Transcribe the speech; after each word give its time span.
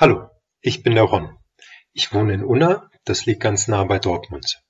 Hallo, 0.00 0.30
ich 0.62 0.82
bin 0.82 0.94
der 0.94 1.04
Ron. 1.04 1.36
Ich 1.92 2.14
wohne 2.14 2.32
in 2.32 2.42
Unna, 2.42 2.90
das 3.04 3.26
liegt 3.26 3.42
ganz 3.42 3.68
nah 3.68 3.84
bei 3.84 3.98
Dortmund. 3.98 4.62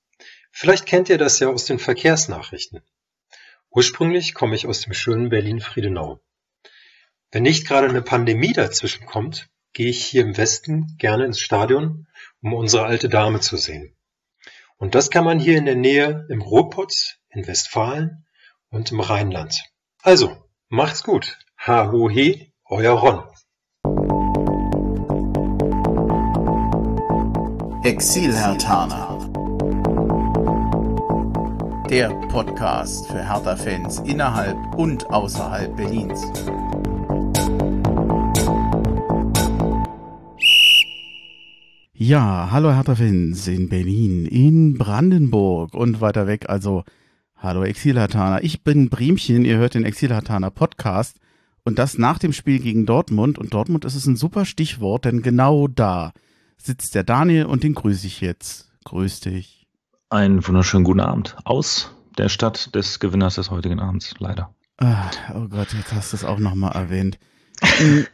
Vielleicht 0.51 0.87
kennt 0.87 1.09
ihr 1.09 1.19
das 1.19 1.39
ja 1.39 1.47
aus 1.47 1.67
den 1.67 1.79
Verkehrsnachrichten. 1.79 2.81
Ursprünglich 3.71 4.35
komme 4.35 4.57
ich 4.57 4.67
aus 4.67 4.81
dem 4.81 4.93
schönen 4.93 5.29
Berlin-Friedenau. 5.29 6.21
Wenn 7.31 7.45
nicht 7.45 7.65
gerade 7.65 7.89
eine 7.89 8.03
Pandemie 8.03 8.53
dazwischen 8.53 9.07
kommt, 9.07 9.49
gehe 9.73 9.91
ich 9.91 10.05
hier 10.05 10.23
im 10.23 10.37
Westen 10.37 10.97
gerne 10.99 11.27
ins 11.27 11.39
Stadion, 11.39 12.09
um 12.43 12.53
unsere 12.53 12.87
alte 12.87 13.09
Dame 13.09 13.39
zu 13.39 13.57
sehen. 13.57 13.97
Und 14.79 14.97
das 14.97 15.11
kann 15.11 15.25
man 15.25 15.39
hier 15.39 15.59
in 15.59 15.67
der 15.67 15.77
Nähe 15.77 16.27
im 16.29 16.43
Ruhrpott, 16.43 17.21
in 17.29 17.47
Westfalen 17.47 18.27
und 18.71 18.91
im 18.91 18.99
Rheinland. 18.99 19.63
Also, 20.03 20.45
macht's 20.69 21.05
gut. 21.05 21.39
Ha 21.57 21.93
ho 21.93 22.11
he, 22.11 22.53
euer 22.65 22.95
Ron. 22.95 23.30
Exil-Hertaner. 27.83 29.31
Der 31.89 32.11
Podcast 32.29 33.07
für 33.07 33.27
Hertha-Fans 33.27 34.01
innerhalb 34.01 34.55
und 34.77 35.09
außerhalb 35.09 35.75
Berlins. 35.79 36.21
Ja, 41.95 42.49
hallo 42.51 42.71
Hertha-Fans 42.75 43.49
in 43.49 43.71
Berlin, 43.71 44.27
in 44.27 44.77
Brandenburg 44.77 45.73
und 45.73 46.03
weiter 46.03 46.27
weg, 46.27 46.51
also 46.51 46.85
hallo 47.39 47.63
Exil-Hertaner. 47.63 48.45
Ich 48.45 48.63
bin 48.63 48.91
Bremchen, 48.91 49.47
ihr 49.47 49.57
hört 49.57 49.73
den 49.73 49.87
Exil-Hertaner 49.87 50.51
Podcast 50.51 51.19
und 51.65 51.79
das 51.79 51.97
nach 51.97 52.19
dem 52.19 52.35
Spiel 52.35 52.59
gegen 52.59 52.85
Dortmund 52.85 53.39
und 53.39 53.55
Dortmund 53.55 53.87
ist 53.87 53.95
es 53.95 54.05
ein 54.05 54.17
super 54.17 54.45
Stichwort, 54.45 55.07
denn 55.07 55.23
genau 55.23 55.67
da 55.67 56.13
sitzt 56.61 56.95
der 56.95 57.05
Daniel 57.05 57.47
und 57.47 57.63
den 57.63 57.75
grüße 57.75 58.07
ich 58.07 58.21
jetzt. 58.21 58.71
Grüß 58.85 59.21
dich. 59.21 59.67
Einen 60.09 60.47
wunderschönen 60.47 60.85
guten 60.85 61.01
Abend 61.01 61.37
aus 61.45 61.95
der 62.19 62.29
Stadt 62.29 62.75
des 62.75 63.01
Gewinners 63.01 63.37
des 63.37 63.51
heutigen 63.51 63.81
Abends, 63.81 64.15
leider. 64.19 64.55
Ah, 64.79 65.11
oh 65.35 65.49
Gott, 65.49 65.73
jetzt 65.75 65.93
hast 65.93 66.13
du 66.13 66.17
es 66.17 66.25
auch 66.25 66.39
nochmal 66.39 66.73
erwähnt. 66.73 67.19
Hm, 67.63 68.07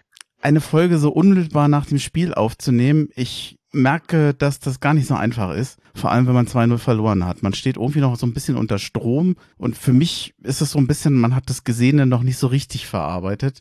eine 0.43 0.61
Folge 0.61 0.99
so 0.99 1.11
unmittelbar 1.11 1.69
nach 1.69 1.87
dem 1.87 1.99
Spiel 1.99 2.35
aufzunehmen, 2.35 3.09
ich 3.15 3.59
merke, 3.73 4.35
dass 4.35 4.59
das 4.59 4.81
gar 4.81 4.95
nicht 4.95 5.07
so 5.07 5.15
einfach 5.15 5.55
ist. 5.55 5.79
Vor 5.95 6.11
allem, 6.11 6.27
wenn 6.27 6.35
man 6.35 6.47
2-0 6.47 6.79
verloren 6.79 7.25
hat. 7.25 7.43
Man 7.43 7.55
steht 7.55 7.77
irgendwie 7.77 8.01
noch 8.01 8.17
so 8.17 8.27
ein 8.27 8.35
bisschen 8.35 8.57
unter 8.57 8.79
Strom. 8.79 9.37
Und 9.57 9.77
für 9.77 9.93
mich 9.93 10.35
ist 10.43 10.61
es 10.61 10.73
so 10.73 10.79
ein 10.79 10.87
bisschen, 10.87 11.15
man 11.15 11.35
hat 11.35 11.49
das 11.49 11.65
Gesehene 11.65 12.07
noch 12.07 12.23
nicht 12.23 12.39
so 12.39 12.47
richtig 12.47 12.87
verarbeitet. 12.87 13.61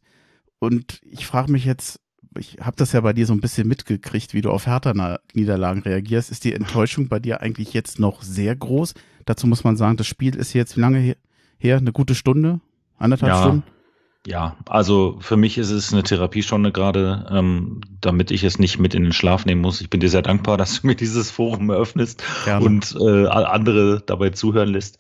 Und 0.60 1.00
ich 1.04 1.26
frage 1.26 1.52
mich 1.52 1.66
jetzt, 1.66 2.00
ich 2.40 2.58
habe 2.62 2.76
das 2.78 2.92
ja 2.92 3.02
bei 3.02 3.14
dir 3.14 3.26
so 3.26 3.34
ein 3.34 3.42
bisschen 3.42 3.68
mitgekriegt, 3.68 4.34
wie 4.34 4.42
du 4.42 4.52
auf 4.52 4.68
Hertha-Niederlagen 4.68 5.82
reagierst. 5.82 6.32
Ist 6.32 6.44
die 6.44 6.54
Enttäuschung 6.54 7.08
bei 7.08 7.20
dir 7.20 7.42
eigentlich 7.42 7.74
jetzt 7.74 8.00
noch 8.00 8.22
sehr 8.22 8.56
groß? 8.56 8.94
Dazu 9.26 9.48
muss 9.48 9.64
man 9.64 9.78
sagen, 9.78 9.98
das 9.98 10.08
Spiel 10.08 10.36
ist 10.36 10.54
jetzt 10.54 10.78
wie 10.78 10.82
lange 10.82 11.16
her? 11.58 11.78
Eine 11.78 11.92
gute 11.92 12.16
Stunde? 12.16 12.60
Anderthalb 12.98 13.34
ja, 13.34 13.42
Stunden? 13.42 13.64
Ja, 14.28 14.58
also 14.66 15.18
für 15.20 15.38
mich 15.38 15.58
ist 15.60 15.70
es 15.70 15.94
eine 15.94 16.02
Therapiestunde 16.02 16.72
gerade, 16.72 17.28
ähm, 17.30 17.82
damit 18.02 18.32
ich 18.32 18.44
es 18.44 18.58
nicht 18.58 18.80
mit 18.80 18.96
in 18.96 19.04
den 19.04 19.14
Schlaf 19.14 19.46
nehmen 19.46 19.62
muss. 19.62 19.82
Ich 19.82 19.90
bin 19.90 20.00
dir 20.00 20.10
sehr 20.10 20.24
dankbar, 20.24 20.58
dass 20.58 20.82
du 20.82 20.88
mir 20.88 20.96
dieses 20.96 21.30
Forum 21.30 21.70
eröffnest 21.70 22.24
Gerne. 22.46 22.66
und 22.66 22.96
äh, 23.00 23.28
andere 23.28 24.02
dabei 24.06 24.32
zuhören 24.32 24.70
lässt. 24.70 24.98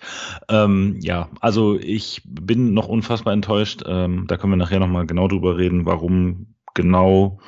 Ähm, 0.47 1.00
ja, 1.02 1.30
also 1.39 1.78
ich 1.80 2.22
bin 2.23 2.73
noch 2.73 2.88
unfassbar 2.88 3.33
enttäuscht. 3.33 3.83
Ähm, 3.88 4.25
da 4.28 4.38
können 4.38 4.53
wir 4.53 4.58
nachher 4.58 4.80
nochmal 4.80 5.08
genau 5.08 5.28
drüber 5.28 5.58
reden, 5.58 5.86
warum 5.86 6.54
genau. 6.75 7.39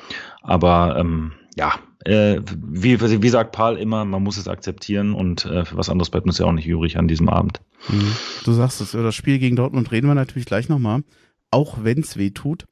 Aber 0.42 0.96
ähm, 0.98 1.32
ja, 1.56 1.74
äh, 2.04 2.40
wie, 2.46 3.00
wie 3.00 3.28
sagt 3.28 3.52
Paul 3.52 3.76
immer, 3.76 4.04
man 4.04 4.22
muss 4.22 4.36
es 4.36 4.48
akzeptieren 4.48 5.14
und 5.14 5.44
äh, 5.44 5.64
für 5.64 5.76
was 5.76 5.88
anderes 5.88 6.10
bleibt 6.10 6.26
uns 6.26 6.38
ja 6.38 6.46
auch 6.46 6.52
nicht 6.52 6.66
übrig 6.66 6.98
an 6.98 7.06
diesem 7.06 7.28
Abend. 7.28 7.60
Mhm. 7.88 8.12
Du 8.44 8.52
sagst 8.52 8.80
es, 8.80 8.94
über 8.94 9.02
das 9.02 9.14
Spiel 9.14 9.38
gegen 9.38 9.56
Dortmund 9.56 9.92
reden 9.92 10.08
wir 10.08 10.14
natürlich 10.14 10.46
gleich 10.46 10.68
nochmal, 10.68 11.02
auch 11.50 11.78
wenn 11.82 12.00
es 12.00 12.16
weh 12.16 12.30
tut. 12.30 12.66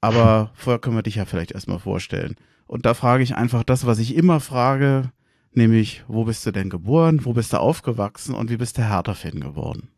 Aber 0.00 0.52
vorher 0.54 0.78
können 0.78 0.96
wir 0.96 1.02
dich 1.02 1.16
ja 1.16 1.24
vielleicht 1.24 1.52
erstmal 1.52 1.78
vorstellen. 1.78 2.36
Und 2.66 2.86
da 2.86 2.94
frage 2.94 3.22
ich 3.22 3.34
einfach 3.34 3.62
das, 3.62 3.86
was 3.86 3.98
ich 3.98 4.14
immer 4.14 4.40
frage, 4.40 5.10
nämlich, 5.52 6.04
wo 6.08 6.24
bist 6.24 6.44
du 6.46 6.52
denn 6.52 6.68
geboren, 6.68 7.24
wo 7.24 7.32
bist 7.32 7.52
du 7.52 7.60
aufgewachsen 7.60 8.34
und 8.34 8.50
wie 8.50 8.56
bist 8.56 8.78
du 8.78 8.82
Hertha-Fan 8.82 9.40
geworden? 9.40 9.88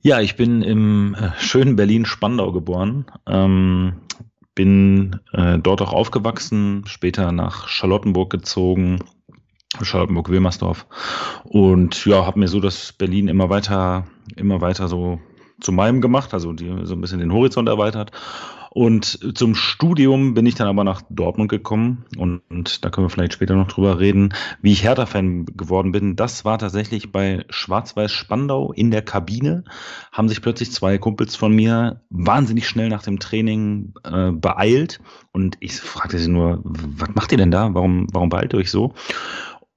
Ja, 0.00 0.20
ich 0.20 0.36
bin 0.36 0.62
im 0.62 1.14
äh, 1.14 1.30
schönen 1.38 1.76
Berlin-Spandau 1.76 2.52
geboren. 2.52 3.06
Ähm, 3.26 3.94
bin 4.56 5.20
äh, 5.32 5.58
dort 5.58 5.80
auch 5.82 5.92
aufgewachsen, 5.92 6.82
später 6.86 7.30
nach 7.30 7.68
Charlottenburg 7.68 8.30
gezogen, 8.30 8.98
Charlottenburg-Wilmersdorf. 9.80 10.86
Und 11.44 12.04
ja, 12.06 12.26
habe 12.26 12.40
mir 12.40 12.48
so 12.48 12.58
das 12.58 12.92
Berlin 12.92 13.28
immer 13.28 13.50
weiter, 13.50 14.06
immer 14.34 14.60
weiter 14.60 14.88
so 14.88 15.20
zu 15.60 15.70
meinem 15.70 16.00
gemacht, 16.00 16.34
also 16.34 16.52
die, 16.52 16.74
so 16.82 16.94
ein 16.94 17.00
bisschen 17.00 17.20
den 17.20 17.32
Horizont 17.32 17.68
erweitert 17.68 18.10
und 18.76 19.38
zum 19.38 19.54
Studium 19.54 20.34
bin 20.34 20.44
ich 20.44 20.54
dann 20.54 20.68
aber 20.68 20.84
nach 20.84 21.00
Dortmund 21.08 21.50
gekommen 21.50 22.04
und, 22.18 22.42
und 22.50 22.84
da 22.84 22.90
können 22.90 23.06
wir 23.06 23.10
vielleicht 23.10 23.32
später 23.32 23.54
noch 23.54 23.68
drüber 23.68 24.00
reden, 24.00 24.34
wie 24.60 24.72
ich 24.72 24.84
Hertha-Fan 24.84 25.46
geworden 25.46 25.92
bin. 25.92 26.14
Das 26.14 26.44
war 26.44 26.58
tatsächlich 26.58 27.10
bei 27.10 27.46
Schwarz-Weiß 27.48 28.12
Spandau 28.12 28.72
in 28.72 28.90
der 28.90 29.00
Kabine. 29.00 29.64
Haben 30.12 30.28
sich 30.28 30.42
plötzlich 30.42 30.72
zwei 30.72 30.98
Kumpels 30.98 31.36
von 31.36 31.54
mir 31.54 32.02
wahnsinnig 32.10 32.68
schnell 32.68 32.90
nach 32.90 33.02
dem 33.02 33.18
Training 33.18 33.94
äh, 34.04 34.32
beeilt 34.32 35.00
und 35.32 35.56
ich 35.60 35.76
fragte 35.76 36.18
sie 36.18 36.28
nur, 36.28 36.60
was 36.62 37.14
macht 37.14 37.32
ihr 37.32 37.38
denn 37.38 37.50
da? 37.50 37.72
Warum, 37.72 38.08
warum 38.12 38.28
beeilt 38.28 38.52
ihr 38.52 38.58
euch 38.58 38.70
so? 38.70 38.92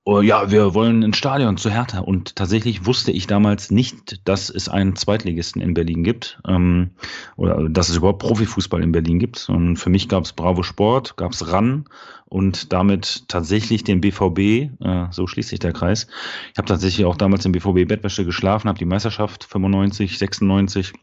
Oh, 0.09 0.21
ja, 0.21 0.49
wir 0.49 0.73
wollen 0.73 1.03
ins 1.03 1.17
Stadion 1.17 1.57
zu 1.57 1.69
Hertha. 1.69 1.99
Und 1.99 2.35
tatsächlich 2.35 2.87
wusste 2.87 3.11
ich 3.11 3.27
damals 3.27 3.69
nicht, 3.69 4.27
dass 4.27 4.49
es 4.49 4.67
einen 4.67 4.95
Zweitligisten 4.95 5.61
in 5.61 5.75
Berlin 5.75 6.03
gibt 6.03 6.39
ähm, 6.47 6.91
oder 7.35 7.69
dass 7.69 7.89
es 7.89 7.97
überhaupt 7.97 8.19
Profifußball 8.19 8.81
in 8.81 8.91
Berlin 8.91 9.19
gibt. 9.19 9.47
Und 9.49 9.77
für 9.77 9.91
mich 9.91 10.09
gab 10.09 10.23
es 10.23 10.33
Bravo 10.33 10.63
Sport, 10.63 11.15
gab 11.15 11.33
es 11.33 11.51
RAN 11.51 11.85
und 12.25 12.73
damit 12.73 13.27
tatsächlich 13.27 13.83
den 13.83 14.01
BVB, 14.01 14.39
äh, 14.83 15.07
so 15.11 15.27
schließt 15.27 15.49
sich 15.49 15.59
der 15.59 15.73
Kreis. 15.73 16.07
Ich 16.53 16.57
habe 16.57 16.67
tatsächlich 16.67 17.05
auch 17.05 17.15
damals 17.15 17.45
im 17.45 17.51
BVB 17.51 17.87
Bettwäsche 17.87 18.25
geschlafen, 18.25 18.67
habe 18.67 18.79
die 18.79 18.85
Meisterschaft 18.85 19.43
95, 19.43 20.17
96 20.17 20.93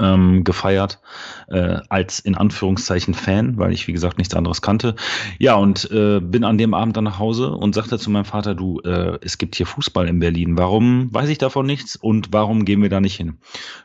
ähm, 0.00 0.44
gefeiert 0.44 1.00
äh, 1.48 1.78
als 1.88 2.20
in 2.20 2.34
Anführungszeichen 2.34 3.14
Fan, 3.14 3.58
weil 3.58 3.72
ich 3.72 3.86
wie 3.88 3.92
gesagt 3.92 4.18
nichts 4.18 4.34
anderes 4.34 4.62
kannte. 4.62 4.94
Ja 5.38 5.56
und 5.56 5.90
äh, 5.90 6.20
bin 6.20 6.44
an 6.44 6.58
dem 6.58 6.74
Abend 6.74 6.96
dann 6.96 7.04
nach 7.04 7.18
Hause 7.18 7.52
und 7.52 7.74
sagte 7.74 7.98
zu 7.98 8.10
meinem 8.10 8.24
Vater, 8.24 8.54
du, 8.54 8.80
äh, 8.80 9.18
es 9.22 9.38
gibt 9.38 9.56
hier 9.56 9.66
Fußball 9.66 10.08
in 10.08 10.20
Berlin. 10.20 10.56
Warum 10.56 11.12
weiß 11.12 11.28
ich 11.28 11.38
davon 11.38 11.66
nichts 11.66 11.96
und 11.96 12.28
warum 12.32 12.64
gehen 12.64 12.82
wir 12.82 12.88
da 12.90 13.00
nicht 13.00 13.16
hin? 13.16 13.38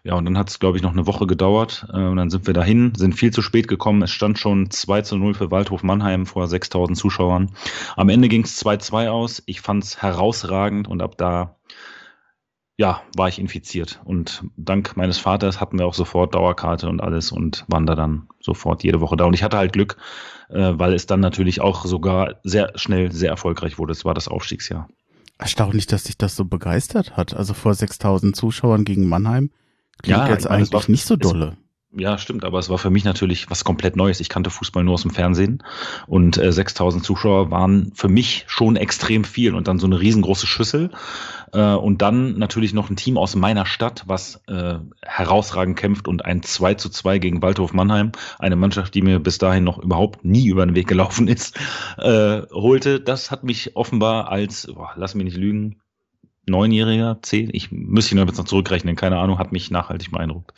Ja 0.03 0.16
und 0.16 0.25
dann 0.25 0.38
hat 0.38 0.50
es 0.50 0.59
glaube 0.59 0.78
ich 0.78 0.84
noch 0.84 0.94
eine 0.94 1.07
Woche 1.07 1.28
gedauert 1.28 1.88
äh, 1.91 1.97
und 1.97 2.18
dann 2.18 2.29
sind 2.29 2.47
wir 2.47 2.53
dahin, 2.53 2.94
sind 2.96 3.16
viel 3.16 3.31
zu 3.31 3.41
spät 3.41 3.68
gekommen. 3.68 4.02
Es 4.03 4.12
stand 4.12 4.40
schon 4.40 4.69
2 4.69 5.02
zu 5.02 5.18
0 5.18 5.34
für 5.34 5.52
Waldhof 5.52 5.84
Mannheim 5.84 6.25
vor 6.25 6.47
6000 6.47 6.97
Zuschauern. 6.97 7.52
Am 7.96 8.09
Ende 8.09 8.29
ging 8.29 8.44
es 8.44 8.63
2-2 8.63 9.09
aus. 9.09 9.44
Ich 9.46 9.62
fand 9.62 9.84
es 9.84 10.02
herausragend 10.02 10.88
und 10.88 11.02
ab 11.02 11.18
da 11.18 11.56
ja, 12.78 13.01
war 13.16 13.29
ich 13.29 13.39
infiziert. 13.39 14.01
Und 14.03 14.44
dank 14.57 14.97
meines 14.97 15.17
Vaters 15.17 15.61
hatten 15.61 15.78
wir 15.78 15.85
auch 15.85 15.94
sofort 15.94 16.34
Dauerkarte 16.34 16.89
und 16.89 17.01
alles 17.01 17.31
und 17.31 17.66
waren 17.67 17.85
da 17.85 17.95
dann 17.95 18.28
sofort 18.39 18.84
jede 18.84 19.00
Woche 19.00 19.16
da. 19.16 19.25
Und 19.25 19.34
ich 19.34 19.44
hatte 19.44 19.57
halt 19.57 19.73
Glück, 19.73 19.97
äh, 20.50 20.73
weil 20.75 20.94
es 20.94 21.06
dann 21.06 21.19
natürlich 21.19 21.61
auch 21.61 21.85
sogar 21.85 22.39
sehr 22.44 22.72
schnell 22.75 23.11
sehr 23.11 23.29
erfolgreich 23.29 23.78
wurde. 23.78 23.91
Es 23.91 24.06
war 24.06 24.13
das 24.13 24.28
Aufstiegsjahr. 24.28 24.88
Erstaunlich, 25.38 25.88
dass 25.88 26.03
dich 26.03 26.17
das 26.17 26.35
so 26.35 26.45
begeistert 26.45 27.16
hat. 27.16 27.34
Also 27.34 27.53
vor 27.53 27.73
6000 27.73 28.35
Zuschauern 28.35 28.85
gegen 28.85 29.07
Mannheim. 29.07 29.51
Klingt 30.01 30.19
ja, 30.19 30.29
jetzt 30.29 30.47
eigentlich 30.47 30.73
war, 30.73 30.84
nicht 30.90 31.05
so 31.05 31.16
dolle. 31.16 31.57
Ja, 31.96 32.18
stimmt, 32.18 32.44
aber 32.44 32.58
es 32.58 32.70
war 32.70 32.80
für 32.80 32.90
mich 32.90 33.04
natürlich 33.04 33.52
was 33.52 33.64
komplett 33.64 33.96
Neues. 33.96 34.20
Ich 34.20 34.28
kannte 34.28 34.50
Fußball 34.50 34.84
nur 34.84 34.96
aus 34.96 35.04
dem 35.04 35.12
Fernsehen 35.12 35.62
und 36.08 36.40
äh, 36.40 36.52
6000 36.52 37.03
Zuschauer 37.03 37.52
waren 37.52 37.91
für 37.94 38.08
mich 38.08 38.46
schon 38.47 38.78
extrem 38.78 39.23
viel 39.23 39.53
und 39.53 39.67
dann 39.67 39.78
so 39.78 39.85
eine 39.85 40.00
riesengroße 40.00 40.47
Schüssel 40.47 40.90
äh, 41.52 41.76
und 41.76 42.02
dann 42.02 42.40
natürlich 42.40 42.73
noch 42.73 42.90
ein 42.90 42.96
Team 42.96 43.16
aus 43.16 43.35
meiner 43.35 43.67
Stadt, 43.67 44.06
was 44.08 44.41
äh, 44.47 44.79
herausragend 45.03 45.78
kämpft 45.78 46.08
und 46.08 46.26
ein 46.26 46.41
2 46.41 46.73
zu 46.73 46.90
2 46.90 47.20
gegen 47.20 47.44
Waldhof 47.44 47.73
Mannheim, 47.73 48.12
eine 48.40 48.56
Mannschaft, 48.56 48.96
die 48.96 49.03
mir 49.03 49.20
bis 49.20 49.38
dahin 49.38 49.64
noch 49.64 49.78
überhaupt 49.78 50.26
nie 50.26 50.47
über 50.47 50.66
den 50.66 50.73
Weg 50.73 50.88
gelaufen 50.88 51.28
ist, 51.28 51.59
äh, 52.00 52.41
holte. 52.52 53.02
Das 53.02 53.29
hat 53.29 53.44
mich 53.44 53.76
offenbar 53.76 54.29
als, 54.29 54.66
boah, 54.66 54.94
lass 54.96 55.14
mich 55.14 55.26
nicht 55.26 55.38
lügen, 55.38 55.83
Neunjähriger, 56.45 57.19
zehn, 57.22 57.49
ich 57.53 57.72
müsste 57.72 58.16
ihn 58.16 58.28
jetzt 58.28 58.37
noch 58.37 58.45
zurückrechnen, 58.45 58.95
keine 58.95 59.17
Ahnung, 59.17 59.40
hat 59.40 59.53
mich 59.53 59.72
nachhaltig 59.72 60.11
beeindruckt. 60.11 60.51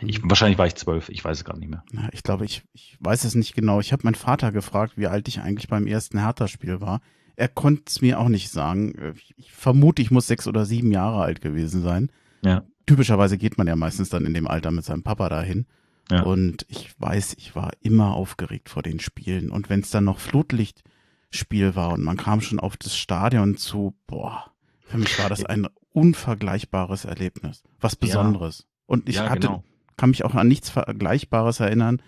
Ich, 0.00 0.22
mhm. 0.22 0.30
wahrscheinlich 0.30 0.58
war 0.58 0.66
ich 0.66 0.74
zwölf, 0.74 1.08
ich 1.10 1.24
weiß 1.24 1.38
es 1.38 1.44
gerade 1.44 1.60
nicht 1.60 1.70
mehr. 1.70 1.84
Ja, 1.92 2.08
ich 2.12 2.24
glaube, 2.24 2.44
ich, 2.44 2.62
ich 2.72 2.96
weiß 3.00 3.24
es 3.24 3.34
nicht 3.36 3.54
genau. 3.54 3.78
Ich 3.80 3.92
habe 3.92 4.02
meinen 4.04 4.16
Vater 4.16 4.50
gefragt, 4.50 4.94
wie 4.96 5.06
alt 5.06 5.28
ich 5.28 5.40
eigentlich 5.40 5.68
beim 5.68 5.86
ersten 5.86 6.18
Hertha-Spiel 6.18 6.80
war. 6.80 7.00
Er 7.36 7.46
konnte 7.48 7.84
es 7.86 8.00
mir 8.00 8.18
auch 8.18 8.28
nicht 8.28 8.50
sagen. 8.50 9.14
Ich 9.36 9.52
vermute, 9.52 10.02
ich 10.02 10.10
muss 10.10 10.26
sechs 10.26 10.48
oder 10.48 10.64
sieben 10.64 10.90
Jahre 10.90 11.22
alt 11.22 11.40
gewesen 11.40 11.82
sein. 11.82 12.10
Ja. 12.42 12.64
Typischerweise 12.86 13.38
geht 13.38 13.58
man 13.58 13.68
ja 13.68 13.76
meistens 13.76 14.08
dann 14.08 14.24
in 14.24 14.34
dem 14.34 14.48
Alter 14.48 14.72
mit 14.72 14.84
seinem 14.84 15.04
Papa 15.04 15.28
dahin. 15.28 15.66
Ja. 16.10 16.22
Und 16.22 16.66
ich 16.68 16.98
weiß, 16.98 17.34
ich 17.38 17.54
war 17.54 17.70
immer 17.80 18.14
aufgeregt 18.14 18.68
vor 18.70 18.82
den 18.82 18.98
Spielen. 18.98 19.50
Und 19.50 19.70
wenn 19.70 19.80
es 19.80 19.90
dann 19.90 20.04
noch 20.04 20.18
Flutlichtspiel 20.18 21.76
war 21.76 21.92
und 21.92 22.02
man 22.02 22.16
kam 22.16 22.40
schon 22.40 22.58
auf 22.58 22.76
das 22.76 22.96
Stadion 22.96 23.56
zu, 23.56 23.94
boah, 24.08 24.50
für 24.88 24.98
mich 24.98 25.18
war 25.18 25.28
das 25.28 25.44
ein 25.44 25.66
unvergleichbares 25.92 27.04
Erlebnis. 27.04 27.62
Was 27.80 27.96
Besonderes. 27.96 28.60
Ja. 28.60 28.64
Und 28.86 29.08
ich 29.08 29.16
ja, 29.16 29.28
hatte, 29.28 29.48
genau. 29.48 29.64
kann 29.96 30.10
mich 30.10 30.24
auch 30.24 30.34
an 30.34 30.48
nichts 30.48 30.70
Vergleichbares 30.70 31.60
erinnern, 31.60 32.02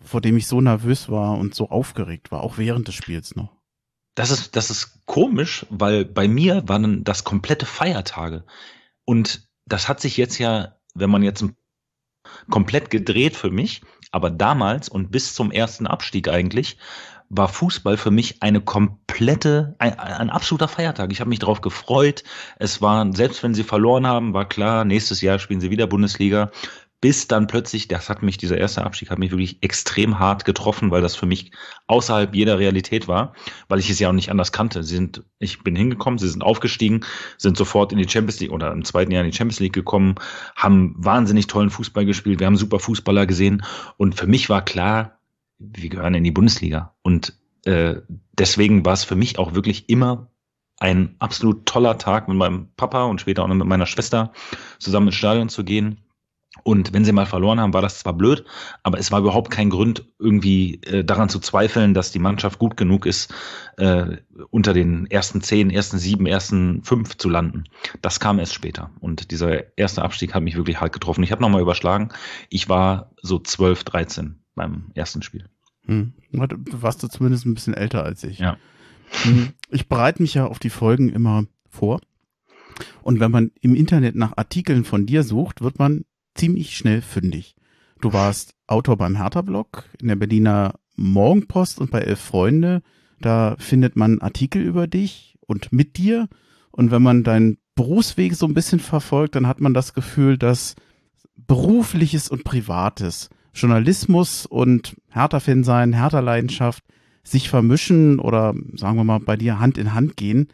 vor 0.00 0.20
dem 0.20 0.36
ich 0.36 0.46
so 0.46 0.60
nervös 0.60 1.08
war 1.08 1.36
und 1.36 1.54
so 1.54 1.68
aufgeregt 1.68 2.30
war, 2.30 2.42
auch 2.42 2.58
während 2.58 2.88
des 2.88 2.94
Spiels 2.94 3.36
noch. 3.36 3.56
Das 4.14 4.30
ist, 4.30 4.56
das 4.56 4.70
ist 4.70 5.06
komisch, 5.06 5.66
weil 5.70 6.04
bei 6.04 6.26
mir 6.26 6.66
waren 6.66 7.04
das 7.04 7.24
komplette 7.24 7.66
Feiertage. 7.66 8.44
Und 9.04 9.48
das 9.66 9.88
hat 9.88 10.00
sich 10.00 10.16
jetzt 10.16 10.38
ja, 10.38 10.76
wenn 10.94 11.10
man 11.10 11.22
jetzt 11.22 11.44
komplett 12.50 12.90
gedreht 12.90 13.36
für 13.36 13.50
mich. 13.50 13.82
Aber 14.10 14.30
damals 14.30 14.88
und 14.88 15.10
bis 15.10 15.34
zum 15.34 15.50
ersten 15.52 15.86
Abstieg 15.86 16.28
eigentlich 16.28 16.78
war 17.30 17.48
Fußball 17.48 17.96
für 17.96 18.10
mich 18.10 18.42
eine 18.42 18.60
komplette, 18.60 19.74
ein, 19.78 19.98
ein 19.98 20.30
absoluter 20.30 20.68
Feiertag. 20.68 21.12
Ich 21.12 21.20
habe 21.20 21.30
mich 21.30 21.38
darauf 21.40 21.60
gefreut. 21.60 22.24
Es 22.58 22.80
war, 22.80 23.12
selbst 23.14 23.42
wenn 23.42 23.54
sie 23.54 23.64
verloren 23.64 24.06
haben, 24.06 24.32
war 24.34 24.48
klar, 24.48 24.84
nächstes 24.84 25.20
Jahr 25.20 25.38
spielen 25.38 25.60
sie 25.60 25.70
wieder 25.70 25.86
Bundesliga 25.86 26.50
bis 27.00 27.28
dann 27.28 27.46
plötzlich, 27.46 27.86
das 27.86 28.08
hat 28.08 28.22
mich, 28.22 28.38
dieser 28.38 28.58
erste 28.58 28.84
Abstieg 28.84 29.10
hat 29.10 29.18
mich 29.18 29.30
wirklich 29.30 29.62
extrem 29.62 30.18
hart 30.18 30.44
getroffen, 30.44 30.90
weil 30.90 31.00
das 31.00 31.14
für 31.14 31.26
mich 31.26 31.52
außerhalb 31.86 32.34
jeder 32.34 32.58
Realität 32.58 33.06
war, 33.06 33.34
weil 33.68 33.78
ich 33.78 33.88
es 33.88 34.00
ja 34.00 34.08
auch 34.08 34.12
nicht 34.12 34.30
anders 34.30 34.50
kannte. 34.50 34.82
Sie 34.82 34.96
sind, 34.96 35.22
ich 35.38 35.62
bin 35.62 35.76
hingekommen, 35.76 36.18
sie 36.18 36.28
sind 36.28 36.42
aufgestiegen, 36.42 37.04
sind 37.36 37.56
sofort 37.56 37.92
in 37.92 37.98
die 37.98 38.08
Champions 38.08 38.40
League 38.40 38.50
oder 38.50 38.72
im 38.72 38.84
zweiten 38.84 39.12
Jahr 39.12 39.22
in 39.22 39.30
die 39.30 39.36
Champions 39.36 39.60
League 39.60 39.74
gekommen, 39.74 40.16
haben 40.56 40.94
wahnsinnig 40.96 41.46
tollen 41.46 41.70
Fußball 41.70 42.04
gespielt, 42.04 42.40
wir 42.40 42.48
haben 42.48 42.56
super 42.56 42.80
Fußballer 42.80 43.26
gesehen 43.26 43.62
und 43.96 44.16
für 44.16 44.26
mich 44.26 44.48
war 44.48 44.64
klar, 44.64 45.17
wir 45.58 45.88
gehören 45.88 46.14
in 46.14 46.24
die 46.24 46.30
Bundesliga 46.30 46.94
und 47.02 47.38
äh, 47.64 47.96
deswegen 48.32 48.84
war 48.84 48.92
es 48.92 49.04
für 49.04 49.16
mich 49.16 49.38
auch 49.38 49.54
wirklich 49.54 49.88
immer 49.88 50.30
ein 50.78 51.16
absolut 51.18 51.66
toller 51.66 51.98
Tag 51.98 52.28
mit 52.28 52.36
meinem 52.36 52.68
Papa 52.76 53.04
und 53.04 53.20
später 53.20 53.42
auch 53.42 53.48
mit 53.48 53.66
meiner 53.66 53.86
Schwester 53.86 54.32
zusammen 54.78 55.08
ins 55.08 55.16
Stadion 55.16 55.48
zu 55.48 55.64
gehen 55.64 56.04
und 56.62 56.92
wenn 56.92 57.04
sie 57.04 57.12
mal 57.12 57.26
verloren 57.26 57.60
haben, 57.60 57.74
war 57.74 57.82
das 57.82 58.00
zwar 58.00 58.14
blöd, 58.14 58.44
aber 58.82 58.98
es 58.98 59.12
war 59.12 59.20
überhaupt 59.20 59.50
kein 59.50 59.70
Grund, 59.70 60.04
irgendwie 60.18 60.80
äh, 60.82 61.04
daran 61.04 61.28
zu 61.28 61.38
zweifeln, 61.40 61.94
dass 61.94 62.10
die 62.10 62.18
Mannschaft 62.18 62.58
gut 62.58 62.76
genug 62.76 63.06
ist, 63.06 63.32
äh, 63.76 64.16
unter 64.50 64.72
den 64.72 65.06
ersten 65.06 65.40
zehn, 65.40 65.70
ersten 65.70 65.98
sieben, 65.98 66.26
ersten 66.26 66.82
fünf 66.84 67.16
zu 67.16 67.28
landen. 67.28 67.64
Das 68.02 68.18
kam 68.18 68.38
erst 68.38 68.54
später. 68.54 68.90
Und 69.00 69.30
dieser 69.30 69.76
erste 69.78 70.02
Abstieg 70.02 70.34
hat 70.34 70.42
mich 70.42 70.56
wirklich 70.56 70.80
hart 70.80 70.92
getroffen. 70.92 71.22
Ich 71.22 71.32
habe 71.32 71.42
nochmal 71.42 71.62
überschlagen. 71.62 72.10
Ich 72.48 72.68
war 72.68 73.12
so 73.22 73.38
zwölf, 73.38 73.84
dreizehn 73.84 74.42
beim 74.58 74.90
ersten 74.94 75.22
Spiel. 75.22 75.48
Hm. 75.86 76.12
Warst 76.32 77.02
du 77.02 77.08
zumindest 77.08 77.46
ein 77.46 77.54
bisschen 77.54 77.74
älter 77.74 78.04
als 78.04 78.22
ich. 78.24 78.38
Ja. 78.38 78.58
Hm. 79.22 79.54
Ich 79.70 79.88
bereite 79.88 80.20
mich 80.20 80.34
ja 80.34 80.46
auf 80.46 80.58
die 80.58 80.70
Folgen 80.70 81.08
immer 81.08 81.44
vor. 81.70 82.00
Und 83.02 83.20
wenn 83.20 83.30
man 83.30 83.50
im 83.60 83.74
Internet 83.74 84.14
nach 84.14 84.36
Artikeln 84.36 84.84
von 84.84 85.06
dir 85.06 85.22
sucht, 85.22 85.62
wird 85.62 85.78
man 85.78 86.04
ziemlich 86.34 86.76
schnell 86.76 87.00
fündig. 87.00 87.56
Du 88.00 88.12
warst 88.12 88.54
Autor 88.66 88.96
beim 88.96 89.16
Hertha-Blog, 89.16 89.84
in 90.00 90.08
der 90.08 90.16
Berliner 90.16 90.74
Morgenpost 90.96 91.80
und 91.80 91.90
bei 91.90 92.00
Elf 92.00 92.20
Freunde. 92.20 92.82
Da 93.20 93.56
findet 93.58 93.96
man 93.96 94.20
Artikel 94.20 94.62
über 94.62 94.86
dich 94.86 95.38
und 95.46 95.72
mit 95.72 95.96
dir. 95.96 96.28
Und 96.70 96.90
wenn 96.90 97.02
man 97.02 97.24
deinen 97.24 97.58
Berufsweg 97.74 98.34
so 98.34 98.46
ein 98.46 98.54
bisschen 98.54 98.80
verfolgt, 98.80 99.34
dann 99.34 99.46
hat 99.46 99.60
man 99.60 99.74
das 99.74 99.94
Gefühl, 99.94 100.36
dass 100.36 100.76
berufliches 101.34 102.28
und 102.28 102.44
privates, 102.44 103.30
Journalismus 103.60 104.46
und 104.46 104.96
Hertha-Fan 105.10 105.64
sein, 105.64 105.92
Hertha-Leidenschaft 105.92 106.84
sich 107.22 107.48
vermischen 107.48 108.18
oder 108.20 108.54
sagen 108.74 108.96
wir 108.96 109.04
mal 109.04 109.20
bei 109.20 109.36
dir 109.36 109.58
Hand 109.58 109.78
in 109.78 109.94
Hand 109.94 110.16
gehen. 110.16 110.48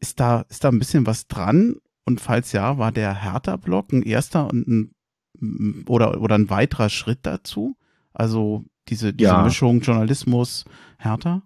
Ist 0.00 0.20
da, 0.20 0.44
ist 0.48 0.64
da 0.64 0.68
ein 0.68 0.78
bisschen 0.78 1.06
was 1.06 1.26
dran? 1.26 1.76
Und 2.04 2.20
falls 2.20 2.52
ja, 2.52 2.78
war 2.78 2.92
der 2.92 3.14
Hertha-Blog 3.14 3.92
ein 3.92 4.02
erster 4.02 4.48
und 4.48 4.68
ein 4.68 5.84
oder, 5.86 6.20
oder 6.20 6.36
ein 6.36 6.48
weiterer 6.48 6.88
Schritt 6.88 7.20
dazu? 7.22 7.76
Also 8.14 8.64
diese, 8.88 9.12
diese 9.12 9.30
ja. 9.30 9.42
Mischung 9.42 9.80
Journalismus, 9.80 10.64
härter? 10.98 11.42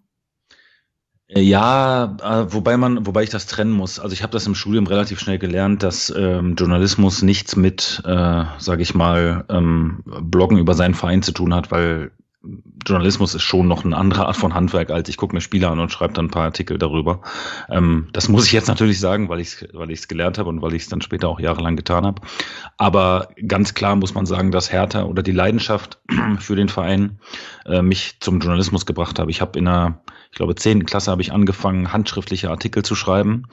Äh, 1.35 1.41
ja, 1.41 2.17
äh, 2.23 2.53
wobei 2.53 2.77
man, 2.77 3.07
wobei 3.07 3.23
ich 3.23 3.31
das 3.31 3.47
trennen 3.47 3.73
muss. 3.73 3.99
Also 3.99 4.13
ich 4.13 4.23
habe 4.23 4.33
das 4.33 4.47
im 4.47 4.55
Studium 4.55 4.87
relativ 4.87 5.21
schnell 5.21 5.39
gelernt, 5.39 5.83
dass 5.83 6.13
ähm, 6.17 6.55
Journalismus 6.57 7.23
nichts 7.23 7.57
mit, 7.57 8.03
äh, 8.05 8.45
sage 8.59 8.83
ich 8.83 8.95
mal, 8.95 9.45
ähm, 9.49 10.03
Bloggen 10.05 10.59
über 10.59 10.75
seinen 10.75 10.95
Verein 10.95 11.23
zu 11.23 11.33
tun 11.33 11.55
hat, 11.55 11.71
weil 11.71 12.11
Journalismus 12.87 13.35
ist 13.35 13.43
schon 13.43 13.69
noch 13.69 13.85
eine 13.85 13.97
andere 13.97 14.27
Art 14.27 14.37
von 14.37 14.55
Handwerk, 14.55 14.91
als 14.91 15.11
ich 15.11 15.19
gucke 15.19 15.35
mir 15.35 15.43
Spiele 15.43 15.69
an 15.69 15.79
und 15.79 15.93
schreibe 15.93 16.15
dann 16.15 16.27
ein 16.27 16.31
paar 16.31 16.45
Artikel 16.45 16.79
darüber. 16.79 17.21
Ähm, 17.69 18.09
das 18.15 18.31
muss 18.31 18.47
ich 18.47 18.53
jetzt 18.53 18.69
natürlich 18.69 18.99
sagen, 18.99 19.29
weil 19.29 19.41
ich 19.41 19.49
es 19.49 19.69
weil 19.75 19.91
ich's 19.91 20.09
gelernt 20.09 20.39
habe 20.39 20.49
und 20.49 20.63
weil 20.63 20.73
ich 20.73 20.85
es 20.85 20.89
dann 20.89 21.03
später 21.03 21.29
auch 21.29 21.39
jahrelang 21.39 21.77
getan 21.77 22.07
habe. 22.07 22.23
Aber 22.79 23.29
ganz 23.47 23.75
klar 23.75 23.95
muss 23.97 24.15
man 24.15 24.25
sagen, 24.25 24.51
dass 24.51 24.73
Hertha 24.73 25.03
oder 25.03 25.23
die 25.23 25.33
Leidenschaft 25.33 26.01
für 26.39 26.57
den 26.57 26.71
Verein 26.71 27.19
äh, 27.67 27.83
mich 27.83 28.17
zum 28.21 28.41
Journalismus 28.41 28.87
gebracht 28.87 29.19
habe. 29.19 29.31
Ich 29.31 29.43
habe 29.43 29.59
in 29.59 29.69
einer, 29.69 30.01
ich 30.31 30.37
glaube, 30.37 30.55
zehnten 30.55 30.87
Klasse 30.87 31.11
habe 31.11 31.23
ich 31.23 31.33
angefangen, 31.33 31.93
handschriftliche 31.93 32.51
Artikel 32.51 32.85
zu 32.85 32.95
schreiben 32.95 33.47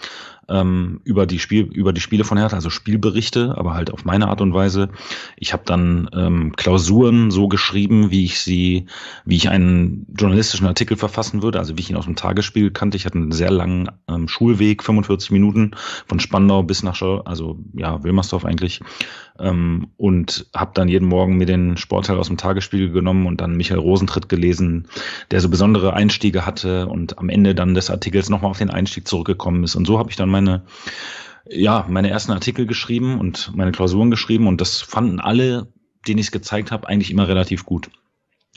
ähm, 0.49 1.01
über 1.03 1.25
die 1.25 1.39
Spiel 1.39 1.63
über 1.63 1.93
die 1.93 2.01
Spiele 2.01 2.23
von 2.23 2.37
Hertha, 2.37 2.55
also 2.55 2.69
Spielberichte, 2.69 3.55
aber 3.57 3.73
halt 3.73 3.91
auf 3.91 4.05
meine 4.05 4.27
Art 4.27 4.41
und 4.41 4.53
Weise. 4.53 4.89
Ich 5.35 5.53
habe 5.53 5.63
dann 5.65 6.09
ähm, 6.13 6.55
Klausuren 6.55 7.31
so 7.31 7.47
geschrieben, 7.47 8.11
wie 8.11 8.25
ich 8.25 8.39
sie, 8.39 8.85
wie 9.25 9.35
ich 9.35 9.49
einen 9.49 10.05
journalistischen 10.17 10.67
Artikel 10.67 10.97
verfassen 10.97 11.41
würde, 11.41 11.59
also 11.59 11.77
wie 11.77 11.81
ich 11.81 11.89
ihn 11.89 11.97
aus 11.97 12.05
dem 12.05 12.15
Tagesspiel 12.15 12.71
kannte. 12.71 12.97
Ich 12.97 13.05
hatte 13.05 13.17
einen 13.17 13.31
sehr 13.31 13.51
langen 13.51 13.89
ähm, 14.07 14.27
Schulweg, 14.27 14.83
45 14.83 15.31
Minuten 15.31 15.71
von 16.05 16.19
Spandau 16.19 16.63
bis 16.63 16.83
nach, 16.83 16.95
Schau, 16.95 17.19
also 17.21 17.59
ja 17.73 18.03
Wilmersdorf 18.03 18.45
eigentlich, 18.45 18.81
ähm, 19.39 19.87
und 19.97 20.47
habe 20.55 20.71
dann 20.73 20.87
jeden 20.87 21.07
Morgen 21.07 21.37
mir 21.37 21.45
den 21.45 21.77
Sportteil 21.77 22.17
aus 22.17 22.27
dem 22.27 22.37
Tagesspiegel 22.37 22.91
genommen 22.91 23.27
und 23.27 23.41
dann 23.41 23.55
Michael 23.55 23.79
Rosentritt 23.79 24.29
gelesen, 24.29 24.87
der 25.31 25.41
so 25.41 25.49
besondere 25.49 25.93
Einstiege 25.93 26.45
hatte 26.45 26.87
und 26.87 27.17
am 27.19 27.29
Ende 27.29 27.55
dann 27.55 27.73
des 27.73 27.89
Artikels 27.89 28.29
nochmal 28.29 28.51
auf 28.51 28.57
den 28.57 28.69
Einstieg 28.69 29.07
zurückgekommen 29.07 29.63
ist. 29.63 29.75
Und 29.75 29.85
so 29.85 29.99
habe 29.99 30.09
ich 30.09 30.15
dann 30.15 30.29
meine 30.37 30.63
ja, 31.49 31.85
meine 31.87 32.09
ersten 32.09 32.31
Artikel 32.31 32.65
geschrieben 32.65 33.19
und 33.19 33.55
meine 33.55 33.71
Klausuren 33.71 34.11
geschrieben 34.11 34.47
und 34.47 34.61
das 34.61 34.81
fanden 34.81 35.19
alle, 35.19 35.71
denen 36.07 36.19
ich 36.19 36.27
es 36.27 36.31
gezeigt 36.31 36.71
habe, 36.71 36.87
eigentlich 36.87 37.11
immer 37.11 37.27
relativ 37.27 37.65
gut. 37.65 37.89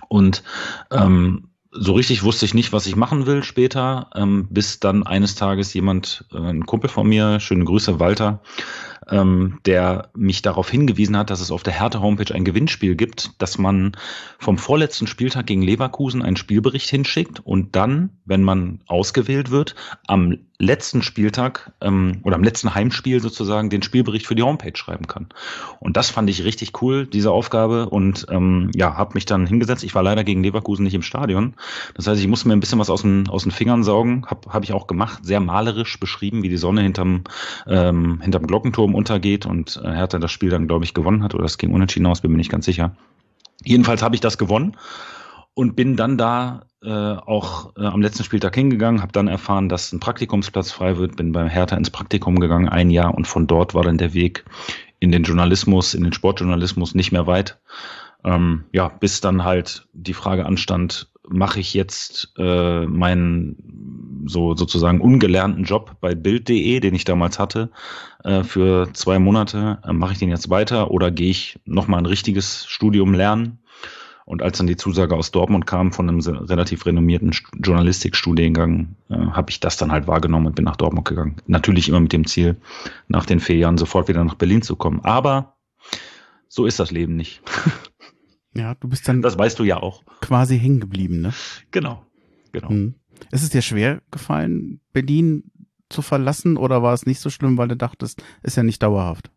Und 0.09 0.43
ähm, 0.91 1.51
so 1.73 1.93
richtig 1.93 2.25
wusste 2.25 2.47
ich 2.47 2.55
nicht, 2.55 2.73
was 2.73 2.87
ich 2.87 2.97
machen 2.97 3.27
will 3.27 3.45
später, 3.45 4.11
ähm, 4.17 4.49
bis 4.51 4.81
dann 4.81 5.05
eines 5.05 5.37
Tages 5.37 5.73
jemand, 5.73 6.25
äh, 6.33 6.39
ein 6.39 6.67
Kumpel 6.67 6.91
von 6.91 7.09
mir, 7.09 7.39
schöne 7.39 7.65
Grüße, 7.65 8.01
Walter, 8.01 8.43
ähm, 9.09 9.61
der 9.67 10.11
mich 10.17 10.43
darauf 10.43 10.69
hingewiesen 10.69 11.17
hat, 11.17 11.31
dass 11.31 11.41
es 11.41 11.53
auf 11.53 11.63
der 11.63 11.73
Hertha-Homepage 11.73 12.35
ein 12.35 12.45
Gewinnspiel 12.45 12.97
gibt, 12.97 13.41
dass 13.41 13.57
man 13.57 13.93
vom 14.39 14.59
vorletzten 14.59 15.07
Spieltag 15.07 15.47
gegen 15.47 15.63
Leverkusen 15.63 16.23
einen 16.23 16.37
Spielbericht 16.37 16.91
hinschickt 16.91 17.39
und 17.39 17.77
dann, 17.77 18.19
wenn 18.25 18.43
man 18.43 18.83
ausgewählt 18.87 19.53
wird, 19.53 19.77
am 20.09 20.39
letzten 20.61 21.03
Spieltag 21.03 21.73
ähm, 21.81 22.21
oder 22.23 22.37
am 22.37 22.45
letzten 22.45 22.75
Heimspiel 22.75 23.21
sozusagen 23.21 23.71
den 23.71 23.83
Spielbericht 23.83 24.27
für 24.27 24.35
die 24.35 24.43
Homepage 24.43 24.77
schreiben 24.77 25.07
kann. 25.07 25.29
Und 25.81 25.97
das 25.97 26.11
fand 26.11 26.29
ich 26.29 26.45
richtig 26.45 26.83
cool, 26.83 27.07
diese 27.07 27.33
Aufgabe. 27.33 27.89
Und 27.89 28.27
ähm, 28.31 28.71
ja, 28.75 28.97
habe 28.97 29.15
mich 29.15 29.25
dann 29.25 29.47
hingesetzt. 29.47 29.83
Ich 29.83 29.95
war 29.95 30.03
leider 30.03 30.23
gegen 30.23 30.43
Leverkusen 30.43 30.85
nicht 30.85 30.95
im 30.95 31.03
Stadion. 31.03 31.55
Das 31.95 32.07
heißt, 32.07 32.21
ich 32.21 32.29
musste 32.29 32.47
mir 32.47 32.55
ein 32.55 32.61
bisschen 32.61 32.79
was 32.79 32.91
aus 32.91 33.03
den, 33.03 33.29
aus 33.29 33.43
den 33.43 33.53
Fingern 33.53 33.83
saugen. 33.83 34.27
Habe 34.27 34.53
hab 34.53 34.63
ich 34.63 34.73
auch 34.73 34.87
gemacht, 34.87 35.25
sehr 35.25 35.41
malerisch 35.41 35.99
beschrieben, 35.99 36.43
wie 36.43 36.51
die 36.51 36.59
Sonne 36.59 36.83
hinterm, 36.83 37.25
ähm, 37.67 38.21
hinterm 38.21 38.47
Glockenturm 38.47 38.95
untergeht. 38.95 39.47
Und 39.47 39.81
äh, 39.83 39.91
Hertha 39.91 40.19
das 40.19 40.31
Spiel 40.31 40.51
dann, 40.51 40.69
glaube 40.69 40.85
ich, 40.85 40.93
gewonnen 40.93 41.25
hat. 41.25 41.35
Oder 41.35 41.45
es 41.45 41.57
ging 41.57 41.73
unentschieden 41.73 42.07
aus, 42.07 42.21
bin 42.21 42.31
mir 42.31 42.37
nicht 42.37 42.53
ganz 42.53 42.67
sicher. 42.67 42.95
Jedenfalls 43.65 44.03
habe 44.03 44.15
ich 44.15 44.21
das 44.21 44.37
gewonnen 44.37 44.77
und 45.61 45.77
bin 45.77 45.95
dann 45.95 46.17
da 46.17 46.63
äh, 46.83 46.89
auch 46.89 47.77
äh, 47.77 47.85
am 47.85 48.01
letzten 48.01 48.25
Spieltag 48.25 48.55
hingegangen, 48.55 49.03
habe 49.03 49.13
dann 49.13 49.29
erfahren, 49.29 49.69
dass 49.69 49.93
ein 49.93 50.01
Praktikumsplatz 50.01 50.73
frei 50.73 50.97
wird, 50.97 51.17
bin 51.17 51.33
beim 51.33 51.49
Hertha 51.49 51.77
ins 51.77 51.91
Praktikum 51.91 52.41
gegangen, 52.41 52.71
ein 52.71 52.89
Jahr 52.89 53.15
und 53.15 53.27
von 53.27 53.47
dort 53.47 53.75
war 53.75 53.83
dann 53.83 53.99
der 53.99 54.15
Weg 54.15 54.47
in 55.01 55.13
den 55.13 55.23
Journalismus, 55.23 55.93
in 55.93 56.03
den 56.03 56.15
Sportjournalismus 56.15 56.95
nicht 56.95 57.13
mehr 57.13 57.27
weit. 57.27 57.61
Ähm, 58.25 58.65
ja, 58.73 58.89
bis 58.89 59.21
dann 59.21 59.45
halt 59.45 59.87
die 59.93 60.15
Frage 60.15 60.47
anstand, 60.47 61.13
mache 61.29 61.61
ich 61.61 61.75
jetzt 61.75 62.33
äh, 62.39 62.87
meinen 62.87 64.25
so 64.27 64.57
sozusagen 64.57 65.03
ungelernten 65.03 65.65
Job 65.65 65.97
bei 66.01 66.15
Bild.de, 66.15 66.81
den 66.81 66.95
ich 66.95 67.05
damals 67.05 67.39
hatte, 67.39 67.71
äh, 68.25 68.45
für 68.45 68.91
zwei 68.95 69.19
Monate, 69.19 69.79
äh, 69.85 69.93
mache 69.93 70.15
ich 70.15 70.19
den 70.19 70.31
jetzt 70.31 70.49
weiter 70.49 70.91
oder 70.91 71.11
gehe 71.11 71.31
ich 71.31 71.59
nochmal 71.67 72.01
ein 72.01 72.07
richtiges 72.07 72.65
Studium 72.67 73.13
lernen? 73.13 73.60
Und 74.31 74.43
als 74.43 74.59
dann 74.59 74.69
die 74.69 74.77
Zusage 74.77 75.17
aus 75.17 75.33
Dortmund 75.33 75.67
kam 75.67 75.91
von 75.93 76.09
einem 76.09 76.21
relativ 76.21 76.87
renommierten 76.87 77.35
Journalistikstudiengang, 77.59 78.95
äh, 79.09 79.17
habe 79.17 79.51
ich 79.51 79.59
das 79.59 79.77
dann 79.77 79.91
halt 79.91 80.07
wahrgenommen 80.07 80.47
und 80.47 80.55
bin 80.55 80.67
nach 80.67 80.77
Dortmund 80.77 81.09
gegangen. 81.09 81.35
Natürlich 81.49 81.89
immer 81.89 81.99
mit 81.99 82.13
dem 82.13 82.25
Ziel, 82.29 82.57
nach 83.09 83.27
den 83.27 83.41
vier 83.41 83.57
Jahren 83.57 83.77
sofort 83.77 84.07
wieder 84.07 84.23
nach 84.23 84.37
Berlin 84.37 84.63
zu 84.63 84.77
kommen. 84.77 85.01
Aber 85.01 85.57
so 86.47 86.65
ist 86.65 86.79
das 86.79 86.93
Leben 86.93 87.17
nicht. 87.17 87.43
Ja, 88.53 88.75
du 88.75 88.89
bist 88.89 89.07
dann. 89.07 89.23
Das 89.23 89.39
weißt 89.39 89.61
du 89.61 89.63
ja 89.63 89.77
auch. 89.77 90.03
Quasi 90.23 90.59
hängen 90.59 90.81
geblieben, 90.81 91.21
ne? 91.21 91.33
Genau. 91.71 92.05
Genau. 92.51 92.69
Hm. 92.69 92.97
Ist 93.31 93.45
es 93.45 93.51
dir 93.51 93.63
schwer 93.63 94.03
gefallen, 94.11 94.81
Berlin 94.93 95.53
zu 95.89 96.03
verlassen 96.03 96.57
oder 96.57 96.83
war 96.83 96.93
es 96.93 97.07
nicht 97.07 97.21
so 97.21 97.31
schlimm, 97.31 97.59
weil 97.59 97.69
du 97.69 97.77
dachtest, 97.77 98.25
ist 98.43 98.57
ja 98.57 98.65
nicht 98.65 98.83
dauerhaft? 98.83 99.31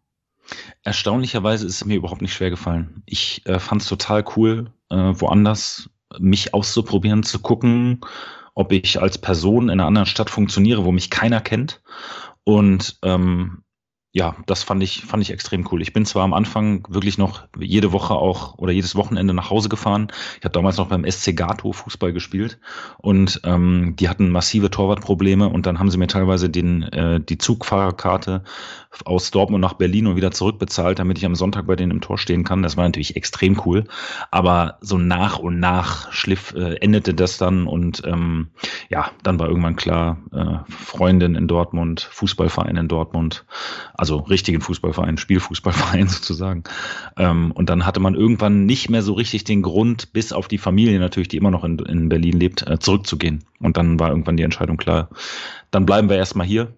Erstaunlicherweise 0.83 1.65
ist 1.65 1.75
es 1.75 1.85
mir 1.85 1.95
überhaupt 1.95 2.21
nicht 2.21 2.33
schwer 2.33 2.50
gefallen. 2.50 3.03
Ich 3.05 3.45
äh, 3.45 3.59
fand 3.59 3.81
es 3.81 3.88
total 3.88 4.25
cool, 4.35 4.71
äh, 4.89 4.95
woanders 4.95 5.89
mich 6.19 6.53
auszuprobieren, 6.53 7.23
zu 7.23 7.39
gucken, 7.39 8.01
ob 8.53 8.71
ich 8.71 9.01
als 9.01 9.17
Person 9.17 9.65
in 9.65 9.71
einer 9.71 9.88
anderen 9.88 10.05
Stadt 10.05 10.29
funktioniere, 10.29 10.85
wo 10.85 10.91
mich 10.91 11.09
keiner 11.09 11.41
kennt. 11.41 11.81
Und 12.43 13.00
ähm, 13.03 13.62
ja, 14.15 14.36
das 14.46 14.62
fand 14.62 14.84
ich, 14.84 15.01
fand 15.01 15.24
ich 15.24 15.32
extrem 15.32 15.67
cool. 15.72 15.82
Ich 15.82 15.91
bin 15.91 16.05
zwar 16.05 16.24
am 16.24 16.36
Anfang 16.36 16.86
wirklich 16.88 17.17
noch 17.17 17.48
jede 17.58 17.91
Woche 17.91 18.13
auch 18.13 18.60
oder 18.60 18.72
jedes 18.72 18.96
Wochenende 18.96 19.34
nach 19.34 19.50
Hause 19.50 19.70
gefahren. 19.70 20.12
Ich 20.38 20.46
habe 20.46 20.53
damals 20.53 20.77
noch 20.77 20.89
beim 20.89 21.03
SC 21.10 21.36
Gato 21.36 21.72
Fußball 21.72 22.13
gespielt 22.13 22.60
und 23.00 23.41
ähm, 23.43 23.96
die 23.98 24.10
hatten 24.10 24.29
massive 24.29 24.70
Torwartprobleme 24.70 25.50
und 25.50 25.65
dann 25.65 25.79
haben 25.79 25.89
sie 25.89 25.98
mir 25.98 26.05
teilweise 26.05 26.48
den, 26.48 26.84
äh, 26.84 27.22
die 27.22 27.39
Zugfahrerkarte 27.39 28.43
aus 29.03 29.32
Dortmund 29.32 29.62
nach 29.62 29.74
Berlin 29.74 30.05
und 30.05 30.15
wieder 30.15 30.29
zurückbezahlt, 30.29 31.00
damit 31.00 31.17
ich 31.17 31.25
am 31.25 31.34
Sonntag 31.34 31.65
bei 31.65 31.75
denen 31.75 31.91
im 31.91 32.01
Tor 32.01 32.20
stehen 32.20 32.43
kann. 32.43 32.62
Das 32.62 32.77
war 32.77 32.84
natürlich 32.84 33.15
extrem 33.15 33.60
cool. 33.65 33.86
Aber 34.29 34.77
so 34.82 35.00
nach 35.00 35.39
und 35.39 35.60
nach 35.60 36.12
schliff 36.12 36.53
äh, 36.53 36.75
endete 36.75 37.15
das 37.15 37.39
dann 37.39 37.65
und 37.65 38.03
ähm, 38.05 38.50
ja, 38.89 39.10
dann 39.24 39.39
war 39.39 39.48
irgendwann 39.48 39.75
klar, 39.75 40.17
äh, 40.32 40.72
Freundin 40.72 41.34
in 41.34 41.48
Dortmund, 41.48 42.08
Fußballverein 42.12 42.77
in 42.77 42.88
Dortmund 42.88 43.46
also 44.03 44.17
richtigen 44.17 44.60
Fußballverein, 44.60 45.17
Spielfußballverein 45.17 46.07
sozusagen. 46.10 46.63
Ähm, 47.15 47.51
und 47.51 47.69
dann 47.69 47.86
hatte 47.86 48.01
man 48.01 48.15
irgendwann 48.15 48.65
nicht 48.65 48.89
mehr 48.89 49.01
so 49.01 49.13
richtig 49.13 49.45
den 49.45 49.62
Grund, 49.62 50.12
bis 50.12 50.33
auf 50.33 50.50
die 50.50 50.57
Familie 50.57 51.00
natürlich, 51.00 51.29
die 51.29 51.38
immer 51.38 51.51
noch 51.51 51.63
in, 51.63 51.79
in 51.79 52.10
Berlin 52.10 52.38
lebt, 52.38 52.67
äh, 52.67 52.79
zurückzugehen. 52.79 53.45
Und 53.62 53.77
dann 53.77 54.01
war 54.01 54.10
irgendwann 54.10 54.36
die 54.36 54.43
Entscheidung 54.43 54.75
klar, 54.75 55.07
dann 55.72 55.86
bleiben 55.86 56.10
wir 56.10 56.17
erstmal 56.17 56.45
hier. 56.45 56.74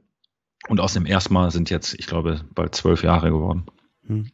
Und 0.68 0.80
aus 0.80 0.94
dem 0.94 1.08
ersten 1.08 1.34
Mal 1.34 1.50
sind 1.50 1.72
jetzt, 1.72 1.96
ich 1.98 2.06
glaube, 2.06 2.42
bald 2.54 2.76
zwölf 2.76 3.02
Jahre 3.02 3.32
geworden. 3.32 3.66
Hm. 4.06 4.30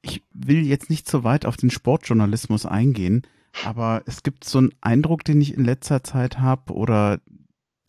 Ich 0.00 0.22
will 0.32 0.66
jetzt 0.66 0.88
nicht 0.88 1.08
so 1.08 1.24
weit 1.24 1.44
auf 1.44 1.58
den 1.58 1.70
Sportjournalismus 1.70 2.64
eingehen, 2.64 3.26
aber 3.62 4.02
es 4.06 4.22
gibt 4.22 4.44
so 4.44 4.56
einen 4.56 4.72
Eindruck, 4.80 5.22
den 5.24 5.38
ich 5.42 5.54
in 5.54 5.66
letzter 5.66 6.02
Zeit 6.02 6.38
habe 6.38 6.72
oder 6.72 7.20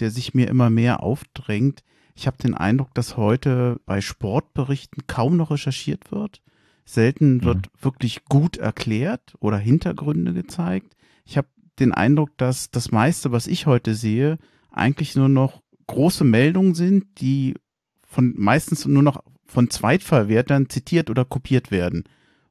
der 0.02 0.12
sich 0.12 0.34
mir 0.34 0.50
immer 0.50 0.70
mehr 0.70 1.02
aufdrängt. 1.02 1.82
Ich 2.16 2.28
habe 2.28 2.38
den 2.38 2.54
Eindruck, 2.54 2.94
dass 2.94 3.18
heute 3.18 3.80
bei 3.86 4.02
Sportberichten 4.02 5.08
kaum 5.08 5.38
noch 5.38 5.52
recherchiert 5.52 6.12
wird. 6.12 6.42
Selten 6.86 7.38
mhm. 7.38 7.44
wird 7.44 7.58
mhm. 7.58 7.84
wirklich 7.84 8.26
gut 8.26 8.58
erklärt 8.58 9.36
oder 9.40 9.58
Hintergründe 9.58 10.34
gezeigt. 10.34 10.96
Ich 11.26 11.38
habe 11.38 11.48
den 11.80 11.92
Eindruck, 11.92 12.38
dass 12.38 12.70
das 12.72 12.92
meiste, 12.92 13.32
was 13.32 13.48
ich 13.48 13.66
heute 13.66 13.96
sehe, 13.96 14.38
eigentlich 14.72 15.16
nur 15.16 15.30
noch 15.30 15.62
große 15.88 16.24
Meldungen 16.24 16.76
sind, 16.76 17.06
die 17.20 17.56
von 18.04 18.34
meistens 18.38 18.86
nur 18.86 19.04
noch 19.04 19.24
von 19.46 19.70
Zweitverwertern 19.70 20.70
zitiert 20.70 21.10
oder 21.10 21.26
kopiert 21.26 21.72
werden, 21.72 22.04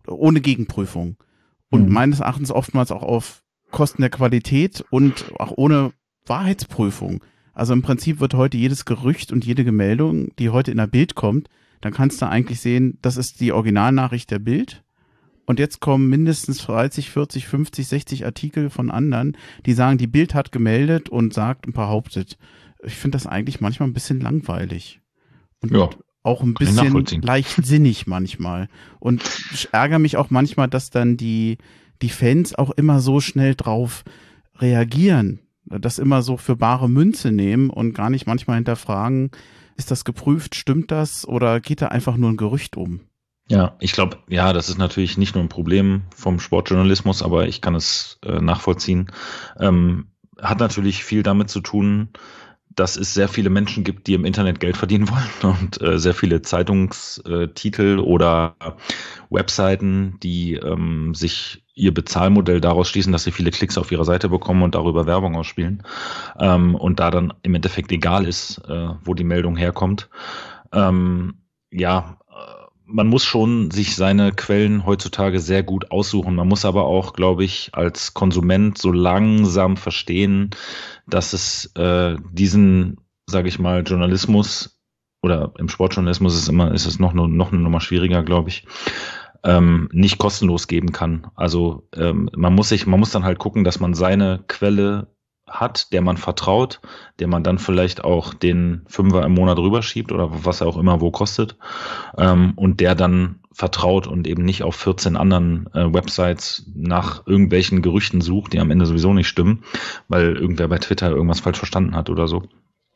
ohne 0.06 0.40
Gegenprüfung. 0.40 1.16
Und 1.70 1.86
mhm. 1.86 1.92
meines 1.92 2.20
Erachtens 2.20 2.50
oftmals 2.50 2.90
auch 2.90 3.02
auf 3.02 3.42
Kosten 3.70 4.02
der 4.02 4.10
Qualität 4.10 4.84
und 4.90 5.32
auch 5.38 5.52
ohne 5.56 5.92
Wahrheitsprüfung. 6.26 7.24
Also 7.54 7.72
im 7.72 7.82
Prinzip 7.82 8.20
wird 8.20 8.34
heute 8.34 8.56
jedes 8.56 8.84
Gerücht 8.84 9.32
und 9.32 9.44
jede 9.44 9.64
Gemeldung, 9.64 10.34
die 10.38 10.50
heute 10.50 10.70
in 10.70 10.78
der 10.78 10.86
Bild 10.86 11.14
kommt, 11.14 11.48
dann 11.80 11.92
kannst 11.92 12.22
du 12.22 12.28
eigentlich 12.28 12.60
sehen, 12.60 12.98
das 13.02 13.16
ist 13.16 13.40
die 13.40 13.52
Originalnachricht 13.52 14.30
der 14.30 14.38
Bild. 14.38 14.82
Und 15.44 15.58
jetzt 15.58 15.80
kommen 15.80 16.08
mindestens 16.08 16.58
30, 16.58 17.10
40, 17.10 17.48
50, 17.48 17.88
60 17.88 18.24
Artikel 18.24 18.70
von 18.70 18.90
anderen, 18.90 19.36
die 19.66 19.72
sagen, 19.74 19.98
die 19.98 20.06
Bild 20.06 20.34
hat 20.34 20.52
gemeldet 20.52 21.08
und 21.08 21.34
sagt 21.34 21.66
und 21.66 21.74
behauptet. 21.74 22.38
Ich 22.84 22.94
finde 22.94 23.16
das 23.16 23.26
eigentlich 23.26 23.60
manchmal 23.60 23.88
ein 23.88 23.92
bisschen 23.92 24.20
langweilig. 24.20 25.00
Und 25.60 25.72
ja, 25.72 25.90
auch 26.22 26.42
ein 26.42 26.54
bisschen 26.54 27.22
leichtsinnig 27.22 28.06
manchmal. 28.06 28.68
Und 29.00 29.22
ich 29.52 29.68
ärgere 29.72 29.98
mich 29.98 30.16
auch 30.16 30.30
manchmal, 30.30 30.68
dass 30.68 30.90
dann 30.90 31.16
die, 31.16 31.58
die 32.00 32.08
Fans 32.08 32.54
auch 32.54 32.70
immer 32.70 33.00
so 33.00 33.20
schnell 33.20 33.56
drauf 33.56 34.04
reagieren 34.58 35.40
das 35.64 35.98
immer 35.98 36.22
so 36.22 36.36
für 36.36 36.56
bare 36.56 36.88
Münze 36.88 37.32
nehmen 37.32 37.70
und 37.70 37.94
gar 37.94 38.10
nicht 38.10 38.26
manchmal 38.26 38.56
hinterfragen, 38.56 39.30
ist 39.76 39.90
das 39.90 40.04
geprüft, 40.04 40.54
stimmt 40.54 40.90
das 40.90 41.26
oder 41.26 41.60
geht 41.60 41.82
da 41.82 41.88
einfach 41.88 42.16
nur 42.16 42.30
ein 42.30 42.36
Gerücht 42.36 42.76
um? 42.76 43.00
Ja, 43.48 43.76
ich 43.80 43.92
glaube, 43.92 44.18
ja, 44.28 44.52
das 44.52 44.68
ist 44.68 44.78
natürlich 44.78 45.18
nicht 45.18 45.34
nur 45.34 45.44
ein 45.44 45.48
Problem 45.48 46.02
vom 46.14 46.40
Sportjournalismus, 46.40 47.22
aber 47.22 47.48
ich 47.48 47.60
kann 47.60 47.74
es 47.74 48.18
äh, 48.24 48.40
nachvollziehen. 48.40 49.10
Ähm, 49.58 50.06
hat 50.40 50.60
natürlich 50.60 51.04
viel 51.04 51.22
damit 51.22 51.50
zu 51.50 51.60
tun, 51.60 52.08
dass 52.74 52.96
es 52.96 53.14
sehr 53.14 53.28
viele 53.28 53.50
Menschen 53.50 53.84
gibt, 53.84 54.06
die 54.06 54.14
im 54.14 54.24
Internet 54.24 54.60
Geld 54.60 54.76
verdienen 54.76 55.08
wollen 55.08 55.54
und 55.60 55.80
äh, 55.82 55.98
sehr 55.98 56.14
viele 56.14 56.42
Zeitungstitel 56.42 57.98
oder 57.98 58.56
Webseiten, 59.30 60.18
die 60.22 60.54
ähm, 60.54 61.14
sich 61.14 61.64
ihr 61.74 61.94
Bezahlmodell 61.94 62.60
daraus 62.60 62.88
schließen, 62.88 63.12
dass 63.12 63.24
sie 63.24 63.32
viele 63.32 63.50
Klicks 63.50 63.78
auf 63.78 63.90
ihrer 63.92 64.04
Seite 64.04 64.28
bekommen 64.28 64.62
und 64.62 64.74
darüber 64.74 65.06
Werbung 65.06 65.36
ausspielen. 65.36 65.82
Ähm, 66.38 66.74
und 66.74 67.00
da 67.00 67.10
dann 67.10 67.32
im 67.42 67.54
Endeffekt 67.54 67.92
egal 67.92 68.26
ist, 68.26 68.58
äh, 68.68 68.88
wo 69.02 69.14
die 69.14 69.24
Meldung 69.24 69.56
herkommt. 69.56 70.10
Ähm, 70.72 71.34
ja, 71.70 72.18
man 72.86 73.06
muss 73.06 73.24
schon 73.24 73.70
sich 73.70 73.96
seine 73.96 74.32
Quellen 74.32 74.84
heutzutage 74.86 75.40
sehr 75.40 75.62
gut 75.62 75.90
aussuchen. 75.90 76.34
Man 76.34 76.48
muss 76.48 76.64
aber 76.64 76.84
auch, 76.84 77.12
glaube 77.14 77.44
ich, 77.44 77.70
als 77.72 78.14
Konsument 78.14 78.78
so 78.78 78.92
langsam 78.92 79.76
verstehen, 79.76 80.50
dass 81.06 81.32
es 81.32 81.66
äh, 81.76 82.16
diesen, 82.32 82.98
sage 83.26 83.48
ich 83.48 83.58
mal, 83.58 83.82
Journalismus 83.82 84.80
oder 85.22 85.52
im 85.58 85.68
Sportjournalismus 85.68 86.34
ist 86.36 86.48
immer 86.48 86.72
ist 86.72 86.86
es 86.86 86.98
noch 86.98 87.12
noch 87.12 87.52
eine 87.52 87.60
Nummer 87.60 87.80
schwieriger, 87.80 88.24
glaube 88.24 88.48
ich, 88.48 88.66
ähm, 89.44 89.88
nicht 89.92 90.18
kostenlos 90.18 90.66
geben 90.66 90.92
kann. 90.92 91.30
Also 91.34 91.88
ähm, 91.94 92.28
man 92.36 92.54
muss 92.54 92.68
sich, 92.68 92.86
man 92.86 93.00
muss 93.00 93.10
dann 93.10 93.24
halt 93.24 93.38
gucken, 93.38 93.64
dass 93.64 93.80
man 93.80 93.94
seine 93.94 94.44
Quelle 94.48 95.11
hat, 95.52 95.92
der 95.92 96.02
man 96.02 96.16
vertraut, 96.16 96.80
der 97.18 97.28
man 97.28 97.44
dann 97.44 97.58
vielleicht 97.58 98.04
auch 98.04 98.34
den 98.34 98.82
Fünfer 98.88 99.24
im 99.24 99.34
Monat 99.34 99.58
rüberschiebt 99.58 100.10
oder 100.12 100.30
was 100.44 100.60
er 100.60 100.66
auch 100.66 100.76
immer 100.76 101.00
wo 101.00 101.10
kostet 101.10 101.56
ähm, 102.18 102.52
und 102.56 102.80
der 102.80 102.94
dann 102.94 103.40
vertraut 103.52 104.06
und 104.06 104.26
eben 104.26 104.44
nicht 104.44 104.62
auf 104.62 104.74
14 104.76 105.16
anderen 105.16 105.68
äh, 105.74 105.92
Websites 105.92 106.64
nach 106.74 107.26
irgendwelchen 107.26 107.82
Gerüchten 107.82 108.20
sucht, 108.20 108.54
die 108.54 108.60
am 108.60 108.70
Ende 108.70 108.86
sowieso 108.86 109.12
nicht 109.12 109.28
stimmen, 109.28 109.62
weil 110.08 110.36
irgendwer 110.36 110.68
bei 110.68 110.78
Twitter 110.78 111.10
irgendwas 111.10 111.40
falsch 111.40 111.58
verstanden 111.58 111.94
hat 111.94 112.08
oder 112.08 112.28
so. 112.28 112.42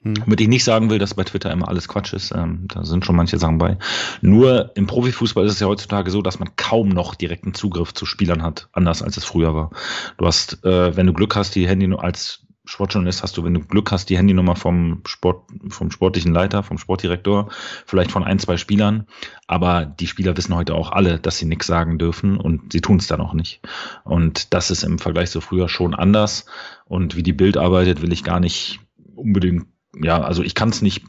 Hm. 0.02 0.14
Damit 0.14 0.40
ich 0.40 0.48
nicht 0.48 0.64
sagen 0.64 0.88
will, 0.88 0.98
dass 0.98 1.14
bei 1.14 1.24
Twitter 1.24 1.50
immer 1.50 1.68
alles 1.68 1.88
Quatsch 1.88 2.12
ist, 2.12 2.32
ähm, 2.32 2.66
da 2.68 2.84
sind 2.84 3.04
schon 3.04 3.16
manche 3.16 3.38
Sachen 3.38 3.58
bei. 3.58 3.76
Nur 4.20 4.70
im 4.76 4.86
Profifußball 4.86 5.44
ist 5.44 5.52
es 5.52 5.60
ja 5.60 5.66
heutzutage 5.66 6.10
so, 6.10 6.22
dass 6.22 6.38
man 6.38 6.50
kaum 6.56 6.88
noch 6.88 7.14
direkten 7.14 7.54
Zugriff 7.54 7.92
zu 7.92 8.06
Spielern 8.06 8.42
hat, 8.42 8.68
anders 8.72 9.02
als 9.02 9.16
es 9.16 9.24
früher 9.24 9.54
war. 9.54 9.70
Du 10.16 10.26
hast, 10.26 10.64
äh, 10.64 10.96
wenn 10.96 11.06
du 11.06 11.12
Glück 11.12 11.34
hast, 11.36 11.54
die 11.54 11.68
Handy 11.68 11.86
nur 11.86 12.04
als 12.04 12.45
Sportjournalist 12.66 13.22
hast 13.22 13.36
du, 13.36 13.44
wenn 13.44 13.54
du 13.54 13.60
Glück 13.60 13.92
hast, 13.92 14.10
die 14.10 14.18
Handynummer 14.18 14.56
vom 14.56 15.00
Sport, 15.06 15.44
vom 15.68 15.90
sportlichen 15.90 16.32
Leiter, 16.32 16.62
vom 16.62 16.78
Sportdirektor, 16.78 17.48
vielleicht 17.86 18.10
von 18.10 18.24
ein, 18.24 18.38
zwei 18.38 18.56
Spielern. 18.56 19.06
Aber 19.46 19.86
die 19.86 20.06
Spieler 20.06 20.36
wissen 20.36 20.54
heute 20.54 20.74
auch 20.74 20.90
alle, 20.90 21.18
dass 21.18 21.38
sie 21.38 21.46
nichts 21.46 21.66
sagen 21.66 21.98
dürfen 21.98 22.38
und 22.38 22.72
sie 22.72 22.80
tun 22.80 22.96
es 22.96 23.06
dann 23.06 23.20
auch 23.20 23.34
nicht. 23.34 23.60
Und 24.04 24.52
das 24.52 24.70
ist 24.70 24.82
im 24.82 24.98
Vergleich 24.98 25.30
zu 25.30 25.40
früher 25.40 25.68
schon 25.68 25.94
anders. 25.94 26.46
Und 26.84 27.16
wie 27.16 27.22
die 27.22 27.32
Bild 27.32 27.56
arbeitet, 27.56 28.02
will 28.02 28.12
ich 28.12 28.24
gar 28.24 28.40
nicht 28.40 28.80
unbedingt, 29.14 29.66
ja, 30.02 30.20
also 30.20 30.42
ich 30.42 30.54
kann 30.54 30.68
es 30.68 30.82
nicht 30.82 31.04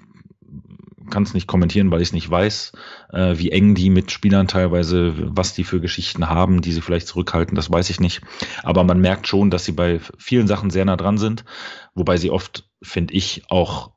kann 1.09 1.23
es 1.23 1.33
nicht 1.33 1.47
kommentieren, 1.47 1.91
weil 1.91 2.01
ich 2.01 2.09
es 2.09 2.13
nicht 2.13 2.29
weiß, 2.29 2.71
äh, 3.11 3.37
wie 3.37 3.51
eng 3.51 3.75
die 3.75 3.89
mit 3.89 4.11
Spielern 4.11 4.47
teilweise, 4.47 5.13
was 5.17 5.53
die 5.53 5.63
für 5.63 5.81
Geschichten 5.81 6.29
haben, 6.29 6.61
die 6.61 6.71
sie 6.71 6.81
vielleicht 6.81 7.07
zurückhalten, 7.07 7.55
das 7.55 7.71
weiß 7.71 7.89
ich 7.89 7.99
nicht. 7.99 8.21
Aber 8.63 8.83
man 8.83 9.01
merkt 9.01 9.27
schon, 9.27 9.49
dass 9.49 9.65
sie 9.65 9.71
bei 9.71 9.99
vielen 10.17 10.47
Sachen 10.47 10.69
sehr 10.69 10.85
nah 10.85 10.95
dran 10.95 11.17
sind, 11.17 11.45
wobei 11.95 12.17
sie 12.17 12.31
oft, 12.31 12.69
finde 12.81 13.13
ich, 13.13 13.43
auch 13.49 13.91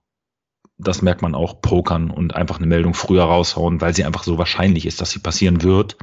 das 0.82 1.02
merkt 1.02 1.22
man 1.22 1.34
auch, 1.34 1.60
pokern 1.60 2.10
und 2.10 2.34
einfach 2.34 2.58
eine 2.58 2.66
Meldung 2.66 2.94
früher 2.94 3.24
raushauen, 3.24 3.80
weil 3.80 3.94
sie 3.94 4.04
einfach 4.04 4.22
so 4.22 4.38
wahrscheinlich 4.38 4.86
ist, 4.86 5.00
dass 5.00 5.10
sie 5.10 5.18
passieren 5.18 5.62
wird, 5.62 5.96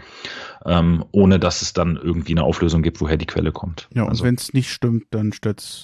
ähm, 0.65 1.05
ohne 1.12 1.39
dass 1.39 1.62
es 1.62 1.74
dann 1.74 1.98
irgendwie 1.98 2.34
eine 2.34 2.43
Auflösung 2.43 2.81
gibt, 2.81 3.01
woher 3.01 3.17
die 3.17 3.25
Quelle 3.25 3.51
kommt. 3.51 3.88
Ja, 3.93 4.03
und 4.03 4.10
also, 4.10 4.24
wenn 4.24 4.36
es 4.36 4.53
nicht 4.53 4.72
stimmt, 4.72 5.05
dann 5.12 5.31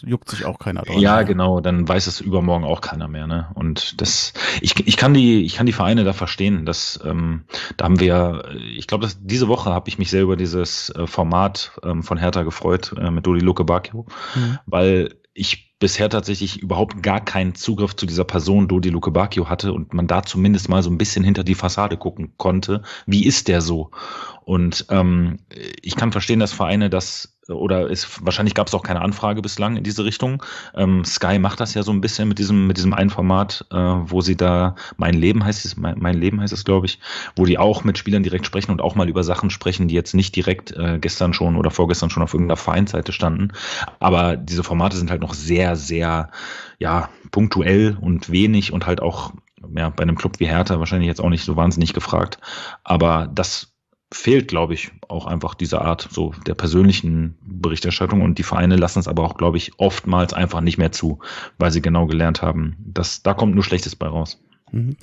juckt 0.05 0.29
sich 0.29 0.45
auch 0.45 0.59
keiner 0.59 0.81
dran. 0.81 0.99
Ja, 0.99 1.23
genau, 1.23 1.61
dann 1.61 1.87
weiß 1.87 2.07
es 2.07 2.21
übermorgen 2.21 2.65
auch 2.65 2.81
keiner 2.81 3.07
mehr. 3.07 3.27
Ne? 3.27 3.47
Und 3.55 4.01
das, 4.01 4.33
ich, 4.61 4.87
ich 4.87 4.97
kann 4.97 5.13
die, 5.13 5.43
ich 5.43 5.55
kann 5.55 5.65
die 5.65 5.73
Vereine 5.73 6.03
da 6.03 6.13
verstehen. 6.13 6.65
Dass, 6.65 6.99
ähm, 7.05 7.43
da 7.77 7.85
haben 7.85 7.99
wir, 7.99 8.45
ich 8.75 8.87
glaube, 8.87 9.07
diese 9.21 9.47
Woche 9.47 9.71
habe 9.71 9.89
ich 9.89 9.97
mich 9.97 10.09
sehr 10.09 10.23
über 10.23 10.35
dieses 10.35 10.89
äh, 10.91 11.07
Format 11.07 11.71
ähm, 11.83 12.03
von 12.03 12.17
Hertha 12.17 12.43
gefreut 12.43 12.93
äh, 12.97 13.11
mit 13.11 13.25
Dodi 13.25 13.39
Luke 13.39 13.63
Bacchio, 13.63 14.05
mhm. 14.35 14.59
weil 14.65 15.15
ich 15.33 15.72
bisher 15.83 16.07
tatsächlich 16.07 16.61
überhaupt 16.61 17.03
gar 17.03 17.19
keinen 17.19 17.55
Zugriff 17.55 17.93
zu 17.93 18.05
dieser 18.05 18.23
Person 18.23 18.69
Dodi 18.69 18.87
Luke 18.87 19.11
hatte 19.49 19.73
und 19.73 19.93
man 19.93 20.07
da 20.07 20.23
zumindest 20.23 20.69
mal 20.69 20.81
so 20.81 20.89
ein 20.89 20.97
bisschen 20.97 21.25
hinter 21.25 21.43
die 21.43 21.55
Fassade 21.55 21.97
gucken 21.97 22.31
konnte. 22.37 22.83
Wie 23.05 23.25
ist 23.25 23.49
der 23.49 23.59
so? 23.59 23.91
Und 24.45 24.85
ähm, 24.89 25.39
ich 25.81 25.97
kann 25.97 26.13
verstehen, 26.13 26.39
dass 26.39 26.53
Vereine 26.53 26.89
das 26.89 27.32
oder 27.49 27.89
es 27.89 28.25
wahrscheinlich 28.25 28.55
gab 28.55 28.67
es 28.67 28.73
auch 28.73 28.83
keine 28.83 29.01
Anfrage 29.01 29.41
bislang 29.41 29.75
in 29.75 29.83
diese 29.83 30.05
Richtung. 30.05 30.43
Ähm, 30.75 31.03
Sky 31.03 31.39
macht 31.39 31.59
das 31.59 31.73
ja 31.73 31.83
so 31.83 31.91
ein 31.91 32.01
bisschen 32.01 32.27
mit 32.27 32.39
diesem 32.39 32.67
mit 32.67 32.77
diesem 32.77 32.93
einen 32.93 33.09
Format, 33.09 33.65
äh, 33.71 33.75
wo 33.75 34.21
sie 34.21 34.37
da 34.37 34.75
mein 34.97 35.13
Leben 35.13 35.43
heißt 35.43 35.65
es 35.65 35.75
mein, 35.75 35.99
mein 35.99 36.17
Leben 36.17 36.39
heißt 36.39 36.53
es 36.53 36.63
glaube 36.63 36.85
ich, 36.85 36.99
wo 37.35 37.45
die 37.45 37.57
auch 37.57 37.83
mit 37.83 37.97
Spielern 37.97 38.23
direkt 38.23 38.45
sprechen 38.45 38.71
und 38.71 38.81
auch 38.81 38.95
mal 38.95 39.09
über 39.09 39.23
Sachen 39.23 39.49
sprechen, 39.49 39.87
die 39.87 39.95
jetzt 39.95 40.13
nicht 40.13 40.35
direkt 40.35 40.71
äh, 40.71 40.99
gestern 40.99 41.33
schon 41.33 41.55
oder 41.57 41.71
vorgestern 41.71 42.09
schon 42.09 42.23
auf 42.23 42.33
irgendeiner 42.33 42.57
Vereinsseite 42.57 43.11
standen. 43.11 43.51
Aber 43.99 44.37
diese 44.37 44.63
Formate 44.63 44.97
sind 44.97 45.11
halt 45.11 45.21
noch 45.21 45.33
sehr 45.33 45.75
sehr 45.75 46.29
ja 46.79 47.09
punktuell 47.31 47.97
und 47.99 48.31
wenig 48.31 48.71
und 48.71 48.85
halt 48.85 49.01
auch 49.01 49.33
ja, 49.75 49.89
bei 49.89 50.03
einem 50.03 50.15
Club 50.15 50.39
wie 50.39 50.47
Hertha 50.47 50.79
wahrscheinlich 50.79 51.07
jetzt 51.07 51.21
auch 51.21 51.29
nicht 51.29 51.43
so 51.43 51.55
wahnsinnig 51.55 51.93
gefragt. 51.93 52.37
Aber 52.83 53.29
das 53.33 53.72
fehlt, 54.13 54.47
glaube 54.47 54.73
ich, 54.73 54.91
auch 55.07 55.25
einfach 55.25 55.55
diese 55.55 55.81
Art 55.81 56.07
so 56.11 56.33
der 56.45 56.55
persönlichen 56.55 57.35
Berichterstattung 57.41 58.21
und 58.21 58.37
die 58.37 58.43
Vereine 58.43 58.75
lassen 58.75 58.99
es 58.99 59.07
aber 59.07 59.23
auch, 59.23 59.37
glaube 59.37 59.57
ich, 59.57 59.73
oftmals 59.77 60.33
einfach 60.33 60.61
nicht 60.61 60.77
mehr 60.77 60.91
zu, 60.91 61.19
weil 61.57 61.71
sie 61.71 61.81
genau 61.81 62.05
gelernt 62.05 62.41
haben, 62.41 62.75
dass 62.79 63.23
da 63.23 63.33
kommt 63.33 63.55
nur 63.55 63.63
Schlechtes 63.63 63.95
bei 63.95 64.07
raus. 64.07 64.41
Mhm. 64.71 64.95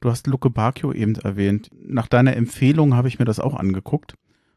Du 0.00 0.10
hast 0.10 0.26
Luke 0.28 0.50
Bacchio 0.50 0.92
eben 0.92 1.16
erwähnt. 1.16 1.70
Nach 1.84 2.06
deiner 2.06 2.36
Empfehlung 2.36 2.94
habe 2.94 3.08
ich 3.08 3.18
mir 3.18 3.24
das 3.24 3.40
auch 3.40 3.54
angeguckt 3.54 4.14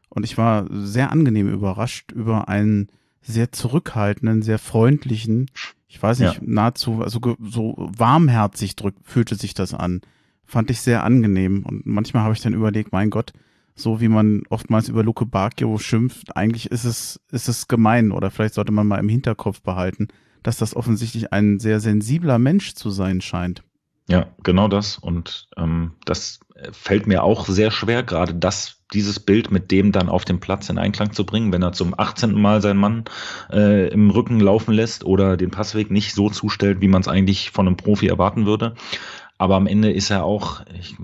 und 0.08 0.24
ich 0.24 0.38
war 0.38 0.66
sehr 0.70 1.10
angenehm 1.10 1.48
überrascht 1.48 2.12
über 2.12 2.48
einen 2.48 2.88
sehr 3.22 3.50
zurückhaltenden, 3.50 4.42
sehr 4.42 4.58
freundlichen, 4.58 5.50
ich 5.88 6.02
weiß 6.02 6.20
nicht, 6.20 6.34
ja. 6.34 6.40
nahezu, 6.42 7.02
also 7.02 7.20
so 7.40 7.74
warmherzig 7.78 8.76
drückt, 8.76 8.98
fühlte 9.04 9.34
sich 9.34 9.54
das 9.54 9.74
an. 9.74 10.00
Fand 10.44 10.70
ich 10.70 10.80
sehr 10.80 11.04
angenehm 11.04 11.64
und 11.64 11.86
manchmal 11.86 12.24
habe 12.24 12.34
ich 12.34 12.40
dann 12.40 12.54
überlegt, 12.54 12.92
mein 12.92 13.10
Gott, 13.10 13.32
so 13.74 14.00
wie 14.00 14.08
man 14.08 14.42
oftmals 14.50 14.88
über 14.88 15.02
Luke 15.02 15.26
Bacchio 15.26 15.78
schimpft, 15.78 16.36
eigentlich 16.36 16.70
ist 16.70 16.84
es, 16.84 17.20
ist 17.30 17.48
es 17.48 17.68
gemein 17.68 18.12
oder 18.12 18.30
vielleicht 18.30 18.54
sollte 18.54 18.72
man 18.72 18.86
mal 18.86 18.98
im 18.98 19.08
Hinterkopf 19.08 19.62
behalten, 19.62 20.08
dass 20.42 20.58
das 20.58 20.76
offensichtlich 20.76 21.32
ein 21.32 21.58
sehr 21.58 21.80
sensibler 21.80 22.38
Mensch 22.38 22.74
zu 22.74 22.90
sein 22.90 23.20
scheint. 23.20 23.62
Ja, 24.08 24.26
genau 24.42 24.68
das. 24.68 24.98
Und 24.98 25.48
ähm, 25.56 25.92
das 26.04 26.40
fällt 26.72 27.06
mir 27.06 27.22
auch 27.22 27.46
sehr 27.46 27.70
schwer, 27.70 28.02
gerade 28.02 28.34
das, 28.34 28.82
dieses 28.92 29.20
Bild 29.20 29.50
mit 29.50 29.70
dem 29.70 29.92
dann 29.92 30.08
auf 30.08 30.24
dem 30.24 30.40
Platz 30.40 30.68
in 30.68 30.78
Einklang 30.78 31.12
zu 31.12 31.24
bringen, 31.24 31.52
wenn 31.52 31.62
er 31.62 31.72
zum 31.72 31.94
18. 31.96 32.32
Mal 32.32 32.60
seinen 32.60 32.78
Mann 32.78 33.04
äh, 33.50 33.88
im 33.88 34.10
Rücken 34.10 34.40
laufen 34.40 34.72
lässt 34.72 35.04
oder 35.04 35.36
den 35.36 35.50
Passweg 35.50 35.90
nicht 35.90 36.14
so 36.14 36.28
zustellt, 36.30 36.80
wie 36.80 36.88
man 36.88 37.00
es 37.00 37.08
eigentlich 37.08 37.50
von 37.50 37.66
einem 37.66 37.76
Profi 37.76 38.08
erwarten 38.08 38.44
würde. 38.44 38.74
Aber 39.42 39.56
am 39.56 39.66
Ende 39.66 39.90
ist 39.90 40.08
er 40.08 40.22
auch 40.22 40.64
ich, 40.72 40.94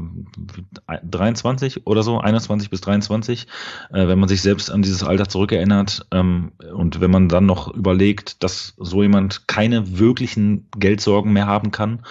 23 1.03 1.89
oder 1.89 2.05
so, 2.05 2.21
21 2.21 2.71
bis 2.71 2.81
23, 2.83 3.49
äh, 3.91 4.07
wenn 4.07 4.21
man 4.21 4.29
sich 4.29 4.43
selbst 4.43 4.71
an 4.71 4.81
dieses 4.81 5.03
Alter 5.03 5.29
zurückerinnert 5.29 6.07
ähm, 6.13 6.53
und 6.73 7.01
wenn 7.01 7.11
man 7.11 7.29
dann 7.29 7.47
noch 7.47 7.67
überlegt, 7.75 8.45
dass 8.45 8.75
so 8.77 9.03
jemand 9.03 9.49
keine 9.49 9.99
wirklichen 9.99 10.69
Geldsorgen 10.79 11.33
mehr 11.33 11.49
haben 11.49 11.73
kann, 11.73 12.05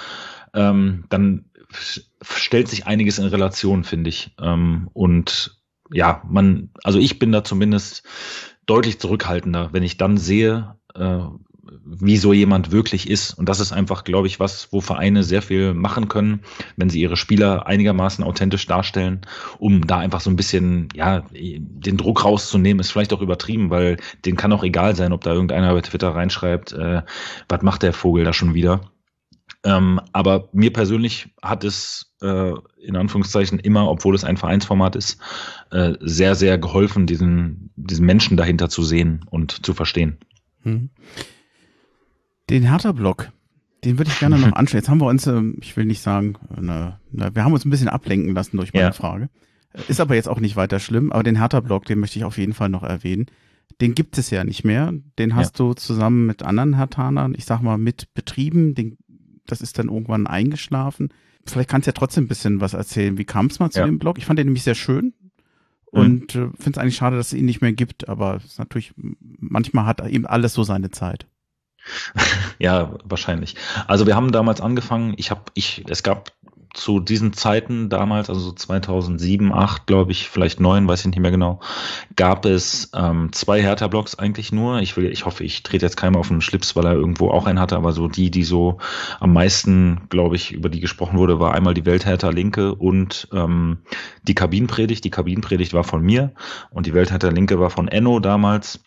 ähm, 0.53 1.05
dann 1.07 1.45
stellt 2.21 2.67
sich 2.67 2.85
einiges 2.85 3.19
in 3.19 3.27
Relation, 3.27 3.85
finde 3.85 4.09
ich. 4.09 4.35
Ähm, 4.37 4.89
und 4.91 5.61
ja, 5.93 6.21
man, 6.27 6.71
also 6.83 6.99
ich 6.99 7.19
bin 7.19 7.31
da 7.31 7.45
zumindest 7.45 8.03
deutlich 8.65 8.99
zurückhaltender, 8.99 9.69
wenn 9.71 9.83
ich 9.83 9.95
dann 9.95 10.17
sehe, 10.17 10.75
äh, 10.93 11.19
wie 11.83 12.17
so 12.17 12.33
jemand 12.33 12.71
wirklich 12.71 13.09
ist. 13.09 13.33
Und 13.33 13.49
das 13.49 13.59
ist 13.59 13.71
einfach, 13.71 14.03
glaube 14.03 14.27
ich, 14.27 14.39
was, 14.39 14.71
wo 14.71 14.81
Vereine 14.81 15.23
sehr 15.23 15.41
viel 15.41 15.73
machen 15.73 16.07
können, 16.07 16.41
wenn 16.75 16.89
sie 16.89 17.01
ihre 17.01 17.17
Spieler 17.17 17.67
einigermaßen 17.67 18.23
authentisch 18.23 18.65
darstellen, 18.65 19.21
um 19.59 19.85
da 19.87 19.97
einfach 19.97 20.21
so 20.21 20.29
ein 20.29 20.35
bisschen, 20.35 20.89
ja, 20.93 21.23
den 21.31 21.97
Druck 21.97 22.25
rauszunehmen, 22.25 22.79
ist 22.79 22.91
vielleicht 22.91 23.13
auch 23.13 23.21
übertrieben, 23.21 23.69
weil 23.69 23.97
den 24.25 24.35
kann 24.35 24.53
auch 24.53 24.63
egal 24.63 24.95
sein, 24.95 25.13
ob 25.13 25.21
da 25.23 25.33
irgendeiner 25.33 25.73
bei 25.73 25.81
Twitter 25.81 26.09
reinschreibt, 26.09 26.73
äh, 26.73 27.01
was 27.49 27.61
macht 27.61 27.83
der 27.83 27.93
Vogel 27.93 28.23
da 28.23 28.33
schon 28.33 28.53
wieder. 28.53 28.81
Ähm, 29.63 29.99
aber 30.13 30.49
mir 30.53 30.71
persönlich 30.71 31.29
hat 31.41 31.63
es 31.63 32.13
äh, 32.21 32.53
in 32.81 32.95
Anführungszeichen 32.95 33.59
immer, 33.59 33.89
obwohl 33.89 34.15
es 34.15 34.23
ein 34.23 34.37
Vereinsformat 34.37 34.95
ist, 34.95 35.19
äh, 35.71 35.93
sehr, 35.99 36.35
sehr 36.35 36.57
geholfen, 36.57 37.05
diesen, 37.05 37.71
diesen 37.75 38.05
Menschen 38.05 38.37
dahinter 38.37 38.69
zu 38.69 38.83
sehen 38.83 39.25
und 39.29 39.65
zu 39.65 39.73
verstehen. 39.73 40.17
Hm. 40.63 40.89
Den 42.49 42.63
Hertha-Block, 42.63 43.31
den 43.83 43.97
würde 43.97 44.09
ich 44.11 44.19
gerne 44.19 44.37
noch 44.37 44.51
anschauen. 44.53 44.79
Jetzt 44.79 44.89
haben 44.89 45.01
wir 45.01 45.07
uns, 45.07 45.27
ähm, 45.27 45.57
ich 45.61 45.75
will 45.75 45.85
nicht 45.85 46.01
sagen, 46.01 46.35
eine, 46.55 46.99
eine, 47.13 47.35
wir 47.35 47.43
haben 47.43 47.53
uns 47.53 47.65
ein 47.65 47.69
bisschen 47.69 47.89
ablenken 47.89 48.33
lassen 48.33 48.57
durch 48.57 48.73
meine 48.73 48.87
ja. 48.87 48.91
Frage. 48.93 49.29
Ist 49.87 49.99
aber 49.99 50.15
jetzt 50.15 50.29
auch 50.29 50.39
nicht 50.39 50.55
weiter 50.55 50.79
schlimm, 50.79 51.11
aber 51.11 51.23
den 51.23 51.37
Hertha-Block, 51.37 51.85
den 51.85 51.99
möchte 51.99 52.17
ich 52.17 52.25
auf 52.25 52.37
jeden 52.37 52.53
Fall 52.53 52.69
noch 52.69 52.83
erwähnen. 52.83 53.27
Den 53.81 53.93
gibt 53.93 54.17
es 54.17 54.29
ja 54.31 54.43
nicht 54.43 54.63
mehr. 54.63 54.93
Den 55.19 55.35
hast 55.35 55.59
ja. 55.59 55.65
du 55.65 55.73
zusammen 55.73 56.25
mit 56.25 56.41
anderen 56.41 56.75
Hertanern, 56.75 57.35
ich 57.37 57.45
sag 57.45 57.61
mal, 57.61 57.77
mit 57.77 58.13
betrieben. 58.13 58.73
Den, 58.73 58.97
das 59.45 59.61
ist 59.61 59.77
dann 59.77 59.89
irgendwann 59.89 60.25
eingeschlafen. 60.25 61.09
Vielleicht 61.45 61.69
kannst 61.69 61.85
du 61.85 61.89
ja 61.89 61.93
trotzdem 61.93 62.25
ein 62.25 62.27
bisschen 62.27 62.59
was 62.59 62.73
erzählen. 62.73 63.17
Wie 63.17 63.25
kam 63.25 63.47
es 63.47 63.59
mal 63.59 63.69
zu 63.69 63.79
ja. 63.79 63.85
dem 63.85 63.99
Blog? 63.99 64.17
Ich 64.17 64.25
fand 64.25 64.39
den 64.39 64.47
nämlich 64.47 64.63
sehr 64.63 64.75
schön 64.75 65.13
mhm. 65.91 65.99
und 65.99 66.35
äh, 66.35 66.49
finde 66.57 66.71
es 66.71 66.77
eigentlich 66.77 66.95
schade, 66.95 67.17
dass 67.17 67.27
es 67.27 67.33
ihn 67.33 67.45
nicht 67.45 67.61
mehr 67.61 67.73
gibt. 67.73 68.09
Aber 68.09 68.37
es 68.37 68.45
ist 68.45 68.59
natürlich, 68.59 68.93
manchmal 69.21 69.85
hat 69.85 70.05
eben 70.07 70.25
alles 70.25 70.53
so 70.53 70.63
seine 70.63 70.89
Zeit. 70.89 71.27
ja, 72.59 72.95
wahrscheinlich. 73.03 73.55
Also 73.87 74.07
wir 74.07 74.15
haben 74.15 74.31
damals 74.31 74.61
angefangen, 74.61 75.13
ich 75.17 75.31
habe, 75.31 75.41
ich, 75.53 75.83
es 75.87 76.03
gab 76.03 76.31
zu 76.77 76.99
diesen 76.99 77.33
Zeiten 77.33 77.89
damals, 77.89 78.29
also 78.29 78.51
2007, 78.51 79.51
8, 79.51 79.87
glaube 79.87 80.11
ich, 80.11 80.29
vielleicht 80.29 80.59
9, 80.59 80.87
weiß 80.87 81.01
ich 81.01 81.05
nicht 81.07 81.19
mehr 81.19 81.31
genau, 81.31 81.59
gab 82.15 82.45
es 82.45 82.91
ähm, 82.93 83.29
zwei 83.33 83.61
Hertha-Blogs 83.61 84.15
eigentlich 84.15 84.51
nur. 84.51 84.79
Ich 84.79 84.95
will, 84.95 85.11
ich 85.11 85.25
hoffe, 85.25 85.43
ich 85.43 85.63
trete 85.63 85.85
jetzt 85.85 85.97
keinem 85.97 86.15
auf 86.15 86.27
den 86.27 86.41
Schlips, 86.41 86.75
weil 86.75 86.85
er 86.85 86.93
irgendwo 86.93 87.29
auch 87.31 87.47
einen 87.47 87.59
hatte, 87.59 87.75
aber 87.75 87.91
so 87.91 88.07
die, 88.07 88.31
die 88.31 88.43
so 88.43 88.77
am 89.19 89.33
meisten, 89.33 90.01
glaube 90.09 90.35
ich, 90.35 90.51
über 90.51 90.69
die 90.69 90.79
gesprochen 90.79 91.17
wurde, 91.17 91.39
war 91.39 91.53
einmal 91.53 91.73
die 91.73 91.85
Welthertha 91.85 92.29
Linke 92.29 92.75
und 92.75 93.27
ähm, 93.33 93.79
die 94.23 94.35
Kabinenpredigt. 94.35 95.03
Die 95.03 95.11
Kabinenpredigt 95.11 95.73
war 95.73 95.83
von 95.83 96.01
mir 96.01 96.33
und 96.69 96.85
die 96.85 96.93
Welthertha 96.93 97.29
Linke 97.29 97.59
war 97.59 97.71
von 97.71 97.87
Enno 97.87 98.19
damals. 98.19 98.79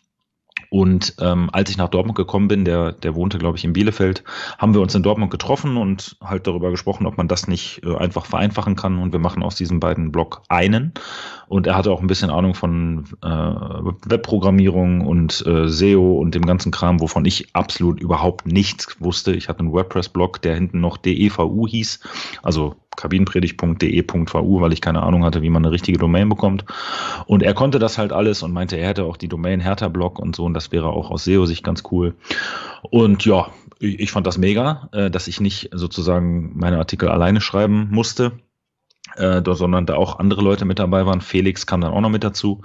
Und 0.70 1.14
ähm, 1.20 1.50
als 1.52 1.68
ich 1.68 1.76
nach 1.76 1.88
Dortmund 1.88 2.16
gekommen 2.16 2.48
bin, 2.48 2.64
der, 2.64 2.92
der 2.92 3.14
wohnte, 3.16 3.38
glaube 3.38 3.58
ich, 3.58 3.64
in 3.64 3.72
Bielefeld, 3.72 4.22
haben 4.56 4.72
wir 4.72 4.80
uns 4.80 4.94
in 4.94 5.02
Dortmund 5.02 5.30
getroffen 5.30 5.76
und 5.76 6.16
halt 6.22 6.46
darüber 6.46 6.70
gesprochen, 6.70 7.06
ob 7.06 7.16
man 7.16 7.28
das 7.28 7.48
nicht 7.48 7.82
äh, 7.84 7.96
einfach 7.96 8.24
vereinfachen 8.24 8.76
kann. 8.76 8.98
Und 8.98 9.12
wir 9.12 9.18
machen 9.18 9.42
aus 9.42 9.56
diesen 9.56 9.80
beiden 9.80 10.12
Blog 10.12 10.42
einen. 10.48 10.92
Und 11.48 11.66
er 11.66 11.76
hatte 11.76 11.90
auch 11.90 12.00
ein 12.00 12.06
bisschen 12.06 12.30
Ahnung 12.30 12.54
von 12.54 13.04
äh, 13.22 13.28
Webprogrammierung 13.28 15.00
und 15.00 15.44
äh, 15.44 15.66
SEO 15.66 16.18
und 16.18 16.36
dem 16.36 16.46
ganzen 16.46 16.70
Kram, 16.70 17.00
wovon 17.00 17.24
ich 17.24 17.48
absolut 17.54 18.00
überhaupt 18.00 18.46
nichts 18.46 18.96
wusste. 19.00 19.34
Ich 19.34 19.48
hatte 19.48 19.60
einen 19.60 19.72
WordPress-Blog, 19.72 20.40
der 20.40 20.54
hinten 20.54 20.80
noch 20.80 20.96
DEVU 20.96 21.66
hieß, 21.66 22.00
also 22.44 22.76
kabinenpredigt.de.vu, 23.00 24.60
weil 24.60 24.72
ich 24.72 24.80
keine 24.80 25.02
Ahnung 25.02 25.24
hatte, 25.24 25.42
wie 25.42 25.50
man 25.50 25.64
eine 25.64 25.72
richtige 25.72 25.98
Domain 25.98 26.28
bekommt. 26.28 26.64
Und 27.26 27.42
er 27.42 27.54
konnte 27.54 27.78
das 27.78 27.98
halt 27.98 28.12
alles 28.12 28.42
und 28.42 28.52
meinte, 28.52 28.76
er 28.76 28.88
hätte 28.88 29.04
auch 29.04 29.16
die 29.16 29.28
Domain 29.28 29.60
Hertha-Blog 29.60 30.18
und 30.18 30.36
so 30.36 30.44
und 30.44 30.54
das 30.54 30.72
wäre 30.72 30.88
auch 30.88 31.10
aus 31.10 31.24
SEO-Sicht 31.24 31.64
ganz 31.64 31.82
cool. 31.90 32.14
Und 32.82 33.24
ja, 33.24 33.48
ich 33.78 34.10
fand 34.10 34.26
das 34.26 34.38
mega, 34.38 34.88
äh, 34.92 35.10
dass 35.10 35.28
ich 35.28 35.40
nicht 35.40 35.70
sozusagen 35.72 36.52
meine 36.58 36.78
Artikel 36.78 37.08
alleine 37.08 37.40
schreiben 37.40 37.88
musste 37.90 38.32
äh, 39.16 39.42
sondern 39.44 39.86
da 39.86 39.96
auch 39.96 40.18
andere 40.18 40.42
Leute 40.42 40.64
mit 40.64 40.78
dabei 40.78 41.06
waren. 41.06 41.20
Felix 41.20 41.66
kam 41.66 41.80
dann 41.80 41.92
auch 41.92 42.00
noch 42.00 42.10
mit 42.10 42.24
dazu. 42.24 42.62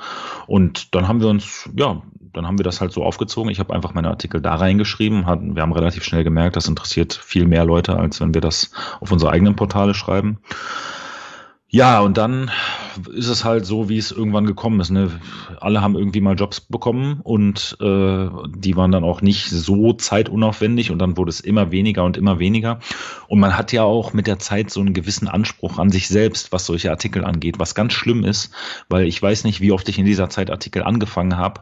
Und 0.47 0.93
dann 0.93 1.07
haben 1.07 1.21
wir 1.21 1.27
uns, 1.27 1.69
ja, 1.75 2.01
dann 2.35 2.47
haben 2.47 2.59
wir 2.59 2.63
das 2.63 2.81
halt 2.81 2.91
so 2.91 3.03
aufgezogen. 3.03 3.51
Ich 3.51 3.59
habe 3.59 3.73
einfach 3.73 3.93
meine 3.93 4.09
Artikel 4.09 4.41
da 4.41 4.55
reingeschrieben. 4.55 5.25
Wir 5.55 5.61
haben 5.61 5.73
relativ 5.73 6.03
schnell 6.03 6.23
gemerkt, 6.23 6.55
das 6.55 6.67
interessiert 6.67 7.13
viel 7.13 7.45
mehr 7.45 7.65
Leute, 7.65 7.97
als 7.97 8.19
wenn 8.21 8.33
wir 8.33 8.41
das 8.41 8.71
auf 8.99 9.11
unsere 9.11 9.31
eigenen 9.31 9.55
Portale 9.55 9.93
schreiben. 9.93 10.39
Ja, 11.75 11.99
und 11.99 12.17
dann 12.17 12.51
ist 13.11 13.27
es 13.27 13.43
halt 13.43 13.65
so, 13.65 13.89
wie 13.89 13.97
es 13.97 14.11
irgendwann 14.11 14.45
gekommen 14.45 14.79
ist. 14.79 14.91
Ne? 14.91 15.11
Alle 15.59 15.81
haben 15.81 15.97
irgendwie 15.97 16.21
mal 16.21 16.35
Jobs 16.35 16.61
bekommen 16.61 17.19
und 17.21 17.75
äh, 17.81 18.29
die 18.55 18.77
waren 18.77 18.91
dann 18.93 19.03
auch 19.03 19.21
nicht 19.21 19.49
so 19.49 19.91
zeitunaufwendig 19.91 20.91
und 20.91 20.99
dann 20.99 21.17
wurde 21.17 21.31
es 21.31 21.41
immer 21.41 21.71
weniger 21.71 22.05
und 22.05 22.15
immer 22.15 22.39
weniger. 22.39 22.79
Und 23.27 23.39
man 23.39 23.57
hat 23.57 23.73
ja 23.73 23.83
auch 23.83 24.13
mit 24.13 24.25
der 24.25 24.39
Zeit 24.39 24.69
so 24.69 24.79
einen 24.79 24.93
gewissen 24.93 25.27
Anspruch 25.27 25.77
an 25.77 25.89
sich 25.89 26.07
selbst, 26.07 26.53
was 26.53 26.65
solche 26.65 26.91
Artikel 26.91 27.25
angeht, 27.25 27.59
was 27.59 27.75
ganz 27.75 27.91
schlimm 27.91 28.23
ist, 28.23 28.53
weil 28.87 29.05
ich 29.05 29.21
weiß 29.21 29.43
nicht, 29.43 29.59
wie 29.59 29.73
oft 29.73 29.89
ich 29.89 29.99
in 29.99 30.05
dieser 30.05 30.29
Zeit 30.29 30.51
Artikel 30.51 30.81
angefangen 30.81 31.35
habe 31.35 31.61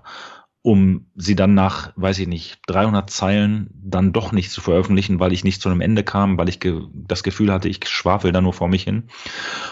um 0.64 1.08
sie 1.14 1.36
dann 1.36 1.54
nach, 1.54 1.92
weiß 1.98 2.20
ich 2.20 2.28
nicht, 2.28 2.60
300 2.68 3.10
Zeilen 3.10 3.70
dann 3.84 4.14
doch 4.14 4.32
nicht 4.32 4.50
zu 4.50 4.62
veröffentlichen, 4.62 5.20
weil 5.20 5.34
ich 5.34 5.44
nicht 5.44 5.62
zu 5.62 5.70
einem 5.70 5.82
Ende 5.82 6.04
kam, 6.04 6.38
weil 6.38 6.48
ich 6.48 6.62
ge 6.62 6.82
das 6.94 7.22
Gefühl 7.22 7.52
hatte, 7.52 7.68
ich 7.68 7.86
schwafel 7.88 8.32
da 8.32 8.42
nur 8.42 8.54
vor 8.54 8.70
mich 8.70 8.84
hin. 8.84 9.10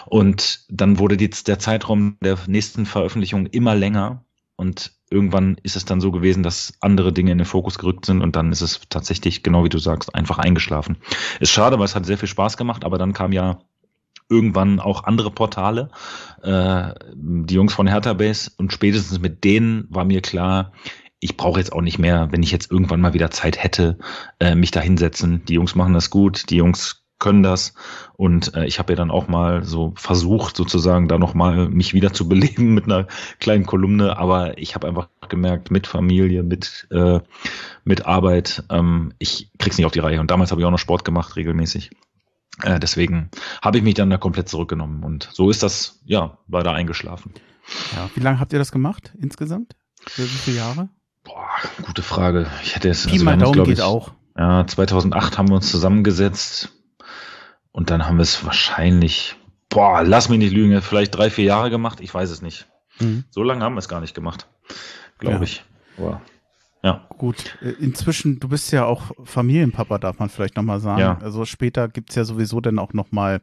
Und 0.06 0.66
dann 0.70 1.00
wurde 1.00 1.16
die, 1.16 1.30
der 1.30 1.60
Zeitraum 1.60 2.18
der 2.22 2.38
nächsten 2.46 2.86
Veröffentlichung 2.86 3.46
immer 3.48 3.74
länger 3.74 4.26
und 4.58 4.92
irgendwann 5.10 5.58
ist 5.64 5.78
es 5.78 5.86
dann 5.86 6.02
so 6.02 6.12
gewesen, 6.12 6.44
dass 6.44 6.74
andere 6.82 7.14
Dinge 7.14 7.32
in 7.32 7.38
den 7.38 7.46
Fokus 7.46 7.80
gerückt 7.80 8.06
sind 8.06 8.22
und 8.22 8.36
dann 8.36 8.52
ist 8.52 8.62
es 8.62 8.82
tatsächlich, 8.90 9.44
genau 9.44 9.64
wie 9.64 9.70
du 9.70 9.80
sagst, 9.80 10.14
einfach 10.14 10.40
eingeschlafen. 10.40 10.98
Ist 11.40 11.52
schade, 11.52 11.80
weil 11.80 11.86
es 11.86 11.96
hat 11.96 12.06
sehr 12.06 12.18
viel 12.18 12.28
Spaß 12.28 12.58
gemacht, 12.58 12.84
aber 12.84 12.98
dann 12.98 13.14
kam 13.14 13.32
ja 13.32 13.60
irgendwann 14.32 14.80
auch 14.80 15.04
andere 15.04 15.30
Portale, 15.30 15.90
äh, 16.42 16.94
die 17.14 17.54
Jungs 17.54 17.74
von 17.74 17.88
Hertha 17.88 18.14
Base 18.14 18.52
und 18.58 18.74
spätestens 18.74 19.20
mit 19.20 19.44
denen 19.44 19.86
war 19.90 20.06
mir 20.06 20.22
klar, 20.22 20.72
ich 21.20 21.38
brauche 21.38 21.60
jetzt 21.60 21.72
auch 21.72 21.82
nicht 21.82 22.00
mehr, 22.00 22.30
wenn 22.32 22.42
ich 22.42 22.52
jetzt 22.52 22.72
irgendwann 22.72 23.02
mal 23.02 23.14
wieder 23.14 23.30
Zeit 23.30 23.64
hätte, 23.64 24.00
äh, 24.40 24.56
mich 24.56 24.72
da 24.72 24.80
hinsetzen. 24.80 25.46
Die 25.46 25.54
Jungs 25.54 25.76
machen 25.76 25.94
das 25.94 26.10
gut, 26.10 26.50
die 26.50 26.56
Jungs 26.56 27.02
können 27.22 27.44
das. 27.44 27.74
Und 28.18 28.56
äh, 28.56 28.66
ich 28.66 28.80
habe 28.80 28.94
ja 28.94 28.98
dann 28.98 29.12
auch 29.12 29.28
mal 29.28 29.64
so 29.64 29.94
versucht, 29.96 30.58
sozusagen 30.58 31.08
da 31.08 31.18
nochmal 31.18 31.70
mich 31.70 31.94
wieder 31.94 32.12
zu 32.12 32.28
beleben 32.28 32.74
mit 32.74 32.86
einer 32.86 33.08
kleinen 33.40 33.66
Kolumne. 33.66 34.18
Aber 34.18 34.58
ich 34.58 34.76
habe 34.76 34.88
einfach 34.88 35.08
gemerkt, 35.30 35.72
mit 35.72 35.88
Familie, 35.88 36.44
mit, 36.44 36.88
äh, 36.92 37.20
mit 37.86 38.06
Arbeit, 38.06 38.64
ähm, 38.70 39.14
ich 39.20 39.52
krieg's 39.60 39.78
nicht 39.78 39.86
auf 39.86 39.94
die 39.94 40.00
Reihe. 40.00 40.20
Und 40.20 40.32
damals 40.32 40.52
habe 40.52 40.60
ich 40.60 40.66
auch 40.66 40.72
noch 40.72 40.80
Sport 40.80 41.06
gemacht, 41.06 41.36
regelmäßig. 41.38 41.92
Äh, 42.64 42.80
deswegen 42.80 43.30
habe 43.62 43.78
ich 43.78 43.84
mich 43.84 43.96
dann 43.96 44.10
da 44.10 44.18
komplett 44.18 44.50
zurückgenommen. 44.50 45.04
Und 45.04 45.30
so 45.32 45.50
ist 45.50 45.64
das, 45.64 46.00
ja, 46.06 46.38
war 46.48 46.64
da 46.64 46.74
eingeschlafen. 46.74 47.34
Ja, 47.96 48.10
wie 48.16 48.20
lange 48.20 48.40
habt 48.40 48.54
ihr 48.54 48.60
das 48.60 48.72
gemacht 48.72 49.14
insgesamt? 49.20 49.76
Für 50.08 50.24
wie 50.24 50.28
viele 50.28 50.58
Jahre? 50.58 50.90
Boah, 51.24 51.50
gute 51.84 52.02
Frage. 52.02 52.48
Ich 52.64 52.76
hätte 52.76 52.90
es. 52.90 53.06
Pi 53.06 53.14
also 53.14 53.26
mal 53.26 53.38
Daumen 53.38 53.60
uns, 53.60 53.70
geht 53.70 53.78
ich, 53.78 53.84
auch. 53.84 54.12
Ja, 54.38 54.66
2008 54.66 55.38
haben 55.38 55.50
wir 55.50 55.56
uns 55.56 55.70
zusammengesetzt 55.70 56.74
und 57.72 57.90
dann 57.90 58.06
haben 58.06 58.18
wir 58.18 58.24
es 58.24 58.44
wahrscheinlich, 58.46 59.36
boah, 59.70 60.04
lass 60.04 60.30
mich 60.30 60.40
nicht 60.40 60.54
lügen, 60.54 60.82
vielleicht 60.82 61.16
drei, 61.16 61.30
vier 61.30 61.46
Jahre 61.46 61.70
gemacht. 61.70 62.00
Ich 62.02 62.14
weiß 62.14 62.30
es 62.30 62.42
nicht. 62.42 62.68
Mhm. 63.00 63.26
So 63.30 63.44
lange 63.44 63.64
haben 63.64 63.76
wir 63.76 63.80
es 63.80 63.90
gar 63.90 64.02
nicht 64.02 64.16
gemacht, 64.16 64.48
glaube 65.20 65.38
ja. 65.38 65.44
ich. 65.44 65.64
Boah. 65.98 66.22
Ja. 66.84 67.08
Gut, 67.18 67.58
äh, 67.62 67.70
inzwischen, 67.70 68.40
du 68.40 68.50
bist 68.50 68.72
ja 68.72 68.86
auch 68.86 69.12
Familienpapa, 69.24 70.00
darf 70.00 70.20
man 70.20 70.30
vielleicht 70.30 70.56
nochmal 70.56 70.80
sagen. 70.80 71.00
Ja. 71.00 71.18
Also 71.20 71.46
später 71.46 71.88
gibt's 71.88 72.16
ja 72.16 72.24
sowieso 72.24 72.60
dann 72.60 72.80
auch 72.80 72.94
nochmal, 72.94 73.42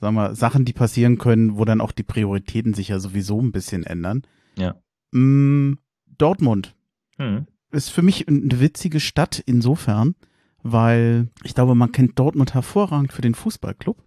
sagen 0.00 0.14
wir, 0.14 0.34
Sachen, 0.34 0.64
die 0.64 0.72
passieren 0.72 1.18
können, 1.18 1.56
wo 1.56 1.64
dann 1.64 1.80
auch 1.80 1.92
die 1.92 2.04
Prioritäten 2.04 2.74
sich 2.74 2.88
ja 2.88 3.00
sowieso 3.00 3.40
ein 3.40 3.52
bisschen 3.52 3.84
ändern. 3.84 4.22
Ja. 4.56 4.76
Mm, 5.12 5.78
Dortmund 6.06 6.76
hm. 7.16 7.46
ist 7.72 7.90
für 7.90 8.02
mich 8.02 8.28
eine 8.28 8.60
witzige 8.60 9.00
Stadt 9.00 9.42
insofern, 9.44 10.14
weil 10.62 11.28
ich 11.42 11.54
glaube, 11.54 11.74
man 11.74 11.92
kennt 11.92 12.18
Dortmund 12.18 12.54
hervorragend 12.54 13.12
für 13.12 13.22
den 13.22 13.34
Fußballclub. 13.34 14.04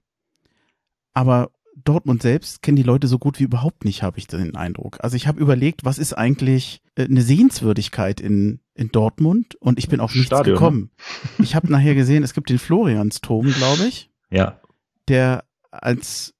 Aber 1.13 1.51
Dortmund 1.75 2.21
selbst 2.21 2.61
kennen 2.61 2.75
die 2.75 2.83
Leute 2.83 3.07
so 3.07 3.19
gut 3.19 3.39
wie 3.39 3.43
überhaupt 3.43 3.85
nicht, 3.85 4.03
habe 4.03 4.17
ich 4.17 4.27
den 4.27 4.55
Eindruck. 4.55 4.97
Also 5.01 5.15
ich 5.15 5.27
habe 5.27 5.39
überlegt, 5.39 5.85
was 5.85 5.97
ist 5.97 6.13
eigentlich 6.13 6.81
äh, 6.95 7.05
eine 7.05 7.21
Sehenswürdigkeit 7.21 8.19
in, 8.19 8.59
in 8.73 8.89
Dortmund 8.89 9.55
und 9.55 9.79
ich 9.79 9.89
bin 9.89 9.99
auf 9.99 10.13
nichts 10.13 10.27
Stadion, 10.27 10.53
ne? 10.53 10.59
gekommen. 10.59 10.91
Ich 11.39 11.55
habe 11.55 11.71
nachher 11.71 11.95
gesehen, 11.95 12.23
es 12.23 12.33
gibt 12.33 12.49
den 12.49 12.59
Floriansturm, 12.59 13.51
glaube 13.51 13.85
ich. 13.87 14.09
Ja. 14.29 14.59
Der 15.07 15.43
als 15.71 16.33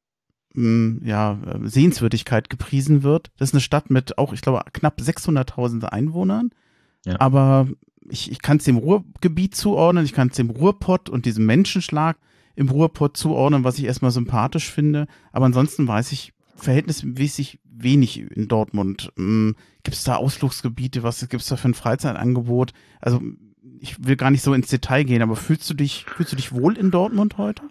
mh, 0.53 0.63
hm, 0.63 1.01
ja, 1.03 1.39
Sehenswürdigkeit 1.63 2.49
gepriesen 2.49 3.03
wird. 3.03 3.31
Das 3.37 3.49
ist 3.49 3.53
eine 3.55 3.61
Stadt 3.61 3.89
mit 3.89 4.17
auch, 4.17 4.33
ich 4.33 4.41
glaube, 4.41 4.63
knapp 4.71 4.99
600.000 4.99 5.85
Einwohnern. 5.85 6.51
Ja. 7.05 7.19
Aber 7.19 7.67
ich, 8.09 8.31
ich 8.31 8.41
kann 8.41 8.57
es 8.57 8.63
dem 8.65 8.77
Ruhrgebiet 8.77 9.55
zuordnen, 9.55 10.05
ich 10.05 10.13
kann 10.13 10.29
es 10.29 10.35
dem 10.35 10.49
Ruhrpott 10.49 11.09
und 11.09 11.25
diesem 11.25 11.45
Menschenschlag 11.45 12.17
im 12.55 12.69
Ruhrpott 12.69 13.17
zuordnen, 13.17 13.63
was 13.63 13.77
ich 13.77 13.85
erstmal 13.85 14.11
sympathisch 14.11 14.71
finde. 14.71 15.07
Aber 15.31 15.45
ansonsten 15.45 15.87
weiß 15.87 16.11
ich 16.11 16.33
verhältnismäßig 16.55 17.59
wenig 17.65 18.19
in 18.19 18.47
Dortmund. 18.47 19.11
Hm, 19.15 19.55
gibt 19.83 19.97
es 19.97 20.03
da 20.03 20.15
Ausflugsgebiete? 20.15 21.03
Was 21.03 21.19
gibt 21.27 21.41
es 21.41 21.49
da 21.49 21.57
für 21.57 21.69
ein 21.69 21.73
Freizeitangebot? 21.73 22.73
Also 22.99 23.21
ich 23.79 24.05
will 24.05 24.15
gar 24.15 24.31
nicht 24.31 24.43
so 24.43 24.53
ins 24.53 24.67
Detail 24.67 25.03
gehen, 25.03 25.21
aber 25.21 25.35
fühlst 25.35 25.69
du 25.69 25.73
dich, 25.73 26.05
fühlst 26.05 26.31
du 26.31 26.35
dich 26.35 26.53
wohl 26.53 26.77
in 26.77 26.91
Dortmund 26.91 27.37
heute? 27.37 27.63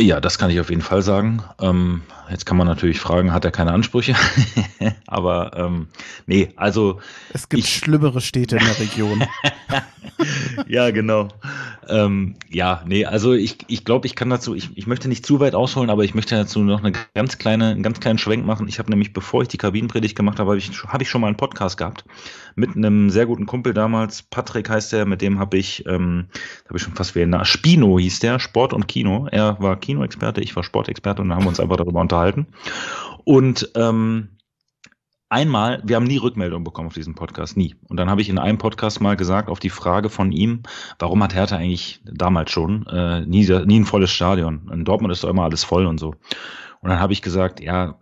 Ja, 0.00 0.20
das 0.20 0.38
kann 0.38 0.50
ich 0.50 0.60
auf 0.60 0.70
jeden 0.70 0.82
Fall 0.82 1.02
sagen. 1.02 1.42
Ähm, 1.60 2.02
jetzt 2.30 2.46
kann 2.46 2.56
man 2.56 2.68
natürlich 2.68 3.00
fragen, 3.00 3.32
hat 3.32 3.44
er 3.44 3.50
keine 3.50 3.72
Ansprüche? 3.72 4.14
Aber 5.08 5.50
ähm, 5.56 5.88
nee, 6.26 6.52
also. 6.54 7.00
Es 7.32 7.48
gibt 7.48 7.64
ich, 7.64 7.74
schlimmere 7.74 8.20
Städte 8.20 8.58
in 8.58 8.64
der 8.64 8.78
Region. 8.78 9.24
ja, 10.68 10.92
genau. 10.92 11.28
Ähm, 11.88 12.36
ja, 12.48 12.82
nee, 12.86 13.06
also 13.06 13.32
ich, 13.32 13.58
ich 13.66 13.84
glaube, 13.84 14.06
ich 14.06 14.14
kann 14.14 14.30
dazu, 14.30 14.54
ich, 14.54 14.70
ich 14.76 14.86
möchte 14.86 15.08
nicht 15.08 15.26
zu 15.26 15.40
weit 15.40 15.56
ausholen, 15.56 15.90
aber 15.90 16.04
ich 16.04 16.14
möchte 16.14 16.36
dazu 16.36 16.60
noch 16.60 16.84
eine 16.84 16.92
ganz 17.14 17.38
kleine, 17.38 17.70
einen 17.70 17.82
ganz 17.82 17.98
kleinen 17.98 18.18
Schwenk 18.18 18.46
machen. 18.46 18.68
Ich 18.68 18.78
habe 18.78 18.90
nämlich, 18.90 19.12
bevor 19.12 19.42
ich 19.42 19.48
die 19.48 19.58
Kabinenpredigt 19.58 20.14
gemacht 20.14 20.38
habe, 20.38 20.50
habe 20.50 20.58
ich, 20.58 20.70
hab 20.84 21.02
ich 21.02 21.10
schon 21.10 21.22
mal 21.22 21.26
einen 21.26 21.36
Podcast 21.36 21.76
gehabt 21.76 22.04
mit 22.58 22.76
einem 22.76 23.08
sehr 23.08 23.26
guten 23.26 23.46
Kumpel 23.46 23.72
damals. 23.72 24.22
Patrick 24.22 24.68
heißt 24.68 24.92
der, 24.92 25.06
mit 25.06 25.22
dem 25.22 25.38
habe 25.38 25.56
ich, 25.56 25.86
ähm, 25.86 26.26
habe 26.66 26.76
ich 26.76 26.82
schon 26.82 26.94
fast 26.94 27.14
wie 27.14 27.22
ein 27.22 27.44
Spino 27.44 27.98
hieß 27.98 28.18
der, 28.18 28.40
Sport 28.40 28.72
und 28.72 28.88
Kino. 28.88 29.28
Er 29.30 29.56
war 29.60 29.78
Kinoexperte, 29.88 30.42
ich 30.42 30.54
war 30.54 30.62
Sportexperte 30.62 31.22
und 31.22 31.34
haben 31.34 31.46
uns 31.46 31.60
einfach 31.60 31.78
darüber 31.78 32.02
unterhalten. 32.02 32.48
Und 33.24 33.70
ähm, 33.74 34.36
einmal, 35.30 35.80
wir 35.82 35.96
haben 35.96 36.04
nie 36.04 36.18
Rückmeldung 36.18 36.62
bekommen 36.62 36.88
auf 36.88 36.94
diesen 36.94 37.14
Podcast, 37.14 37.56
nie. 37.56 37.74
Und 37.88 37.96
dann 37.96 38.10
habe 38.10 38.20
ich 38.20 38.28
in 38.28 38.38
einem 38.38 38.58
Podcast 38.58 39.00
mal 39.00 39.16
gesagt, 39.16 39.48
auf 39.48 39.60
die 39.60 39.70
Frage 39.70 40.10
von 40.10 40.30
ihm, 40.30 40.64
warum 40.98 41.22
hat 41.22 41.34
Hertha 41.34 41.56
eigentlich 41.56 42.02
damals 42.04 42.50
schon 42.50 42.86
äh, 42.86 43.22
nie, 43.22 43.48
nie 43.64 43.80
ein 43.80 43.86
volles 43.86 44.10
Stadion? 44.10 44.70
In 44.70 44.84
Dortmund 44.84 45.10
ist 45.10 45.24
doch 45.24 45.30
immer 45.30 45.44
alles 45.44 45.64
voll 45.64 45.86
und 45.86 45.96
so. 45.96 46.08
Und 46.80 46.90
dann 46.90 47.00
habe 47.00 47.14
ich 47.14 47.22
gesagt, 47.22 47.60
ja, 47.60 47.98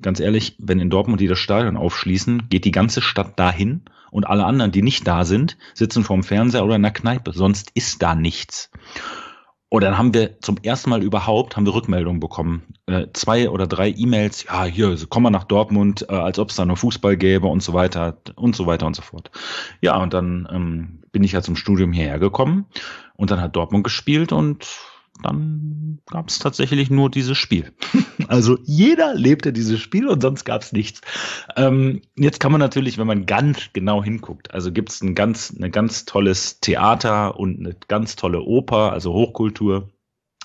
ganz 0.00 0.18
ehrlich, 0.18 0.56
wenn 0.58 0.80
in 0.80 0.90
Dortmund 0.90 1.20
die 1.20 1.28
das 1.28 1.38
Stadion 1.38 1.76
aufschließen, 1.76 2.48
geht 2.48 2.64
die 2.64 2.72
ganze 2.72 3.02
Stadt 3.02 3.38
dahin 3.38 3.82
und 4.10 4.26
alle 4.26 4.46
anderen, 4.46 4.72
die 4.72 4.82
nicht 4.82 5.06
da 5.06 5.24
sind, 5.24 5.56
sitzen 5.74 6.02
vorm 6.02 6.24
Fernseher 6.24 6.64
oder 6.64 6.74
in 6.74 6.82
der 6.82 6.90
Kneipe. 6.90 7.32
Sonst 7.32 7.70
ist 7.74 8.02
da 8.02 8.16
nichts. 8.16 8.70
Und 9.72 9.84
dann 9.84 9.96
haben 9.96 10.12
wir 10.12 10.40
zum 10.40 10.56
ersten 10.62 10.90
Mal 10.90 11.00
überhaupt 11.02 11.56
haben 11.56 11.64
wir 11.64 11.72
Rückmeldungen 11.72 12.18
bekommen. 12.18 12.74
Äh, 12.86 13.06
zwei 13.12 13.48
oder 13.48 13.68
drei 13.68 13.88
E-Mails, 13.88 14.44
ja, 14.44 14.64
hier, 14.64 14.96
komm 15.08 15.22
mal 15.22 15.30
nach 15.30 15.44
Dortmund, 15.44 16.06
äh, 16.08 16.12
als 16.12 16.40
ob 16.40 16.50
es 16.50 16.56
da 16.56 16.64
nur 16.64 16.76
Fußball 16.76 17.16
gäbe 17.16 17.46
und 17.46 17.62
so 17.62 17.72
weiter 17.72 18.18
und 18.34 18.56
so 18.56 18.66
weiter 18.66 18.86
und 18.86 18.96
so 18.96 19.02
fort. 19.02 19.30
Ja, 19.80 19.96
und 20.02 20.12
dann 20.12 20.48
ähm, 20.50 21.02
bin 21.12 21.22
ich 21.22 21.32
ja 21.32 21.40
zum 21.40 21.54
Studium 21.54 21.92
hierher 21.92 22.18
gekommen 22.18 22.66
und 23.14 23.30
dann 23.30 23.40
hat 23.40 23.54
Dortmund 23.54 23.84
gespielt 23.84 24.32
und 24.32 24.66
dann 25.22 25.98
gab 26.06 26.28
es 26.28 26.38
tatsächlich 26.38 26.90
nur 26.90 27.10
dieses 27.10 27.38
Spiel. 27.38 27.72
also 28.28 28.58
jeder 28.64 29.14
lebte 29.14 29.52
dieses 29.52 29.80
Spiel 29.80 30.06
und 30.06 30.20
sonst 30.22 30.44
gab 30.44 30.62
es 30.62 30.72
nichts. 30.72 31.00
Ähm, 31.56 32.02
jetzt 32.16 32.40
kann 32.40 32.52
man 32.52 32.60
natürlich, 32.60 32.98
wenn 32.98 33.06
man 33.06 33.26
ganz 33.26 33.70
genau 33.72 34.02
hinguckt, 34.02 34.52
also 34.52 34.72
gibt 34.72 34.90
es 34.90 35.00
ein 35.02 35.14
ganz, 35.14 35.54
ein 35.58 35.70
ganz 35.70 36.04
tolles 36.04 36.60
Theater 36.60 37.38
und 37.38 37.58
eine 37.58 37.76
ganz 37.88 38.16
tolle 38.16 38.40
Oper, 38.42 38.92
also 38.92 39.12
Hochkultur 39.12 39.90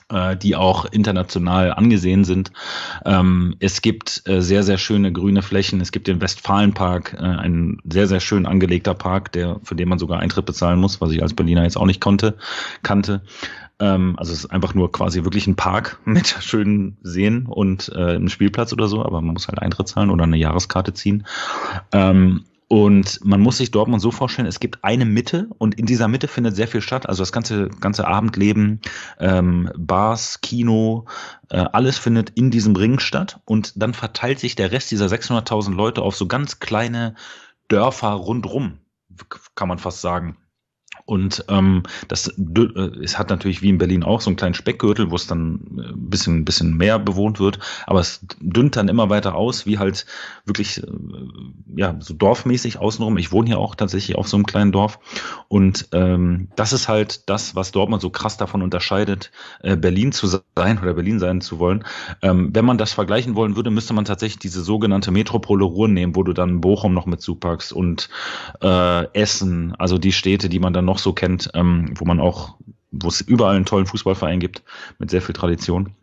äh, 0.10 0.38
die 0.38 0.56
auch 0.56 0.86
international 0.86 1.74
angesehen 1.74 2.26
sind. 2.26 2.52
Ähm, 3.06 3.56
es 3.60 3.82
gibt 3.82 4.22
äh, 4.28 4.42
sehr, 4.42 4.62
sehr 4.62 4.78
schöne 4.78 5.12
grüne 5.12 5.42
Flächen. 5.42 5.82
Es 5.82 5.92
gibt 5.92 6.08
den 6.08 6.22
Westfalenpark, 6.22 7.14
äh, 7.14 7.24
ein 7.24 7.80
sehr, 7.92 8.08
sehr 8.08 8.20
schön 8.20 8.46
angelegter 8.46 8.94
Park, 8.94 9.32
der, 9.32 9.60
für 9.64 9.76
den 9.76 9.90
man 9.90 9.98
sogar 9.98 10.20
Eintritt 10.20 10.46
bezahlen 10.46 10.80
muss, 10.80 11.02
was 11.02 11.12
ich 11.12 11.24
als 11.24 11.34
Berliner 11.34 11.64
jetzt 11.64 11.78
auch 11.78 11.88
nicht 11.88 12.02
konnte, 12.02 12.38
kannte. 12.84 13.24
Ähm, 13.80 14.16
also 14.18 14.32
es 14.32 14.40
ist 14.40 14.52
einfach 14.52 14.74
nur 14.74 14.92
quasi 14.92 15.24
wirklich 15.24 15.48
ein 15.48 15.56
Park 15.56 16.00
mit 16.06 16.28
schönen 16.28 16.98
Seen 17.02 17.46
und 17.46 17.92
äh, 17.96 18.16
einem 18.16 18.30
Spielplatz 18.30 18.74
oder 18.74 18.88
so, 18.88 19.04
aber 19.04 19.22
man 19.22 19.34
muss 19.34 19.48
halt 19.48 19.60
Eintritt 19.60 19.88
zahlen 19.88 20.10
oder 20.10 20.24
eine 20.24 20.38
Jahreskarte 20.38 20.94
ziehen. 20.94 21.26
Ähm, 21.92 22.46
und 22.68 23.24
man 23.24 23.42
muss 23.42 23.58
sich 23.58 23.70
Dortmund 23.70 24.02
so 24.02 24.10
vorstellen, 24.10 24.48
es 24.48 24.60
gibt 24.60 24.84
eine 24.84 25.06
Mitte 25.06 25.50
und 25.60 25.76
in 25.76 25.86
dieser 25.86 26.08
Mitte 26.08 26.28
findet 26.28 26.56
sehr 26.56 26.68
viel 26.68 26.82
statt. 26.82 27.08
Also 27.08 27.22
das 27.22 27.32
ganze, 27.32 27.70
ganze 27.70 28.08
Abendleben, 28.08 28.82
ähm, 29.20 29.70
Bars, 29.78 30.42
Kino, 30.42 31.06
äh, 31.50 31.58
alles 31.58 32.00
findet 32.00 32.32
in 32.32 32.50
diesem 32.50 32.76
Ring 32.76 32.98
statt. 32.98 33.40
Und 33.46 33.80
dann 33.80 33.94
verteilt 33.94 34.40
sich 34.40 34.56
der 34.56 34.72
Rest 34.72 34.90
dieser 34.90 35.06
600.000 35.08 35.76
Leute 35.76 36.02
auf 36.02 36.16
so 36.16 36.26
ganz 36.26 36.60
kleine 36.60 37.14
Dörfer 37.68 38.10
rundrum, 38.10 38.80
kann 39.54 39.68
man 39.68 39.78
fast 39.78 40.02
sagen. 40.02 40.38
Und 41.06 41.46
ähm, 41.50 41.84
das 42.08 42.28
äh, 42.28 42.82
es 43.04 43.20
hat 43.20 43.30
natürlich 43.30 43.62
wie 43.62 43.70
in 43.70 43.78
Berlin 43.78 44.04
auch 44.04 44.22
so 44.22 44.30
einen 44.30 44.38
kleinen 44.38 44.56
Speckgürtel, 44.56 45.12
wo 45.12 45.16
es 45.16 45.28
dann 45.28 45.54
ein 45.54 45.80
äh, 45.80 45.94
bisschen, 45.96 46.46
bisschen 46.46 46.76
mehr 46.78 46.98
bewohnt 46.98 47.40
wird, 47.40 47.60
aber 47.86 48.00
es 48.00 48.26
dünnt 48.40 48.76
dann 48.76 48.88
immer 48.88 49.10
weiter 49.10 49.36
aus, 49.36 49.68
wie 49.68 49.78
halt 49.78 50.08
wirklich 50.46 50.82
äh, 50.82 50.88
ja 51.76 51.96
so 52.00 52.16
dorfmäßig 52.16 52.80
außenrum. 52.80 53.18
Ich 53.18 53.32
wohne 53.32 53.48
hier 53.48 53.60
auch 53.60 53.76
tatsächlich 53.76 54.18
auf 54.18 54.28
so 54.28 54.38
einem 54.38 54.48
kleinen 54.48 54.72
Dorf 54.72 55.00
und 55.48 55.90
ähm, 55.92 56.50
das 56.56 56.74
ist 56.74 56.88
halt 56.88 57.30
das, 57.30 57.56
was 57.56 57.72
Dortmund 57.72 58.02
so 58.02 58.10
krass 58.10 58.38
davon 58.38 58.64
unterscheidet, 58.64 59.32
äh, 59.62 59.78
Berlin 59.78 60.12
zu 60.12 60.26
sein 60.26 60.80
oder 60.80 60.96
Berlin 60.96 61.20
sein 61.20 61.40
zu 61.40 61.60
wollen. 61.60 61.84
Ähm, 62.24 62.50
wenn 62.54 62.66
man 62.66 62.80
das 62.80 62.94
vergleichen 62.94 63.36
wollen 63.36 63.56
würde, 63.56 63.70
müsste 63.70 63.94
man 63.94 64.06
tatsächlich 64.06 64.40
diese 64.40 64.64
sogenannte 64.64 65.12
Metropole 65.12 65.66
Ruhr 65.66 65.88
nehmen, 65.88 66.16
wo 66.16 66.24
du 66.24 66.34
dann 66.34 66.62
Bochum 66.62 66.96
noch 66.96 67.06
mit 67.06 67.22
zupackst 67.22 67.74
und 67.74 68.10
äh, 68.62 69.06
Essen, 69.14 69.76
also 69.78 70.00
die 70.00 70.12
Städte, 70.12 70.50
die 70.50 70.60
man 70.60 70.74
dann 70.74 70.86
noch 70.86 70.95
noch 70.96 71.00
so 71.00 71.14
kennt, 71.14 71.52
ähm, 71.54 71.94
wo 71.96 72.06
man 72.06 72.20
auch, 72.20 72.56
wo 72.92 73.10
es 73.10 73.22
überall 73.22 73.56
einen 73.56 73.66
tollen 73.66 73.86
Fußballverein 73.86 74.40
gibt 74.40 74.64
mit 74.98 75.12
sehr 75.12 75.22
viel 75.22 75.36
Tradition. 75.36 75.94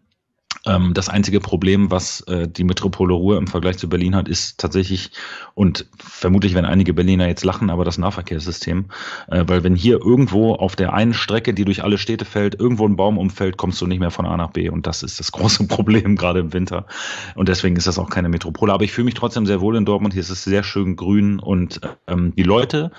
Ähm, 0.64 0.94
das 0.94 1.08
einzige 1.08 1.40
Problem, 1.40 1.90
was 1.90 2.20
äh, 2.28 2.46
die 2.46 2.62
Metropole 2.62 3.14
Ruhr 3.14 3.38
im 3.38 3.46
Vergleich 3.48 3.78
zu 3.78 3.88
Berlin 3.88 4.14
hat, 4.14 4.28
ist 4.28 4.60
tatsächlich, 4.60 5.10
und 5.54 5.86
vermutlich 5.98 6.54
werden 6.54 6.66
einige 6.66 6.94
Berliner 6.94 7.26
jetzt 7.26 7.44
lachen, 7.44 7.70
aber 7.70 7.84
das 7.84 7.98
Nahverkehrssystem. 7.98 8.84
Äh, 9.28 9.44
weil 9.46 9.64
wenn 9.64 9.74
hier 9.74 9.98
irgendwo 9.98 10.54
auf 10.54 10.76
der 10.76 10.92
einen 10.92 11.14
Strecke, 11.14 11.54
die 11.54 11.64
durch 11.64 11.82
alle 11.82 11.98
Städte 11.98 12.24
fällt, 12.24 12.60
irgendwo 12.60 12.86
ein 12.86 12.96
Baum 12.96 13.18
umfällt, 13.18 13.56
kommst 13.56 13.80
du 13.80 13.86
nicht 13.86 13.98
mehr 13.98 14.12
von 14.12 14.26
A 14.26 14.36
nach 14.36 14.50
B. 14.50 14.68
Und 14.68 14.86
das 14.86 15.02
ist 15.02 15.18
das 15.18 15.32
große 15.32 15.66
Problem, 15.66 16.16
gerade 16.16 16.40
im 16.40 16.52
Winter. 16.52 16.86
Und 17.34 17.48
deswegen 17.48 17.76
ist 17.76 17.86
das 17.86 17.98
auch 17.98 18.10
keine 18.10 18.28
Metropole. 18.28 18.72
Aber 18.72 18.84
ich 18.84 18.92
fühle 18.92 19.06
mich 19.06 19.14
trotzdem 19.14 19.46
sehr 19.46 19.60
wohl 19.60 19.76
in 19.76 19.84
Dortmund. 19.84 20.14
Hier 20.14 20.22
ist 20.22 20.30
es 20.30 20.44
sehr 20.44 20.62
schön 20.62 20.94
grün 20.94 21.40
und 21.40 21.80
ähm, 22.06 22.34
die 22.36 22.44
Leute 22.44 22.92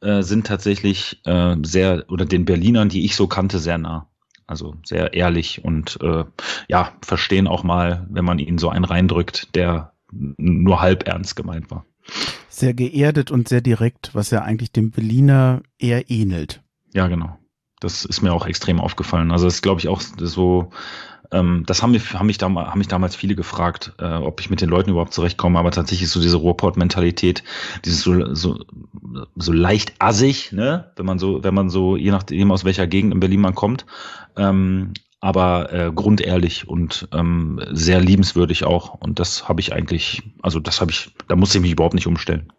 äh, 0.00 0.22
sind 0.22 0.46
tatsächlich 0.46 1.20
äh, 1.24 1.56
sehr, 1.62 2.04
oder 2.08 2.24
den 2.24 2.44
Berlinern, 2.44 2.88
die 2.88 3.04
ich 3.04 3.16
so 3.16 3.26
kannte, 3.26 3.58
sehr 3.58 3.78
nah. 3.78 4.08
Also 4.46 4.76
sehr 4.84 5.12
ehrlich 5.12 5.64
und 5.64 5.98
äh, 6.02 6.24
ja, 6.68 6.92
verstehen 7.02 7.48
auch 7.48 7.64
mal, 7.64 8.06
wenn 8.10 8.24
man 8.24 8.38
ihnen 8.38 8.58
so 8.58 8.68
einen 8.68 8.84
reindrückt, 8.84 9.54
der 9.56 9.92
nur 10.12 10.80
halb 10.80 11.08
ernst 11.08 11.34
gemeint 11.34 11.70
war. 11.70 11.84
Sehr 12.48 12.72
geerdet 12.72 13.32
und 13.32 13.48
sehr 13.48 13.60
direkt, 13.60 14.14
was 14.14 14.30
ja 14.30 14.42
eigentlich 14.42 14.70
dem 14.70 14.92
Berliner 14.92 15.62
eher 15.78 16.10
ähnelt. 16.10 16.62
Ja, 16.94 17.08
genau. 17.08 17.36
Das 17.80 18.04
ist 18.04 18.22
mir 18.22 18.32
auch 18.32 18.46
extrem 18.46 18.80
aufgefallen. 18.80 19.32
Also 19.32 19.46
das 19.46 19.56
ist, 19.56 19.62
glaube 19.62 19.80
ich, 19.80 19.88
auch 19.88 20.00
so 20.00 20.70
ähm, 21.32 21.64
das 21.66 21.82
haben 21.82 21.92
mich, 21.92 22.14
haben, 22.14 22.26
mich 22.26 22.38
damals, 22.38 22.68
haben 22.68 22.78
mich 22.78 22.88
damals 22.88 23.16
viele 23.16 23.34
gefragt, 23.34 23.92
äh, 23.98 24.04
ob 24.04 24.40
ich 24.40 24.50
mit 24.50 24.60
den 24.60 24.68
Leuten 24.68 24.90
überhaupt 24.90 25.12
zurechtkomme, 25.12 25.58
aber 25.58 25.70
tatsächlich 25.70 26.04
ist 26.04 26.12
so 26.12 26.20
diese 26.20 26.36
Ruhrport-Mentalität, 26.36 27.42
dieses 27.84 28.02
so, 28.02 28.34
so, 28.34 28.58
so 29.34 29.52
leicht 29.52 29.94
assig, 29.98 30.52
ne, 30.52 30.90
wenn 30.96 31.06
man 31.06 31.18
so, 31.18 31.42
wenn 31.42 31.54
man 31.54 31.70
so, 31.70 31.96
je 31.96 32.10
nachdem 32.10 32.50
aus 32.50 32.64
welcher 32.64 32.86
Gegend 32.86 33.14
in 33.14 33.20
Berlin 33.20 33.40
man 33.40 33.54
kommt, 33.54 33.86
ähm, 34.36 34.92
aber 35.20 35.72
äh, 35.72 35.92
grundehrlich 35.92 36.68
und 36.68 37.08
ähm, 37.12 37.60
sehr 37.72 38.00
liebenswürdig 38.00 38.64
auch. 38.64 38.94
Und 38.94 39.18
das 39.18 39.48
habe 39.48 39.60
ich 39.60 39.72
eigentlich, 39.72 40.22
also 40.42 40.60
das 40.60 40.80
habe 40.80 40.90
ich, 40.90 41.10
da 41.28 41.36
muss 41.36 41.54
ich 41.54 41.60
mich 41.60 41.72
überhaupt 41.72 41.94
nicht 41.94 42.06
umstellen. 42.06 42.52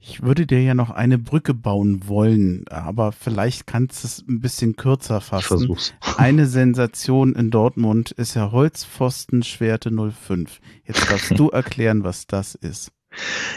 Ich 0.00 0.22
würde 0.22 0.46
dir 0.46 0.62
ja 0.62 0.74
noch 0.74 0.90
eine 0.90 1.18
Brücke 1.18 1.54
bauen 1.54 2.06
wollen, 2.06 2.64
aber 2.68 3.10
vielleicht 3.10 3.66
kannst 3.66 4.04
du 4.04 4.06
es 4.06 4.24
ein 4.28 4.40
bisschen 4.40 4.76
kürzer 4.76 5.20
fassen. 5.20 5.42
Ich 5.42 5.46
versuch's. 5.46 5.94
Eine 6.16 6.46
Sensation 6.46 7.34
in 7.34 7.50
Dortmund 7.50 8.12
ist 8.12 8.34
ja 8.34 8.52
Holzpfostenschwerte 8.52 9.90
05. 9.90 10.60
Jetzt 10.84 11.10
darfst 11.10 11.38
du 11.38 11.48
erklären, 11.50 12.04
was 12.04 12.28
das 12.28 12.54
ist. 12.54 12.92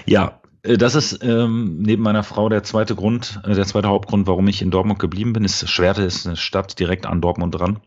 Ja, 0.05 0.41
äh, 0.63 0.77
das 0.77 0.95
ist 0.95 1.23
ähm, 1.23 1.77
neben 1.81 2.01
meiner 2.01 2.23
Frau 2.23 2.49
der 2.49 2.63
zweite 2.63 2.95
Grund, 2.95 3.39
äh, 3.43 3.53
der 3.53 3.65
zweite 3.65 3.87
Hauptgrund, 3.87 4.27
warum 4.27 4.47
ich 4.47 4.61
in 4.61 4.71
Dortmund 4.71 4.99
geblieben 4.99 5.33
bin. 5.33 5.43
Ist 5.43 5.69
Schwerte 5.69 6.03
ist 6.03 6.25
eine 6.25 6.37
Stadt 6.37 6.79
direkt 6.79 7.05
an 7.05 7.21
Dortmund 7.21 7.55
dran. 7.55 7.79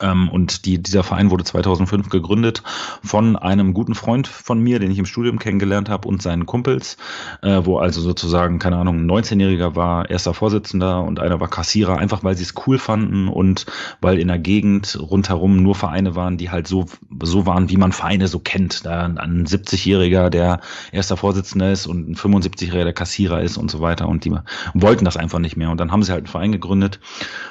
Ähm, 0.00 0.28
und 0.28 0.64
die, 0.64 0.82
dieser 0.82 1.02
Verein 1.02 1.30
wurde 1.30 1.44
2005 1.44 2.08
gegründet 2.08 2.62
von 3.02 3.36
einem 3.36 3.74
guten 3.74 3.94
Freund 3.94 4.28
von 4.28 4.60
mir, 4.60 4.78
den 4.78 4.90
ich 4.90 4.98
im 4.98 5.06
Studium 5.06 5.38
kennengelernt 5.38 5.88
habe, 5.88 6.08
und 6.08 6.22
seinen 6.22 6.46
Kumpels, 6.46 6.96
äh, 7.42 7.60
wo 7.64 7.78
also 7.78 8.00
sozusagen, 8.00 8.58
keine 8.58 8.76
Ahnung, 8.76 9.00
ein 9.00 9.10
19-Jähriger 9.10 9.74
war 9.74 10.08
erster 10.08 10.34
Vorsitzender 10.34 11.02
und 11.02 11.18
einer 11.18 11.40
war 11.40 11.48
Kassierer, 11.48 11.98
einfach 11.98 12.22
weil 12.22 12.36
sie 12.36 12.44
es 12.44 12.54
cool 12.66 12.78
fanden 12.78 13.28
und 13.28 13.66
weil 14.00 14.18
in 14.18 14.28
der 14.28 14.38
Gegend 14.38 14.98
rundherum 15.00 15.62
nur 15.62 15.74
Vereine 15.74 16.14
waren, 16.14 16.36
die 16.36 16.50
halt 16.50 16.68
so, 16.68 16.86
so 17.22 17.46
waren, 17.46 17.68
wie 17.68 17.76
man 17.76 17.92
Vereine 17.92 18.28
so 18.28 18.38
kennt. 18.38 18.86
Da 18.86 19.04
ein 19.04 19.46
70-Jähriger, 19.46 20.30
der 20.30 20.60
erster 20.92 21.16
Vorsitzender 21.16 21.72
ist 21.72 21.86
und 21.86 22.08
ein 22.08 22.14
75-Jähriger, 22.14 22.84
der 22.84 22.92
Kassierer 22.92 23.42
ist 23.42 23.56
und 23.56 23.70
so 23.70 23.80
weiter. 23.80 24.08
Und 24.08 24.24
die 24.24 24.34
wollten 24.74 25.04
das 25.04 25.16
einfach 25.16 25.38
nicht 25.38 25.56
mehr. 25.56 25.70
Und 25.70 25.80
dann 25.80 25.90
haben 25.90 26.02
sie 26.02 26.12
halt 26.12 26.24
einen 26.24 26.30
Verein 26.30 26.52
gegründet 26.52 27.00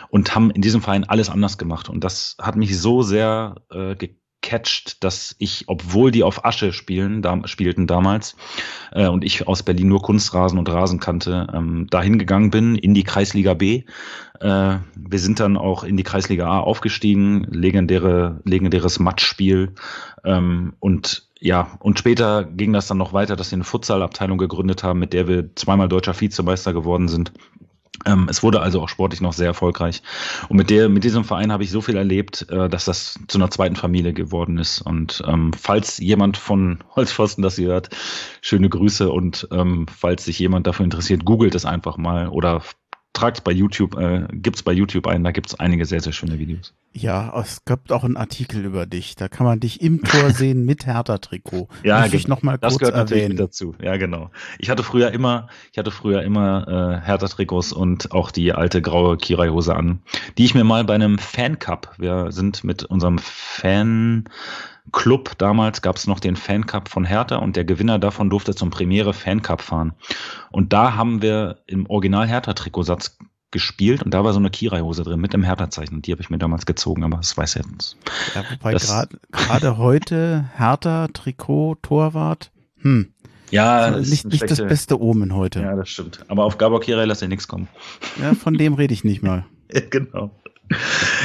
und 0.09 0.33
haben 0.33 0.51
in 0.51 0.61
diesem 0.61 0.81
Verein 0.81 1.03
alles 1.03 1.29
anders 1.29 1.57
gemacht. 1.57 1.89
Und 1.89 2.03
das 2.03 2.36
hat 2.39 2.55
mich 2.55 2.79
so 2.79 3.01
sehr 3.01 3.55
äh, 3.71 3.95
gecatcht, 3.95 5.03
dass 5.03 5.35
ich, 5.39 5.65
obwohl 5.67 6.11
die 6.11 6.23
auf 6.23 6.45
Asche 6.45 6.71
spielen, 6.73 7.21
da, 7.21 7.47
spielten 7.47 7.87
damals, 7.87 8.35
äh, 8.91 9.07
und 9.07 9.23
ich 9.23 9.47
aus 9.47 9.63
Berlin 9.63 9.87
nur 9.87 10.01
Kunstrasen 10.01 10.59
und 10.59 10.69
Rasen 10.69 10.99
kannte, 10.99 11.47
ähm, 11.53 11.87
dahin 11.89 12.17
gegangen 12.17 12.51
bin 12.51 12.75
in 12.75 12.93
die 12.93 13.03
Kreisliga 13.03 13.53
B. 13.53 13.83
Äh, 14.39 14.77
wir 14.95 15.19
sind 15.19 15.39
dann 15.39 15.57
auch 15.57 15.83
in 15.83 15.97
die 15.97 16.03
Kreisliga 16.03 16.47
A 16.47 16.59
aufgestiegen, 16.59 17.43
legendäre, 17.49 18.41
legendäres 18.43 18.99
Matchspiel. 18.99 19.73
Ähm, 20.23 20.73
und 20.79 21.27
ja, 21.39 21.77
und 21.79 21.99
später 21.99 22.43
ging 22.43 22.73
das 22.73 22.87
dann 22.87 22.97
noch 22.97 23.13
weiter, 23.13 23.35
dass 23.35 23.51
wir 23.51 23.57
eine 23.57 23.63
Futsal-Abteilung 23.63 24.37
gegründet 24.37 24.83
haben, 24.83 24.99
mit 24.99 25.13
der 25.13 25.27
wir 25.27 25.55
zweimal 25.55 25.87
deutscher 25.87 26.19
Vizemeister 26.19 26.73
geworden 26.73 27.07
sind. 27.07 27.31
Ähm, 28.05 28.27
es 28.29 28.43
wurde 28.43 28.61
also 28.61 28.81
auch 28.81 28.89
sportlich 28.89 29.21
noch 29.21 29.33
sehr 29.33 29.47
erfolgreich. 29.47 30.01
Und 30.49 30.57
mit 30.57 30.69
der, 30.69 30.89
mit 30.89 31.03
diesem 31.03 31.23
Verein 31.23 31.51
habe 31.51 31.63
ich 31.63 31.71
so 31.71 31.81
viel 31.81 31.97
erlebt, 31.97 32.47
äh, 32.49 32.69
dass 32.69 32.85
das 32.85 33.19
zu 33.27 33.37
einer 33.37 33.49
zweiten 33.49 33.75
Familie 33.75 34.13
geworden 34.13 34.57
ist. 34.57 34.81
Und 34.81 35.23
ähm, 35.27 35.51
falls 35.53 35.97
jemand 35.97 36.37
von 36.37 36.79
Holzpfosten 36.95 37.41
das 37.41 37.55
hier 37.55 37.69
hört, 37.69 37.89
schöne 38.41 38.69
Grüße. 38.69 39.09
Und 39.09 39.47
ähm, 39.51 39.85
falls 39.87 40.25
sich 40.25 40.39
jemand 40.39 40.67
dafür 40.67 40.83
interessiert, 40.83 41.25
googelt 41.25 41.55
es 41.55 41.65
einfach 41.65 41.97
mal 41.97 42.29
oder 42.29 42.61
tragt 43.17 43.43
bei 43.43 43.51
YouTube, 43.51 43.97
äh, 43.97 44.27
gibt's 44.31 44.61
bei 44.61 44.71
YouTube 44.71 45.07
ein, 45.07 45.23
da 45.23 45.31
gibt's 45.31 45.59
einige 45.59 45.85
sehr, 45.85 45.99
sehr 46.01 46.13
schöne 46.13 46.37
Videos. 46.37 46.73
Ja, 46.93 47.37
es 47.39 47.65
gibt 47.65 47.91
auch 47.91 48.03
einen 48.03 48.15
Artikel 48.15 48.63
über 48.63 48.85
dich. 48.85 49.15
Da 49.15 49.27
kann 49.27 49.45
man 49.45 49.59
dich 49.59 49.81
im 49.81 50.03
Tor 50.03 50.29
sehen 50.33 50.65
mit 50.65 50.85
Hertha-Trikot. 50.85 51.67
ja, 51.83 52.01
Muss 52.01 52.13
ich 52.13 52.27
noch 52.27 52.43
mal 52.43 52.57
das 52.57 52.77
gehört 52.77 52.95
erwähnen. 52.95 53.35
natürlich 53.35 53.37
dazu. 53.39 53.75
Ja, 53.81 53.97
genau. 53.97 54.29
Ich 54.59 54.69
hatte 54.69 54.83
früher 54.83 55.11
immer, 55.11 55.47
ich 55.71 55.77
hatte 55.79 55.91
früher 55.91 56.21
immer 56.21 56.67
äh, 57.01 57.05
Hertha-Trikots 57.05 57.73
und 57.73 58.11
auch 58.11 58.29
die 58.29 58.53
alte 58.53 58.81
graue 58.81 59.17
Kirai-Hose 59.17 59.75
an, 59.75 60.01
die 60.37 60.45
ich 60.45 60.53
mir 60.53 60.63
mal 60.63 60.83
bei 60.83 60.93
einem 60.95 61.17
Fan-Cup, 61.17 61.95
wir 61.97 62.31
sind 62.31 62.63
mit 62.63 62.83
unserem 62.83 63.17
Fan 63.17 64.25
Club. 64.91 65.37
Damals 65.37 65.81
gab 65.81 65.95
es 65.95 66.07
noch 66.07 66.19
den 66.19 66.35
Fancup 66.35 66.89
von 66.89 67.05
Hertha 67.05 67.37
und 67.37 67.55
der 67.55 67.65
Gewinner 67.65 67.99
davon 67.99 68.29
durfte 68.29 68.55
zum 68.55 68.69
Premiere 68.69 69.13
Fancup 69.13 69.61
fahren. 69.61 69.93
Und 70.51 70.73
da 70.73 70.95
haben 70.95 71.21
wir 71.21 71.59
im 71.67 71.89
Original 71.89 72.27
Hertha-Trikotsatz 72.27 73.17
gespielt 73.51 74.03
und 74.03 74.13
da 74.13 74.23
war 74.23 74.33
so 74.33 74.39
eine 74.39 74.49
Kirai-Hose 74.49 75.03
drin 75.03 75.21
mit 75.21 75.33
dem 75.33 75.43
Hertha-Zeichen 75.43 75.95
und 75.95 76.05
die 76.05 76.11
habe 76.11 76.21
ich 76.21 76.29
mir 76.29 76.37
damals 76.37 76.65
gezogen, 76.65 77.03
aber 77.05 77.17
das 77.17 77.37
weiß 77.37 77.53
jetzt. 77.53 77.95
Ja, 78.35 78.43
wobei 78.51 78.73
gerade 79.31 79.77
heute 79.77 80.49
Hertha, 80.57 81.07
Trikot, 81.07 81.75
Torwart, 81.81 82.51
hm. 82.81 83.13
Ja, 83.51 83.77
also 83.77 83.99
nicht, 83.99 84.25
nicht 84.25 84.39
schlechte, 84.39 84.63
das 84.63 84.67
beste 84.67 85.01
Omen 85.01 85.33
heute. 85.33 85.61
Ja, 85.61 85.75
das 85.75 85.89
stimmt. 85.89 86.25
Aber 86.27 86.43
auf 86.43 86.57
Gabor 86.57 86.81
Kirai 86.81 87.05
lasse 87.05 87.25
ich 87.25 87.29
nichts 87.29 87.47
kommen. 87.47 87.67
Ja, 88.21 88.33
von 88.33 88.55
dem 88.55 88.73
rede 88.73 88.93
ich 88.93 89.03
nicht 89.03 89.23
mal. 89.23 89.45
genau. 89.89 90.31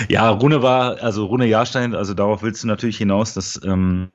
Ja, 0.08 0.28
Rune 0.30 0.62
war, 0.62 1.02
also 1.02 1.26
Rune 1.26 1.46
Jahrstein, 1.46 1.94
also 1.94 2.14
darauf 2.14 2.42
willst 2.42 2.62
du 2.62 2.68
natürlich 2.68 2.98
hinaus, 2.98 3.34
dass 3.34 3.60
ähm, 3.64 4.10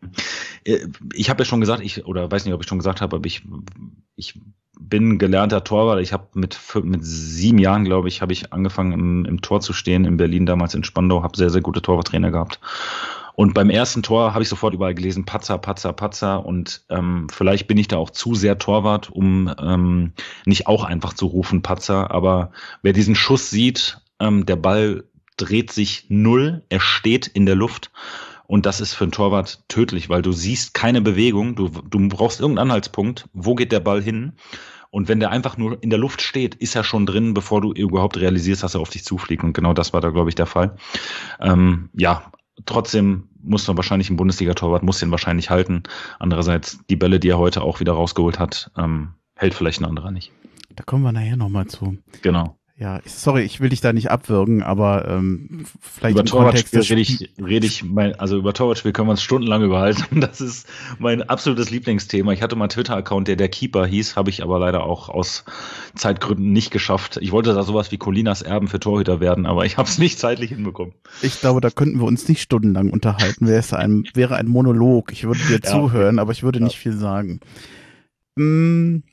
äh, 0.64 0.88
ich 1.14 1.30
habe 1.30 1.42
ja 1.42 1.46
schon 1.46 1.62
gesagt, 1.62 1.82
ich, 1.84 2.06
oder 2.06 2.30
weiß 2.32 2.46
nicht, 2.46 2.54
ob 2.54 2.62
ich 2.62 2.68
schon 2.68 2.80
gesagt 2.80 3.02
habe, 3.02 3.16
aber 3.16 3.26
ich, 3.26 3.44
ich 4.16 4.40
bin 4.80 5.18
gelernter 5.18 5.64
Torwart. 5.64 6.02
Ich 6.02 6.14
habe 6.14 6.28
mit, 6.34 6.58
mit 6.84 7.04
sieben 7.04 7.58
Jahren, 7.58 7.84
glaube 7.84 8.08
ich, 8.08 8.22
habe 8.22 8.34
ich 8.34 8.54
angefangen 8.54 8.94
im, 8.94 9.26
im 9.26 9.42
Tor 9.42 9.60
zu 9.60 9.74
stehen 9.74 10.06
in 10.06 10.18
Berlin, 10.18 10.46
damals 10.46 10.76
in 10.76 10.84
Spandau, 10.84 11.24
habe 11.24 11.38
sehr, 11.38 11.50
sehr 11.50 11.62
gute 11.62 11.82
Torwarttrainer 11.82 12.32
gehabt. 12.32 12.60
Und 13.36 13.54
beim 13.54 13.70
ersten 13.70 14.02
Tor 14.02 14.34
habe 14.34 14.42
ich 14.42 14.50
sofort 14.50 14.74
überall 14.74 14.96
gelesen, 14.96 15.26
Patzer, 15.26 15.60
Patzer, 15.60 15.94
Patzer. 15.94 16.44
Und 16.44 16.84
ähm, 16.90 17.28
vielleicht 17.32 17.68
bin 17.68 17.78
ich 17.78 17.88
da 17.88 17.98
auch 17.98 18.10
zu 18.10 18.34
sehr 18.34 18.58
Torwart, 18.58 19.12
um 19.12 19.54
ähm, 19.62 20.14
nicht 20.46 20.66
auch 20.66 20.84
einfach 20.84 21.14
zu 21.14 21.28
rufen, 21.28 21.62
Patzer. 21.62 22.10
Aber 22.10 22.52
wer 22.82 22.94
diesen 22.94 23.14
Schuss 23.14 23.52
sieht, 23.52 24.02
ähm, 24.20 24.48
der 24.48 24.56
Ball 24.56 25.04
dreht 25.38 25.72
sich 25.72 26.06
null, 26.10 26.64
er 26.70 26.80
steht 26.80 27.28
in 27.28 27.46
der 27.46 27.56
Luft. 27.56 27.92
Und 28.48 28.66
das 28.66 28.80
ist 28.80 28.94
für 28.94 29.04
einen 29.04 29.12
Torwart 29.12 29.64
tödlich, 29.68 30.10
weil 30.10 30.22
du 30.22 30.32
siehst 30.32 30.74
keine 30.74 31.02
Bewegung, 31.02 31.56
du, 31.56 31.68
du 31.68 32.08
brauchst 32.08 32.40
irgendeinen 32.40 32.70
Anhaltspunkt, 32.70 33.28
wo 33.34 33.56
geht 33.56 33.74
der 33.74 33.82
Ball 33.82 34.02
hin? 34.02 34.34
Und 34.90 35.10
wenn 35.10 35.20
der 35.20 35.32
einfach 35.32 35.58
nur 35.58 35.84
in 35.84 35.90
der 35.90 36.00
Luft 36.00 36.22
steht, 36.22 36.56
ist 36.56 36.76
er 36.76 36.86
schon 36.86 37.06
drin, 37.06 37.34
bevor 37.34 37.60
du 37.62 37.74
überhaupt 37.74 38.18
realisierst, 38.18 38.64
dass 38.64 38.74
er 38.74 38.80
auf 38.82 38.90
dich 38.90 39.04
zufliegt. 39.04 39.44
Und 39.44 39.54
genau 39.54 39.74
das 39.74 39.92
war 39.92 40.00
da, 40.00 40.12
glaube 40.12 40.30
ich, 40.30 40.36
der 40.36 40.46
Fall. 40.46 40.78
Ähm, 41.42 41.90
ja, 41.94 42.32
trotzdem 42.66 43.28
muss 43.44 43.68
man 43.68 43.76
wahrscheinlich 43.78 44.10
ein 44.10 44.16
Bundesliga-Torwart, 44.16 44.84
muss 44.84 45.00
den 45.00 45.12
wahrscheinlich 45.12 45.50
halten. 45.50 45.84
Andererseits, 46.20 46.80
die 46.90 46.96
Bälle, 46.96 47.20
die 47.20 47.30
er 47.30 47.38
heute 47.38 47.62
auch 47.62 47.82
wieder 47.82 47.94
rausgeholt 47.94 48.40
hat, 48.40 48.72
ähm, 48.78 49.14
hält 49.36 49.54
vielleicht 49.54 49.82
ein 49.82 49.86
anderer 49.86 50.12
nicht. 50.12 50.32
Da 50.76 50.84
kommen 50.84 51.04
wir 51.04 51.12
nachher 51.12 51.38
nochmal 51.38 51.68
zu. 51.68 51.98
Genau. 52.22 52.58
Ja, 52.80 53.02
sorry, 53.06 53.42
ich 53.42 53.60
will 53.60 53.70
dich 53.70 53.82
da 53.82 53.92
nicht 53.92 54.12
abwürgen, 54.12 54.62
aber 54.62 55.08
ähm, 55.08 55.66
vielleicht 55.82 56.16
über 56.16 56.24
Torwartspiel 56.24 56.82
rede 56.82 57.02
ich, 57.02 57.34
rede 57.44 57.66
ich 57.66 57.84
mein, 57.84 58.14
also 58.20 58.38
über 58.38 58.54
Torwartspiel 58.54 58.92
können 58.92 59.08
wir 59.08 59.14
uns 59.14 59.24
stundenlang 59.24 59.64
überhalten. 59.64 60.22
Das 60.28 60.42
ist 60.42 60.68
mein 61.00 61.24
absolutes 61.24 61.72
Lieblingsthema. 61.72 62.34
Ich 62.34 62.44
hatte 62.44 62.56
mal 62.56 62.66
einen 62.66 62.70
Twitter-Account, 62.70 63.28
der 63.30 63.36
der 63.36 63.50
Keeper 63.50 63.88
hieß, 63.88 64.16
habe 64.16 64.30
ich 64.30 64.44
aber 64.44 64.60
leider 64.60 64.84
auch 64.84 65.10
aus 65.10 65.44
Zeitgründen 65.96 66.52
nicht 66.52 66.70
geschafft. 66.70 67.18
Ich 67.20 67.32
wollte 67.32 67.56
da 67.56 67.64
sowas 67.64 67.92
wie 67.92 67.98
Colinas 67.98 68.44
Erben 68.44 68.68
für 68.68 68.80
Torhüter 68.80 69.20
werden, 69.20 69.48
aber 69.48 69.66
ich 69.66 69.78
habe 69.78 69.90
es 69.90 69.98
nicht 69.98 70.20
zeitlich 70.20 70.50
hinbekommen. 70.52 70.94
Ich 71.24 71.40
glaube, 71.40 71.62
da 71.62 71.72
könnten 71.72 72.00
wir 72.00 72.06
uns 72.06 72.28
nicht 72.28 72.44
stundenlang 72.44 72.92
unterhalten. 72.92 73.48
Wäre 73.48 73.78
ein, 73.78 74.04
wäre 74.14 74.36
ein 74.36 74.48
Monolog. 74.48 75.12
Ich 75.12 75.24
würde 75.24 75.40
dir 75.48 75.60
ja, 75.64 75.72
zuhören, 75.72 76.20
aber 76.20 76.32
ich 76.32 76.44
würde 76.44 76.60
ja. 76.60 76.66
nicht 76.66 76.78
viel 76.78 76.94
sagen. 76.94 77.40
Hm, 78.38 79.04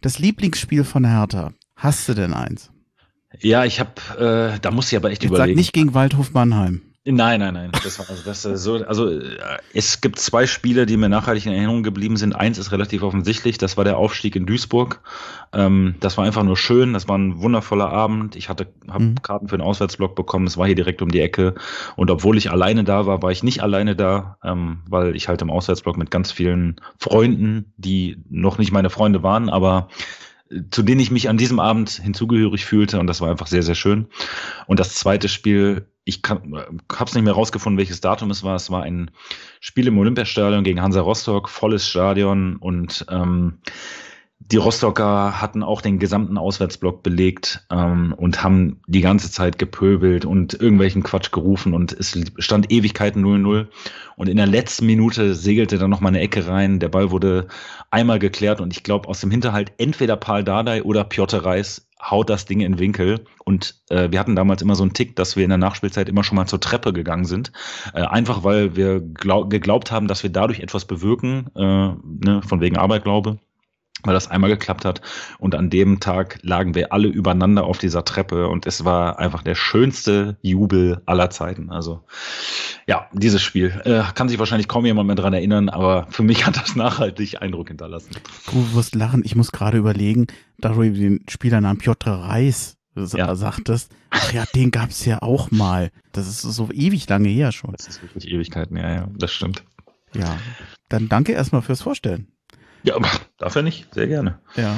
das 0.00 0.18
Lieblingsspiel 0.18 0.82
von 0.82 1.04
Hertha. 1.04 1.52
Hast 1.76 2.08
du 2.08 2.14
denn 2.14 2.32
eins? 2.32 2.73
Ja, 3.40 3.64
ich 3.64 3.80
habe, 3.80 4.54
äh, 4.54 4.58
da 4.60 4.70
muss 4.70 4.90
ich 4.90 4.96
aber 4.96 5.10
echt 5.10 5.22
ich 5.22 5.30
überlegen. 5.30 5.52
Sag 5.52 5.56
nicht 5.56 5.72
gegen 5.72 5.94
Waldhof 5.94 6.32
Mannheim. 6.32 6.82
Nein, 7.06 7.40
nein, 7.40 7.52
nein. 7.52 7.70
Das 7.82 7.98
war, 7.98 8.08
also, 8.08 8.22
das 8.24 8.46
ist 8.46 8.62
so, 8.62 8.76
also 8.76 9.10
äh, 9.10 9.36
es 9.74 10.00
gibt 10.00 10.18
zwei 10.18 10.46
Spiele, 10.46 10.86
die 10.86 10.96
mir 10.96 11.10
nachhaltig 11.10 11.44
in 11.44 11.52
Erinnerung 11.52 11.82
geblieben 11.82 12.16
sind. 12.16 12.34
Eins 12.34 12.56
ist 12.56 12.72
relativ 12.72 13.02
offensichtlich, 13.02 13.58
das 13.58 13.76
war 13.76 13.84
der 13.84 13.98
Aufstieg 13.98 14.36
in 14.36 14.46
Duisburg. 14.46 15.02
Ähm, 15.52 15.96
das 16.00 16.16
war 16.16 16.24
einfach 16.24 16.44
nur 16.44 16.56
schön, 16.56 16.94
das 16.94 17.06
war 17.06 17.18
ein 17.18 17.42
wundervoller 17.42 17.90
Abend. 17.90 18.36
Ich 18.36 18.48
hatte 18.48 18.68
hab 18.88 19.02
mhm. 19.02 19.20
Karten 19.20 19.48
für 19.48 19.58
den 19.58 19.66
Auswärtsblock 19.66 20.14
bekommen, 20.14 20.46
es 20.46 20.56
war 20.56 20.64
hier 20.64 20.76
direkt 20.76 21.02
um 21.02 21.10
die 21.10 21.20
Ecke. 21.20 21.54
Und 21.94 22.10
obwohl 22.10 22.38
ich 22.38 22.50
alleine 22.50 22.84
da 22.84 23.04
war, 23.04 23.20
war 23.20 23.30
ich 23.30 23.42
nicht 23.42 23.62
alleine 23.62 23.94
da, 23.94 24.38
ähm, 24.42 24.78
weil 24.88 25.14
ich 25.14 25.28
halt 25.28 25.42
im 25.42 25.50
Auswärtsblock 25.50 25.98
mit 25.98 26.10
ganz 26.10 26.32
vielen 26.32 26.80
Freunden, 26.98 27.74
die 27.76 28.16
noch 28.30 28.56
nicht 28.56 28.72
meine 28.72 28.88
Freunde 28.88 29.22
waren, 29.22 29.50
aber 29.50 29.88
zu 30.70 30.82
denen 30.82 31.00
ich 31.00 31.10
mich 31.10 31.28
an 31.28 31.38
diesem 31.38 31.58
Abend 31.58 31.90
hinzugehörig 31.90 32.64
fühlte 32.64 33.00
und 33.00 33.06
das 33.06 33.20
war 33.20 33.30
einfach 33.30 33.46
sehr, 33.46 33.62
sehr 33.62 33.74
schön. 33.74 34.06
Und 34.66 34.78
das 34.78 34.94
zweite 34.94 35.28
Spiel, 35.28 35.88
ich 36.04 36.20
habe 36.28 36.70
es 37.06 37.14
nicht 37.14 37.24
mehr 37.24 37.32
rausgefunden, 37.32 37.78
welches 37.78 38.00
Datum 38.00 38.30
es 38.30 38.42
war. 38.42 38.54
Es 38.54 38.70
war 38.70 38.82
ein 38.82 39.10
Spiel 39.60 39.86
im 39.86 39.98
Olympiastadion 39.98 40.64
gegen 40.64 40.82
Hansa 40.82 41.00
Rostock, 41.00 41.48
volles 41.48 41.88
Stadion 41.88 42.56
und 42.56 43.06
ähm, 43.08 43.58
die 44.52 44.56
Rostocker 44.58 45.40
hatten 45.40 45.62
auch 45.62 45.80
den 45.80 45.98
gesamten 45.98 46.36
Auswärtsblock 46.36 47.02
belegt 47.02 47.64
ähm, 47.70 48.14
und 48.16 48.42
haben 48.42 48.80
die 48.86 49.00
ganze 49.00 49.30
Zeit 49.30 49.58
gepöbelt 49.58 50.26
und 50.26 50.52
irgendwelchen 50.54 51.02
Quatsch 51.02 51.32
gerufen 51.32 51.72
und 51.72 51.92
es 51.92 52.18
stand 52.38 52.70
Ewigkeiten 52.70 53.24
0-0 53.24 53.68
und 54.16 54.28
in 54.28 54.36
der 54.36 54.46
letzten 54.46 54.84
Minute 54.86 55.34
segelte 55.34 55.78
dann 55.78 55.90
noch 55.90 56.00
mal 56.00 56.08
eine 56.08 56.20
Ecke 56.20 56.46
rein. 56.46 56.78
Der 56.78 56.90
Ball 56.90 57.10
wurde 57.10 57.48
einmal 57.90 58.18
geklärt 58.18 58.60
und 58.60 58.72
ich 58.72 58.82
glaube 58.82 59.08
aus 59.08 59.20
dem 59.20 59.30
Hinterhalt 59.30 59.72
entweder 59.78 60.16
Paul 60.16 60.44
Dardai 60.44 60.82
oder 60.82 61.04
Piotr 61.04 61.44
Reis 61.44 61.88
haut 62.02 62.28
das 62.28 62.44
Ding 62.44 62.60
in 62.60 62.78
Winkel. 62.78 63.24
Und 63.46 63.80
äh, 63.88 64.10
wir 64.10 64.20
hatten 64.20 64.36
damals 64.36 64.60
immer 64.60 64.74
so 64.74 64.82
einen 64.82 64.92
Tick, 64.92 65.16
dass 65.16 65.36
wir 65.36 65.44
in 65.44 65.48
der 65.48 65.58
Nachspielzeit 65.58 66.08
immer 66.10 66.22
schon 66.22 66.36
mal 66.36 66.46
zur 66.46 66.60
Treppe 66.60 66.92
gegangen 66.92 67.24
sind. 67.24 67.50
Äh, 67.94 68.02
einfach 68.02 68.44
weil 68.44 68.76
wir 68.76 69.00
glaub, 69.00 69.48
geglaubt 69.48 69.90
haben, 69.90 70.06
dass 70.06 70.22
wir 70.22 70.28
dadurch 70.28 70.60
etwas 70.60 70.84
bewirken, 70.84 71.46
äh, 71.56 71.60
ne, 71.60 72.42
von 72.46 72.60
wegen 72.60 72.76
Aberglaube 72.76 73.38
weil 74.04 74.14
das 74.14 74.30
einmal 74.30 74.50
geklappt 74.50 74.84
hat. 74.84 75.00
Und 75.38 75.54
an 75.54 75.70
dem 75.70 76.00
Tag 76.00 76.38
lagen 76.42 76.74
wir 76.74 76.92
alle 76.92 77.08
übereinander 77.08 77.64
auf 77.64 77.78
dieser 77.78 78.04
Treppe 78.04 78.48
und 78.48 78.66
es 78.66 78.84
war 78.84 79.18
einfach 79.18 79.42
der 79.42 79.54
schönste 79.54 80.36
Jubel 80.42 81.02
aller 81.06 81.30
Zeiten. 81.30 81.70
Also 81.70 82.04
ja, 82.86 83.08
dieses 83.12 83.42
Spiel 83.42 83.80
äh, 83.84 84.02
kann 84.14 84.28
sich 84.28 84.38
wahrscheinlich 84.38 84.68
kaum 84.68 84.86
jemand 84.86 85.06
mehr 85.06 85.16
dran 85.16 85.32
erinnern, 85.32 85.68
aber 85.68 86.06
für 86.10 86.22
mich 86.22 86.46
hat 86.46 86.56
das 86.56 86.76
nachhaltig 86.76 87.40
Eindruck 87.42 87.68
hinterlassen. 87.68 88.10
Du 88.50 88.74
wirst 88.74 88.94
lachen, 88.94 89.22
ich 89.24 89.36
muss 89.36 89.52
gerade 89.52 89.78
überlegen, 89.78 90.26
da 90.58 90.70
du 90.70 90.82
den 90.90 91.24
Spielernamen 91.28 91.78
Piotr 91.78 92.12
Reis 92.12 92.76
ja. 92.96 93.34
sagtest, 93.34 93.90
ach 94.10 94.32
ja, 94.32 94.44
den 94.54 94.70
gab's 94.70 95.04
ja 95.04 95.20
auch 95.22 95.50
mal. 95.50 95.90
Das 96.12 96.28
ist 96.28 96.42
so 96.42 96.70
ewig 96.70 97.08
lange 97.08 97.28
her 97.28 97.52
schon. 97.52 97.72
Das 97.72 97.88
ist 97.88 98.02
wirklich 98.02 98.28
Ewigkeiten, 98.28 98.76
ja, 98.76 98.94
ja, 98.94 99.08
das 99.16 99.32
stimmt. 99.32 99.64
Ja, 100.14 100.38
dann 100.88 101.08
danke 101.08 101.32
erstmal 101.32 101.62
fürs 101.62 101.82
Vorstellen. 101.82 102.28
Ja, 102.84 103.00
darf 103.38 103.56
er 103.56 103.62
nicht. 103.62 103.92
Sehr 103.94 104.06
gerne. 104.06 104.38
Ja. 104.56 104.76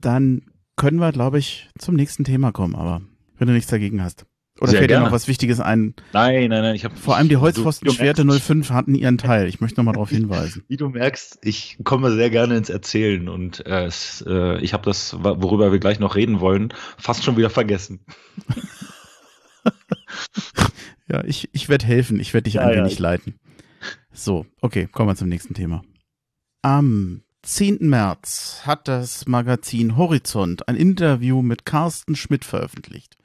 Dann 0.00 0.42
können 0.76 0.98
wir, 0.98 1.12
glaube 1.12 1.38
ich, 1.38 1.68
zum 1.78 1.96
nächsten 1.96 2.24
Thema 2.24 2.52
kommen, 2.52 2.74
aber 2.74 3.02
wenn 3.36 3.48
du 3.48 3.52
nichts 3.52 3.70
dagegen 3.70 4.02
hast. 4.02 4.26
Oder 4.60 4.70
Sehr 4.70 4.78
fällt 4.78 4.90
dir 4.92 5.00
noch 5.00 5.10
was 5.10 5.26
Wichtiges 5.26 5.58
ein? 5.58 5.94
Nein, 6.12 6.48
nein, 6.48 6.62
nein. 6.62 6.76
Ich 6.76 6.84
hab, 6.84 6.96
Vor 6.96 7.16
allem 7.16 7.28
die 7.28 7.38
Holzpfosten-Schwerte 7.38 8.24
05 8.24 8.70
hatten 8.70 8.94
ihren 8.94 9.18
Teil. 9.18 9.48
Ich 9.48 9.60
möchte 9.60 9.80
nochmal 9.80 9.94
darauf 9.94 10.10
hinweisen. 10.10 10.62
Wie 10.68 10.76
du 10.76 10.88
merkst, 10.88 11.40
ich 11.42 11.78
komme 11.82 12.12
sehr 12.12 12.30
gerne 12.30 12.56
ins 12.56 12.70
Erzählen 12.70 13.28
und 13.28 13.66
äh, 13.66 13.88
äh, 13.88 14.60
ich 14.60 14.72
habe 14.72 14.84
das, 14.84 15.16
worüber 15.20 15.72
wir 15.72 15.80
gleich 15.80 15.98
noch 15.98 16.14
reden 16.14 16.38
wollen, 16.38 16.72
fast 16.98 17.24
schon 17.24 17.36
wieder 17.36 17.50
vergessen. 17.50 18.06
ja, 21.08 21.24
ich, 21.24 21.48
ich 21.52 21.68
werde 21.68 21.86
helfen. 21.86 22.20
Ich 22.20 22.32
werde 22.32 22.44
dich 22.44 22.54
ja, 22.54 22.62
ein 22.62 22.76
wenig 22.76 22.98
ja. 22.98 23.02
leiten. 23.02 23.34
So, 24.12 24.46
okay, 24.60 24.86
kommen 24.86 25.08
wir 25.08 25.16
zum 25.16 25.28
nächsten 25.28 25.54
Thema. 25.54 25.82
Am 26.62 27.23
10. 27.44 27.78
März 27.80 28.62
hat 28.64 28.88
das 28.88 29.26
Magazin 29.26 29.96
Horizont 29.98 30.66
ein 30.66 30.76
Interview 30.76 31.42
mit 31.42 31.66
Carsten 31.66 32.16
Schmidt 32.16 32.44
veröffentlicht. 32.44 33.18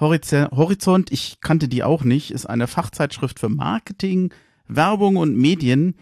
Horizont, 0.00 1.12
ich 1.12 1.40
kannte 1.40 1.68
die 1.68 1.82
auch 1.82 2.02
nicht, 2.02 2.30
ist 2.30 2.46
eine 2.46 2.66
Fachzeitschrift 2.66 3.38
für 3.38 3.48
Marketing, 3.48 4.32
Werbung 4.66 5.16
und 5.16 5.36
Medien. 5.36 5.94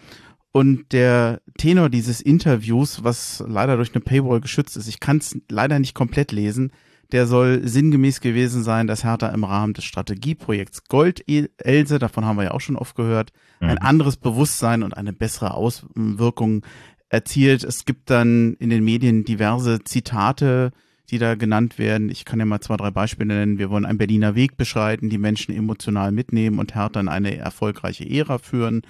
Und 0.52 0.92
der 0.92 1.42
Tenor 1.58 1.90
dieses 1.90 2.20
Interviews, 2.20 3.02
was 3.02 3.42
leider 3.46 3.76
durch 3.76 3.92
eine 3.92 4.04
Paywall 4.04 4.40
geschützt 4.40 4.76
ist, 4.76 4.86
ich 4.86 5.00
kann 5.00 5.16
es 5.18 5.36
leider 5.50 5.80
nicht 5.80 5.94
komplett 5.94 6.30
lesen, 6.30 6.70
der 7.10 7.26
soll 7.26 7.66
sinngemäß 7.66 8.20
gewesen 8.20 8.62
sein, 8.62 8.86
dass 8.86 9.04
Hertha 9.04 9.28
im 9.28 9.44
Rahmen 9.44 9.74
des 9.74 9.84
Strategieprojekts 9.84 10.84
Gold-Else, 10.84 11.98
davon 11.98 12.24
haben 12.24 12.36
wir 12.36 12.44
ja 12.44 12.50
auch 12.52 12.60
schon 12.60 12.76
oft 12.76 12.94
gehört, 12.94 13.32
mhm. 13.60 13.70
ein 13.70 13.78
anderes 13.78 14.16
Bewusstsein 14.16 14.82
und 14.82 14.96
eine 14.96 15.12
bessere 15.12 15.54
Auswirkung 15.54 16.64
erzielt. 17.08 17.64
Es 17.64 17.84
gibt 17.84 18.10
dann 18.10 18.54
in 18.54 18.70
den 18.70 18.84
Medien 18.84 19.24
diverse 19.24 19.82
Zitate, 19.84 20.72
die 21.10 21.18
da 21.18 21.34
genannt 21.34 21.78
werden. 21.78 22.08
Ich 22.10 22.24
kann 22.24 22.38
ja 22.38 22.44
mal 22.44 22.60
zwei, 22.60 22.76
drei 22.76 22.90
Beispiele 22.90 23.34
nennen. 23.34 23.58
Wir 23.58 23.70
wollen 23.70 23.84
einen 23.84 23.98
Berliner 23.98 24.34
Weg 24.34 24.56
beschreiten, 24.56 25.10
die 25.10 25.18
Menschen 25.18 25.54
emotional 25.54 26.12
mitnehmen 26.12 26.58
und 26.58 26.74
Hertha 26.74 27.00
in 27.00 27.08
eine 27.08 27.36
erfolgreiche 27.36 28.08
Ära 28.08 28.38
führen. 28.38 28.82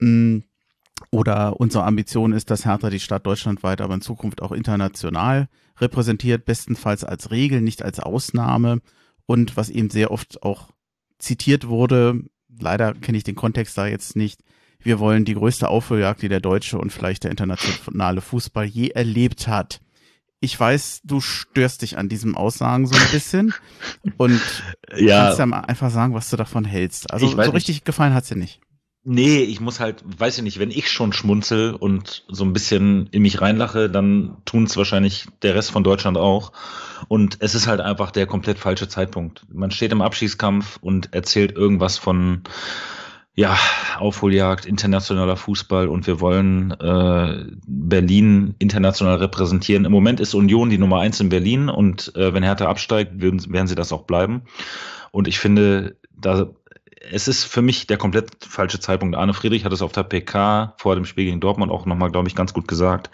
Mm. 0.00 0.38
Oder 1.10 1.58
unsere 1.58 1.84
Ambition 1.84 2.32
ist, 2.32 2.48
dass 2.48 2.64
Hertha 2.64 2.88
die 2.88 3.00
Stadt 3.00 3.26
deutschlandweit, 3.26 3.80
aber 3.80 3.94
in 3.94 4.02
Zukunft 4.02 4.40
auch 4.40 4.52
international 4.52 5.48
repräsentiert, 5.78 6.44
bestenfalls 6.44 7.02
als 7.02 7.32
Regel, 7.32 7.60
nicht 7.60 7.82
als 7.82 7.98
Ausnahme. 7.98 8.80
Und 9.26 9.56
was 9.56 9.68
eben 9.68 9.90
sehr 9.90 10.12
oft 10.12 10.42
auch 10.44 10.70
zitiert 11.18 11.66
wurde, 11.66 12.22
leider 12.56 12.94
kenne 12.94 13.18
ich 13.18 13.24
den 13.24 13.34
Kontext 13.34 13.76
da 13.76 13.86
jetzt 13.86 14.16
nicht, 14.16 14.42
wir 14.82 14.98
wollen 14.98 15.24
die 15.24 15.34
größte 15.34 15.68
Aufholjagd, 15.68 16.22
die 16.22 16.28
der 16.28 16.40
deutsche 16.40 16.78
und 16.78 16.92
vielleicht 16.92 17.24
der 17.24 17.30
internationale 17.30 18.20
Fußball 18.20 18.64
je 18.64 18.88
erlebt 18.88 19.48
hat. 19.48 19.80
Ich 20.40 20.58
weiß, 20.58 21.02
du 21.04 21.20
störst 21.20 21.82
dich 21.82 21.98
an 21.98 22.08
diesem 22.08 22.36
Aussagen 22.36 22.86
so 22.86 22.96
ein 22.96 23.10
bisschen 23.12 23.54
und 24.16 24.40
ja. 24.96 25.24
kannst 25.24 25.38
ja 25.38 25.46
mal 25.46 25.60
einfach 25.60 25.90
sagen, 25.90 26.14
was 26.14 26.30
du 26.30 26.36
davon 26.36 26.64
hältst. 26.64 27.12
Also 27.12 27.28
so 27.28 27.36
richtig 27.36 27.76
nicht. 27.76 27.84
gefallen 27.84 28.12
hat's 28.12 28.28
dir 28.28 28.36
nicht. 28.36 28.60
Nee, 29.04 29.40
ich 29.42 29.60
muss 29.60 29.80
halt, 29.80 30.04
weiß 30.04 30.38
ich 30.38 30.44
nicht, 30.44 30.60
wenn 30.60 30.70
ich 30.70 30.88
schon 30.88 31.12
schmunzel 31.12 31.74
und 31.74 32.24
so 32.28 32.44
ein 32.44 32.52
bisschen 32.52 33.08
in 33.08 33.22
mich 33.22 33.40
reinlache, 33.40 33.90
dann 33.90 34.36
tun 34.44 34.64
es 34.64 34.76
wahrscheinlich 34.76 35.26
der 35.42 35.56
Rest 35.56 35.72
von 35.72 35.82
Deutschland 35.82 36.16
auch. 36.16 36.52
Und 37.08 37.38
es 37.40 37.56
ist 37.56 37.66
halt 37.66 37.80
einfach 37.80 38.12
der 38.12 38.26
komplett 38.26 38.58
falsche 38.58 38.86
Zeitpunkt. 38.86 39.44
Man 39.52 39.72
steht 39.72 39.90
im 39.90 40.02
Abschießkampf 40.02 40.78
und 40.82 41.12
erzählt 41.12 41.50
irgendwas 41.50 41.98
von 41.98 42.42
ja, 43.34 43.58
Aufholjagd, 43.98 44.66
internationaler 44.66 45.36
Fußball 45.36 45.88
und 45.88 46.06
wir 46.06 46.20
wollen 46.20 46.72
äh, 46.72 47.46
Berlin 47.66 48.54
international 48.58 49.16
repräsentieren. 49.16 49.84
Im 49.86 49.92
Moment 49.92 50.20
ist 50.20 50.34
Union 50.34 50.68
die 50.68 50.78
Nummer 50.78 51.00
eins 51.00 51.20
in 51.20 51.30
Berlin 51.30 51.68
und 51.68 52.14
äh, 52.14 52.34
wenn 52.34 52.42
Hertha 52.42 52.66
absteigt, 52.66 53.20
würden, 53.20 53.52
werden 53.52 53.66
sie 53.66 53.74
das 53.74 53.92
auch 53.92 54.02
bleiben. 54.02 54.42
Und 55.12 55.28
ich 55.28 55.38
finde, 55.38 55.96
da 56.14 56.50
es 57.10 57.26
ist 57.26 57.44
für 57.44 57.62
mich 57.62 57.86
der 57.86 57.96
komplett 57.96 58.44
falsche 58.44 58.78
Zeitpunkt. 58.78 59.16
Arne 59.16 59.34
Friedrich 59.34 59.64
hat 59.64 59.72
es 59.72 59.82
auf 59.82 59.92
der 59.92 60.04
PK 60.04 60.74
vor 60.76 60.94
dem 60.94 61.04
Spiel 61.04 61.24
gegen 61.24 61.40
Dortmund 61.40 61.72
auch 61.72 61.86
nochmal, 61.86 62.10
glaube 62.10 62.28
ich, 62.28 62.36
ganz 62.36 62.52
gut 62.52 62.68
gesagt. 62.68 63.10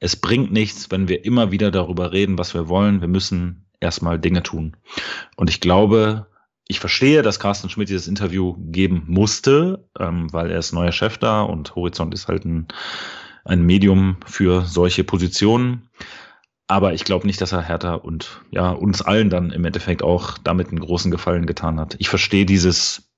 Es 0.00 0.16
bringt 0.16 0.52
nichts, 0.52 0.90
wenn 0.90 1.08
wir 1.08 1.24
immer 1.24 1.50
wieder 1.50 1.70
darüber 1.70 2.12
reden, 2.12 2.36
was 2.36 2.54
wir 2.54 2.68
wollen. 2.68 3.00
Wir 3.00 3.08
müssen 3.08 3.64
erstmal 3.80 4.18
Dinge 4.18 4.42
tun. 4.42 4.76
Und 5.36 5.48
ich 5.48 5.60
glaube, 5.60 6.26
ich 6.72 6.80
verstehe, 6.80 7.20
dass 7.22 7.38
Carsten 7.38 7.68
Schmidt 7.68 7.90
dieses 7.90 8.08
Interview 8.08 8.56
geben 8.58 9.04
musste, 9.06 9.86
ähm, 9.98 10.32
weil 10.32 10.50
er 10.50 10.58
ist 10.58 10.72
neuer 10.72 10.90
Chef 10.90 11.18
da 11.18 11.42
und 11.42 11.76
Horizont 11.76 12.14
ist 12.14 12.28
halt 12.28 12.46
ein, 12.46 12.66
ein 13.44 13.62
Medium 13.62 14.16
für 14.24 14.64
solche 14.64 15.04
Positionen. 15.04 15.90
Aber 16.68 16.94
ich 16.94 17.04
glaube 17.04 17.26
nicht, 17.26 17.42
dass 17.42 17.52
er 17.52 17.60
Hertha 17.60 17.94
und 17.94 18.40
ja, 18.50 18.70
uns 18.70 19.02
allen 19.02 19.28
dann 19.28 19.50
im 19.50 19.66
Endeffekt 19.66 20.02
auch 20.02 20.38
damit 20.38 20.68
einen 20.68 20.80
großen 20.80 21.10
Gefallen 21.10 21.44
getan 21.44 21.78
hat. 21.78 21.96
Ich 21.98 22.08
verstehe 22.08 22.46
dieses 22.46 23.12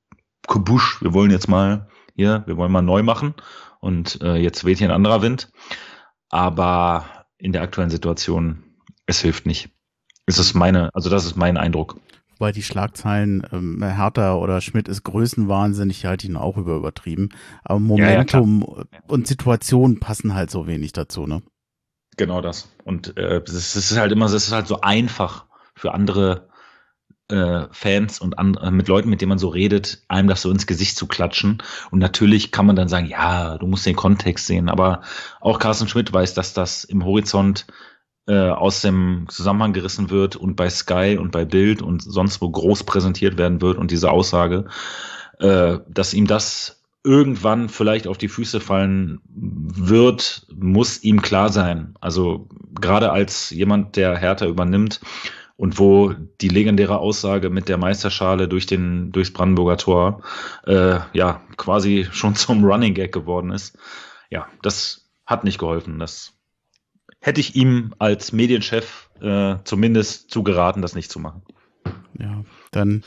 Kubusch, 0.49 1.01
wir 1.01 1.15
wollen 1.15 1.31
jetzt 1.31 1.49
mal 1.49 1.89
hier, 2.17 2.43
wir 2.47 2.57
wollen 2.57 2.73
mal 2.73 2.83
neu 2.83 3.05
machen 3.05 3.35
und 3.79 4.21
äh, 4.21 4.35
jetzt 4.35 4.65
weht 4.65 4.79
hier 4.79 4.89
ein 4.89 4.95
anderer 4.95 5.23
Wind. 5.23 5.53
Aber 6.29 7.05
in 7.39 7.53
der 7.53 7.63
aktuellen 7.63 7.91
Situation, 7.91 8.65
es 9.07 9.21
hilft 9.21 9.47
nicht. 9.47 9.69
Es 10.27 10.39
ist 10.39 10.55
meine, 10.55 10.91
also 10.93 11.09
das 11.09 11.25
ist 11.25 11.37
mein 11.37 11.57
Eindruck. 11.57 12.01
Weil 12.45 12.53
die 12.53 12.63
Schlagzeilen 12.63 13.47
ähm, 13.53 13.83
Hertha 13.83 14.35
oder 14.35 14.61
Schmidt 14.61 14.87
ist 14.87 15.03
Größenwahnsinn, 15.03 15.89
ich 15.89 16.05
halte 16.05 16.27
ihn 16.27 16.37
auch 16.37 16.59
über 16.59 16.77
übertrieben. 16.77 17.31
Aber 17.65 17.81
Momentum 17.81 18.61
ja, 18.69 18.83
ja, 18.83 19.01
und 19.07 19.27
Situation 19.27 19.99
passen 19.99 20.35
halt 20.35 20.51
so 20.51 20.67
wenig 20.67 20.93
dazu, 20.93 21.27
ne? 21.27 21.43
Genau 22.19 22.43
das. 22.43 22.69
Und 22.85 23.17
äh, 23.17 23.41
es 23.47 23.77
ist 23.77 23.97
halt 23.97 24.13
immer, 24.13 24.27
es 24.27 24.35
ist 24.35 24.53
halt 24.53 24.67
so 24.67 24.83
einfach 24.83 25.47
für 25.75 25.95
andere 25.95 26.51
äh, 27.31 27.63
Fans 27.71 28.21
und 28.21 28.39
an, 28.39 28.57
äh, 28.57 28.71
mit 28.71 28.89
Leuten, 28.89 29.09
mit 29.09 29.23
denen 29.23 29.31
man 29.31 29.39
so 29.39 29.49
redet, 29.49 30.03
einem 30.09 30.29
das 30.29 30.43
so 30.43 30.51
ins 30.51 30.67
Gesicht 30.67 30.99
zu 30.99 31.07
klatschen. 31.07 31.63
Und 31.91 31.99
natürlich 31.99 32.53
kann 32.53 32.67
man 32.67 32.77
dann 32.77 32.89
sagen, 32.89 33.07
ja, 33.07 33.57
du 33.57 33.67
musst 33.67 33.87
den 33.87 33.97
Kontext 33.97 34.47
sehen. 34.47 34.69
Aber 34.69 35.01
auch 35.41 35.59
Carsten 35.59 35.89
Schmidt 35.89 36.13
weiß, 36.13 36.35
dass 36.35 36.53
das 36.53 36.85
im 36.85 37.07
Horizont 37.07 37.67
äh, 38.27 38.49
aus 38.49 38.81
dem 38.81 39.27
Zusammenhang 39.29 39.73
gerissen 39.73 40.11
wird 40.11 40.37
und 40.37 40.57
bei 40.57 40.71
Sky 40.71 41.19
und 41.21 41.33
bei 41.33 41.45
Bild 41.45 41.83
und 41.83 42.03
sonst 42.03 42.41
wo 42.41 42.51
groß 42.51 42.85
präsentiert 42.85 43.39
werden 43.39 43.61
wird 43.61 43.79
und 43.79 43.91
diese 43.91 44.11
Aussage 44.11 44.67
äh, 45.39 45.79
dass 45.89 46.15
ihm 46.15 46.27
das 46.27 46.83
irgendwann 47.03 47.69
vielleicht 47.69 48.07
auf 48.07 48.19
die 48.19 48.29
Füße 48.29 48.61
fallen 48.61 49.21
wird, 49.27 50.47
muss 50.55 51.03
ihm 51.03 51.21
klar 51.21 51.51
sein. 51.51 51.95
Also 52.01 52.49
gerade 52.81 53.13
als 53.13 53.51
jemand, 53.51 53.97
der 53.97 54.17
Hertha 54.17 54.47
übernimmt 54.47 55.01
und 55.57 55.79
wo 55.79 56.15
die 56.41 56.49
legendäre 56.49 56.99
Aussage 56.99 57.51
mit 57.51 57.69
der 57.69 57.77
Meisterschale 57.77 58.49
durch 58.49 58.67
den 58.67 59.13
durchs 59.13 59.33
Brandenburger 59.33 59.77
Tor 59.77 60.23
äh, 60.67 60.99
ja 61.13 61.43
quasi 61.57 62.09
schon 62.11 62.35
zum 62.37 62.65
Running 62.65 62.95
Gag 62.95 63.13
geworden 63.13 63.51
ist. 63.51 63.77
Ja, 64.31 64.47
das 64.63 65.11
hat 65.27 65.45
nicht 65.45 65.59
geholfen. 65.59 65.99
Das 65.99 66.34
hätte 67.25 67.41
ich 67.41 67.57
ihm 67.57 67.95
als 67.99 68.33
Medienchef 68.33 69.09
äh, 69.23 69.57
zumindest 69.65 70.31
zugeraten, 70.31 70.83
das 70.83 70.95
nicht 70.95 71.11
zu 71.11 71.19
machen. 71.19 71.43
Ja, 72.19 72.45
dann 72.71 73.03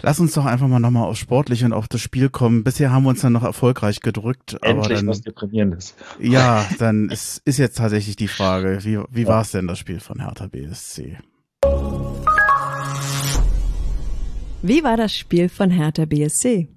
Lass 0.00 0.20
uns 0.20 0.34
doch 0.34 0.44
einfach 0.44 0.66
mal 0.66 0.80
nochmal 0.80 1.04
auf 1.04 1.16
sportlich 1.16 1.64
und 1.64 1.72
auf 1.72 1.88
das 1.88 2.00
Spiel 2.00 2.28
kommen. 2.28 2.64
Bisher 2.64 2.90
haben 2.90 3.04
wir 3.04 3.10
uns 3.10 3.22
dann 3.22 3.32
noch 3.32 3.44
erfolgreich 3.44 4.00
gedrückt. 4.00 4.54
Endlich 4.60 4.86
aber 4.86 4.94
dann, 4.94 5.06
was 5.06 5.20
Deprimierendes. 5.22 5.94
Ja, 6.18 6.66
dann 6.78 7.08
ist, 7.10 7.40
ist 7.46 7.58
jetzt 7.58 7.78
tatsächlich 7.78 8.16
die 8.16 8.28
Frage, 8.28 8.80
wie, 8.82 8.98
wie 9.10 9.22
ja. 9.22 9.28
war 9.28 9.42
es 9.42 9.52
denn 9.52 9.66
das 9.66 9.78
Spiel 9.78 10.00
von 10.00 10.20
Hertha 10.20 10.48
BSC? 10.48 11.18
Wie 14.62 14.84
war 14.84 14.96
das 14.96 15.14
Spiel 15.14 15.48
von 15.48 15.70
Hertha 15.70 16.04
BSC? 16.06 16.68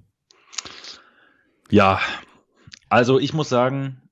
Ja, 1.70 2.00
also 2.88 3.18
ich 3.18 3.34
muss 3.34 3.48
sagen, 3.48 4.07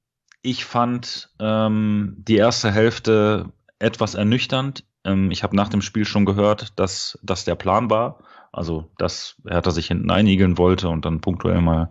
ich 0.46 0.64
fand 0.64 1.30
ähm, 1.38 2.14
die 2.18 2.36
erste 2.36 2.70
Hälfte 2.70 3.52
etwas 3.78 4.14
ernüchternd. 4.14 4.84
Ähm, 5.04 5.30
ich 5.30 5.42
habe 5.42 5.56
nach 5.56 5.68
dem 5.68 5.82
Spiel 5.82 6.04
schon 6.04 6.24
gehört, 6.24 6.78
dass 6.78 7.18
das 7.22 7.44
der 7.44 7.54
Plan 7.54 7.90
war 7.90 8.20
also, 8.56 8.90
dass 8.96 9.36
Hertha 9.46 9.70
sich 9.70 9.88
hinten 9.88 10.10
einigeln 10.10 10.56
wollte 10.56 10.88
und 10.88 11.04
dann 11.04 11.20
punktuell 11.20 11.60
mal 11.60 11.90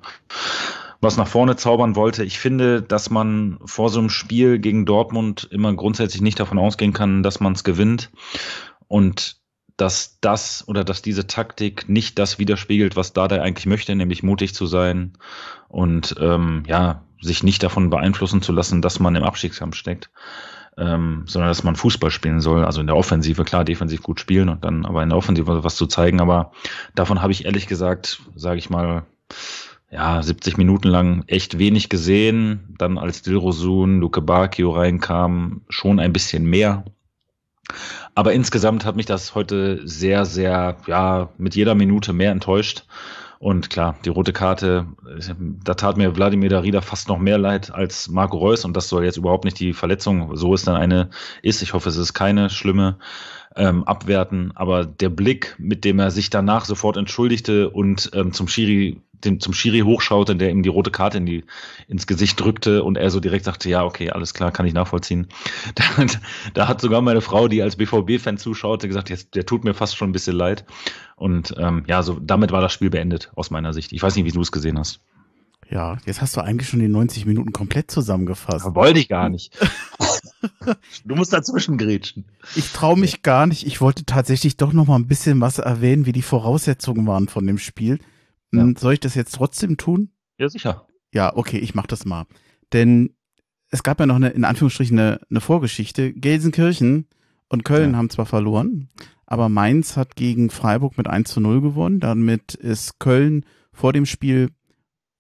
was 1.00 1.16
nach 1.16 1.28
vorne 1.28 1.56
zaubern 1.56 1.96
wollte. 1.96 2.24
Ich 2.24 2.40
finde, 2.40 2.82
dass 2.82 3.12
man 3.12 3.60
vor 3.66 3.90
so 3.90 4.00
einem 4.00 4.10
Spiel 4.10 4.58
gegen 4.58 4.86
Dortmund 4.88 5.48
immer 5.52 5.72
grundsätzlich 5.76 6.24
nicht 6.24 6.40
davon 6.40 6.58
ausgehen 6.58 6.92
kann, 6.94 7.22
dass 7.22 7.40
man 7.40 7.54
es 7.54 7.64
gewinnt 7.64 8.10
und 8.88 9.38
dass 9.78 10.20
das 10.22 10.68
oder 10.68 10.84
dass 10.84 11.02
diese 11.02 11.28
Taktik 11.28 11.90
nicht 11.90 12.18
das 12.20 12.40
widerspiegelt, 12.40 12.96
was 12.96 13.14
Dada 13.14 13.42
eigentlich 13.42 13.66
möchte, 13.66 13.96
nämlich 13.96 14.24
mutig 14.24 14.54
zu 14.56 14.66
sein 14.66 15.14
und 15.68 16.16
ähm, 16.20 16.64
ja, 16.68 17.04
sich 17.22 17.44
nicht 17.44 17.64
davon 17.64 17.90
beeinflussen 17.90 18.42
zu 18.42 18.52
lassen, 18.52 18.82
dass 18.82 19.00
man 19.00 19.16
im 19.16 19.24
Abstiegskampf 19.24 19.76
steckt 19.76 20.10
ähm, 20.78 21.24
sondern 21.26 21.50
dass 21.50 21.64
man 21.64 21.76
Fußball 21.76 22.12
spielen 22.12 22.42
soll. 22.42 22.66
Also 22.66 22.82
in 22.82 22.88
der 22.88 22.96
Offensive, 22.96 23.44
klar, 23.44 23.64
defensiv 23.64 24.04
gut 24.04 24.20
spielen 24.20 24.50
und 24.50 24.64
dann 24.66 24.86
aber 24.86 25.04
in 25.04 25.10
der 25.10 25.18
Offensive 25.18 25.64
was 25.64 25.76
zu 25.76 25.88
zeigen. 25.88 26.20
Aber 26.20 26.52
davon 26.96 27.22
habe 27.22 27.32
ich 27.32 27.46
ehrlich 27.46 27.68
gesagt, 27.68 28.22
sage 28.36 28.60
ich 28.60 28.70
mal, 28.70 29.06
ja, 29.92 30.22
70 30.22 30.58
Minuten 30.58 30.90
lang 30.90 31.24
echt 31.28 31.58
wenig 31.58 31.90
gesehen. 31.90 32.76
Dann 32.78 32.98
als 32.98 33.22
Dilrosun, 33.22 34.00
Luke 34.00 34.22
Bakio 34.22 34.72
reinkam, 34.72 35.62
schon 35.70 36.00
ein 36.00 36.12
bisschen 36.12 36.46
mehr. 36.46 36.86
Aber 38.14 38.34
insgesamt 38.34 38.86
hat 38.86 38.96
mich 38.96 39.06
das 39.06 39.36
heute 39.36 39.88
sehr, 39.88 40.26
sehr, 40.26 40.78
ja, 40.88 41.30
mit 41.38 41.56
jeder 41.56 41.76
Minute 41.76 42.14
mehr 42.14 42.32
enttäuscht. 42.32 42.86
Und 43.40 43.70
klar, 43.70 43.96
die 44.06 44.10
rote 44.10 44.34
Karte, 44.34 44.88
da 45.64 45.74
tat 45.74 45.98
mir 45.98 46.16
Wladimir 46.16 46.50
Darida 46.50 46.82
fast 46.82 47.10
noch 47.10 47.20
mehr 47.20 47.38
leid 47.38 47.72
als 47.72 48.08
Marco 48.08 48.38
Reus. 48.38 48.66
Und 48.66 48.76
das 48.76 48.88
soll 48.88 49.04
jetzt 49.04 49.18
überhaupt 49.18 49.46
nicht 49.46 49.60
die 49.60 49.74
Verletzung, 49.74 50.36
so 50.36 50.54
ist 50.54 50.68
dann 50.68 50.76
eine 50.76 51.10
ist. 51.42 51.62
Ich 51.62 51.74
hoffe, 51.74 51.90
es 51.90 51.98
ist 51.98 52.14
keine 52.14 52.50
schlimme 52.50 52.98
ähm, 53.56 53.84
abwerten. 53.84 54.52
Aber 54.56 54.86
der 54.86 55.10
Blick, 55.10 55.56
mit 55.58 55.86
dem 55.86 56.00
er 56.00 56.12
sich 56.12 56.30
danach 56.30 56.66
sofort 56.66 56.98
entschuldigte 56.98 57.70
und 57.70 58.12
ähm, 58.14 58.34
zum 58.34 58.48
Schiri 58.48 59.02
dem, 59.24 59.40
zum 59.40 59.54
Schiri 59.54 59.80
hochschaute, 59.80 60.36
der 60.36 60.52
ihm 60.52 60.64
die 60.64 60.70
rote 60.70 60.92
Karte 60.92 61.18
in 61.18 61.26
die, 61.26 61.44
ins 61.88 62.08
Gesicht 62.08 62.40
drückte 62.40 62.84
und 62.84 62.98
er 62.98 63.10
so 63.10 63.20
direkt 63.20 63.46
sagte, 63.46 63.70
ja, 63.70 63.84
okay, 63.84 64.12
alles 64.12 64.34
klar, 64.34 64.52
kann 64.52 64.66
ich 64.66 64.74
nachvollziehen. 64.74 65.28
Da, 65.76 65.84
da 66.54 66.68
hat 66.68 66.82
sogar 66.82 67.02
meine 67.02 67.22
Frau, 67.22 67.48
die 67.48 67.62
als 67.62 67.76
BVB-Fan 67.76 68.38
zuschaute, 68.38 68.88
gesagt, 68.88 69.10
jetzt, 69.10 69.36
der 69.36 69.46
tut 69.46 69.64
mir 69.64 69.74
fast 69.74 69.98
schon 69.98 70.10
ein 70.10 70.14
bisschen 70.14 70.36
leid. 70.36 70.66
Und 71.16 71.56
ähm, 71.58 71.84
ja, 71.88 72.04
so 72.04 72.20
damit 72.20 72.52
war 72.52 72.62
das 72.62 72.74
Spiel 72.74 72.90
beendet, 72.90 73.32
aus 73.36 73.52
meiner 73.52 73.74
Sicht. 73.74 73.92
Ich 73.94 74.02
weiß 74.02 74.16
nicht, 74.16 74.26
wie 74.26 74.32
du 74.32 74.42
es 74.42 74.52
gesehen 74.52 74.78
hast. 74.78 75.00
Ja, 75.70 75.98
jetzt 76.06 76.22
hast 76.22 76.38
du 76.38 76.42
eigentlich 76.42 76.70
schon 76.70 76.80
die 76.80 76.88
90 76.88 77.26
Minuten 77.26 77.52
komplett 77.52 77.90
zusammengefasst. 77.90 78.66
Ja, 78.66 78.76
wollte 78.76 79.00
ich 79.00 79.08
gar 79.08 79.30
nicht. 79.30 79.58
du 81.06 81.16
musst 81.16 81.34
dazwischen 81.34 81.78
grätschen. 81.78 82.26
Ich 82.56 82.72
traue 82.72 82.98
mich 82.98 83.24
gar 83.24 83.48
nicht. 83.48 83.66
Ich 83.66 83.82
wollte 83.82 84.06
tatsächlich 84.06 84.58
doch 84.58 84.74
noch 84.74 84.88
mal 84.88 84.96
ein 84.96 85.08
bisschen 85.08 85.42
was 85.42 85.58
erwähnen, 85.58 86.06
wie 86.06 86.12
die 86.12 86.22
Voraussetzungen 86.22 87.08
waren 87.08 87.28
von 87.28 87.48
dem 87.48 87.58
Spiel. 87.58 88.00
Ja. 88.52 88.62
Hm, 88.62 88.76
soll 88.76 88.94
ich 88.94 89.00
das 89.00 89.16
jetzt 89.16 89.34
trotzdem 89.34 89.78
tun? 89.78 90.12
Ja, 90.38 90.50
sicher. 90.50 90.88
Ja, 91.14 91.36
okay, 91.36 91.58
ich 91.58 91.74
mach 91.74 91.88
das 91.88 92.06
mal. 92.06 92.26
Denn 92.74 93.16
es 93.70 93.84
gab 93.84 94.00
ja 94.00 94.06
noch 94.06 94.16
eine, 94.16 94.30
in 94.30 94.44
Anführungsstrichen, 94.44 95.00
eine, 95.00 95.20
eine 95.30 95.42
Vorgeschichte. 95.42 96.14
Gelsenkirchen 96.14 97.08
und 97.50 97.66
Köln 97.66 97.92
ja. 97.92 97.98
haben 97.98 98.10
zwar 98.10 98.26
verloren, 98.26 98.90
aber 99.26 99.50
Mainz 99.50 99.98
hat 99.98 100.16
gegen 100.16 100.50
Freiburg 100.50 100.98
mit 100.98 101.08
1 101.08 101.32
zu 101.32 101.40
0 101.40 101.62
gewonnen. 101.62 102.00
Damit 102.00 102.54
ist 102.54 103.00
Köln 103.00 103.46
vor 103.74 103.94
dem 103.94 104.06
Spiel, 104.06 104.52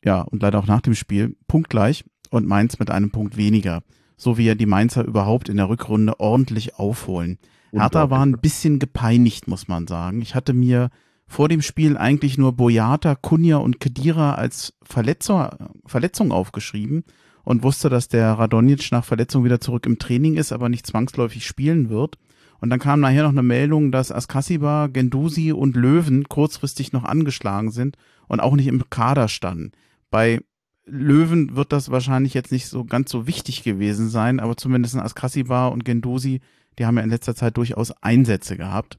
ja, 0.05 0.21
und 0.21 0.41
leider 0.41 0.59
auch 0.59 0.67
nach 0.67 0.81
dem 0.81 0.95
Spiel, 0.95 1.35
punktgleich 1.47 2.05
und 2.29 2.47
Mainz 2.47 2.79
mit 2.79 2.91
einem 2.91 3.11
Punkt 3.11 3.35
weniger. 3.35 3.81
So 4.15 4.37
wie 4.37 4.45
ja 4.45 4.55
die 4.55 4.67
Mainzer 4.67 5.03
überhaupt 5.03 5.49
in 5.49 5.57
der 5.57 5.67
Rückrunde 5.67 6.19
ordentlich 6.19 6.75
aufholen. 6.75 7.39
Hertha 7.73 8.09
war 8.09 8.25
ein 8.25 8.39
bisschen 8.39 8.79
gepeinigt, 8.79 9.49
muss 9.49 9.67
man 9.67 9.87
sagen. 9.87 10.21
Ich 10.21 10.35
hatte 10.35 10.53
mir 10.53 10.89
vor 11.27 11.49
dem 11.49 11.61
Spiel 11.61 11.97
eigentlich 11.97 12.37
nur 12.37 12.53
Boyata, 12.53 13.15
Kunja 13.15 13.57
und 13.57 13.81
Kedira 13.81 14.35
als 14.35 14.73
Verletzung, 14.83 15.49
Verletzung 15.85 16.31
aufgeschrieben 16.31 17.03
und 17.43 17.63
wusste, 17.63 17.89
dass 17.89 18.07
der 18.07 18.33
Radonjic 18.33 18.91
nach 18.91 19.03
Verletzung 19.03 19.43
wieder 19.43 19.59
zurück 19.59 19.85
im 19.85 19.99
Training 19.99 20.35
ist, 20.35 20.53
aber 20.53 20.69
nicht 20.69 20.87
zwangsläufig 20.87 21.45
spielen 21.45 21.89
wird. 21.89 22.17
Und 22.61 22.69
dann 22.69 22.79
kam 22.79 23.01
nachher 23.01 23.23
noch 23.23 23.31
eine 23.31 23.43
Meldung, 23.43 23.91
dass 23.91 24.11
Askasiba, 24.11 24.87
Gendusi 24.87 25.51
und 25.51 25.75
Löwen 25.75 26.29
kurzfristig 26.29 26.93
noch 26.93 27.03
angeschlagen 27.03 27.71
sind 27.71 27.97
und 28.27 28.39
auch 28.39 28.55
nicht 28.55 28.67
im 28.67 28.89
Kader 28.89 29.27
standen. 29.27 29.71
Bei 30.11 30.39
Löwen 30.85 31.55
wird 31.55 31.71
das 31.71 31.89
wahrscheinlich 31.89 32.33
jetzt 32.33 32.51
nicht 32.51 32.67
so 32.67 32.85
ganz 32.85 33.11
so 33.11 33.27
wichtig 33.27 33.63
gewesen 33.63 34.09
sein, 34.09 34.39
aber 34.39 34.55
zumindest 34.55 34.95
Askasiba 34.95 35.67
und 35.67 35.83
Gendusi, 35.83 36.41
die 36.77 36.85
haben 36.85 36.97
ja 36.97 37.03
in 37.03 37.09
letzter 37.09 37.35
Zeit 37.35 37.57
durchaus 37.57 37.91
Einsätze 38.03 38.57
gehabt. 38.57 38.97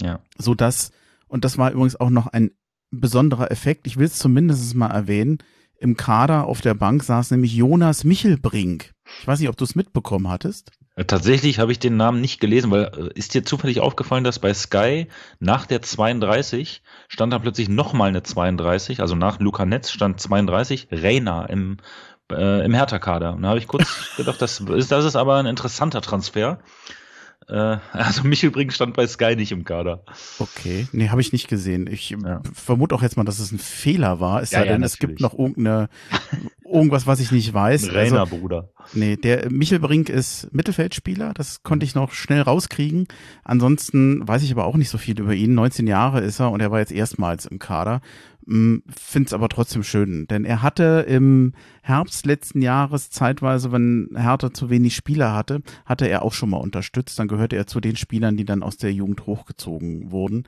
Ja. 0.00 0.20
So 0.38 0.54
dass 0.54 0.90
und 1.32 1.46
das 1.46 1.56
war 1.56 1.70
übrigens 1.70 1.96
auch 1.96 2.10
noch 2.10 2.26
ein 2.26 2.50
besonderer 2.90 3.50
Effekt. 3.50 3.86
Ich 3.86 3.96
will 3.96 4.04
es 4.04 4.18
zumindest 4.18 4.74
mal 4.74 4.90
erwähnen. 4.90 5.38
Im 5.78 5.96
Kader 5.96 6.44
auf 6.44 6.60
der 6.60 6.74
Bank 6.74 7.02
saß 7.02 7.30
nämlich 7.30 7.54
Jonas 7.54 8.04
Michelbrink. 8.04 8.92
Ich 9.20 9.26
weiß 9.26 9.40
nicht, 9.40 9.48
ob 9.48 9.56
du 9.56 9.64
es 9.64 9.74
mitbekommen 9.74 10.28
hattest. 10.28 10.72
Äh, 10.94 11.04
tatsächlich 11.04 11.58
habe 11.58 11.72
ich 11.72 11.78
den 11.78 11.96
Namen 11.96 12.20
nicht 12.20 12.40
gelesen, 12.40 12.70
weil 12.70 12.84
äh, 12.84 13.18
ist 13.18 13.34
dir 13.34 13.44
zufällig 13.44 13.80
aufgefallen, 13.80 14.24
dass 14.24 14.38
bei 14.38 14.52
Sky 14.52 15.08
nach 15.38 15.66
der 15.66 15.82
32 15.82 16.82
stand 17.08 17.32
da 17.32 17.38
plötzlich 17.38 17.68
nochmal 17.68 18.08
eine 18.08 18.22
32, 18.22 19.00
also 19.00 19.14
nach 19.14 19.40
Luca 19.40 19.64
Netz 19.64 19.90
stand 19.90 20.20
32, 20.20 20.88
Reina 20.90 21.46
im, 21.46 21.78
äh, 22.30 22.64
im 22.64 22.74
Hertha-Kader. 22.74 23.34
Und 23.34 23.42
da 23.42 23.48
habe 23.48 23.58
ich 23.58 23.68
kurz 23.68 24.12
gedacht, 24.16 24.42
das 24.42 24.60
ist, 24.60 24.92
das 24.92 25.04
ist 25.04 25.16
aber 25.16 25.36
ein 25.36 25.46
interessanter 25.46 26.02
Transfer. 26.02 26.58
Äh, 27.48 27.78
also 27.92 28.24
mich 28.24 28.44
übrigens 28.44 28.74
stand 28.74 28.94
bei 28.94 29.06
Sky 29.06 29.34
nicht 29.34 29.52
im 29.52 29.64
Kader. 29.64 30.04
Okay, 30.38 30.86
nee, 30.92 31.08
habe 31.08 31.20
ich 31.20 31.32
nicht 31.32 31.48
gesehen. 31.48 31.86
Ich 31.86 32.10
ja. 32.10 32.42
vermute 32.52 32.94
auch 32.94 33.02
jetzt 33.02 33.16
mal, 33.16 33.24
dass 33.24 33.38
es 33.38 33.50
ein 33.50 33.58
Fehler 33.58 34.20
war. 34.20 34.42
Es 34.42 34.50
ja, 34.50 34.60
sei 34.60 34.68
denn, 34.68 34.82
ja, 34.82 34.86
es 34.86 34.98
gibt 34.98 35.20
noch 35.20 35.38
irgendeine, 35.38 35.88
irgendwas, 36.72 37.06
was 37.06 37.20
ich 37.20 37.30
nicht 37.32 37.52
weiß. 37.52 37.92
Rainer, 37.92 38.20
also, 38.20 38.36
Bruder. 38.36 38.70
Nee, 38.94 39.16
der 39.16 39.50
Michel 39.50 39.78
Brink 39.78 40.08
ist 40.08 40.52
Mittelfeldspieler, 40.52 41.34
das 41.34 41.62
konnte 41.62 41.84
ich 41.84 41.94
noch 41.94 42.12
schnell 42.12 42.42
rauskriegen. 42.42 43.06
Ansonsten 43.44 44.26
weiß 44.26 44.42
ich 44.42 44.52
aber 44.52 44.64
auch 44.64 44.76
nicht 44.76 44.88
so 44.88 44.98
viel 44.98 45.18
über 45.18 45.34
ihn. 45.34 45.54
19 45.54 45.86
Jahre 45.86 46.20
ist 46.20 46.40
er 46.40 46.50
und 46.50 46.60
er 46.60 46.70
war 46.70 46.78
jetzt 46.78 46.92
erstmals 46.92 47.46
im 47.46 47.58
Kader. 47.58 48.00
Hm, 48.46 48.82
Finde 48.88 49.28
es 49.28 49.32
aber 49.32 49.48
trotzdem 49.48 49.84
schön, 49.84 50.26
denn 50.26 50.44
er 50.44 50.62
hatte 50.62 51.04
im 51.08 51.52
Herbst 51.82 52.26
letzten 52.26 52.60
Jahres 52.60 53.10
zeitweise, 53.10 53.70
wenn 53.70 54.08
Hertha 54.16 54.52
zu 54.52 54.68
wenig 54.68 54.96
Spieler 54.96 55.32
hatte, 55.32 55.62
hatte 55.84 56.08
er 56.08 56.22
auch 56.22 56.32
schon 56.32 56.50
mal 56.50 56.56
unterstützt. 56.56 57.18
Dann 57.18 57.28
gehörte 57.28 57.56
er 57.56 57.66
zu 57.66 57.80
den 57.80 57.96
Spielern, 57.96 58.36
die 58.36 58.44
dann 58.44 58.62
aus 58.62 58.76
der 58.76 58.92
Jugend 58.92 59.26
hochgezogen 59.26 60.10
wurden. 60.10 60.44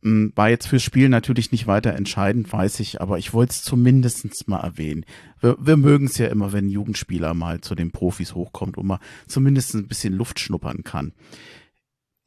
War 0.00 0.48
jetzt 0.48 0.68
fürs 0.68 0.82
Spiel 0.82 1.08
natürlich 1.08 1.50
nicht 1.50 1.66
weiter 1.66 1.94
entscheidend, 1.94 2.52
weiß 2.52 2.80
ich, 2.80 3.00
aber 3.00 3.18
ich 3.18 3.32
wollte 3.34 3.50
es 3.50 3.62
zumindest 3.62 4.48
mal 4.48 4.60
erwähnen. 4.60 5.04
Wir, 5.40 5.56
wir 5.60 5.76
mögen 5.76 6.06
es 6.06 6.18
ja 6.18 6.28
immer, 6.28 6.52
wenn 6.52 6.66
ein 6.66 6.70
Jugendspieler 6.70 7.34
mal 7.34 7.60
zu 7.60 7.74
den 7.74 7.90
Profis 7.90 8.34
hochkommt 8.34 8.78
und 8.78 8.86
mal 8.86 9.00
zumindest 9.26 9.74
ein 9.74 9.88
bisschen 9.88 10.14
Luft 10.14 10.38
schnuppern 10.38 10.84
kann. 10.84 11.12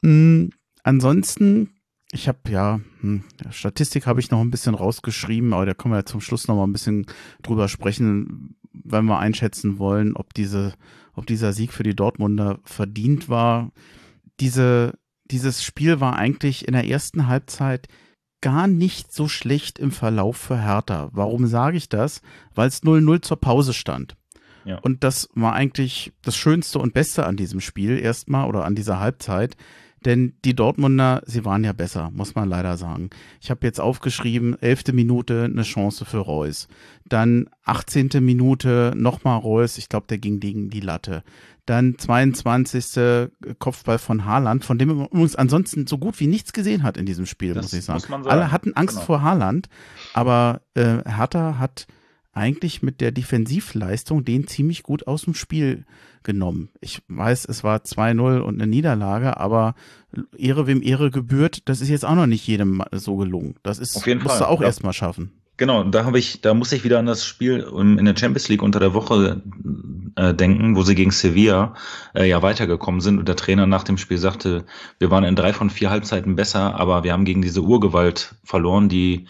Mhm. 0.01 0.51
Ansonsten 0.83 1.69
ich 2.13 2.27
habe 2.27 2.39
ja, 2.49 2.81
hm, 2.99 3.23
Statistik 3.51 4.05
habe 4.05 4.19
ich 4.19 4.31
noch 4.31 4.41
ein 4.41 4.51
bisschen 4.51 4.75
rausgeschrieben, 4.75 5.53
aber 5.53 5.65
da 5.65 5.73
können 5.73 5.93
wir 5.93 5.99
ja 5.99 6.05
zum 6.05 6.21
Schluss 6.21 6.47
noch 6.47 6.55
mal 6.55 6.65
ein 6.65 6.73
bisschen 6.73 7.05
drüber 7.41 7.69
sprechen, 7.69 8.55
wenn 8.73 9.05
wir 9.05 9.19
einschätzen 9.19 9.79
wollen, 9.79 10.15
ob 10.15 10.33
diese, 10.33 10.73
ob 11.13 11.25
dieser 11.25 11.53
Sieg 11.53 11.71
für 11.71 11.83
die 11.83 11.95
Dortmunder 11.95 12.59
verdient 12.63 13.29
war. 13.29 13.71
Diese, 14.39 14.93
dieses 15.31 15.63
Spiel 15.63 15.99
war 15.99 16.17
eigentlich 16.17 16.67
in 16.67 16.73
der 16.73 16.87
ersten 16.87 17.27
Halbzeit 17.27 17.87
gar 18.41 18.67
nicht 18.67 19.13
so 19.13 19.27
schlecht 19.27 19.79
im 19.79 19.91
Verlauf 19.91 20.37
für 20.37 20.61
Hertha. 20.61 21.09
Warum 21.13 21.45
sage 21.47 21.77
ich 21.77 21.89
das? 21.89 22.21
Weil 22.55 22.67
es 22.67 22.83
0-0 22.83 23.21
zur 23.21 23.37
Pause 23.37 23.73
stand. 23.73 24.15
Ja. 24.65 24.79
Und 24.79 25.03
das 25.03 25.29
war 25.33 25.53
eigentlich 25.53 26.11
das 26.21 26.35
Schönste 26.35 26.79
und 26.79 26.93
Beste 26.93 27.25
an 27.25 27.37
diesem 27.37 27.61
Spiel 27.61 27.99
erstmal 27.99 28.47
oder 28.47 28.65
an 28.65 28.75
dieser 28.75 28.99
Halbzeit. 28.99 29.55
Denn 30.03 30.33
die 30.43 30.55
Dortmunder, 30.55 31.21
sie 31.27 31.45
waren 31.45 31.63
ja 31.63 31.73
besser, 31.73 32.09
muss 32.11 32.33
man 32.33 32.49
leider 32.49 32.75
sagen. 32.75 33.11
Ich 33.39 33.51
habe 33.51 33.67
jetzt 33.67 33.79
aufgeschrieben, 33.79 34.59
elfte 34.59 34.93
Minute 34.93 35.43
eine 35.43 35.61
Chance 35.61 36.05
für 36.05 36.17
Reus. 36.17 36.67
Dann 37.05 37.49
18. 37.65 38.09
Minute 38.19 38.93
nochmal 38.95 39.37
Reus, 39.37 39.77
ich 39.77 39.89
glaube, 39.89 40.07
der 40.09 40.17
ging 40.17 40.39
gegen 40.39 40.71
die 40.71 40.79
Latte. 40.79 41.23
Dann 41.71 41.97
22. 41.97 43.29
Kopfball 43.57 43.97
von 43.97 44.25
Haaland, 44.25 44.65
von 44.65 44.77
dem 44.77 44.89
man 44.89 45.05
übrigens 45.05 45.37
ansonsten 45.37 45.87
so 45.87 45.97
gut 45.97 46.19
wie 46.19 46.27
nichts 46.27 46.51
gesehen 46.51 46.83
hat 46.83 46.97
in 46.97 47.05
diesem 47.05 47.25
Spiel, 47.25 47.53
das 47.53 47.63
muss 47.63 47.73
ich 47.73 47.85
sagen. 47.85 48.01
sagen. 48.01 48.27
Alle 48.27 48.51
hatten 48.51 48.73
Angst 48.73 48.95
genau. 48.95 49.05
vor 49.05 49.21
Haaland, 49.21 49.69
aber 50.13 50.59
äh, 50.73 50.97
Hertha 51.05 51.59
hat 51.59 51.87
eigentlich 52.33 52.83
mit 52.83 52.99
der 52.99 53.13
Defensivleistung 53.13 54.25
den 54.25 54.47
ziemlich 54.47 54.83
gut 54.83 55.07
aus 55.07 55.21
dem 55.21 55.33
Spiel 55.33 55.85
genommen. 56.23 56.71
Ich 56.81 57.03
weiß, 57.07 57.45
es 57.45 57.63
war 57.63 57.77
2-0 57.77 58.39
und 58.39 58.55
eine 58.55 58.67
Niederlage, 58.67 59.37
aber 59.37 59.75
Ehre 60.37 60.67
wem 60.67 60.83
Ehre 60.83 61.09
gebührt, 61.09 61.69
das 61.69 61.79
ist 61.79 61.87
jetzt 61.87 62.03
auch 62.03 62.15
noch 62.15 62.27
nicht 62.27 62.45
jedem 62.45 62.83
so 62.91 63.15
gelungen. 63.15 63.55
Das 63.63 63.79
ist, 63.79 63.95
musst 63.95 64.27
Fall. 64.27 64.39
du 64.39 64.49
auch 64.49 64.59
ja. 64.59 64.67
erstmal 64.67 64.91
schaffen. 64.91 65.31
Genau, 65.61 65.83
da 65.83 66.05
habe 66.05 66.17
ich, 66.17 66.41
da 66.41 66.55
muss 66.55 66.71
ich 66.71 66.83
wieder 66.83 66.97
an 66.97 67.05
das 67.05 67.23
Spiel 67.23 67.59
in 67.77 68.03
der 68.03 68.17
Champions 68.17 68.49
League 68.49 68.63
unter 68.63 68.79
der 68.79 68.95
Woche 68.95 69.43
äh, 70.15 70.33
denken, 70.33 70.75
wo 70.75 70.81
sie 70.81 70.95
gegen 70.95 71.11
Sevilla 71.11 71.75
äh, 72.15 72.27
ja 72.27 72.41
weitergekommen 72.41 72.99
sind 72.99 73.19
und 73.19 73.27
der 73.27 73.35
Trainer 73.35 73.67
nach 73.67 73.83
dem 73.83 73.99
Spiel 73.99 74.17
sagte, 74.17 74.65
wir 74.97 75.11
waren 75.11 75.23
in 75.23 75.35
drei 75.35 75.53
von 75.53 75.69
vier 75.69 75.91
Halbzeiten 75.91 76.35
besser, 76.35 76.79
aber 76.79 77.03
wir 77.03 77.13
haben 77.13 77.25
gegen 77.25 77.43
diese 77.43 77.61
Urgewalt 77.61 78.33
verloren, 78.43 78.89
die 78.89 79.27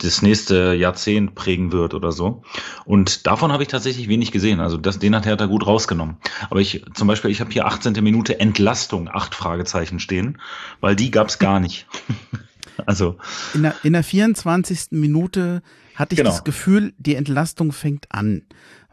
das 0.00 0.22
nächste 0.22 0.74
Jahrzehnt 0.74 1.34
prägen 1.34 1.72
wird 1.72 1.94
oder 1.94 2.12
so. 2.12 2.44
Und 2.84 3.26
davon 3.26 3.50
habe 3.50 3.64
ich 3.64 3.68
tatsächlich 3.68 4.06
wenig 4.06 4.30
gesehen. 4.30 4.60
Also 4.60 4.76
das, 4.76 5.00
den 5.00 5.16
hat 5.16 5.26
Hertha 5.26 5.46
gut 5.46 5.66
rausgenommen. 5.66 6.18
Aber 6.48 6.60
ich 6.60 6.84
zum 6.94 7.08
Beispiel, 7.08 7.32
ich 7.32 7.40
habe 7.40 7.50
hier 7.50 7.66
18. 7.66 7.94
Minute 8.04 8.38
Entlastung, 8.38 9.08
acht 9.12 9.34
Fragezeichen 9.34 9.98
stehen, 9.98 10.40
weil 10.80 10.94
die 10.94 11.10
gab 11.10 11.26
es 11.26 11.40
gar 11.40 11.58
nicht. 11.58 11.88
Also. 12.86 13.18
In 13.54 13.62
der, 13.62 13.74
in 13.82 13.92
der 13.92 14.04
24. 14.04 14.92
Minute 14.92 15.62
hatte 15.94 16.14
ich 16.14 16.18
genau. 16.18 16.30
das 16.30 16.44
Gefühl, 16.44 16.92
die 16.98 17.14
Entlastung 17.14 17.72
fängt 17.72 18.06
an. 18.10 18.42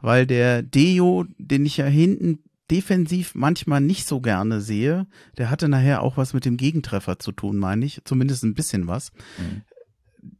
Weil 0.02 0.26
der 0.26 0.64
Deo, 0.64 1.26
den 1.38 1.66
ich 1.66 1.78
ja 1.78 1.86
hinten 1.86 2.40
defensiv 2.72 3.34
manchmal 3.36 3.82
nicht 3.82 4.08
so 4.08 4.22
gerne 4.22 4.62
sehe, 4.62 5.08
der 5.38 5.50
hatte 5.50 5.68
nachher 5.68 6.04
auch 6.04 6.18
was 6.18 6.34
mit 6.34 6.46
dem 6.46 6.58
Gegentreffer 6.58 7.20
zu 7.20 7.32
tun, 7.32 7.58
meine 7.58 7.86
ich. 7.86 8.02
Zumindest 8.06 8.44
ein 8.44 8.54
bisschen 8.54 8.88
was. 8.88 9.12
Mhm. 9.38 9.62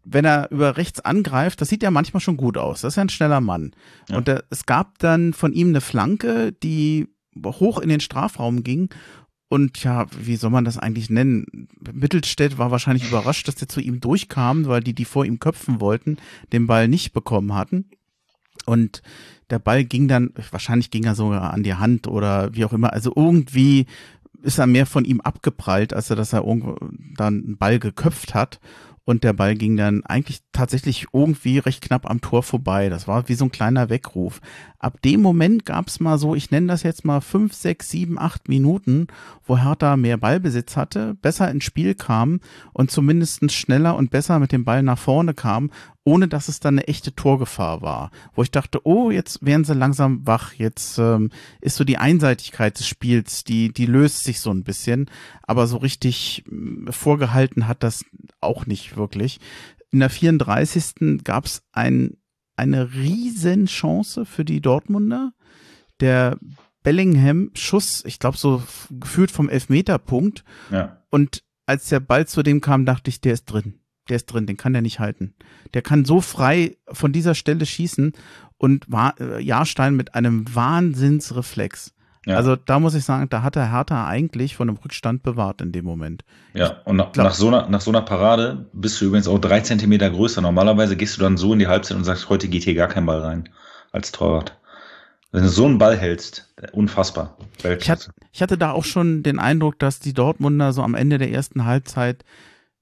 Wenn 0.04 0.26
er 0.26 0.52
über 0.52 0.78
rechts 0.78 1.00
angreift, 1.00 1.62
das 1.62 1.70
sieht 1.70 1.84
ja 1.84 1.92
manchmal 1.92 2.22
schon 2.22 2.38
gut 2.38 2.58
aus. 2.58 2.82
Das 2.82 2.94
ist 2.94 2.98
ja 2.98 3.04
ein 3.04 3.10
schneller 3.10 3.42
Mann. 3.42 3.72
Ja. 4.10 4.18
Und 4.18 4.28
der, 4.28 4.44
es 4.50 4.66
gab 4.66 5.00
dann 5.00 5.34
von 5.34 5.54
ihm 5.54 5.70
eine 5.70 5.82
Flanke, 5.82 6.52
die 6.52 7.08
hoch 7.46 7.80
in 7.80 7.90
den 7.90 8.02
Strafraum 8.02 8.64
ging 8.64 8.90
und 9.50 9.84
ja, 9.84 10.06
wie 10.12 10.36
soll 10.36 10.52
man 10.52 10.64
das 10.64 10.78
eigentlich 10.78 11.10
nennen? 11.10 11.68
Mittelstädt 11.92 12.60
war 12.60 12.70
wahrscheinlich 12.70 13.08
überrascht, 13.08 13.48
dass 13.48 13.56
der 13.56 13.68
zu 13.68 13.82
ihm 13.82 14.00
durchkam, 14.00 14.68
weil 14.68 14.82
die, 14.82 14.94
die 14.94 15.06
vor 15.06 15.26
ihm 15.26 15.40
köpfen 15.40 15.82
wollten, 15.82 16.18
den 16.54 16.68
Ball 16.68 16.88
nicht 16.88 17.14
bekommen 17.14 17.56
hatten. 17.56 17.86
Und 18.68 19.02
der 19.50 19.58
Ball 19.58 19.84
ging 19.84 20.08
dann, 20.08 20.32
wahrscheinlich 20.52 20.92
ging 20.92 21.04
er 21.06 21.16
sogar 21.16 21.52
an 21.52 21.64
die 21.64 21.74
Hand 21.74 22.08
oder 22.08 22.54
wie 22.54 22.64
auch 22.64 22.74
immer. 22.74 22.94
Also 22.94 23.12
irgendwie 23.16 23.88
ist 24.44 24.60
er 24.60 24.68
mehr 24.68 24.86
von 24.86 25.04
ihm 25.04 25.20
abgeprallt, 25.20 25.94
als 25.94 26.10
dass 26.10 26.32
er 26.32 26.46
irgendwo 26.46 26.78
dann 27.18 27.44
einen 27.44 27.58
Ball 27.58 27.80
geköpft 27.80 28.36
hat 28.36 28.60
und 29.10 29.24
der 29.24 29.34
Ball 29.34 29.56
ging 29.56 29.76
dann 29.76 30.06
eigentlich 30.06 30.42
tatsächlich 30.52 31.08
irgendwie 31.14 31.58
recht 31.58 31.82
knapp 31.82 32.08
am 32.08 32.22
Tor 32.22 32.44
vorbei. 32.44 32.90
Das 32.90 33.08
war 33.08 33.28
wie 33.28 33.34
so 33.34 33.46
ein 33.46 33.52
kleiner 33.52 33.90
Weckruf. 33.90 34.40
Ab 34.78 35.02
dem 35.02 35.24
Moment 35.24 35.66
gab 35.66 35.88
es 35.88 36.00
mal 36.00 36.20
so, 36.20 36.36
ich 36.36 36.52
nenne 36.52 36.68
das 36.68 36.84
jetzt 36.84 37.06
mal 37.06 37.20
fünf, 37.20 37.56
sechs, 37.56 37.90
sieben, 37.90 38.20
acht 38.20 38.48
Minuten, 38.50 39.08
wo 39.44 39.58
Hertha 39.58 39.98
mehr 39.98 40.18
Ballbesitz 40.18 40.78
hatte, 40.78 41.16
besser 41.16 41.50
ins 41.50 41.64
Spiel 41.64 41.96
kam 41.96 42.40
und 42.72 42.92
zumindest 42.92 43.52
schneller 43.52 43.96
und 43.96 44.12
besser 44.12 44.38
mit 44.38 44.52
dem 44.52 44.64
Ball 44.64 44.84
nach 44.84 45.00
vorne 45.00 45.34
kam 45.34 45.72
ohne 46.10 46.28
dass 46.28 46.48
es 46.48 46.60
dann 46.60 46.80
eine 46.80 46.88
echte 46.88 47.14
Torgefahr 47.14 47.84
war. 47.84 48.10
Wo 48.34 48.42
ich 48.42 48.50
dachte, 48.50 48.80
oh, 48.84 49.12
jetzt 49.12 49.46
werden 49.46 49.64
sie 49.64 49.76
langsam 49.76 50.26
wach, 50.26 50.54
jetzt 50.54 50.98
ähm, 50.98 51.30
ist 51.62 51.76
so 51.76 51.84
die 51.84 52.00
Einseitigkeit 52.00 52.80
des 52.80 52.88
Spiels, 52.88 53.44
die, 53.44 53.72
die 53.72 53.86
löst 53.86 54.24
sich 54.24 54.40
so 54.40 54.50
ein 54.50 54.64
bisschen, 54.64 55.08
aber 55.44 55.68
so 55.68 55.78
richtig 55.78 56.46
äh, 56.48 56.92
vorgehalten 56.92 57.68
hat 57.68 57.84
das 57.84 58.04
auch 58.42 58.66
nicht 58.66 58.98
wirklich. 58.98 59.40
In 59.92 60.00
der 60.00 60.10
34. 60.10 61.24
gab 61.24 61.46
es 61.46 61.62
ein, 61.74 62.18
eine 62.56 62.92
Riesenchance 62.92 64.26
für 64.26 64.46
die 64.46 64.62
Dortmunder. 64.62 65.34
Der 66.00 66.40
Bellingham-Schuss, 66.82 68.04
ich 68.06 68.18
glaube 68.18 68.38
so 68.38 68.64
gefühlt 68.90 69.30
vom 69.30 69.48
Elfmeterpunkt. 69.48 70.44
Ja. 70.72 71.04
Und 71.12 71.44
als 71.68 71.90
der 71.90 72.00
Ball 72.00 72.28
zu 72.28 72.42
dem 72.42 72.62
kam, 72.62 72.86
dachte 72.86 73.10
ich, 73.10 73.22
der 73.22 73.34
ist 73.34 73.46
drin 73.46 73.80
der 74.10 74.18
ist 74.18 74.28
drin, 74.28 74.46
den 74.46 74.58
kann 74.58 74.74
der 74.74 74.82
nicht 74.82 75.00
halten. 75.00 75.34
Der 75.74 75.82
kann 75.82 76.06
so 76.06 76.22
frei 76.22 76.78
von 76.92 77.12
dieser 77.12 77.36
Stelle 77.36 77.66
schießen 77.66 78.14
und 78.58 78.92
war 78.92 79.20
äh, 79.20 79.42
Jahrstein 79.42 79.96
mit 79.96 80.16
einem 80.16 80.54
Wahnsinnsreflex. 80.54 81.94
Ja. 82.26 82.36
Also 82.36 82.56
da 82.56 82.80
muss 82.80 82.96
ich 82.96 83.06
sagen, 83.06 83.28
da 83.30 83.42
hat 83.42 83.56
der 83.56 83.72
Hertha 83.72 84.06
eigentlich 84.06 84.56
von 84.56 84.70
einem 84.70 84.78
Rückstand 84.78 85.24
bewahrt 85.24 85.62
in 85.62 85.72
dem 85.72 85.86
Moment. 85.86 86.26
Ja, 86.54 86.82
und 86.84 86.98
nach, 86.98 87.16
nach, 87.16 87.34
so 87.34 87.48
einer, 87.48 87.70
nach 87.70 87.82
so 87.82 87.92
einer 87.92 88.02
Parade 88.02 88.68
bist 88.74 89.00
du 89.00 89.06
übrigens 89.06 89.28
auch 89.28 89.40
drei 89.40 89.62
Zentimeter 89.62 90.10
größer. 90.10 90.42
Normalerweise 90.42 90.98
gehst 90.98 91.18
du 91.18 91.22
dann 91.22 91.38
so 91.38 91.54
in 91.54 91.60
die 91.60 91.68
Halbzeit 91.68 91.98
und 91.98 92.04
sagst, 92.04 92.30
heute 92.30 92.50
geht 92.50 92.64
hier 92.64 92.76
gar 92.76 92.88
kein 92.88 93.06
Ball 93.06 93.22
rein 93.22 93.50
als 93.92 94.12
Torwart. 94.12 94.60
Wenn 95.32 95.44
du 95.44 95.50
so 95.50 95.66
einen 95.66 95.78
Ball 95.78 95.96
hältst, 95.96 96.52
unfassbar. 96.72 97.38
Ich 97.64 97.90
hatte, 97.90 98.12
ich 98.32 98.42
hatte 98.42 98.58
da 98.58 98.72
auch 98.72 98.84
schon 98.84 99.22
den 99.22 99.40
Eindruck, 99.40 99.78
dass 99.78 100.00
die 100.00 100.14
Dortmunder 100.14 100.74
so 100.74 100.82
am 100.82 100.96
Ende 100.96 101.20
der 101.20 101.32
ersten 101.32 101.66
Halbzeit 101.66 102.26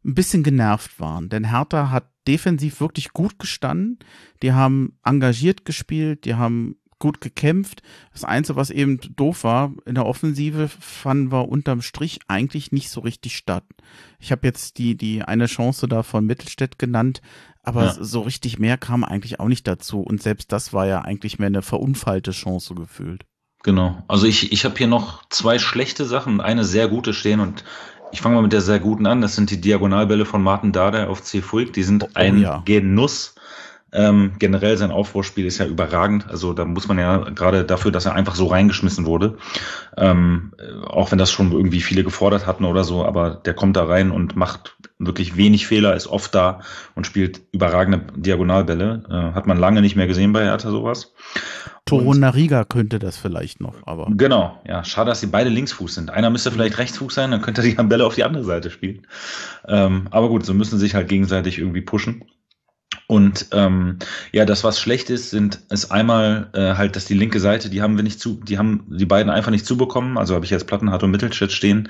ein 0.07 0.15
bisschen 0.15 0.41
genervt 0.41 0.99
waren. 0.99 1.29
Denn 1.29 1.49
Hertha 1.49 1.91
hat 1.91 2.09
defensiv 2.27 2.79
wirklich 2.79 3.13
gut 3.13 3.37
gestanden. 3.39 3.99
Die 4.41 4.53
haben 4.53 4.97
engagiert 5.03 5.65
gespielt, 5.65 6.25
die 6.25 6.35
haben 6.35 6.77
gut 6.99 7.21
gekämpft. 7.21 7.83
Das 8.11 8.23
Einzige, 8.23 8.55
was 8.55 8.69
eben 8.69 8.99
doof 9.15 9.43
war, 9.43 9.73
in 9.85 9.95
der 9.95 10.05
Offensive 10.05 10.67
fanden 10.67 11.31
wir 11.31 11.47
unterm 11.49 11.81
Strich 11.81 12.19
eigentlich 12.27 12.71
nicht 12.71 12.89
so 12.89 13.01
richtig 13.01 13.37
statt. 13.37 13.65
Ich 14.19 14.31
habe 14.31 14.47
jetzt 14.47 14.77
die, 14.77 14.97
die 14.97 15.21
eine 15.21 15.45
Chance 15.45 15.87
da 15.87 16.01
von 16.01 16.25
Mittelstädt 16.25 16.79
genannt, 16.79 17.21
aber 17.61 17.85
ja. 17.85 17.97
so 17.99 18.21
richtig 18.21 18.57
mehr 18.57 18.77
kam 18.77 19.03
eigentlich 19.03 19.39
auch 19.39 19.47
nicht 19.47 19.67
dazu. 19.67 19.99
Und 20.01 20.23
selbst 20.23 20.51
das 20.51 20.73
war 20.73 20.87
ja 20.87 21.01
eigentlich 21.01 21.37
mehr 21.37 21.47
eine 21.47 21.61
verunfallte 21.61 22.31
Chance 22.31 22.73
gefühlt. 22.73 23.25
Genau. 23.63 24.03
Also 24.07 24.27
ich, 24.27 24.51
ich 24.51 24.65
habe 24.65 24.77
hier 24.77 24.87
noch 24.87 25.27
zwei 25.29 25.59
schlechte 25.59 26.05
Sachen 26.05 26.41
eine 26.41 26.63
sehr 26.63 26.87
gute 26.87 27.13
stehen 27.13 27.39
und 27.39 27.63
ich 28.11 28.21
fange 28.21 28.35
mal 28.35 28.41
mit 28.41 28.53
der 28.53 28.61
sehr 28.61 28.79
guten 28.79 29.05
an. 29.05 29.21
Das 29.21 29.35
sind 29.35 29.49
die 29.49 29.61
Diagonalbälle 29.61 30.25
von 30.25 30.41
Martin 30.41 30.71
Dada 30.71 31.07
auf 31.07 31.21
C. 31.23 31.41
Fulk. 31.41 31.73
Die 31.73 31.83
sind 31.83 32.03
oh, 32.03 32.09
ein 32.13 32.39
ja. 32.39 32.61
Genuss. 32.65 33.35
Ähm, 33.93 34.33
generell 34.37 34.77
sein 34.77 34.91
Aufbauspiel 34.91 35.45
ist 35.45 35.59
ja 35.59 35.65
überragend. 35.65 36.27
Also 36.29 36.53
da 36.53 36.65
muss 36.65 36.87
man 36.87 36.99
ja 36.99 37.17
gerade 37.29 37.63
dafür, 37.63 37.91
dass 37.91 38.05
er 38.05 38.15
einfach 38.15 38.35
so 38.35 38.47
reingeschmissen 38.47 39.05
wurde, 39.05 39.37
ähm, 39.95 40.53
auch 40.85 41.11
wenn 41.11 41.17
das 41.17 41.31
schon 41.31 41.53
irgendwie 41.53 41.79
viele 41.79 42.03
gefordert 42.03 42.45
hatten 42.45 42.65
oder 42.65 42.83
so, 42.83 43.05
aber 43.05 43.31
der 43.31 43.53
kommt 43.53 43.77
da 43.77 43.85
rein 43.85 44.11
und 44.11 44.35
macht 44.35 44.75
wirklich 44.99 45.37
wenig 45.37 45.67
Fehler, 45.67 45.95
ist 45.95 46.07
oft 46.07 46.35
da 46.35 46.61
und 46.95 47.05
spielt 47.05 47.41
überragende 47.51 48.01
Diagonalbälle. 48.15 49.03
Äh, 49.09 49.35
hat 49.35 49.47
man 49.47 49.57
lange 49.57 49.81
nicht 49.81 49.95
mehr 49.95 50.07
gesehen 50.07 50.33
bei 50.33 50.43
Hertha 50.43 50.69
sowas. 50.69 51.13
Torunariga 51.87 52.65
könnte 52.65 52.99
das 52.99 53.17
vielleicht 53.17 53.61
noch, 53.61 53.75
aber. 53.85 54.07
Genau, 54.11 54.61
ja. 54.67 54.83
Schade, 54.83 55.09
dass 55.09 55.21
sie 55.21 55.27
beide 55.27 55.49
Linksfuß 55.49 55.95
sind. 55.95 56.09
Einer 56.09 56.29
müsste 56.29 56.51
vielleicht 56.51 56.77
Rechtsfuß 56.77 57.13
sein, 57.13 57.31
dann 57.31 57.41
könnte 57.41 57.61
er 57.61 57.67
die 57.67 57.75
Bälle 57.83 58.05
auf 58.05 58.15
die 58.15 58.23
andere 58.23 58.43
Seite 58.43 58.69
spielen. 58.69 59.07
Ähm, 59.67 60.07
aber 60.11 60.29
gut, 60.29 60.45
so 60.45 60.53
müssen 60.53 60.77
sich 60.77 60.95
halt 60.95 61.07
gegenseitig 61.07 61.57
irgendwie 61.57 61.81
pushen. 61.81 62.25
Und 63.07 63.47
ähm, 63.53 63.99
ja, 64.33 64.43
das, 64.43 64.65
was 64.65 64.81
schlecht 64.81 65.09
ist, 65.09 65.29
sind 65.29 65.61
ist 65.69 65.91
einmal 65.91 66.49
äh, 66.53 66.75
halt, 66.75 66.97
dass 66.97 67.05
die 67.05 67.13
linke 67.13 67.39
Seite, 67.39 67.69
die 67.69 67.81
haben 67.81 67.95
wir 67.95 68.03
nicht 68.03 68.19
zu, 68.19 68.41
die 68.43 68.57
haben 68.57 68.85
die 68.89 69.05
beiden 69.05 69.31
einfach 69.31 69.51
nicht 69.51 69.65
zubekommen. 69.65 70.17
Also 70.17 70.35
habe 70.35 70.43
ich 70.43 70.51
jetzt 70.51 70.67
Plattenhardt 70.67 71.03
und 71.03 71.11
Mittelstädt 71.11 71.53
stehen. 71.53 71.89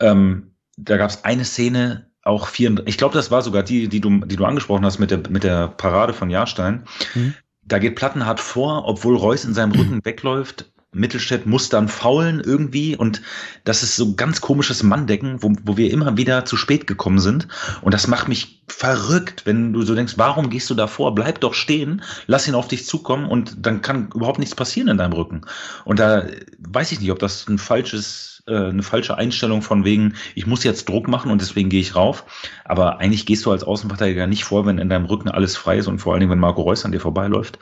Ähm, 0.00 0.50
da 0.76 0.96
gab 0.96 1.10
es 1.10 1.24
eine 1.24 1.44
Szene, 1.44 2.10
auch 2.22 2.48
vier, 2.48 2.82
ich 2.86 2.98
glaube, 2.98 3.14
das 3.14 3.30
war 3.30 3.42
sogar 3.42 3.62
die, 3.62 3.88
die 3.88 4.00
du, 4.00 4.24
die 4.24 4.36
du 4.36 4.44
angesprochen 4.44 4.84
hast 4.84 4.98
mit 4.98 5.10
der, 5.10 5.22
mit 5.30 5.44
der 5.44 5.68
Parade 5.68 6.12
von 6.12 6.30
Jahrstein. 6.30 6.84
Mhm. 7.14 7.34
Da 7.62 7.78
geht 7.78 7.94
Plattenhardt 7.94 8.40
vor, 8.40 8.86
obwohl 8.86 9.16
Reus 9.16 9.44
in 9.44 9.54
seinem 9.54 9.72
Rücken 9.72 10.04
wegläuft. 10.04 10.72
Mittelstädt 10.92 11.46
muss 11.46 11.68
dann 11.68 11.88
faulen 11.88 12.40
irgendwie 12.40 12.96
und 12.96 13.22
das 13.64 13.82
ist 13.82 13.96
so 13.96 14.14
ganz 14.14 14.40
komisches 14.40 14.82
Manndecken, 14.82 15.42
wo, 15.42 15.52
wo 15.64 15.76
wir 15.76 15.90
immer 15.90 16.16
wieder 16.16 16.44
zu 16.44 16.56
spät 16.56 16.86
gekommen 16.86 17.20
sind 17.20 17.46
und 17.80 17.94
das 17.94 18.08
macht 18.08 18.26
mich 18.26 18.60
verrückt, 18.66 19.46
wenn 19.46 19.72
du 19.72 19.82
so 19.82 19.94
denkst, 19.94 20.14
warum 20.16 20.50
gehst 20.50 20.70
du 20.70 20.74
da 20.74 20.86
vor? 20.86 21.14
Bleib 21.14 21.40
doch 21.40 21.54
stehen, 21.54 22.02
lass 22.26 22.48
ihn 22.48 22.54
auf 22.54 22.68
dich 22.68 22.86
zukommen 22.86 23.26
und 23.26 23.54
dann 23.66 23.82
kann 23.82 24.08
überhaupt 24.14 24.38
nichts 24.38 24.54
passieren 24.54 24.88
in 24.88 24.98
deinem 24.98 25.12
Rücken. 25.12 25.42
Und 25.84 25.98
da 25.98 26.26
weiß 26.58 26.92
ich 26.92 27.00
nicht, 27.00 27.10
ob 27.10 27.18
das 27.18 27.46
ein 27.48 27.58
falsches, 27.58 28.42
äh, 28.46 28.54
eine 28.54 28.82
falsche 28.82 29.16
Einstellung 29.16 29.62
von 29.62 29.84
wegen, 29.84 30.14
ich 30.34 30.46
muss 30.46 30.64
jetzt 30.64 30.88
Druck 30.88 31.08
machen 31.08 31.30
und 31.30 31.40
deswegen 31.40 31.68
gehe 31.68 31.80
ich 31.80 31.94
rauf. 31.94 32.24
Aber 32.64 32.98
eigentlich 32.98 33.26
gehst 33.26 33.44
du 33.46 33.50
als 33.50 33.64
Außenverteidiger 33.64 34.26
nicht 34.26 34.44
vor, 34.44 34.66
wenn 34.66 34.78
in 34.78 34.88
deinem 34.88 35.06
Rücken 35.06 35.28
alles 35.28 35.56
frei 35.56 35.78
ist 35.78 35.86
und 35.86 35.98
vor 35.98 36.12
allen 36.12 36.20
Dingen, 36.20 36.32
wenn 36.32 36.38
Marco 36.38 36.62
Reus 36.62 36.84
an 36.84 36.92
dir 36.92 37.00
vorbeiläuft. 37.00 37.58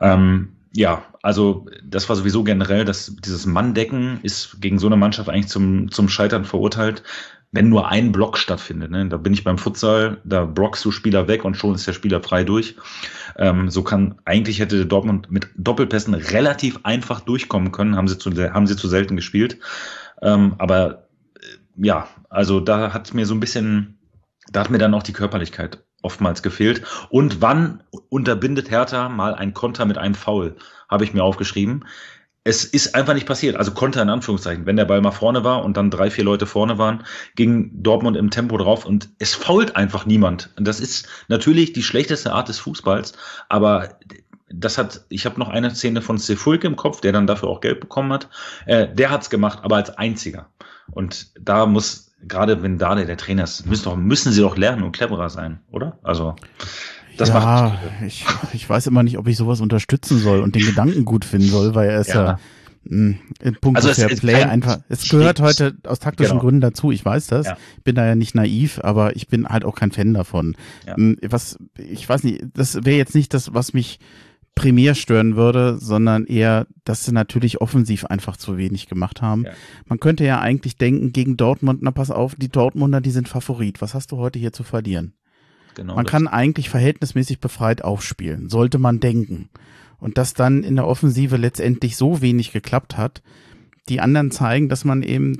Ähm, 0.00 0.55
ja, 0.72 1.04
also 1.22 1.66
das 1.84 2.08
war 2.08 2.16
sowieso 2.16 2.44
generell, 2.44 2.84
dass 2.84 3.14
dieses 3.16 3.46
Manndecken 3.46 4.20
ist 4.22 4.60
gegen 4.60 4.78
so 4.78 4.86
eine 4.86 4.96
Mannschaft 4.96 5.28
eigentlich 5.28 5.48
zum, 5.48 5.90
zum 5.90 6.08
Scheitern 6.08 6.44
verurteilt, 6.44 7.02
wenn 7.52 7.68
nur 7.68 7.88
ein 7.88 8.12
Block 8.12 8.36
stattfindet. 8.36 8.90
Ne? 8.90 9.08
Da 9.08 9.16
bin 9.16 9.32
ich 9.32 9.44
beim 9.44 9.58
Futsal, 9.58 10.20
da 10.24 10.44
blockst 10.44 10.84
du 10.84 10.90
Spieler 10.90 11.28
weg 11.28 11.44
und 11.44 11.56
schon 11.56 11.74
ist 11.74 11.86
der 11.86 11.92
Spieler 11.92 12.22
frei 12.22 12.44
durch. 12.44 12.76
Ähm, 13.36 13.70
so 13.70 13.82
kann 13.82 14.16
eigentlich 14.24 14.58
hätte 14.58 14.84
Dortmund 14.84 15.30
mit 15.30 15.48
Doppelpässen 15.56 16.14
relativ 16.14 16.80
einfach 16.82 17.20
durchkommen 17.20 17.72
können, 17.72 17.96
haben 17.96 18.08
sie 18.08 18.18
zu, 18.18 18.30
haben 18.32 18.66
sie 18.66 18.76
zu 18.76 18.88
selten 18.88 19.16
gespielt. 19.16 19.58
Ähm, 20.20 20.54
aber 20.58 21.08
äh, 21.36 21.86
ja, 21.86 22.08
also 22.28 22.60
da 22.60 22.92
hat 22.92 23.14
mir 23.14 23.26
so 23.26 23.34
ein 23.34 23.40
bisschen, 23.40 23.98
da 24.52 24.60
hat 24.60 24.70
mir 24.70 24.78
dann 24.78 24.94
auch 24.94 25.02
die 25.02 25.12
Körperlichkeit 25.12 25.85
oftmals 26.06 26.42
gefehlt. 26.42 26.82
Und 27.10 27.42
wann 27.42 27.82
unterbindet 28.08 28.70
Hertha 28.70 29.08
mal 29.08 29.34
ein 29.34 29.52
Konter 29.52 29.84
mit 29.84 29.98
einem 29.98 30.14
Foul? 30.14 30.56
Habe 30.88 31.04
ich 31.04 31.12
mir 31.12 31.24
aufgeschrieben. 31.24 31.84
Es 32.44 32.64
ist 32.64 32.94
einfach 32.94 33.14
nicht 33.14 33.26
passiert. 33.26 33.56
Also 33.56 33.72
Konter 33.72 34.00
in 34.02 34.08
Anführungszeichen. 34.08 34.66
Wenn 34.66 34.76
der 34.76 34.84
Ball 34.84 35.00
mal 35.00 35.10
vorne 35.10 35.42
war 35.42 35.64
und 35.64 35.76
dann 35.76 35.90
drei, 35.90 36.10
vier 36.10 36.22
Leute 36.22 36.46
vorne 36.46 36.78
waren, 36.78 37.04
ging 37.34 37.70
Dortmund 37.82 38.16
im 38.16 38.30
Tempo 38.30 38.56
drauf 38.56 38.86
und 38.86 39.10
es 39.18 39.34
fault 39.34 39.74
einfach 39.74 40.06
niemand. 40.06 40.50
Und 40.56 40.66
das 40.66 40.78
ist 40.78 41.08
natürlich 41.26 41.72
die 41.72 41.82
schlechteste 41.82 42.32
Art 42.32 42.48
des 42.48 42.60
Fußballs, 42.60 43.14
aber 43.48 43.98
das 44.48 44.78
hat, 44.78 45.04
ich 45.08 45.26
habe 45.26 45.40
noch 45.40 45.48
eine 45.48 45.74
Szene 45.74 46.02
von 46.02 46.18
Sefulke 46.18 46.68
im 46.68 46.76
Kopf, 46.76 47.00
der 47.00 47.12
dann 47.12 47.26
dafür 47.26 47.48
auch 47.48 47.60
Geld 47.60 47.80
bekommen 47.80 48.12
hat. 48.12 48.28
Äh, 48.66 48.94
der 48.94 49.10
hat's 49.10 49.28
gemacht, 49.28 49.58
aber 49.62 49.76
als 49.76 49.90
einziger. 49.98 50.48
Und 50.92 51.32
da 51.38 51.66
muss 51.66 52.05
gerade 52.22 52.62
wenn 52.62 52.78
da 52.78 52.94
der 52.94 53.16
Trainer 53.16 53.44
ist, 53.44 53.66
müssen, 53.66 53.84
doch, 53.84 53.96
müssen 53.96 54.32
sie 54.32 54.40
doch 54.40 54.56
lernen 54.56 54.82
und 54.82 54.92
cleverer 54.92 55.30
sein, 55.30 55.60
oder? 55.70 55.98
Also 56.02 56.36
das 57.16 57.30
ja, 57.30 57.34
macht 57.34 57.78
ich, 58.06 58.24
ich 58.52 58.68
weiß 58.68 58.86
immer 58.86 59.02
nicht, 59.02 59.18
ob 59.18 59.26
ich 59.28 59.36
sowas 59.36 59.60
unterstützen 59.60 60.18
soll 60.18 60.40
und 60.40 60.54
den 60.54 60.66
Gedanken 60.66 61.04
gut 61.04 61.24
finden 61.24 61.48
soll, 61.48 61.74
weil 61.74 61.88
er 61.88 62.00
ist 62.00 62.08
ja, 62.08 62.24
ja 62.24 62.38
hm, 62.88 63.18
in 63.40 63.56
Punkt 63.56 63.78
also 63.78 63.92
Fair 63.92 64.08
Play 64.08 64.44
einfach. 64.44 64.78
Es 64.88 65.08
gehört 65.08 65.40
heute 65.40 65.76
aus 65.84 65.98
taktischen 65.98 66.32
genau. 66.32 66.42
Gründen 66.42 66.60
dazu. 66.60 66.92
Ich 66.92 67.04
weiß 67.04 67.26
das. 67.28 67.46
Ja. 67.46 67.56
Bin 67.84 67.96
da 67.96 68.06
ja 68.06 68.14
nicht 68.14 68.34
naiv, 68.34 68.80
aber 68.82 69.16
ich 69.16 69.28
bin 69.28 69.48
halt 69.48 69.64
auch 69.64 69.74
kein 69.74 69.90
Fan 69.90 70.14
davon. 70.14 70.56
Ja. 70.86 70.96
Hm, 70.96 71.16
was 71.22 71.58
ich 71.78 72.08
weiß 72.08 72.22
nicht. 72.22 72.44
Das 72.54 72.76
wäre 72.84 72.96
jetzt 72.96 73.14
nicht 73.14 73.34
das, 73.34 73.54
was 73.54 73.72
mich 73.72 73.98
primär 74.56 74.96
stören 74.96 75.36
würde, 75.36 75.78
sondern 75.78 76.24
eher, 76.24 76.66
dass 76.82 77.04
sie 77.04 77.12
natürlich 77.12 77.60
offensiv 77.60 78.06
einfach 78.06 78.36
zu 78.36 78.56
wenig 78.56 78.88
gemacht 78.88 79.22
haben. 79.22 79.44
Ja. 79.44 79.52
Man 79.84 80.00
könnte 80.00 80.24
ja 80.24 80.40
eigentlich 80.40 80.76
denken, 80.76 81.12
gegen 81.12 81.36
Dortmund, 81.36 81.82
na 81.82 81.92
pass 81.92 82.10
auf, 82.10 82.34
die 82.34 82.48
Dortmunder, 82.48 83.00
die 83.00 83.12
sind 83.12 83.28
Favorit. 83.28 83.80
Was 83.80 83.94
hast 83.94 84.10
du 84.10 84.16
heute 84.16 84.40
hier 84.40 84.52
zu 84.52 84.64
verlieren? 84.64 85.12
Genau 85.76 85.94
man 85.94 86.06
kann 86.06 86.26
eigentlich 86.26 86.70
verhältnismäßig 86.70 87.38
befreit 87.38 87.84
aufspielen, 87.84 88.48
sollte 88.48 88.78
man 88.78 88.98
denken. 88.98 89.50
Und 89.98 90.18
dass 90.18 90.34
dann 90.34 90.62
in 90.62 90.76
der 90.76 90.86
Offensive 90.86 91.36
letztendlich 91.36 91.96
so 91.96 92.22
wenig 92.22 92.52
geklappt 92.52 92.96
hat, 92.96 93.22
die 93.88 94.00
anderen 94.00 94.30
zeigen, 94.30 94.68
dass 94.68 94.84
man 94.84 95.02
eben 95.02 95.38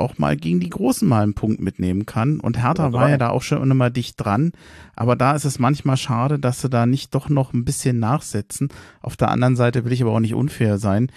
auch 0.00 0.18
mal 0.18 0.36
gegen 0.36 0.60
die 0.60 0.70
Großen 0.70 1.06
mal 1.06 1.22
einen 1.22 1.34
Punkt 1.34 1.60
mitnehmen 1.60 2.06
kann. 2.06 2.40
Und 2.40 2.62
Hertha 2.62 2.86
ja, 2.86 2.92
war 2.92 3.10
ja 3.10 3.18
da 3.18 3.30
auch 3.30 3.42
schon 3.42 3.70
immer 3.70 3.90
dicht 3.90 4.14
dran. 4.18 4.52
Aber 4.96 5.16
da 5.16 5.34
ist 5.34 5.44
es 5.44 5.58
manchmal 5.58 5.96
schade, 5.96 6.38
dass 6.38 6.60
sie 6.60 6.68
da 6.68 6.86
nicht 6.86 7.14
doch 7.14 7.28
noch 7.28 7.52
ein 7.52 7.64
bisschen 7.64 7.98
nachsetzen. 7.98 8.68
Auf 9.00 9.16
der 9.16 9.30
anderen 9.30 9.56
Seite 9.56 9.84
will 9.84 9.92
ich 9.92 10.02
aber 10.02 10.12
auch 10.12 10.20
nicht 10.20 10.34
unfair 10.34 10.78
sein. 10.78 11.12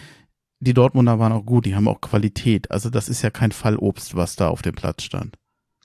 Die 0.59 0.73
Dortmunder 0.73 1.19
waren 1.19 1.34
auch 1.34 1.45
gut, 1.45 1.65
die 1.65 1.75
haben 1.75 1.88
auch 1.88 1.99
Qualität. 1.99 2.71
Also 2.71 2.89
das 2.89 3.09
ist 3.09 3.21
ja 3.21 3.29
kein 3.29 3.51
Fallobst, 3.51 4.15
was 4.15 4.36
da 4.36 4.47
auf 4.47 4.61
dem 4.61 4.75
Platz 4.75 5.03
stand. 5.03 5.36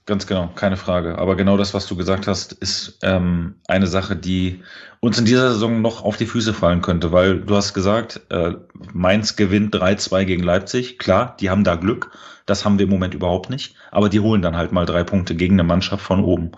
Ganz 0.08 0.26
genau, 0.26 0.48
keine 0.54 0.78
Frage. 0.78 1.18
Aber 1.18 1.36
genau 1.36 1.58
das, 1.58 1.74
was 1.74 1.86
du 1.86 1.94
gesagt 1.94 2.26
hast, 2.26 2.52
ist 2.52 2.98
ähm, 3.02 3.56
eine 3.68 3.86
Sache, 3.86 4.16
die 4.16 4.62
uns 5.00 5.18
in 5.18 5.26
dieser 5.26 5.52
Saison 5.52 5.82
noch 5.82 6.02
auf 6.02 6.16
die 6.16 6.24
Füße 6.24 6.54
fallen 6.54 6.80
könnte, 6.80 7.12
weil 7.12 7.40
du 7.40 7.54
hast 7.54 7.74
gesagt, 7.74 8.22
äh, 8.30 8.54
Mainz 8.94 9.36
gewinnt 9.36 9.74
3-2 9.74 10.24
gegen 10.24 10.42
Leipzig. 10.42 10.98
Klar, 10.98 11.36
die 11.38 11.50
haben 11.50 11.62
da 11.62 11.74
Glück. 11.74 12.10
Das 12.48 12.64
haben 12.64 12.78
wir 12.78 12.84
im 12.84 12.90
Moment 12.90 13.14
überhaupt 13.14 13.50
nicht. 13.50 13.74
Aber 13.90 14.08
die 14.08 14.20
holen 14.20 14.42
dann 14.42 14.56
halt 14.56 14.72
mal 14.72 14.86
drei 14.86 15.04
Punkte 15.04 15.34
gegen 15.34 15.54
eine 15.54 15.64
Mannschaft 15.64 16.04
von 16.04 16.24
oben. 16.24 16.52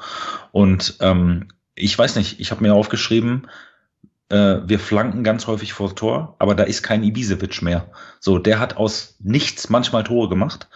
Und 0.52 0.96
ähm, 1.00 1.48
ich 1.74 1.98
weiß 1.98 2.16
nicht, 2.16 2.40
ich 2.40 2.50
habe 2.50 2.62
mir 2.62 2.74
aufgeschrieben, 2.74 3.48
äh, 4.28 4.58
wir 4.64 4.78
flanken 4.78 5.24
ganz 5.24 5.46
häufig 5.46 5.72
vor 5.72 5.94
Tor, 5.94 6.36
aber 6.38 6.54
da 6.54 6.62
ist 6.62 6.82
kein 6.82 7.02
Ibisevic 7.02 7.62
mehr. 7.62 7.90
So, 8.20 8.38
der 8.38 8.60
hat 8.60 8.76
aus 8.76 9.16
nichts 9.18 9.68
manchmal 9.68 10.04
Tore 10.04 10.28
gemacht 10.28 10.68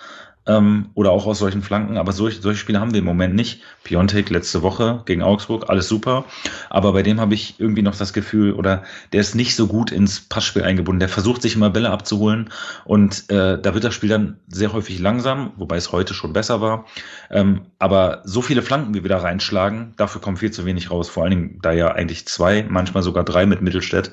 ähm, 0.47 0.90
oder 0.95 1.11
auch 1.12 1.26
aus 1.26 1.38
solchen 1.38 1.62
Flanken. 1.62 1.97
Aber 1.97 2.12
solche, 2.12 2.40
solche 2.40 2.59
Spiele 2.61 2.80
haben 2.80 2.92
wir 2.92 2.99
im 2.99 3.05
Moment 3.05 3.34
nicht. 3.34 3.62
Piontek 3.82 4.30
letzte 4.30 4.62
Woche 4.62 5.03
gegen 5.07 5.22
Augsburg, 5.22 5.68
alles 5.68 5.88
super. 5.88 6.24
Aber 6.70 6.92
bei 6.92 7.03
dem 7.03 7.20
habe 7.20 7.34
ich 7.34 7.55
irgendwie 7.59 7.82
noch 7.82 7.97
das 7.97 8.12
Gefühl, 8.12 8.53
oder 8.53 8.82
der 9.12 9.20
ist 9.20 9.34
nicht 9.34 9.57
so 9.57 9.66
gut 9.66 9.90
ins 9.90 10.20
Passspiel 10.20 10.62
eingebunden. 10.62 11.01
Der 11.01 11.09
versucht 11.09 11.42
sich 11.42 11.55
immer 11.55 11.70
Bälle 11.70 11.90
abzuholen 11.90 12.51
und 12.84 13.30
äh, 13.30 13.61
da 13.61 13.74
wird 13.74 13.84
das 13.84 13.95
Spiel 13.95 14.09
dann 14.09 14.38
sehr 14.49 14.72
häufig 14.72 14.99
langsam, 14.99 15.53
wobei 15.57 15.76
es 15.76 15.92
heute 15.92 16.14
schon 16.14 16.32
besser 16.32 16.61
war. 16.61 16.86
Ähm, 17.30 17.62
aber 17.78 18.22
so 18.24 18.42
viele 18.42 18.62
Flanken, 18.62 18.95
wie 18.95 19.03
wir 19.03 19.09
da 19.09 19.18
reinschlagen, 19.18 19.95
dafür 19.97 20.20
kommt 20.20 20.38
viel 20.38 20.51
zu 20.51 20.64
wenig 20.64 20.90
raus. 20.90 21.09
Vor 21.09 21.22
allen 21.22 21.30
Dingen, 21.30 21.59
da 21.62 21.72
ja 21.72 21.92
eigentlich 21.92 22.26
zwei, 22.26 22.64
manchmal 22.68 23.03
sogar 23.03 23.24
drei 23.24 23.47
mit 23.47 23.62
Mittelstädt 23.62 24.12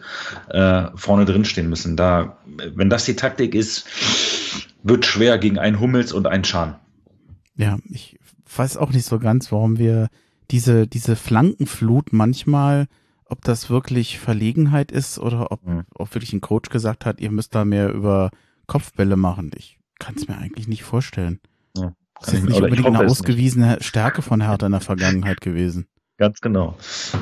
äh, 0.50 0.84
vorne 0.96 1.26
drin 1.26 1.46
stehen 1.46 1.70
müssen. 1.70 1.96
Da, 1.98 2.38
wenn 2.76 2.90
das 2.90 3.06
die 3.06 3.16
Taktik 3.16 3.56
ist, 3.56 3.86
wird 4.84 5.06
schwer 5.06 5.38
gegen 5.38 5.58
einen 5.58 5.80
Hummels 5.80 6.14
und 6.14 6.28
einen 6.28 6.44
Schan. 6.44 6.76
Ja, 7.56 7.78
ich 7.90 8.20
weiß 8.56 8.78
auch 8.78 8.92
nicht 8.92 9.06
so 9.06 9.20
ganz, 9.20 9.52
warum 9.52 9.78
wir 9.78 10.10
diese, 10.50 10.88
diese 10.88 11.16
Flankenflut 11.16 12.12
manchmal, 12.12 12.88
ob 13.26 13.42
das 13.44 13.70
wirklich 13.70 14.20
Verlegenheit 14.20 14.92
ist 14.92 15.20
oder 15.20 15.52
ob, 15.52 15.66
mhm. 15.66 15.84
ob 15.94 16.14
wirklich 16.14 16.34
ein 16.34 16.42
Coach 16.42 16.70
gesagt 16.70 17.06
hat, 17.06 17.22
ihr 17.22 17.32
müsst 17.32 17.56
da 17.56 17.64
mehr 17.64 17.94
über 17.94 18.32
Kopfbälle 18.68 19.16
machen. 19.16 19.52
Ich 19.56 19.80
kann 20.00 20.16
es 20.16 20.28
mir 20.28 20.38
eigentlich 20.38 20.68
nicht 20.68 20.84
vorstellen. 20.84 21.40
Ja, 21.78 21.94
das 22.20 22.34
ist 22.34 22.44
nicht 22.44 22.62
unbedingt 22.62 22.86
eine 22.86 23.00
ausgewiesene 23.00 23.76
nicht. 23.76 23.86
Stärke 23.86 24.22
von 24.22 24.42
Hertha 24.42 24.66
in 24.66 24.74
der 24.74 24.82
Vergangenheit 24.82 25.40
gewesen. 25.42 25.88
Ganz 26.18 26.42
genau. 26.42 26.78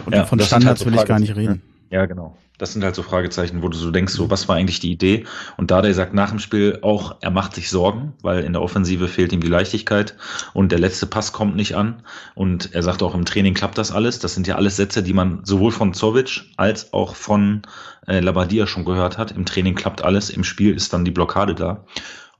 Und 0.05 0.15
ja, 0.15 0.25
von 0.25 0.39
Standards 0.39 0.65
halt 0.65 0.77
so 0.79 0.85
will 0.85 0.95
ich 0.95 1.05
gar 1.05 1.19
nicht 1.19 1.35
reden. 1.35 1.61
Ja, 1.89 2.05
genau 2.05 2.35
das 2.59 2.73
sind 2.73 2.83
halt 2.83 2.93
so 2.93 3.01
Fragezeichen, 3.01 3.63
wo 3.63 3.69
du 3.69 3.77
so 3.77 3.89
denkst, 3.89 4.13
so 4.13 4.29
was 4.29 4.47
war 4.47 4.57
eigentlich 4.57 4.79
die 4.79 4.91
Idee? 4.91 5.25
Und 5.57 5.71
Dardai 5.71 5.93
sagt 5.93 6.13
nach 6.13 6.29
dem 6.29 6.39
Spiel 6.39 6.79
auch, 6.81 7.15
er 7.21 7.31
macht 7.31 7.55
sich 7.55 7.69
Sorgen, 7.69 8.13
weil 8.21 8.43
in 8.43 8.53
der 8.53 8.61
Offensive 8.61 9.07
fehlt 9.07 9.31
ihm 9.31 9.39
die 9.39 9.47
Leichtigkeit 9.47 10.15
und 10.53 10.71
der 10.71 10.79
letzte 10.79 11.07
Pass 11.07 11.31
kommt 11.31 11.55
nicht 11.55 11.75
an. 11.75 12.03
Und 12.35 12.75
er 12.75 12.83
sagt 12.83 13.01
auch, 13.01 13.15
im 13.15 13.25
Training 13.25 13.53
klappt 13.53 13.77
das 13.77 13.91
alles. 13.91 14.19
Das 14.19 14.35
sind 14.35 14.45
ja 14.45 14.55
alles 14.55 14.75
Sätze, 14.75 15.01
die 15.01 15.13
man 15.13 15.39
sowohl 15.45 15.71
von 15.71 15.93
Zovic 15.93 16.43
als 16.57 16.91
auch 16.91 17.15
von 17.15 17.61
äh, 18.07 18.19
Labadia 18.19 18.67
schon 18.67 18.83
gehört 18.83 19.17
hat. 19.17 19.31
Im 19.31 19.45
Training 19.45 19.75
klappt 19.75 20.03
alles, 20.03 20.29
im 20.29 20.43
Spiel 20.43 20.75
ist 20.75 20.91
dann 20.91 21.05
die 21.05 21.11
Blockade 21.11 21.55
da. 21.55 21.85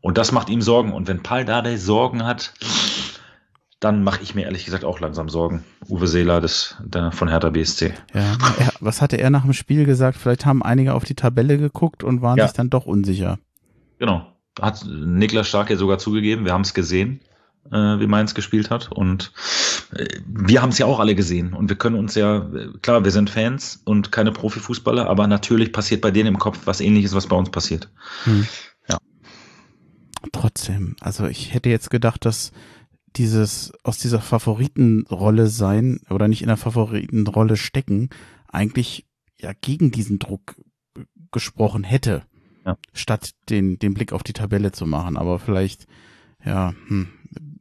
Und 0.01 0.17
das 0.17 0.31
macht 0.33 0.49
ihm 0.49 0.61
Sorgen. 0.61 0.91
Und 0.91 1.07
wenn 1.07 1.23
Paul 1.23 1.45
Dardai 1.45 1.77
Sorgen 1.77 2.25
hat, 2.25 2.53
dann 3.79 4.03
mache 4.03 4.21
ich 4.21 4.35
mir 4.35 4.43
ehrlich 4.43 4.65
gesagt 4.65 4.83
auch 4.83 4.99
langsam 4.99 5.29
Sorgen. 5.29 5.63
Uwe 5.87 6.07
Seeler 6.07 6.41
des, 6.41 6.75
der, 6.83 7.11
von 7.11 7.29
Hertha 7.29 7.49
BSC. 7.49 7.93
Ja, 8.13 8.37
er, 8.57 8.73
was 8.81 9.01
hatte 9.01 9.17
er 9.17 9.29
nach 9.29 9.43
dem 9.43 9.53
Spiel 9.53 9.85
gesagt? 9.85 10.17
Vielleicht 10.17 10.45
haben 10.45 10.61
einige 10.61 10.93
auf 10.93 11.05
die 11.05 11.15
Tabelle 11.15 11.57
geguckt 11.57 12.03
und 12.03 12.21
waren 12.21 12.37
ja. 12.37 12.45
sich 12.45 12.53
dann 12.53 12.69
doch 12.69 12.85
unsicher. 12.85 13.39
Genau. 13.97 14.25
Hat 14.59 14.85
Niklas 14.85 15.47
Stark 15.47 15.69
ja 15.69 15.77
sogar 15.77 15.97
zugegeben. 15.97 16.43
Wir 16.43 16.51
haben 16.51 16.61
es 16.61 16.73
gesehen, 16.73 17.21
äh, 17.71 17.77
wie 17.77 18.07
Mainz 18.07 18.35
gespielt 18.35 18.69
hat. 18.69 18.91
Und 18.91 19.31
äh, 19.93 20.07
wir 20.25 20.61
haben 20.61 20.69
es 20.69 20.77
ja 20.77 20.85
auch 20.85 20.99
alle 20.99 21.15
gesehen. 21.15 21.53
Und 21.53 21.69
wir 21.69 21.77
können 21.77 21.95
uns 21.95 22.15
ja, 22.15 22.49
klar, 22.81 23.05
wir 23.05 23.11
sind 23.11 23.29
Fans 23.29 23.81
und 23.85 24.11
keine 24.11 24.33
Profifußballer, 24.33 25.07
aber 25.07 25.27
natürlich 25.27 25.71
passiert 25.71 26.01
bei 26.01 26.11
denen 26.11 26.27
im 26.27 26.39
Kopf 26.39 26.59
was 26.65 26.81
ähnliches, 26.81 27.13
was 27.13 27.27
bei 27.27 27.37
uns 27.37 27.49
passiert. 27.49 27.89
Hm. 28.25 28.45
Ja. 28.89 28.97
Trotzdem, 30.33 30.97
also 30.99 31.27
ich 31.27 31.53
hätte 31.53 31.69
jetzt 31.69 31.89
gedacht, 31.89 32.25
dass 32.25 32.51
dieses, 33.15 33.71
aus 33.83 33.97
dieser 33.97 34.21
Favoritenrolle 34.21 35.47
sein 35.47 35.99
oder 36.09 36.27
nicht 36.27 36.41
in 36.41 36.47
der 36.47 36.57
Favoritenrolle 36.57 37.57
stecken, 37.57 38.09
eigentlich 38.47 39.05
ja 39.39 39.51
gegen 39.59 39.91
diesen 39.91 40.19
Druck 40.19 40.55
gesprochen 41.31 41.83
hätte, 41.83 42.23
ja. 42.65 42.77
statt 42.93 43.31
den, 43.49 43.79
den 43.79 43.93
Blick 43.93 44.13
auf 44.13 44.23
die 44.23 44.33
Tabelle 44.33 44.71
zu 44.71 44.85
machen. 44.85 45.17
Aber 45.17 45.39
vielleicht, 45.39 45.87
ja, 46.43 46.73
hm, 46.87 47.07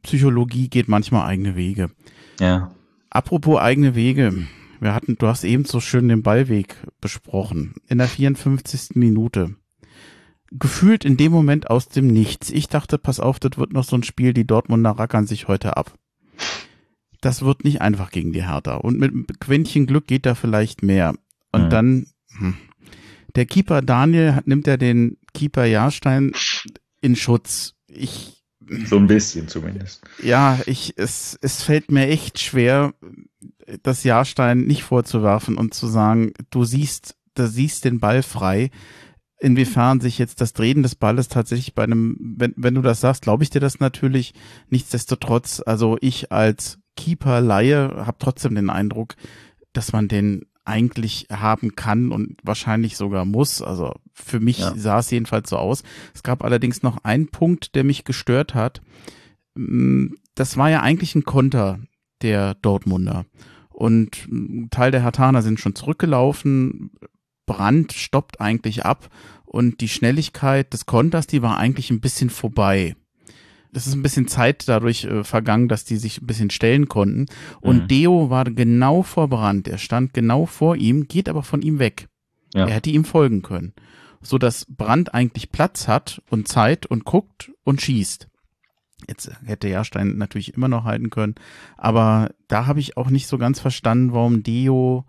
Psychologie 0.01 0.69
geht 0.69 0.87
manchmal 0.87 1.27
eigene 1.27 1.55
Wege. 1.55 1.91
Ja. 2.39 2.71
Apropos 3.09 3.59
eigene 3.59 3.95
Wege. 3.95 4.47
Wir 4.79 4.93
hatten, 4.93 5.17
du 5.17 5.27
hast 5.27 5.43
eben 5.43 5.65
so 5.65 5.79
schön 5.79 6.07
den 6.07 6.23
Ballweg 6.23 6.75
besprochen. 7.01 7.75
In 7.87 7.97
der 7.97 8.07
54. 8.07 8.95
Minute 8.95 9.55
gefühlt 10.51 11.05
in 11.05 11.17
dem 11.17 11.31
Moment 11.31 11.69
aus 11.69 11.89
dem 11.89 12.07
Nichts. 12.07 12.49
Ich 12.49 12.67
dachte, 12.67 12.97
pass 12.97 13.19
auf, 13.19 13.39
das 13.39 13.57
wird 13.57 13.73
noch 13.73 13.83
so 13.83 13.95
ein 13.95 14.03
Spiel, 14.03 14.33
die 14.33 14.47
Dortmunder 14.47 14.91
rackern 14.91 15.27
sich 15.27 15.47
heute 15.47 15.77
ab. 15.77 15.93
das 17.21 17.41
wird 17.41 17.63
nicht 17.63 17.81
einfach 17.81 18.11
gegen 18.11 18.31
die 18.31 18.47
Hertha. 18.47 18.75
Und 18.75 18.97
mit 18.97 19.39
Quäntchen 19.39 19.87
Glück 19.87 20.07
geht 20.07 20.25
da 20.25 20.35
vielleicht 20.35 20.83
mehr. 20.83 21.15
Und 21.51 21.65
mhm. 21.65 21.69
dann, 21.69 22.07
hm, 22.37 22.55
der 23.35 23.45
Keeper 23.45 23.81
Daniel 23.81 24.39
nimmt 24.45 24.67
ja 24.67 24.77
den 24.77 25.17
Keeper 25.33 25.65
Jahrstein 25.65 26.31
in 27.01 27.15
Schutz. 27.15 27.75
Ich. 27.87 28.43
So 28.85 28.97
ein 28.97 29.07
bisschen 29.07 29.47
zumindest. 29.47 30.01
Ja, 30.21 30.59
ich, 30.65 30.93
es, 30.95 31.37
es 31.41 31.63
fällt 31.63 31.91
mir 31.91 32.07
echt 32.07 32.39
schwer, 32.39 32.93
das 33.81 34.03
Jahrstein 34.03 34.61
nicht 34.61 34.83
vorzuwerfen 34.83 35.57
und 35.57 35.73
zu 35.73 35.87
sagen, 35.87 36.33
du 36.51 36.63
siehst, 36.63 37.15
du 37.33 37.47
siehst 37.47 37.85
den 37.85 37.99
Ball 37.99 38.21
frei. 38.21 38.69
Inwiefern 39.39 40.01
sich 40.01 40.17
jetzt 40.17 40.41
das 40.41 40.53
Drehen 40.53 40.83
des 40.83 40.95
Balles 40.95 41.29
tatsächlich 41.29 41.73
bei 41.73 41.83
einem, 41.83 42.17
wenn, 42.19 42.53
wenn 42.57 42.75
du 42.75 42.81
das 42.81 42.99
sagst, 42.99 43.21
glaube 43.21 43.43
ich 43.43 43.49
dir 43.49 43.61
das 43.61 43.79
natürlich. 43.79 44.33
Nichtsdestotrotz, 44.69 45.61
also 45.65 45.97
ich 46.01 46.31
als 46.31 46.79
Keeper-Laie 46.97 48.05
habe 48.05 48.17
trotzdem 48.19 48.55
den 48.55 48.69
Eindruck, 48.69 49.15
dass 49.71 49.93
man 49.93 50.09
den 50.09 50.45
eigentlich 50.65 51.27
haben 51.31 51.75
kann 51.75 52.11
und 52.11 52.37
wahrscheinlich 52.43 52.95
sogar 52.95 53.25
muss. 53.25 53.61
Also 53.61 53.93
für 54.13 54.39
mich 54.39 54.59
ja. 54.59 54.73
sah 54.75 54.99
es 54.99 55.09
jedenfalls 55.09 55.49
so 55.49 55.57
aus. 55.57 55.83
Es 56.13 56.21
gab 56.21 56.43
allerdings 56.43 56.83
noch 56.83 57.03
einen 57.03 57.29
Punkt, 57.29 57.75
der 57.75 57.83
mich 57.83 58.03
gestört 58.03 58.53
hat. 58.53 58.81
Mm, 59.55 60.09
das 60.35 60.57
war 60.57 60.69
ja 60.69 60.81
eigentlich 60.81 61.15
ein 61.15 61.23
Konter 61.23 61.79
der 62.21 62.53
Dortmunder. 62.55 63.25
Und 63.69 64.27
ein 64.29 64.69
Teil 64.69 64.91
der 64.91 65.03
Hartaner 65.03 65.41
sind 65.41 65.59
schon 65.59 65.73
zurückgelaufen. 65.73 66.91
Brand 67.49 67.93
stoppt 67.93 68.39
eigentlich 68.39 68.85
ab 68.85 69.09
und 69.45 69.81
die 69.81 69.89
Schnelligkeit 69.89 70.71
des 70.71 70.85
Konters, 70.85 71.25
die 71.25 71.41
war 71.41 71.57
eigentlich 71.57 71.89
ein 71.89 72.01
bisschen 72.01 72.29
vorbei 72.29 72.95
das 73.71 73.87
ist 73.87 73.93
ein 73.93 74.01
bisschen 74.01 74.27
Zeit 74.27 74.67
dadurch 74.67 75.05
äh, 75.05 75.23
vergangen, 75.23 75.67
dass 75.67 75.85
die 75.85 75.97
sich 75.97 76.21
ein 76.21 76.27
bisschen 76.27 76.49
stellen 76.49 76.87
konnten. 76.87 77.27
Und 77.61 77.83
mhm. 77.83 77.87
Deo 77.87 78.29
war 78.29 78.45
genau 78.45 79.03
vorberannt. 79.03 79.67
Er 79.67 79.77
stand 79.77 80.13
genau 80.13 80.45
vor 80.45 80.75
ihm, 80.75 81.07
geht 81.07 81.29
aber 81.29 81.43
von 81.43 81.61
ihm 81.61 81.79
weg. 81.79 82.07
Ja. 82.53 82.65
Er 82.65 82.73
hätte 82.75 82.89
ihm 82.89 83.05
folgen 83.05 83.41
können. 83.41 83.73
So 84.21 84.37
dass 84.37 84.65
Brand 84.65 85.13
eigentlich 85.13 85.51
Platz 85.51 85.87
hat 85.87 86.21
und 86.29 86.47
Zeit 86.47 86.85
und 86.85 87.05
guckt 87.05 87.51
und 87.63 87.81
schießt. 87.81 88.27
Jetzt 89.07 89.31
hätte 89.45 89.69
Jahrstein 89.69 90.17
natürlich 90.17 90.55
immer 90.55 90.67
noch 90.67 90.83
halten 90.83 91.09
können. 91.09 91.35
Aber 91.77 92.31
da 92.47 92.65
habe 92.65 92.79
ich 92.79 92.97
auch 92.97 93.09
nicht 93.09 93.27
so 93.27 93.37
ganz 93.37 93.59
verstanden, 93.59 94.13
warum 94.13 94.43
Deo 94.43 95.05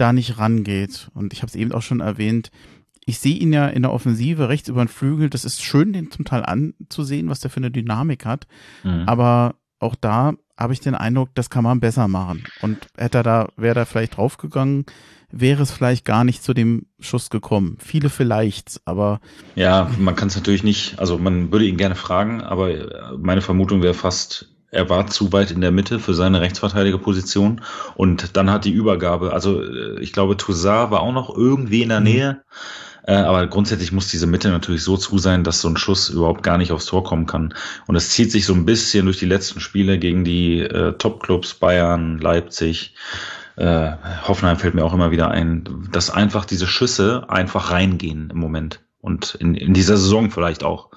da 0.00 0.12
nicht 0.12 0.38
rangeht. 0.38 1.10
Und 1.14 1.32
ich 1.32 1.42
habe 1.42 1.48
es 1.48 1.56
eben 1.56 1.72
auch 1.72 1.82
schon 1.82 2.00
erwähnt, 2.00 2.50
ich 3.06 3.18
sehe 3.18 3.36
ihn 3.36 3.52
ja 3.52 3.66
in 3.66 3.82
der 3.82 3.92
Offensive 3.92 4.48
rechts 4.48 4.68
über 4.68 4.84
den 4.84 4.88
Flügel. 4.88 5.30
Das 5.30 5.44
ist 5.44 5.62
schön, 5.62 5.92
den 5.92 6.10
zum 6.10 6.24
Teil 6.24 6.44
anzusehen, 6.44 7.28
was 7.28 7.40
der 7.40 7.50
für 7.50 7.58
eine 7.58 7.70
Dynamik 7.70 8.24
hat. 8.24 8.46
Mhm. 8.84 9.04
Aber 9.06 9.56
auch 9.78 9.94
da 9.94 10.34
habe 10.56 10.72
ich 10.74 10.80
den 10.80 10.94
Eindruck, 10.94 11.30
das 11.34 11.50
kann 11.50 11.64
man 11.64 11.80
besser 11.80 12.06
machen. 12.06 12.44
Und 12.60 12.86
hätte 12.96 13.18
er 13.18 13.24
da, 13.24 13.48
wäre 13.56 13.74
da 13.74 13.84
vielleicht 13.86 14.16
draufgegangen, 14.16 14.84
wäre 15.32 15.62
es 15.62 15.70
vielleicht 15.70 16.04
gar 16.04 16.24
nicht 16.24 16.42
zu 16.42 16.52
dem 16.52 16.86
Schuss 16.98 17.30
gekommen. 17.30 17.78
Viele 17.80 18.10
vielleicht, 18.10 18.80
aber. 18.84 19.20
Ja, 19.54 19.90
man 19.98 20.16
kann 20.16 20.28
es 20.28 20.36
natürlich 20.36 20.62
nicht, 20.62 20.98
also 20.98 21.18
man 21.18 21.50
würde 21.50 21.66
ihn 21.66 21.78
gerne 21.78 21.94
fragen, 21.94 22.42
aber 22.42 23.16
meine 23.18 23.40
Vermutung 23.40 23.82
wäre 23.82 23.94
fast, 23.94 24.50
er 24.70 24.88
war 24.88 25.06
zu 25.08 25.32
weit 25.32 25.50
in 25.50 25.60
der 25.60 25.72
Mitte 25.72 25.98
für 25.98 26.14
seine 26.14 26.40
Rechtsverteidigerposition 26.40 27.60
und 27.96 28.36
dann 28.36 28.50
hat 28.50 28.64
die 28.64 28.72
Übergabe, 28.72 29.32
also 29.32 29.62
äh, 29.62 30.00
ich 30.00 30.12
glaube, 30.12 30.36
Toussaint 30.36 30.90
war 30.90 31.00
auch 31.00 31.12
noch 31.12 31.34
irgendwie 31.36 31.82
in 31.82 31.88
der 31.88 32.00
mhm. 32.00 32.06
Nähe. 32.06 32.42
Äh, 33.02 33.14
aber 33.14 33.46
grundsätzlich 33.46 33.92
muss 33.92 34.08
diese 34.08 34.26
Mitte 34.26 34.50
natürlich 34.50 34.84
so 34.84 34.96
zu 34.96 35.18
sein, 35.18 35.42
dass 35.42 35.62
so 35.62 35.68
ein 35.68 35.76
Schuss 35.76 36.10
überhaupt 36.10 36.42
gar 36.42 36.58
nicht 36.58 36.70
aufs 36.70 36.86
Tor 36.86 37.02
kommen 37.02 37.26
kann. 37.26 37.54
Und 37.86 37.96
es 37.96 38.10
zieht 38.10 38.30
sich 38.30 38.44
so 38.44 38.52
ein 38.52 38.66
bisschen 38.66 39.06
durch 39.06 39.18
die 39.18 39.26
letzten 39.26 39.60
Spiele 39.60 39.98
gegen 39.98 40.22
die 40.22 40.60
äh, 40.60 40.92
Top-Clubs 40.92 41.54
Bayern, 41.54 42.18
Leipzig, 42.18 42.94
äh, 43.56 43.92
Hoffenheim 44.26 44.58
fällt 44.58 44.74
mir 44.74 44.84
auch 44.84 44.94
immer 44.94 45.10
wieder 45.10 45.30
ein, 45.30 45.88
dass 45.92 46.10
einfach 46.10 46.44
diese 46.44 46.66
Schüsse 46.66 47.24
einfach 47.28 47.70
reingehen 47.70 48.30
im 48.30 48.38
Moment. 48.38 48.80
Und 49.00 49.34
in, 49.34 49.54
in 49.54 49.74
dieser 49.74 49.96
Saison 49.96 50.30
vielleicht 50.30 50.62
auch 50.62 50.90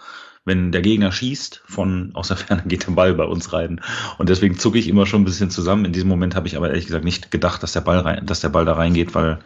wenn 0.45 0.73
der 0.73 0.81
Gegner 0.81 1.11
schießt, 1.11 1.63
von 1.65 2.11
aus 2.13 2.27
der 2.27 2.37
Ferne 2.37 2.63
geht 2.65 2.87
der 2.87 2.91
Ball 2.91 3.13
bei 3.13 3.23
uns 3.23 3.53
rein. 3.53 3.81
Und 4.17 4.29
deswegen 4.29 4.57
zucke 4.57 4.77
ich 4.77 4.87
immer 4.87 5.05
schon 5.05 5.21
ein 5.21 5.25
bisschen 5.25 5.49
zusammen. 5.49 5.85
In 5.85 5.93
diesem 5.93 6.09
Moment 6.09 6.35
habe 6.35 6.47
ich 6.47 6.57
aber 6.57 6.69
ehrlich 6.69 6.85
gesagt 6.85 7.05
nicht 7.05 7.31
gedacht, 7.31 7.63
dass 7.63 7.71
der 7.71 7.81
Ball 7.81 7.99
rein, 7.99 8.25
dass 8.25 8.41
der 8.41 8.49
Ball 8.49 8.65
da 8.65 8.73
reingeht, 8.73 9.15
weil 9.15 9.39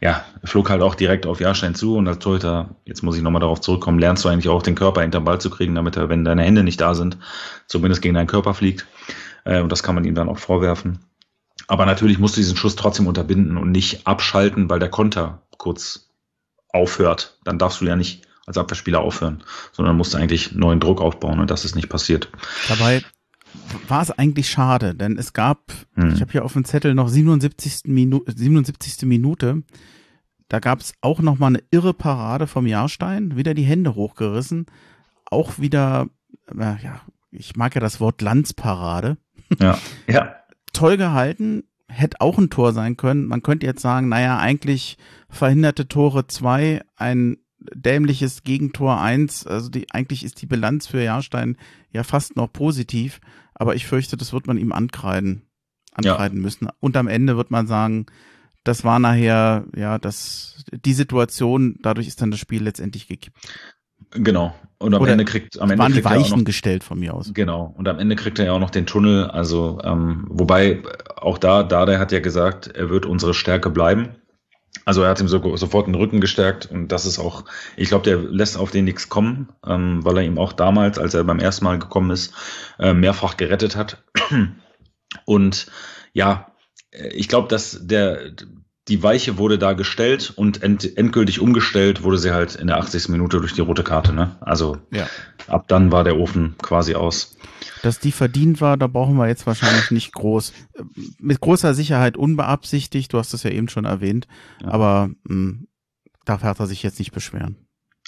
ja, 0.00 0.24
flog 0.44 0.70
halt 0.70 0.82
auch 0.82 0.94
direkt 0.94 1.26
auf 1.26 1.40
Jahrstein 1.40 1.74
zu 1.74 1.96
und 1.96 2.08
als 2.08 2.18
Torhüter, 2.18 2.70
jetzt 2.84 3.02
muss 3.02 3.16
ich 3.16 3.22
nochmal 3.22 3.40
darauf 3.40 3.60
zurückkommen, 3.60 3.98
lernst 3.98 4.24
du 4.24 4.28
eigentlich 4.28 4.48
auch 4.48 4.62
den 4.62 4.74
Körper 4.74 5.02
hinterm 5.02 5.24
Ball 5.24 5.40
zu 5.40 5.50
kriegen, 5.50 5.74
damit 5.74 5.96
er, 5.96 6.08
wenn 6.08 6.24
deine 6.24 6.42
Hände 6.42 6.64
nicht 6.64 6.80
da 6.80 6.94
sind, 6.94 7.18
zumindest 7.66 8.02
gegen 8.02 8.14
deinen 8.14 8.26
Körper 8.26 8.54
fliegt. 8.54 8.86
Äh, 9.44 9.60
und 9.60 9.70
das 9.70 9.82
kann 9.82 9.94
man 9.94 10.04
ihm 10.04 10.14
dann 10.14 10.28
auch 10.28 10.38
vorwerfen. 10.38 10.98
Aber 11.68 11.86
natürlich 11.86 12.18
musst 12.18 12.36
du 12.36 12.40
diesen 12.40 12.56
Schuss 12.56 12.76
trotzdem 12.76 13.06
unterbinden 13.06 13.56
und 13.56 13.70
nicht 13.70 14.06
abschalten, 14.06 14.68
weil 14.68 14.80
der 14.80 14.90
Konter 14.90 15.42
kurz 15.58 16.10
aufhört. 16.72 17.38
Dann 17.44 17.58
darfst 17.58 17.80
du 17.80 17.84
ja 17.84 17.94
nicht 17.94 18.26
als 18.46 18.58
Abwehrspieler 18.58 19.00
aufhören, 19.00 19.42
sondern 19.72 19.96
musste 19.96 20.18
eigentlich 20.18 20.52
neuen 20.52 20.80
Druck 20.80 21.00
aufbauen 21.00 21.40
und 21.40 21.50
das 21.50 21.64
ist 21.64 21.76
nicht 21.76 21.88
passiert. 21.88 22.30
Dabei 22.68 23.02
war 23.88 24.02
es 24.02 24.10
eigentlich 24.10 24.50
schade, 24.50 24.94
denn 24.94 25.18
es 25.18 25.32
gab, 25.32 25.72
hm. 25.94 26.14
ich 26.14 26.20
habe 26.20 26.32
hier 26.32 26.44
auf 26.44 26.54
dem 26.54 26.64
Zettel 26.64 26.94
noch 26.94 27.08
77. 27.08 27.82
Minu 27.86 28.22
77. 28.26 29.06
Minute, 29.06 29.62
da 30.48 30.58
gab 30.58 30.80
es 30.80 30.94
auch 31.00 31.20
noch 31.20 31.38
mal 31.38 31.48
eine 31.48 31.62
irre 31.70 31.94
Parade 31.94 32.46
vom 32.46 32.66
Jahrstein, 32.66 33.36
wieder 33.36 33.54
die 33.54 33.62
Hände 33.62 33.94
hochgerissen, 33.94 34.66
auch 35.26 35.58
wieder, 35.58 36.08
äh, 36.54 36.82
ja, 36.82 37.00
ich 37.30 37.56
mag 37.56 37.74
ja 37.74 37.80
das 37.80 38.00
Wort 38.00 38.20
Landsparade. 38.20 39.16
Ja, 39.58 39.78
ja. 40.06 40.36
Toll 40.72 40.96
gehalten, 40.96 41.64
hätte 41.88 42.20
auch 42.20 42.38
ein 42.38 42.50
Tor 42.50 42.72
sein 42.72 42.96
können. 42.96 43.26
Man 43.26 43.42
könnte 43.42 43.66
jetzt 43.66 43.82
sagen, 43.82 44.08
naja, 44.08 44.38
eigentlich 44.38 44.96
verhinderte 45.28 45.88
Tore 45.88 46.26
zwei, 46.26 46.82
ein 46.96 47.36
dämliches 47.74 48.42
Gegentor 48.42 49.00
1. 49.00 49.46
Also 49.46 49.68
die, 49.68 49.90
eigentlich 49.92 50.24
ist 50.24 50.40
die 50.42 50.46
Bilanz 50.46 50.86
für 50.86 51.02
Jahrstein 51.02 51.56
ja 51.90 52.02
fast 52.02 52.36
noch 52.36 52.52
positiv, 52.52 53.20
aber 53.54 53.74
ich 53.74 53.86
fürchte, 53.86 54.16
das 54.16 54.32
wird 54.32 54.46
man 54.46 54.58
ihm 54.58 54.72
ankreiden, 54.72 55.42
ankreiden 55.92 56.38
ja. 56.38 56.42
müssen. 56.42 56.68
Und 56.80 56.96
am 56.96 57.08
Ende 57.08 57.36
wird 57.36 57.50
man 57.50 57.66
sagen, 57.66 58.06
das 58.64 58.84
war 58.84 58.98
nachher, 58.98 59.66
ja, 59.74 59.98
das, 59.98 60.64
die 60.72 60.94
Situation, 60.94 61.78
dadurch 61.82 62.06
ist 62.06 62.22
dann 62.22 62.30
das 62.30 62.40
Spiel 62.40 62.62
letztendlich 62.62 63.08
gekippt. 63.08 63.36
Genau. 64.10 64.54
Und 64.78 64.94
am 64.94 65.02
Oder 65.02 65.12
Ende 65.12 65.24
kriegt, 65.24 65.60
am 65.60 65.70
Ende 65.70 65.82
waren 65.82 65.92
die 65.92 66.04
Weichen 66.04 66.38
noch, 66.40 66.44
gestellt 66.44 66.84
von 66.84 66.98
mir 66.98 67.14
aus. 67.14 67.30
Genau. 67.32 67.72
Und 67.76 67.88
am 67.88 67.98
Ende 67.98 68.16
kriegt 68.16 68.38
er 68.38 68.46
ja 68.46 68.52
auch 68.52 68.58
noch 68.58 68.70
den 68.70 68.84
Tunnel. 68.84 69.26
Also, 69.30 69.80
ähm, 69.84 70.26
wobei 70.28 70.82
auch 71.16 71.38
da, 71.38 71.62
da 71.62 71.86
der 71.86 71.98
hat 71.98 72.12
ja 72.12 72.20
gesagt, 72.20 72.66
er 72.66 72.90
wird 72.90 73.06
unsere 73.06 73.32
Stärke 73.32 73.70
bleiben. 73.70 74.16
Also 74.84 75.02
er 75.02 75.10
hat 75.10 75.20
ihm 75.20 75.28
so, 75.28 75.56
sofort 75.56 75.86
den 75.86 75.94
Rücken 75.94 76.20
gestärkt 76.20 76.66
und 76.66 76.88
das 76.88 77.06
ist 77.06 77.18
auch, 77.18 77.44
ich 77.76 77.88
glaube, 77.88 78.04
der 78.04 78.18
lässt 78.18 78.56
auf 78.56 78.70
den 78.70 78.84
nichts 78.84 79.08
kommen, 79.08 79.48
ähm, 79.66 80.04
weil 80.04 80.18
er 80.18 80.24
ihm 80.24 80.38
auch 80.38 80.52
damals, 80.52 80.98
als 80.98 81.14
er 81.14 81.24
beim 81.24 81.38
ersten 81.38 81.64
Mal 81.64 81.78
gekommen 81.78 82.10
ist, 82.10 82.34
äh, 82.78 82.92
mehrfach 82.92 83.36
gerettet 83.36 83.76
hat. 83.76 84.02
Und 85.24 85.66
ja, 86.12 86.52
ich 86.90 87.28
glaube, 87.28 87.48
dass 87.48 87.78
der 87.80 88.32
die 88.88 89.02
Weiche 89.02 89.38
wurde 89.38 89.58
da 89.58 89.74
gestellt 89.74 90.32
und 90.34 90.62
end, 90.62 90.96
endgültig 90.98 91.40
umgestellt 91.40 92.02
wurde 92.02 92.18
sie 92.18 92.32
halt 92.32 92.56
in 92.56 92.66
der 92.66 92.78
80. 92.78 93.10
Minute 93.10 93.38
durch 93.38 93.52
die 93.52 93.60
rote 93.60 93.84
Karte. 93.84 94.12
Ne? 94.12 94.36
Also 94.40 94.78
ja. 94.90 95.06
ab 95.46 95.68
dann 95.68 95.92
war 95.92 96.02
der 96.02 96.18
Ofen 96.18 96.56
quasi 96.60 96.94
aus. 96.94 97.36
Dass 97.82 97.98
die 97.98 98.12
verdient 98.12 98.60
war, 98.60 98.76
da 98.76 98.86
brauchen 98.86 99.16
wir 99.16 99.26
jetzt 99.28 99.46
wahrscheinlich 99.46 99.90
nicht 99.90 100.12
groß. 100.12 100.52
Mit 101.18 101.40
großer 101.40 101.74
Sicherheit 101.74 102.16
unbeabsichtigt, 102.16 103.12
du 103.12 103.18
hast 103.18 103.34
es 103.34 103.42
ja 103.42 103.50
eben 103.50 103.68
schon 103.68 103.84
erwähnt, 103.84 104.28
ja. 104.60 104.68
aber 104.68 105.10
mh, 105.24 105.28
hm, 105.28 105.68
darf 106.24 106.42
Hertha 106.42 106.66
sich 106.66 106.82
jetzt 106.82 106.98
nicht 106.98 107.12
beschweren. 107.12 107.56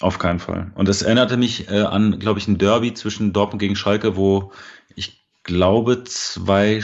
Auf 0.00 0.18
keinen 0.18 0.40
Fall. 0.40 0.72
Und 0.74 0.88
es 0.88 1.02
erinnerte 1.02 1.36
mich 1.36 1.68
äh, 1.68 1.82
an, 1.82 2.18
glaube 2.18 2.38
ich, 2.38 2.48
ein 2.48 2.58
Derby 2.58 2.94
zwischen 2.94 3.32
Dortmund 3.32 3.60
gegen 3.60 3.76
Schalke, 3.76 4.16
wo 4.16 4.52
ich 4.96 5.24
glaube, 5.44 6.02
zwei 6.04 6.80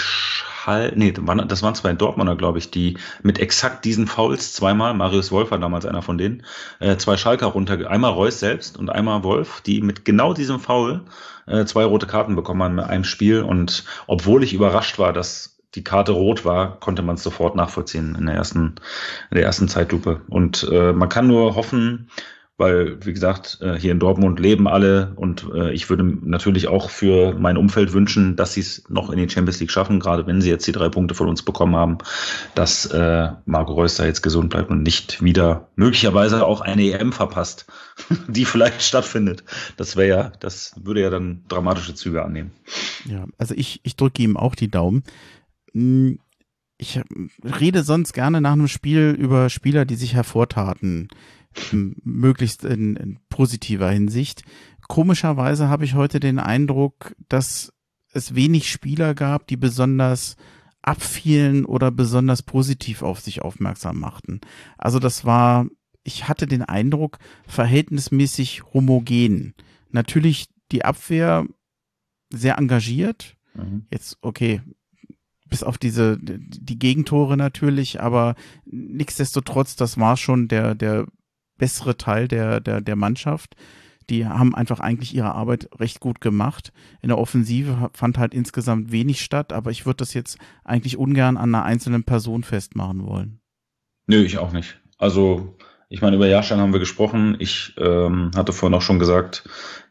Schal 0.61 0.92
nee, 0.94 1.12
das 1.12 1.62
waren 1.62 1.74
zwei 1.74 1.92
Dortmunder, 1.92 2.36
glaube 2.36 2.58
ich, 2.58 2.70
die 2.70 2.98
mit 3.22 3.38
exakt 3.38 3.84
diesen 3.84 4.06
Fouls 4.06 4.52
zweimal, 4.52 4.92
Marius 4.94 5.32
Wolf 5.32 5.50
war 5.50 5.58
damals 5.58 5.86
einer 5.86 6.02
von 6.02 6.18
denen, 6.18 6.42
äh, 6.80 6.96
zwei 6.96 7.16
Schalker 7.16 7.46
runter, 7.46 7.90
einmal 7.90 8.12
Reus 8.12 8.40
selbst 8.40 8.76
und 8.76 8.90
einmal 8.90 9.24
Wolf, 9.24 9.62
die 9.62 9.80
mit 9.80 10.04
genau 10.04 10.34
diesem 10.34 10.61
Foul 10.61 11.02
äh, 11.46 11.64
zwei 11.64 11.84
rote 11.84 12.06
Karten 12.06 12.36
bekommen 12.36 12.62
haben 12.62 12.78
in 12.78 12.84
einem 12.84 13.04
Spiel. 13.04 13.42
Und 13.42 13.84
obwohl 14.06 14.42
ich 14.42 14.52
überrascht 14.52 14.98
war, 14.98 15.12
dass 15.12 15.58
die 15.74 15.84
Karte 15.84 16.12
rot 16.12 16.44
war, 16.44 16.78
konnte 16.80 17.02
man 17.02 17.14
es 17.14 17.22
sofort 17.22 17.56
nachvollziehen 17.56 18.14
in 18.16 18.26
der 18.26 18.34
ersten, 18.34 18.74
in 19.30 19.36
der 19.36 19.44
ersten 19.44 19.68
Zeitlupe. 19.68 20.20
Und 20.28 20.68
äh, 20.70 20.92
man 20.92 21.08
kann 21.08 21.26
nur 21.26 21.54
hoffen, 21.54 22.11
weil, 22.61 23.04
wie 23.06 23.14
gesagt, 23.14 23.58
äh, 23.62 23.78
hier 23.78 23.90
in 23.90 23.98
Dortmund 23.98 24.38
leben 24.38 24.68
alle 24.68 25.14
und 25.16 25.48
äh, 25.54 25.72
ich 25.72 25.88
würde 25.88 26.04
natürlich 26.04 26.68
auch 26.68 26.90
für 26.90 27.34
mein 27.34 27.56
Umfeld 27.56 27.94
wünschen, 27.94 28.36
dass 28.36 28.52
sie 28.52 28.61
es 28.61 28.84
noch 28.90 29.08
in 29.08 29.18
die 29.18 29.28
Champions 29.30 29.58
League 29.61 29.70
schaffen, 29.70 29.98
gerade 29.98 30.26
wenn 30.26 30.42
sie 30.42 30.50
jetzt 30.50 30.66
die 30.66 30.72
drei 30.72 30.90
Punkte 30.90 31.14
von 31.14 31.26
uns 31.26 31.42
bekommen 31.42 31.74
haben, 31.74 31.98
dass 32.54 32.84
äh, 32.84 33.30
Marco 33.46 33.72
Reus 33.72 33.96
da 33.96 34.04
jetzt 34.04 34.20
gesund 34.20 34.50
bleibt 34.50 34.70
und 34.70 34.82
nicht 34.82 35.24
wieder 35.24 35.68
möglicherweise 35.74 36.46
auch 36.46 36.61
eine 36.61 36.82
EM 36.82 37.12
verpasst, 37.12 37.66
die 38.28 38.44
vielleicht 38.44 38.82
stattfindet. 38.82 39.42
Das 39.78 39.96
wäre 39.96 40.08
ja, 40.08 40.32
das 40.40 40.74
würde 40.82 41.00
ja 41.00 41.08
dann 41.08 41.44
dramatische 41.48 41.94
Züge 41.94 42.22
annehmen. 42.22 42.50
Ja, 43.06 43.24
also 43.38 43.54
ich, 43.56 43.80
ich 43.84 43.96
drücke 43.96 44.22
ihm 44.22 44.36
auch 44.36 44.54
die 44.54 44.68
Daumen. 44.68 45.02
Hm, 45.72 46.18
ich 46.76 47.00
rede 47.42 47.82
sonst 47.82 48.12
gerne 48.12 48.40
nach 48.40 48.52
einem 48.52 48.68
Spiel 48.68 49.14
über 49.18 49.50
Spieler, 49.50 49.84
die 49.84 49.96
sich 49.96 50.14
hervortaten, 50.14 51.08
möglichst 51.72 52.64
in, 52.64 52.96
in 52.96 53.18
positiver 53.28 53.90
Hinsicht. 53.90 54.42
Komischerweise 54.88 55.68
habe 55.68 55.84
ich 55.84 55.94
heute 55.94 56.20
den 56.20 56.38
Eindruck, 56.38 57.14
dass 57.28 57.72
es 58.12 58.34
wenig 58.34 58.70
Spieler 58.70 59.14
gab, 59.14 59.46
die 59.46 59.57
besonders 59.57 60.36
abfielen 60.82 61.64
oder 61.64 61.90
besonders 61.90 62.42
positiv 62.42 63.03
auf 63.03 63.20
sich 63.20 63.42
aufmerksam 63.42 63.98
machten. 63.98 64.40
Also 64.78 64.98
das 64.98 65.24
war, 65.24 65.66
ich 66.03 66.28
hatte 66.28 66.46
den 66.46 66.62
Eindruck, 66.62 67.18
verhältnismäßig 67.46 68.62
homogen. 68.72 69.55
Natürlich 69.90 70.46
die 70.72 70.84
Abwehr 70.84 71.46
sehr 72.30 72.59
engagiert. 72.59 73.36
Mhm. 73.55 73.86
Jetzt, 73.90 74.18
okay, 74.22 74.62
bis 75.46 75.62
auf 75.62 75.78
diese, 75.78 76.16
die 76.20 76.78
Gegentore 76.78 77.36
natürlich, 77.36 78.01
aber 78.01 78.36
nichtsdestotrotz, 78.64 79.76
das 79.76 79.98
war 79.98 80.16
schon 80.16 80.48
der, 80.48 80.74
der 80.74 81.07
bessere 81.61 81.96
Teil 81.96 82.26
der, 82.26 82.58
der, 82.58 82.80
der 82.80 82.96
Mannschaft. 82.96 83.54
Die 84.08 84.26
haben 84.26 84.56
einfach 84.56 84.80
eigentlich 84.80 85.14
ihre 85.14 85.34
Arbeit 85.36 85.68
recht 85.78 86.00
gut 86.00 86.20
gemacht. 86.20 86.72
In 87.00 87.11
der 87.11 87.18
Offensive 87.18 87.90
fand 87.92 88.18
halt 88.18 88.34
insgesamt 88.34 88.90
wenig 88.90 89.22
statt, 89.22 89.52
aber 89.52 89.70
ich 89.70 89.86
würde 89.86 89.98
das 89.98 90.14
jetzt 90.14 90.36
eigentlich 90.64 90.96
ungern 90.96 91.36
an 91.36 91.54
einer 91.54 91.64
einzelnen 91.64 92.02
Person 92.02 92.42
festmachen 92.42 93.06
wollen. 93.06 93.40
Nö, 94.08 94.24
ich 94.24 94.38
auch 94.38 94.50
nicht. 94.50 94.80
Also, 94.98 95.56
ich 95.88 96.02
meine, 96.02 96.16
über 96.16 96.26
Jahrstein 96.26 96.58
haben 96.58 96.72
wir 96.72 96.80
gesprochen. 96.80 97.36
Ich 97.38 97.74
ähm, 97.78 98.32
hatte 98.34 98.52
vorhin 98.52 98.74
auch 98.74 98.82
schon 98.82 98.98
gesagt, 98.98 99.48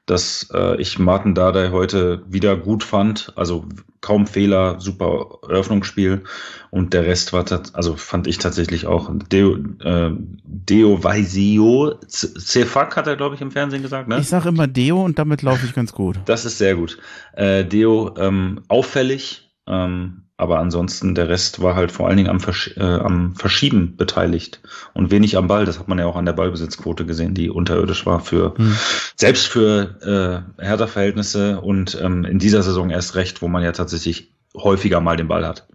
dass 0.10 0.49
äh, 0.53 0.80
ich 0.82 0.97
Martin 0.97 1.36
Dardai 1.36 1.70
heute 1.70 2.24
wieder 2.28 2.57
gut 2.57 2.84
fand. 2.84 3.32
Also 3.36 3.66
kaum 4.01 4.26
Fehler, 4.26 4.80
super 4.80 5.39
Eröffnungsspiel. 5.43 6.24
Und 6.72 6.93
der 6.93 7.05
Rest 7.05 7.32
war, 7.34 7.45
also 7.74 7.95
fand 7.95 8.26
ich 8.28 8.38
tatsächlich 8.39 8.88
auch. 8.88 9.12
Deo, 9.32 9.57
äh, 9.84 10.12
Deo 10.43 11.03
Vaisio, 11.03 11.95
Cefak 12.07 12.95
hat 12.95 13.07
er, 13.07 13.18
glaube 13.18 13.36
ich, 13.36 13.41
im 13.41 13.51
Fernsehen 13.51 13.82
gesagt. 13.82 14.07
Ne? 14.07 14.20
Ich 14.20 14.30
sage 14.30 14.49
immer 14.49 14.68
Deo 14.68 15.03
und 15.03 15.20
damit 15.20 15.41
laufe 15.41 15.66
ich 15.66 15.74
ganz 15.76 15.93
gut. 15.93 16.20
Das 16.26 16.45
ist 16.45 16.57
sehr 16.57 16.76
gut. 16.76 16.97
Äh, 17.34 17.66
Deo 17.66 18.16
ähm, 18.18 18.62
auffällig. 18.68 19.51
Ähm, 19.68 20.28
aber 20.40 20.60
ansonsten, 20.60 21.16
der 21.16 21.28
Rest 21.28 21.62
war 21.62 21.76
halt 21.76 21.92
vor 21.92 22.08
allen 22.08 22.16
Dingen 22.16 22.30
am, 22.30 22.40
Versch 22.40 22.74
äh, 22.78 22.82
am 22.82 23.36
Verschieben 23.36 23.98
beteiligt 23.98 24.62
und 24.94 25.12
wenig 25.12 25.36
am 25.36 25.48
Ball. 25.48 25.66
Das 25.66 25.80
hat 25.80 25.90
man 25.90 26.00
ja 26.00 26.06
auch 26.06 26.16
an 26.16 26.26
der 26.26 26.32
Ballbesitzquote 26.32 27.06
gesehen, 27.06 27.34
die 27.34 27.50
unterirdisch 27.50 28.06
war 28.06 28.22
für, 28.22 28.54
hm. 28.56 28.74
selbst 29.18 29.48
für 29.48 30.46
äh, 30.58 30.64
Hertha-Verhältnisse 30.64 31.60
und 31.60 32.00
ähm, 32.02 32.24
in 32.24 32.40
dieser 32.40 32.64
Saison 32.64 32.90
erst 32.90 33.16
recht, 33.16 33.42
wo 33.42 33.50
man 33.50 33.64
ja 33.64 33.74
tatsächlich 33.74 34.32
häufiger 34.56 35.02
mal 35.02 35.18
den 35.18 35.28
Ball 35.28 35.46
hat. 35.46 35.68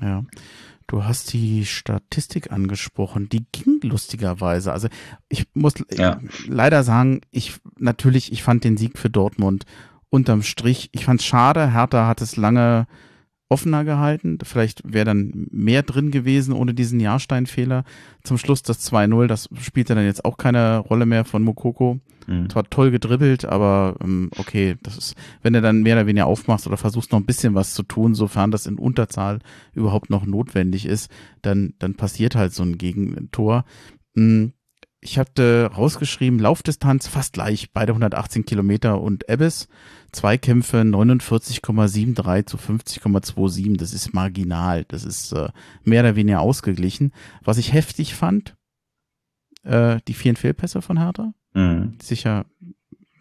Ja. 0.00 0.24
Du 0.86 1.02
hast 1.02 1.32
die 1.32 1.66
Statistik 1.66 2.52
angesprochen, 2.52 3.28
die 3.30 3.46
ging 3.50 3.80
lustigerweise. 3.82 4.72
Also 4.72 4.86
ich 5.28 5.46
muss 5.54 5.74
ja. 5.90 6.20
leider 6.46 6.84
sagen, 6.84 7.22
ich 7.32 7.54
natürlich, 7.78 8.30
ich 8.30 8.44
fand 8.44 8.62
den 8.62 8.76
Sieg 8.76 8.96
für 8.96 9.10
Dortmund 9.10 9.64
unterm 10.08 10.42
Strich, 10.42 10.90
ich 10.92 11.06
fand 11.06 11.20
es 11.20 11.26
schade. 11.26 11.72
Hertha 11.72 12.06
hat 12.06 12.20
es 12.20 12.36
lange 12.36 12.86
offener 13.52 13.84
gehalten. 13.84 14.38
Vielleicht 14.42 14.82
wäre 14.84 15.04
dann 15.04 15.46
mehr 15.50 15.82
drin 15.82 16.10
gewesen 16.10 16.54
ohne 16.54 16.74
diesen 16.74 16.98
Jahrstein-Fehler. 16.98 17.84
Zum 18.24 18.38
Schluss 18.38 18.62
das 18.62 18.90
2-0, 18.90 19.26
das 19.26 19.48
spielte 19.60 19.94
dann 19.94 20.04
jetzt 20.04 20.24
auch 20.24 20.38
keine 20.38 20.78
Rolle 20.78 21.06
mehr 21.06 21.24
von 21.24 21.42
Mokoko. 21.42 22.00
Mhm. 22.26 22.48
Zwar 22.48 22.64
toll 22.64 22.90
gedribbelt, 22.90 23.44
aber 23.44 23.96
ähm, 24.02 24.30
okay, 24.38 24.76
das 24.82 24.96
ist, 24.96 25.14
wenn 25.42 25.52
du 25.52 25.60
dann 25.60 25.82
mehr 25.82 25.96
oder 25.96 26.06
weniger 26.06 26.26
aufmachst 26.26 26.66
oder 26.66 26.76
versuchst 26.76 27.12
noch 27.12 27.20
ein 27.20 27.26
bisschen 27.26 27.54
was 27.54 27.74
zu 27.74 27.82
tun, 27.82 28.14
sofern 28.14 28.50
das 28.50 28.66
in 28.66 28.78
Unterzahl 28.78 29.40
überhaupt 29.74 30.08
noch 30.08 30.24
notwendig 30.24 30.86
ist, 30.86 31.10
dann, 31.42 31.74
dann 31.78 31.94
passiert 31.94 32.34
halt 32.34 32.54
so 32.54 32.62
ein 32.62 32.78
Gegentor. 32.78 33.64
Mhm 34.14 34.52
ich 35.04 35.18
hatte 35.18 35.68
rausgeschrieben, 35.76 36.38
Laufdistanz 36.38 37.08
fast 37.08 37.32
gleich, 37.32 37.72
beide 37.72 37.90
118 37.90 38.46
Kilometer 38.46 39.00
und 39.00 39.28
Ebbes. 39.28 39.68
Zweikämpfe 40.12 40.78
49,73 40.82 42.46
zu 42.46 42.56
50,27. 42.56 43.78
Das 43.78 43.92
ist 43.92 44.14
marginal. 44.14 44.84
Das 44.84 45.04
ist 45.04 45.32
äh, 45.32 45.48
mehr 45.82 46.02
oder 46.02 46.14
weniger 46.14 46.40
ausgeglichen. 46.40 47.12
Was 47.42 47.58
ich 47.58 47.72
heftig 47.72 48.14
fand, 48.14 48.54
äh, 49.64 49.98
die 50.06 50.14
vielen 50.14 50.36
Fehlpässe 50.36 50.82
von 50.82 50.98
Hertha. 50.98 51.34
Mhm. 51.52 51.98
Sicher 52.00 52.46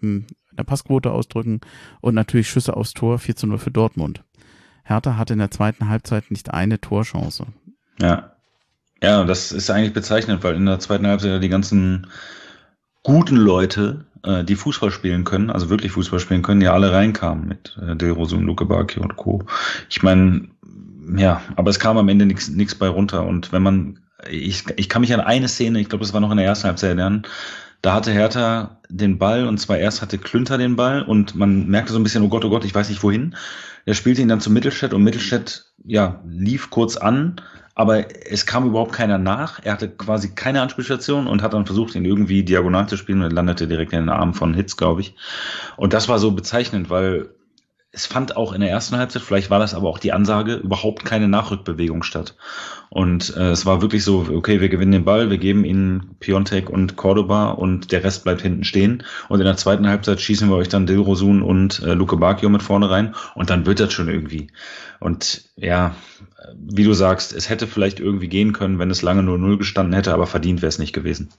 hm, 0.01 0.27
in 0.51 0.57
der 0.57 0.63
Passquote 0.63 1.11
ausdrücken 1.11 1.61
und 1.99 2.13
natürlich 2.13 2.47
Schüsse 2.47 2.77
aufs 2.77 2.93
Tor 2.93 3.17
4 3.17 3.35
zu 3.35 3.47
0 3.47 3.57
für 3.57 3.71
Dortmund. 3.71 4.23
Hertha 4.83 5.17
hatte 5.17 5.33
in 5.33 5.39
der 5.39 5.51
zweiten 5.51 5.89
Halbzeit 5.89 6.29
nicht 6.29 6.53
eine 6.53 6.79
Torchance. 6.79 7.47
Ja. 7.99 8.30
Ja, 9.03 9.23
das 9.23 9.51
ist 9.51 9.69
eigentlich 9.69 9.93
bezeichnend, 9.93 10.43
weil 10.43 10.55
in 10.55 10.65
der 10.65 10.79
zweiten 10.79 11.07
Halbzeit 11.07 11.31
ja 11.31 11.39
die 11.39 11.49
ganzen 11.49 12.07
guten 13.03 13.35
Leute, 13.35 14.05
äh, 14.23 14.43
die 14.43 14.55
Fußball 14.55 14.91
spielen 14.91 15.23
können, 15.23 15.49
also 15.49 15.69
wirklich 15.69 15.91
Fußball 15.93 16.19
spielen 16.19 16.43
können, 16.43 16.61
ja 16.61 16.73
alle 16.73 16.93
reinkamen 16.93 17.47
mit 17.47 17.77
äh, 17.81 17.95
Del 17.95 18.11
Rosum, 18.11 18.45
Luke 18.45 18.65
Bacchi 18.65 18.99
und 18.99 19.15
Co. 19.15 19.43
Ich 19.89 20.03
meine, 20.03 20.49
ja, 21.17 21.41
aber 21.55 21.71
es 21.71 21.79
kam 21.79 21.97
am 21.97 22.09
Ende 22.09 22.25
nichts 22.25 22.75
bei 22.75 22.87
runter. 22.87 23.25
Und 23.25 23.51
wenn 23.51 23.63
man, 23.63 23.99
ich, 24.29 24.65
ich 24.75 24.87
kann 24.87 25.01
mich 25.01 25.13
an 25.13 25.19
eine 25.19 25.47
Szene, 25.47 25.79
ich 25.79 25.89
glaube, 25.89 26.03
das 26.03 26.13
war 26.13 26.21
noch 26.21 26.31
in 26.31 26.37
der 26.37 26.45
ersten 26.45 26.67
Halbzeit 26.67 26.89
erinnern, 26.89 27.23
da 27.81 27.93
hatte 27.93 28.11
Hertha 28.11 28.79
den 28.89 29.17
Ball 29.17 29.47
und 29.47 29.57
zwar 29.57 29.79
erst 29.79 30.03
hatte 30.03 30.19
Klünter 30.19 30.59
den 30.59 30.75
Ball 30.75 31.01
und 31.01 31.33
man 31.35 31.67
merkte 31.67 31.93
so 31.93 31.99
ein 31.99 32.03
bisschen, 32.03 32.21
oh 32.21 32.29
Gott, 32.29 32.45
oh 32.45 32.49
Gott, 32.49 32.63
ich 32.65 32.75
weiß 32.75 32.89
nicht 32.89 33.01
wohin. 33.01 33.35
Er 33.85 33.95
spielte 33.95 34.21
ihn 34.21 34.27
dann 34.27 34.41
zum 34.41 34.53
Mittelstädt 34.53 34.93
und 34.93 35.03
Mittelstädt, 35.03 35.65
ja, 35.83 36.21
lief 36.27 36.69
kurz 36.69 36.97
an, 36.97 37.41
aber 37.75 38.05
es 38.29 38.45
kam 38.45 38.67
überhaupt 38.67 38.93
keiner 38.93 39.17
nach. 39.17 39.59
Er 39.63 39.73
hatte 39.73 39.89
quasi 39.89 40.35
keine 40.35 40.61
Anspielstation 40.61 41.27
und 41.27 41.41
hat 41.41 41.53
dann 41.53 41.65
versucht, 41.65 41.95
ihn 41.95 42.05
irgendwie 42.05 42.43
diagonal 42.43 42.87
zu 42.87 42.97
spielen 42.97 43.21
und 43.21 43.31
landete 43.31 43.67
direkt 43.67 43.93
in 43.93 43.99
den 43.99 44.09
Armen 44.09 44.33
von 44.33 44.53
Hitz, 44.53 44.77
glaube 44.77 45.01
ich. 45.01 45.15
Und 45.77 45.93
das 45.93 46.09
war 46.09 46.19
so 46.19 46.31
bezeichnend, 46.31 46.89
weil 46.89 47.29
es 47.93 48.05
fand 48.05 48.37
auch 48.37 48.53
in 48.53 48.61
der 48.61 48.69
ersten 48.69 48.95
Halbzeit, 48.95 49.21
vielleicht 49.21 49.49
war 49.49 49.59
das 49.59 49.73
aber 49.73 49.89
auch 49.89 49.99
die 49.99 50.13
Ansage, 50.13 50.55
überhaupt 50.55 51.03
keine 51.03 51.27
Nachrückbewegung 51.27 52.03
statt. 52.03 52.37
Und 52.89 53.35
äh, 53.35 53.49
es 53.49 53.65
war 53.65 53.81
wirklich 53.81 54.05
so, 54.05 54.27
okay, 54.31 54.61
wir 54.61 54.69
gewinnen 54.69 54.93
den 54.93 55.03
Ball, 55.03 55.29
wir 55.29 55.37
geben 55.37 55.65
ihnen 55.65 56.15
Piontek 56.19 56.69
und 56.69 56.95
Cordoba 56.95 57.49
und 57.49 57.91
der 57.91 58.03
Rest 58.05 58.23
bleibt 58.23 58.41
hinten 58.41 58.63
stehen. 58.63 59.03
Und 59.27 59.39
in 59.39 59.45
der 59.45 59.57
zweiten 59.57 59.87
Halbzeit 59.87 60.21
schießen 60.21 60.49
wir 60.49 60.55
euch 60.55 60.69
dann 60.69 60.85
Dilrosun 60.85 61.41
und 61.41 61.81
äh, 61.81 61.93
Luke 61.93 62.15
Bacchio 62.15 62.47
mit 62.47 62.63
vorne 62.63 62.89
rein 62.89 63.13
und 63.35 63.49
dann 63.49 63.65
wird 63.65 63.81
das 63.81 63.91
schon 63.91 64.07
irgendwie. 64.07 64.47
Und 65.01 65.49
ja, 65.57 65.93
wie 66.55 66.83
du 66.85 66.93
sagst, 66.93 67.33
es 67.33 67.49
hätte 67.49 67.67
vielleicht 67.67 67.99
irgendwie 67.99 68.29
gehen 68.29 68.53
können, 68.53 68.79
wenn 68.79 68.89
es 68.89 69.01
lange 69.01 69.21
0-0 69.21 69.57
gestanden 69.57 69.93
hätte, 69.93 70.13
aber 70.13 70.27
verdient 70.27 70.61
wäre 70.61 70.69
es 70.69 70.79
nicht 70.79 70.93
gewesen. 70.93 71.29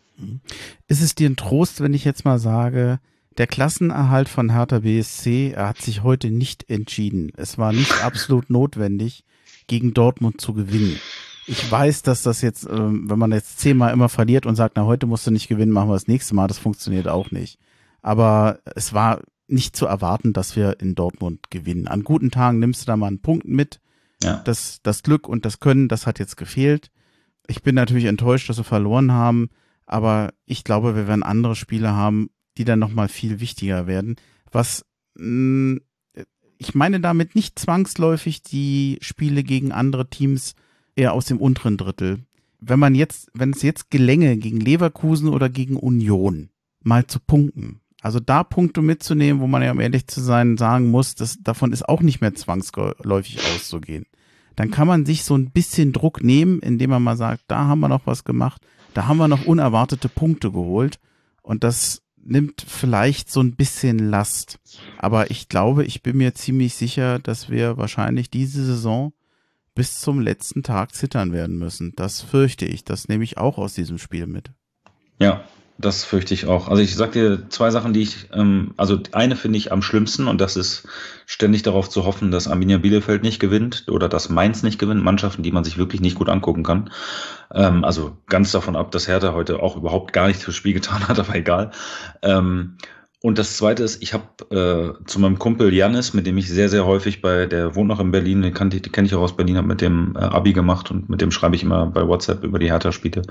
Ist 0.87 1.03
es 1.03 1.15
dir 1.15 1.31
ein 1.31 1.37
Trost, 1.37 1.81
wenn 1.81 1.95
ich 1.95 2.05
jetzt 2.05 2.25
mal 2.27 2.39
sage, 2.39 3.01
der 3.39 3.47
Klassenerhalt 3.47 4.29
von 4.29 4.51
Hertha 4.51 4.81
BSC 4.81 5.55
hat 5.57 5.81
sich 5.81 6.03
heute 6.03 6.31
nicht 6.31 6.69
entschieden. 6.71 7.33
Es 7.37 7.59
war 7.59 7.73
nicht 7.73 7.93
absolut 8.05 8.51
notwendig, 8.51 9.25
gegen 9.67 9.95
Dortmund 9.95 10.41
zu 10.41 10.55
gewinnen. 10.55 10.99
Ich 11.47 11.71
weiß, 11.71 12.03
dass 12.03 12.23
das 12.23 12.41
jetzt, 12.41 12.69
ähm, 12.71 13.11
wenn 13.11 13.19
man 13.19 13.33
jetzt 13.33 13.59
zehnmal 13.59 13.93
immer 13.93 14.09
verliert 14.09 14.47
und 14.47 14.55
sagt, 14.55 14.77
na, 14.77 14.85
heute 14.85 15.07
musst 15.07 15.27
du 15.27 15.31
nicht 15.31 15.49
gewinnen, 15.49 15.73
machen 15.73 15.89
wir 15.89 15.95
das 15.95 16.07
nächste 16.07 16.35
Mal, 16.35 16.47
das 16.47 16.59
funktioniert 16.59 17.09
auch 17.09 17.31
nicht. 17.31 17.59
Aber 18.01 18.61
es 18.77 18.93
war 18.93 19.21
nicht 19.49 19.77
zu 19.77 19.87
erwarten, 19.87 20.33
dass 20.33 20.57
wir 20.57 20.81
in 20.81 20.95
Dortmund 20.95 21.51
gewinnen. 21.51 21.89
An 21.89 22.05
guten 22.05 22.31
Tagen 22.31 22.59
nimmst 22.59 22.83
du 22.83 22.87
da 22.87 22.97
mal 22.97 23.09
einen 23.09 23.23
Punkt 23.23 23.47
mit. 23.47 23.81
Ja. 24.23 24.41
Das, 24.45 24.81
das 24.83 25.03
Glück 25.03 25.29
und 25.29 25.45
das 25.45 25.59
Können, 25.59 25.89
das 25.89 26.07
hat 26.07 26.19
jetzt 26.19 26.37
gefehlt. 26.37 26.91
Ich 27.49 27.63
bin 27.63 27.75
natürlich 27.75 28.05
enttäuscht, 28.05 28.49
dass 28.49 28.59
wir 28.59 28.65
verloren 28.65 29.11
haben, 29.11 29.51
aber 29.85 30.33
ich 30.47 30.63
glaube, 30.63 30.95
wir 30.95 31.09
werden 31.09 31.25
andere 31.25 31.57
Spiele 31.57 31.93
haben, 31.93 32.31
die 32.59 32.65
dann 32.65 32.79
nochmal 32.79 33.09
viel 33.09 33.41
wichtiger 33.41 33.87
werden. 33.87 34.17
Was 34.51 34.85
mh, 35.15 35.75
mm, 35.75 35.81
ich 36.63 36.75
meine 36.77 37.01
damit 37.01 37.35
nicht 37.35 37.59
zwangsläufig 37.59 38.43
die 38.43 38.99
Spiele 39.01 39.43
gegen 39.43 39.73
andere 39.73 40.09
Teams 40.09 40.55
eher 40.95 41.13
aus 41.13 41.27
dem 41.27 41.39
unteren 41.39 41.77
Drittel. 41.77 42.21
Wenn 42.61 42.79
man 42.79 42.95
jetzt, 42.95 43.31
wenn 43.35 43.51
es 43.51 43.63
jetzt 43.63 43.91
gelänge, 43.91 44.37
gegen 44.37 44.61
Leverkusen 44.61 45.29
oder 45.29 45.49
gegen 45.49 45.77
Union 45.77 46.51
mal 46.85 47.07
zu 47.07 47.19
punkten, 47.19 47.81
also 48.01 48.21
da 48.21 48.45
Punkte 48.45 48.81
mitzunehmen, 48.81 49.43
wo 49.43 49.49
man 49.49 49.63
ja 49.63 49.73
um 49.73 49.81
ehrlich 49.81 50.07
zu 50.07 50.21
sein 50.21 50.57
sagen 50.57 50.91
muss, 50.91 51.17
dass 51.17 51.39
davon 51.43 51.73
ist 51.73 51.89
auch 51.89 52.01
nicht 52.01 52.21
mehr 52.21 52.35
zwangsläufig 52.35 53.41
auszugehen. 53.55 54.07
Dann 54.55 54.71
kann 54.71 54.87
man 54.87 55.05
sich 55.05 55.25
so 55.25 55.35
ein 55.35 55.51
bisschen 55.51 55.93
Druck 55.93 56.23
nehmen, 56.23 56.61
indem 56.61 56.91
man 56.91 57.03
mal 57.03 57.17
sagt, 57.17 57.43
da 57.49 57.67
haben 57.67 57.81
wir 57.81 57.89
noch 57.89 58.07
was 58.07 58.23
gemacht, 58.23 58.63
da 58.95 59.07
haben 59.07 59.17
wir 59.17 59.29
noch 59.29 59.47
unerwartete 59.47 60.09
Punkte 60.09 60.53
geholt. 60.53 60.99
Und 61.43 61.65
das 61.65 62.03
nimmt 62.25 62.65
vielleicht 62.67 63.31
so 63.31 63.41
ein 63.41 63.55
bisschen 63.55 63.99
Last. 63.99 64.59
Aber 64.99 65.31
ich 65.31 65.49
glaube, 65.49 65.85
ich 65.85 66.03
bin 66.03 66.17
mir 66.17 66.35
ziemlich 66.35 66.75
sicher, 66.75 67.19
dass 67.19 67.51
wir 67.51 67.77
wahrscheinlich 67.77 68.31
diese 68.31 68.65
Saison 68.65 69.13
bis 69.75 70.01
zum 70.01 70.21
letzten 70.21 70.63
Tag 70.63 70.95
zittern 70.95 71.33
werden 71.33 71.59
müssen. 71.59 71.93
Das 71.97 72.21
fürchte 72.21 72.67
ich. 72.67 72.85
Das 72.85 73.09
nehme 73.09 73.25
ich 73.25 73.39
auch 73.39 73.59
aus 73.59 73.75
diesem 73.75 73.99
Spiel 73.99 74.27
mit. 74.27 74.51
Ja, 75.19 75.45
das 75.83 76.05
fürchte 76.05 76.33
ich 76.33 76.47
auch. 76.47 76.69
Also 76.69 76.83
ich 76.83 76.95
sag 76.95 77.13
dir 77.13 77.49
zwei 77.51 77.71
Sachen, 77.71 77.93
die 77.93 78.03
ich, 78.03 78.29
ähm, 78.33 78.73
also 78.77 78.99
eine 79.13 79.37
finde 79.37 79.59
ich 79.59 79.73
am 79.73 79.83
schlimmsten 79.83 80.29
und 80.29 80.41
das 80.41 80.57
ist 80.57 80.89
ständig 81.27 81.63
darauf 81.63 81.91
zu 81.91 82.05
hoffen, 82.05 82.31
dass 82.31 82.49
Arminia 82.49 82.79
Bielefeld 82.79 83.23
nicht 83.23 83.41
gewinnt 83.41 83.85
oder 83.89 84.09
dass 84.09 84.29
Mainz 84.29 84.63
nicht 84.63 84.79
gewinnt, 84.79 85.03
Mannschaften, 85.03 85.43
die 85.43 85.53
man 85.53 85.65
sich 85.65 85.79
wirklich 85.79 86.01
nicht 86.01 86.17
gut 86.17 86.29
angucken 86.29 86.63
kann. 86.63 86.91
Ähm, 87.53 87.85
also 87.85 88.17
ganz 88.29 88.53
davon 88.53 88.77
ab, 88.77 88.93
dass 88.93 89.09
Hertha 89.09 89.33
heute 89.33 89.63
auch 89.63 89.77
überhaupt 89.77 90.13
gar 90.13 90.29
nichts 90.29 90.45
fürs 90.45 90.57
Spiel 90.57 90.73
getan 90.73 91.07
hat, 91.09 91.19
aber 91.21 91.35
egal. 91.35 91.73
Ähm, 92.23 92.77
und 93.23 93.39
das 93.39 93.57
Zweite 93.57 93.85
ist, 93.85 94.03
ich 94.03 94.15
habe 94.15 94.25
äh, 94.51 95.05
zu 95.07 95.21
meinem 95.21 95.39
Kumpel 95.39 95.73
Janis, 95.73 96.13
mit 96.13 96.27
dem 96.27 96.37
ich 96.39 96.49
sehr, 96.49 96.69
sehr 96.69 96.85
häufig 96.85 97.23
bei, 97.23 97.47
der 97.47 97.77
wohnt 97.77 97.87
noch 97.87 98.01
in 98.01 98.11
Berlin, 98.11 98.43
den, 98.43 98.53
kannte, 98.53 98.81
kenne 98.81 99.07
ich 99.07 99.15
auch 99.15 99.21
aus 99.23 99.37
Berlin, 99.37 99.57
habe 99.57 99.69
mit 99.69 99.81
dem 99.81 100.17
äh, 100.17 100.19
Abi 100.19 100.53
gemacht 100.53 100.91
und 100.91 101.09
mit 101.09 101.21
dem 101.21 101.31
schreibe 101.31 101.55
ich 101.55 101.63
immer 101.63 101.87
bei 101.87 102.07
WhatsApp 102.09 102.43
über 102.43 102.59
die 102.59 102.73
Hertha-Spiele. 102.73 103.23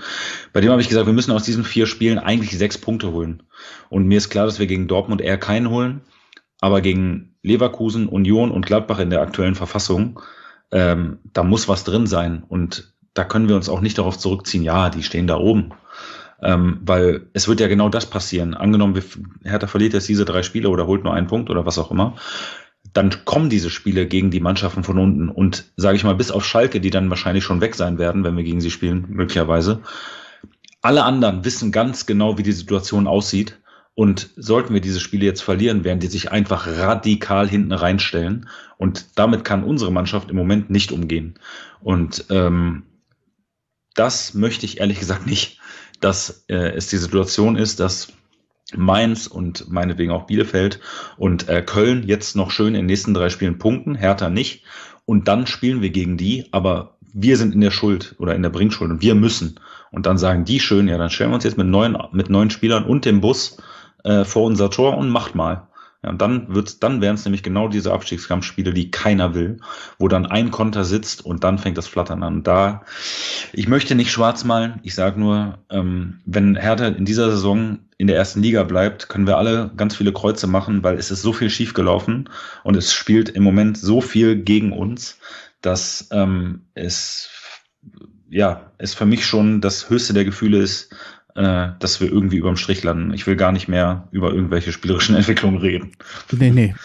Bei 0.54 0.62
dem 0.62 0.72
habe 0.72 0.82
ich 0.82 0.88
gesagt, 0.88 1.08
wir 1.08 1.14
müssen 1.14 1.34
aus 1.34 1.44
diesen 1.44 1.66
vier 1.66 1.88
Spielen 1.88 2.20
eigentlich 2.20 2.58
sechs 2.58 2.78
Punkte 2.78 3.12
holen. 3.12 3.44
Und 3.90 4.08
mir 4.08 4.18
ist 4.18 4.30
klar, 4.30 4.46
dass 4.46 4.60
wir 4.60 4.68
gegen 4.68 4.88
Dortmund 4.88 5.20
eher 5.20 5.38
keinen 5.38 5.70
holen, 5.70 6.02
aber 6.62 6.80
gegen 6.80 7.36
Leverkusen, 7.44 8.08
Union 8.08 8.50
und 8.50 8.66
Gladbach 8.66 9.00
in 9.00 9.10
der 9.10 9.22
aktuellen 9.22 9.56
Verfassung, 9.56 10.22
ähm, 10.72 11.20
da 11.34 11.44
muss 11.44 11.68
was 11.68 11.84
drin 11.84 12.08
sein. 12.08 12.44
Und 12.48 12.94
da 13.14 13.26
können 13.26 13.50
wir 13.50 13.58
uns 13.58 13.68
auch 13.68 13.82
nicht 13.82 13.98
darauf 13.98 14.18
zurückziehen, 14.18 14.64
ja, 14.64 14.90
die 14.90 15.04
stehen 15.04 15.28
da 15.28 15.36
oben. 15.36 15.74
Ähm, 16.42 16.80
weil 16.84 17.28
es 17.34 17.48
wird 17.48 17.60
ja 17.60 17.68
genau 17.68 17.90
das 17.90 18.08
passieren. 18.08 18.54
Angenommen, 18.54 19.02
Hertha 19.44 19.68
verliert 19.68 19.94
jetzt 19.94 20.10
diese 20.10 20.26
drei 20.26 20.44
Spiele 20.44 20.70
oder 20.70 20.88
holt 20.88 21.04
nur 21.04 21.14
einen 21.14 21.28
Punkt 21.28 21.50
oder 21.50 21.66
was 21.66 21.78
auch 21.78 21.92
immer. 21.92 22.16
Dann 22.94 23.26
kommen 23.26 23.50
diese 23.50 23.70
Spiele 23.70 24.08
gegen 24.08 24.32
die 24.32 24.40
Mannschaften 24.40 24.84
von 24.84 24.98
unten 24.98 25.30
und 25.30 25.72
sage 25.78 25.98
ich 25.98 26.04
mal, 26.04 26.16
bis 26.16 26.32
auf 26.32 26.46
Schalke, 26.46 26.82
die 26.82 26.90
dann 26.90 27.10
wahrscheinlich 27.10 27.44
schon 27.44 27.62
weg 27.62 27.76
sein 27.76 28.00
werden, 28.00 28.24
wenn 28.24 28.36
wir 28.36 28.44
gegen 28.44 28.60
sie 28.60 28.72
spielen, 28.72 29.06
möglicherweise. 29.10 29.82
Alle 30.82 31.04
anderen 31.04 31.46
wissen 31.46 31.72
ganz 31.72 32.08
genau, 32.08 32.38
wie 32.38 32.44
die 32.44 32.52
Situation 32.52 33.08
aussieht. 33.08 33.58
Und 33.94 34.30
sollten 34.36 34.74
wir 34.74 34.82
diese 34.82 35.02
Spiele 35.02 35.26
jetzt 35.26 35.42
verlieren, 35.42 35.84
werden 35.84 36.00
die 36.00 36.08
sich 36.08 36.32
einfach 36.32 36.66
radikal 36.66 37.48
hinten 37.48 37.74
reinstellen. 37.74 38.48
Und 38.78 39.20
damit 39.20 39.44
kann 39.44 39.64
unsere 39.64 39.92
Mannschaft 39.92 40.32
im 40.32 40.38
Moment 40.38 40.70
nicht 40.70 40.92
umgehen. 40.92 41.36
Und 41.82 42.26
ähm, 42.30 42.84
das 43.94 44.34
möchte 44.34 44.66
ich 44.66 44.80
ehrlich 44.80 45.00
gesagt 45.00 45.28
nicht 45.28 45.60
dass 46.02 46.46
äh, 46.48 46.74
es 46.76 46.88
die 46.88 46.98
Situation 46.98 47.56
ist, 47.56 47.80
dass 47.80 48.14
Mainz 48.76 49.28
und 49.28 49.70
meinetwegen 49.70 50.12
auch 50.12 50.28
Bielefeld 50.28 50.80
und 51.18 51.50
äh, 51.50 51.62
Köln 51.62 52.04
jetzt 52.08 52.36
noch 52.36 52.52
schön 52.52 52.68
in 52.68 52.82
den 52.82 52.86
nächsten 52.86 53.14
drei 53.14 53.30
Spielen 53.30 53.58
punkten, 53.58 53.96
Hertha 53.96 54.30
nicht. 54.30 54.64
Und 55.06 55.28
dann 55.28 55.48
spielen 55.48 55.82
wir 55.82 55.90
gegen 55.90 56.18
die, 56.18 56.48
aber 56.52 56.98
wir 57.14 57.38
sind 57.38 57.54
in 57.54 57.62
der 57.62 57.72
Schuld 57.72 58.16
oder 58.20 58.36
in 58.36 58.42
der 58.42 58.50
Bringschuld 58.50 58.92
und 58.92 59.02
wir 59.02 59.16
müssen. 59.16 59.60
Und 59.92 60.06
dann 60.06 60.18
sagen 60.18 60.46
die 60.46 60.60
schön, 60.60 60.88
ja, 60.88 60.98
dann 60.98 61.10
stellen 61.10 61.32
wir 61.32 61.36
uns 61.36 61.44
jetzt 61.44 61.58
mit 61.58 61.68
neun, 61.68 61.98
mit 62.14 62.30
neun 62.30 62.50
Spielern 62.50 62.86
und 62.86 63.06
dem 63.06 63.20
Bus 63.20 63.58
äh, 64.04 64.24
vor 64.24 64.44
unser 64.44 64.70
Tor 64.70 64.98
und 64.98 65.10
macht 65.10 65.36
mal. 65.36 65.68
Ja, 66.04 66.10
und 66.10 66.20
dann 66.20 66.54
wird's, 66.54 66.80
dann 66.80 67.00
wären 67.00 67.16
es 67.16 67.26
nämlich 67.26 67.44
genau 67.44 67.68
diese 67.68 67.94
Abstiegskampfspiele, 67.94 68.74
die 68.74 68.90
keiner 68.90 69.36
will, 69.36 69.60
wo 70.00 70.08
dann 70.08 70.26
ein 70.26 70.50
Konter 70.50 70.84
sitzt 70.84 71.24
und 71.24 71.44
dann 71.44 71.60
fängt 71.60 71.78
das 71.78 71.88
Flattern 71.88 72.24
an. 72.24 72.42
Da, 72.42 72.84
ich 73.54 73.68
möchte 73.68 73.94
nicht 73.94 74.12
schwarz 74.12 74.44
malen, 74.44 74.80
ich 74.82 74.96
sage 74.96 75.20
nur, 75.20 75.60
ähm, 75.70 76.22
wenn 76.26 76.56
Hertha 76.56 76.88
in 76.88 77.06
dieser 77.06 77.30
Saison 77.30 77.80
in 77.98 78.08
der 78.08 78.16
ersten 78.16 78.42
Liga 78.42 78.64
bleibt, 78.64 79.10
können 79.10 79.28
wir 79.28 79.38
alle 79.38 79.72
ganz 79.78 79.96
viele 79.96 80.12
Kreuze 80.12 80.48
machen, 80.48 80.84
weil 80.84 80.98
es 80.98 81.12
ist 81.12 81.22
so 81.22 81.34
viel 81.34 81.52
schiefgelaufen 81.52 82.30
und 82.64 82.76
es 82.76 82.94
spielt 82.94 83.30
im 83.30 83.44
Moment 83.44 83.78
so 83.78 84.02
viel 84.02 84.38
gegen 84.38 84.74
uns, 84.74 85.20
dass 85.62 86.08
ähm, 86.12 86.62
es 86.74 87.30
ja, 88.32 88.72
es 88.78 88.94
für 88.94 89.06
mich 89.06 89.26
schon 89.26 89.60
das 89.60 89.90
höchste 89.90 90.14
der 90.14 90.24
Gefühle 90.24 90.58
ist, 90.58 90.96
äh, 91.36 91.70
dass 91.80 92.02
wir 92.02 92.12
irgendwie 92.12 92.38
überm 92.38 92.58
Strich 92.58 92.84
landen. 92.84 93.14
Ich 93.14 93.28
will 93.28 93.36
gar 93.36 93.52
nicht 93.52 93.68
mehr 93.68 94.08
über 94.12 94.34
irgendwelche 94.34 94.72
spielerischen 94.72 95.16
Entwicklungen 95.18 95.60
reden. 95.60 95.92
Nee, 96.32 96.52
nee, 96.52 96.76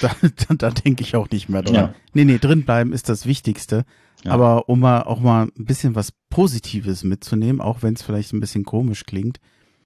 da, 0.00 0.10
da, 0.20 0.54
da 0.54 0.70
denke 0.70 1.02
ich 1.02 1.16
auch 1.16 1.30
nicht 1.30 1.48
mehr 1.48 1.62
dran. 1.62 1.74
Ja. 1.74 1.94
Nee, 2.14 2.24
nee, 2.24 2.38
drinbleiben 2.38 2.92
ist 2.92 3.08
das 3.08 3.26
Wichtigste. 3.26 3.84
Ja. 4.24 4.32
Aber 4.32 4.68
um 4.68 4.80
mal 4.80 5.02
auch 5.02 5.20
mal 5.20 5.48
ein 5.58 5.64
bisschen 5.64 5.94
was 5.94 6.12
Positives 6.30 7.02
mitzunehmen, 7.02 7.60
auch 7.60 7.82
wenn 7.82 7.94
es 7.94 8.02
vielleicht 8.02 8.32
ein 8.32 8.40
bisschen 8.40 8.64
komisch 8.64 9.04
klingt. 9.04 9.40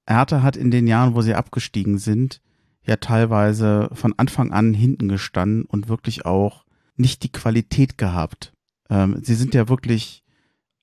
Hertha 0.07 0.42
hat 0.42 0.57
in 0.57 0.70
den 0.70 0.86
Jahren, 0.86 1.14
wo 1.14 1.22
sie 1.22 1.34
abgestiegen 1.34 1.99
sind, 1.99 2.40
ja 2.84 2.97
teilweise 2.97 3.88
von 3.92 4.14
Anfang 4.16 4.53
an 4.53 4.74
hinten 4.74 5.09
gestanden 5.09 5.64
und 5.64 5.88
wirklich 5.88 6.24
auch 6.24 6.64
nicht 6.97 7.22
die 7.22 7.32
Qualität 7.32 7.99
gehabt. 7.99 8.53
Ähm, 8.88 9.18
sie 9.22 9.34
sind 9.34 9.55
ja 9.55 9.68
wirklich 9.68 10.22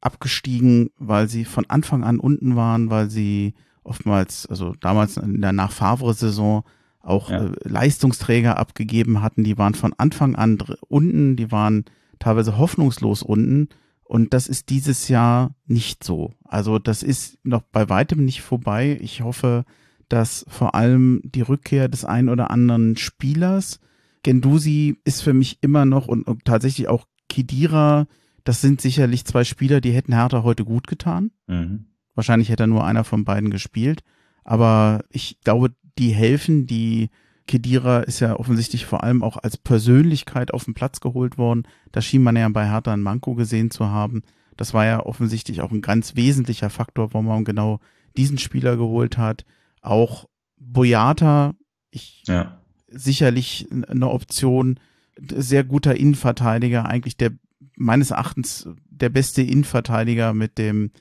abgestiegen, 0.03 0.89
weil 0.97 1.27
sie 1.27 1.45
von 1.45 1.69
Anfang 1.69 2.03
an 2.03 2.19
unten 2.19 2.55
waren, 2.55 2.89
weil 2.89 3.09
sie 3.09 3.53
oftmals, 3.83 4.45
also 4.45 4.73
damals 4.79 5.17
in 5.17 5.41
der 5.41 5.53
Nach-Favre-Saison 5.53 6.63
auch 7.01 7.29
ja. 7.29 7.45
äh, 7.45 7.51
Leistungsträger 7.63 8.57
abgegeben 8.57 9.21
hatten, 9.21 9.43
die 9.43 9.57
waren 9.57 9.75
von 9.75 9.93
Anfang 9.97 10.35
an 10.35 10.57
unten, 10.87 11.35
die 11.35 11.51
waren 11.51 11.85
teilweise 12.19 12.57
hoffnungslos 12.57 13.23
unten 13.23 13.69
und 14.03 14.33
das 14.33 14.47
ist 14.47 14.69
dieses 14.69 15.07
Jahr 15.09 15.55
nicht 15.65 16.03
so. 16.03 16.33
Also 16.43 16.79
das 16.79 17.03
ist 17.03 17.37
noch 17.43 17.61
bei 17.61 17.89
weitem 17.89 18.23
nicht 18.23 18.41
vorbei. 18.41 18.97
Ich 19.01 19.21
hoffe, 19.21 19.65
dass 20.07 20.45
vor 20.47 20.75
allem 20.75 21.21
die 21.23 21.41
Rückkehr 21.41 21.89
des 21.89 22.05
einen 22.05 22.29
oder 22.29 22.51
anderen 22.51 22.95
Spielers, 22.95 23.79
Gendusi 24.21 24.99
ist 25.03 25.21
für 25.21 25.33
mich 25.33 25.57
immer 25.61 25.85
noch 25.85 26.07
und, 26.07 26.23
und 26.27 26.45
tatsächlich 26.45 26.87
auch 26.87 27.07
Kidira, 27.27 28.07
das 28.43 28.61
sind 28.61 28.81
sicherlich 28.81 29.25
zwei 29.25 29.43
Spieler, 29.43 29.81
die 29.81 29.91
hätten 29.91 30.13
Hertha 30.13 30.43
heute 30.43 30.65
gut 30.65 30.87
getan. 30.87 31.31
Mhm. 31.47 31.85
Wahrscheinlich 32.15 32.49
hätte 32.49 32.67
nur 32.67 32.85
einer 32.85 33.03
von 33.03 33.23
beiden 33.23 33.49
gespielt. 33.49 34.03
Aber 34.43 35.03
ich 35.09 35.39
glaube, 35.41 35.71
die 35.97 36.09
helfen, 36.09 36.67
die 36.67 37.09
Kedira 37.47 38.01
ist 38.01 38.19
ja 38.19 38.37
offensichtlich 38.37 38.85
vor 38.85 39.03
allem 39.03 39.23
auch 39.23 39.37
als 39.37 39.57
Persönlichkeit 39.57 40.53
auf 40.53 40.65
den 40.65 40.73
Platz 40.73 40.99
geholt 40.99 41.37
worden. 41.37 41.63
Da 41.91 42.01
schien 42.01 42.23
man 42.23 42.35
ja 42.35 42.47
bei 42.49 42.69
Hertha 42.69 42.93
ein 42.93 43.01
Manko 43.01 43.35
gesehen 43.35 43.71
zu 43.71 43.89
haben. 43.89 44.23
Das 44.57 44.73
war 44.73 44.85
ja 44.85 45.05
offensichtlich 45.05 45.61
auch 45.61 45.71
ein 45.71 45.81
ganz 45.81 46.15
wesentlicher 46.15 46.69
Faktor, 46.69 47.13
warum 47.13 47.27
man 47.27 47.45
genau 47.45 47.79
diesen 48.15 48.37
Spieler 48.37 48.77
geholt 48.77 49.17
hat. 49.17 49.45
Auch 49.81 50.29
Boyata, 50.57 51.55
ich 51.91 52.23
ja. 52.27 52.59
sicherlich 52.87 53.67
eine 53.87 54.09
Option, 54.09 54.79
sehr 55.17 55.63
guter 55.63 55.95
Innenverteidiger, 55.95 56.85
eigentlich 56.85 57.17
der 57.17 57.31
meines 57.75 58.11
Erachtens 58.11 58.67
der 58.89 59.09
beste 59.09 59.41
Innenverteidiger 59.41 60.33
mit 60.33 60.57
dem 60.57 60.91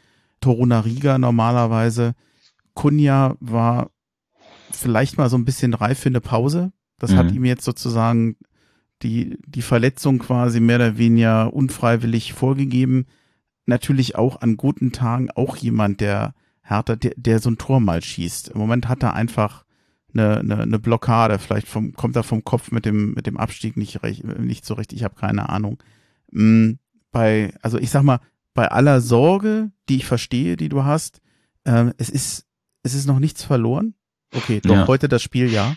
Toruna 0.41 0.81
Riga 0.81 1.19
normalerweise. 1.19 2.15
Kunja 2.75 3.37
war 3.41 3.91
vielleicht 4.71 5.19
mal 5.19 5.31
so 5.31 5.37
ein 5.37 5.45
bisschen 5.45 5.75
reif 5.75 6.01
für 6.01 6.09
eine 6.09 6.21
Pause. 6.21 6.73
Das 6.99 7.13
mhm. 7.13 7.17
hat 7.17 7.33
ihm 7.33 7.45
jetzt 7.45 7.65
sozusagen 7.65 8.37
die, 9.03 9.39
die 9.47 9.63
Verletzung 9.63 10.19
quasi 10.19 10.61
mehr 10.61 10.77
oder 10.77 10.99
weniger 10.99 11.53
unfreiwillig 11.53 12.33
vorgegeben. 12.33 13.07
Natürlich 13.67 14.17
auch 14.17 14.41
an 14.41 14.57
guten 14.57 14.93
Tagen 14.93 15.31
auch 15.31 15.57
jemand, 15.57 16.01
der 16.01 16.35
härter, 16.63 16.97
der, 16.97 17.13
der 17.17 17.39
so 17.39 17.51
ein 17.51 17.59
Tor 17.59 17.81
mal 17.81 18.03
schießt. 18.03 18.49
Im 18.49 18.59
Moment 18.59 18.89
hat 18.89 19.03
er 19.03 19.15
einfach 19.15 19.65
eine, 20.15 20.39
eine, 20.39 20.59
eine 20.59 20.79
Blockade. 20.79 21.39
Vielleicht 21.39 21.69
vom, 21.69 21.93
kommt 21.95 22.17
er 22.17 22.23
vom 22.23 22.45
Kopf 22.45 22.71
mit 22.71 22.85
dem, 22.85 23.15
mit 23.15 23.27
dem 23.27 23.37
Abstieg 23.37 23.77
nicht, 23.77 24.03
recht, 24.03 24.25
nicht 24.25 24.65
so 24.65 24.75
richtig. 24.75 24.99
Ich 24.99 25.05
habe 25.05 25.15
keine 25.15 25.49
Ahnung 25.49 25.79
mh, 26.33 26.41
hm, 26.41 26.79
bei, 27.11 27.55
also 27.63 27.79
ich 27.79 27.91
sag 27.91 28.03
mal, 28.03 28.21
bei 28.55 28.69
aller 28.69 29.01
Sorge, 29.01 29.71
die 29.89 29.97
ich 29.97 30.07
verstehe, 30.07 30.57
die 30.57 30.69
du 30.69 30.85
hast, 30.85 31.21
äh, 31.65 31.93
es 31.99 32.11
ist, 32.11 32.47
es 32.83 32.95
ist 32.95 33.07
noch 33.07 33.19
nichts 33.19 33.45
verloren. 33.45 33.95
Okay, 34.35 34.61
doch 34.63 34.75
ja. 34.75 34.87
heute 34.87 35.09
das 35.09 35.23
Spiel 35.23 35.51
ja. 35.51 35.75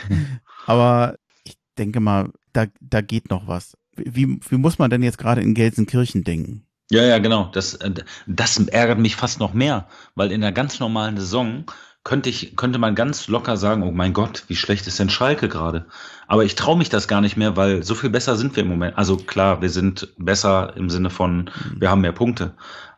Aber 0.66 1.16
ich 1.44 1.56
denke 1.78 2.00
mal, 2.00 2.30
da, 2.52 2.66
da 2.80 3.00
geht 3.00 3.30
noch 3.30 3.46
was. 3.46 3.76
Wie, 3.96 4.38
wie 4.48 4.56
muss 4.56 4.78
man 4.78 4.90
denn 4.90 5.02
jetzt 5.02 5.18
gerade 5.18 5.40
in 5.40 5.54
Gelsenkirchen 5.54 6.24
denken? 6.24 6.66
Ja, 6.90 7.04
ja, 7.04 7.18
genau. 7.18 7.50
Das, 7.52 7.74
äh, 7.74 7.92
das 8.26 8.58
ärgert 8.58 8.98
mich 8.98 9.16
fast 9.16 9.40
noch 9.40 9.54
mehr, 9.54 9.88
weil 10.14 10.32
in 10.32 10.42
einer 10.42 10.52
ganz 10.52 10.80
normalen 10.80 11.16
Saison 11.16 11.64
könnte 12.04 12.28
ich, 12.28 12.54
könnte 12.54 12.78
man 12.78 12.94
ganz 12.94 13.28
locker 13.28 13.56
sagen, 13.56 13.82
oh 13.82 13.90
mein 13.90 14.12
Gott, 14.12 14.44
wie 14.48 14.56
schlecht 14.56 14.86
ist 14.86 14.98
denn 14.98 15.08
Schalke 15.08 15.48
gerade? 15.48 15.86
Aber 16.26 16.44
ich 16.44 16.54
traue 16.54 16.76
mich 16.76 16.90
das 16.90 17.08
gar 17.08 17.22
nicht 17.22 17.36
mehr, 17.36 17.56
weil 17.56 17.82
so 17.82 17.94
viel 17.94 18.10
besser 18.10 18.36
sind 18.36 18.54
wir 18.56 18.62
im 18.62 18.68
Moment. 18.68 18.96
Also 18.98 19.16
klar, 19.16 19.62
wir 19.62 19.70
sind 19.70 20.12
besser 20.18 20.76
im 20.76 20.90
Sinne 20.90 21.08
von, 21.08 21.50
wir 21.74 21.90
haben 21.90 22.02
mehr 22.02 22.12
Punkte. 22.12 22.52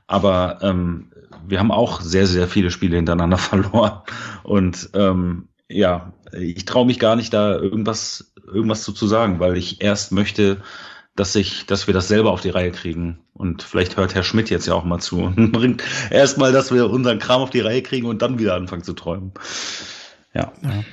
Aber 0.08 0.58
ähm, 0.62 1.12
wir 1.46 1.60
haben 1.60 1.70
auch 1.70 2.00
sehr, 2.00 2.26
sehr 2.26 2.48
viele 2.48 2.72
Spiele 2.72 2.96
hintereinander 2.96 3.38
verloren. 3.38 4.00
Und 4.42 4.90
ähm, 4.94 5.48
ja, 5.68 6.12
ich 6.32 6.64
traue 6.64 6.86
mich 6.86 6.98
gar 6.98 7.14
nicht, 7.14 7.32
da 7.32 7.54
irgendwas, 7.54 8.32
irgendwas 8.52 8.82
zu, 8.82 8.92
zu 8.92 9.06
sagen, 9.06 9.38
weil 9.38 9.56
ich 9.56 9.80
erst 9.82 10.10
möchte, 10.10 10.58
dass 11.16 11.34
ich, 11.34 11.66
dass 11.66 11.86
wir 11.86 11.94
das 11.94 12.08
selber 12.08 12.30
auf 12.30 12.42
die 12.42 12.50
Reihe 12.50 12.70
kriegen. 12.70 13.18
Und 13.34 13.62
vielleicht 13.62 13.96
hört 13.96 14.14
Herr 14.14 14.22
Schmidt 14.22 14.50
jetzt 14.50 14.66
ja 14.66 14.74
auch 14.74 14.84
mal 14.84 15.00
zu 15.00 15.20
und 15.20 15.52
bringt 15.52 15.82
erstmal, 16.10 16.52
dass 16.52 16.72
wir 16.72 16.88
unseren 16.90 17.18
Kram 17.18 17.40
auf 17.40 17.50
die 17.50 17.60
Reihe 17.60 17.82
kriegen 17.82 18.06
und 18.06 18.22
dann 18.22 18.38
wieder 18.38 18.54
anfangen 18.54 18.84
zu 18.84 18.92
träumen. 18.92 19.32
Ja. 20.34 20.52
ja. 20.62 20.84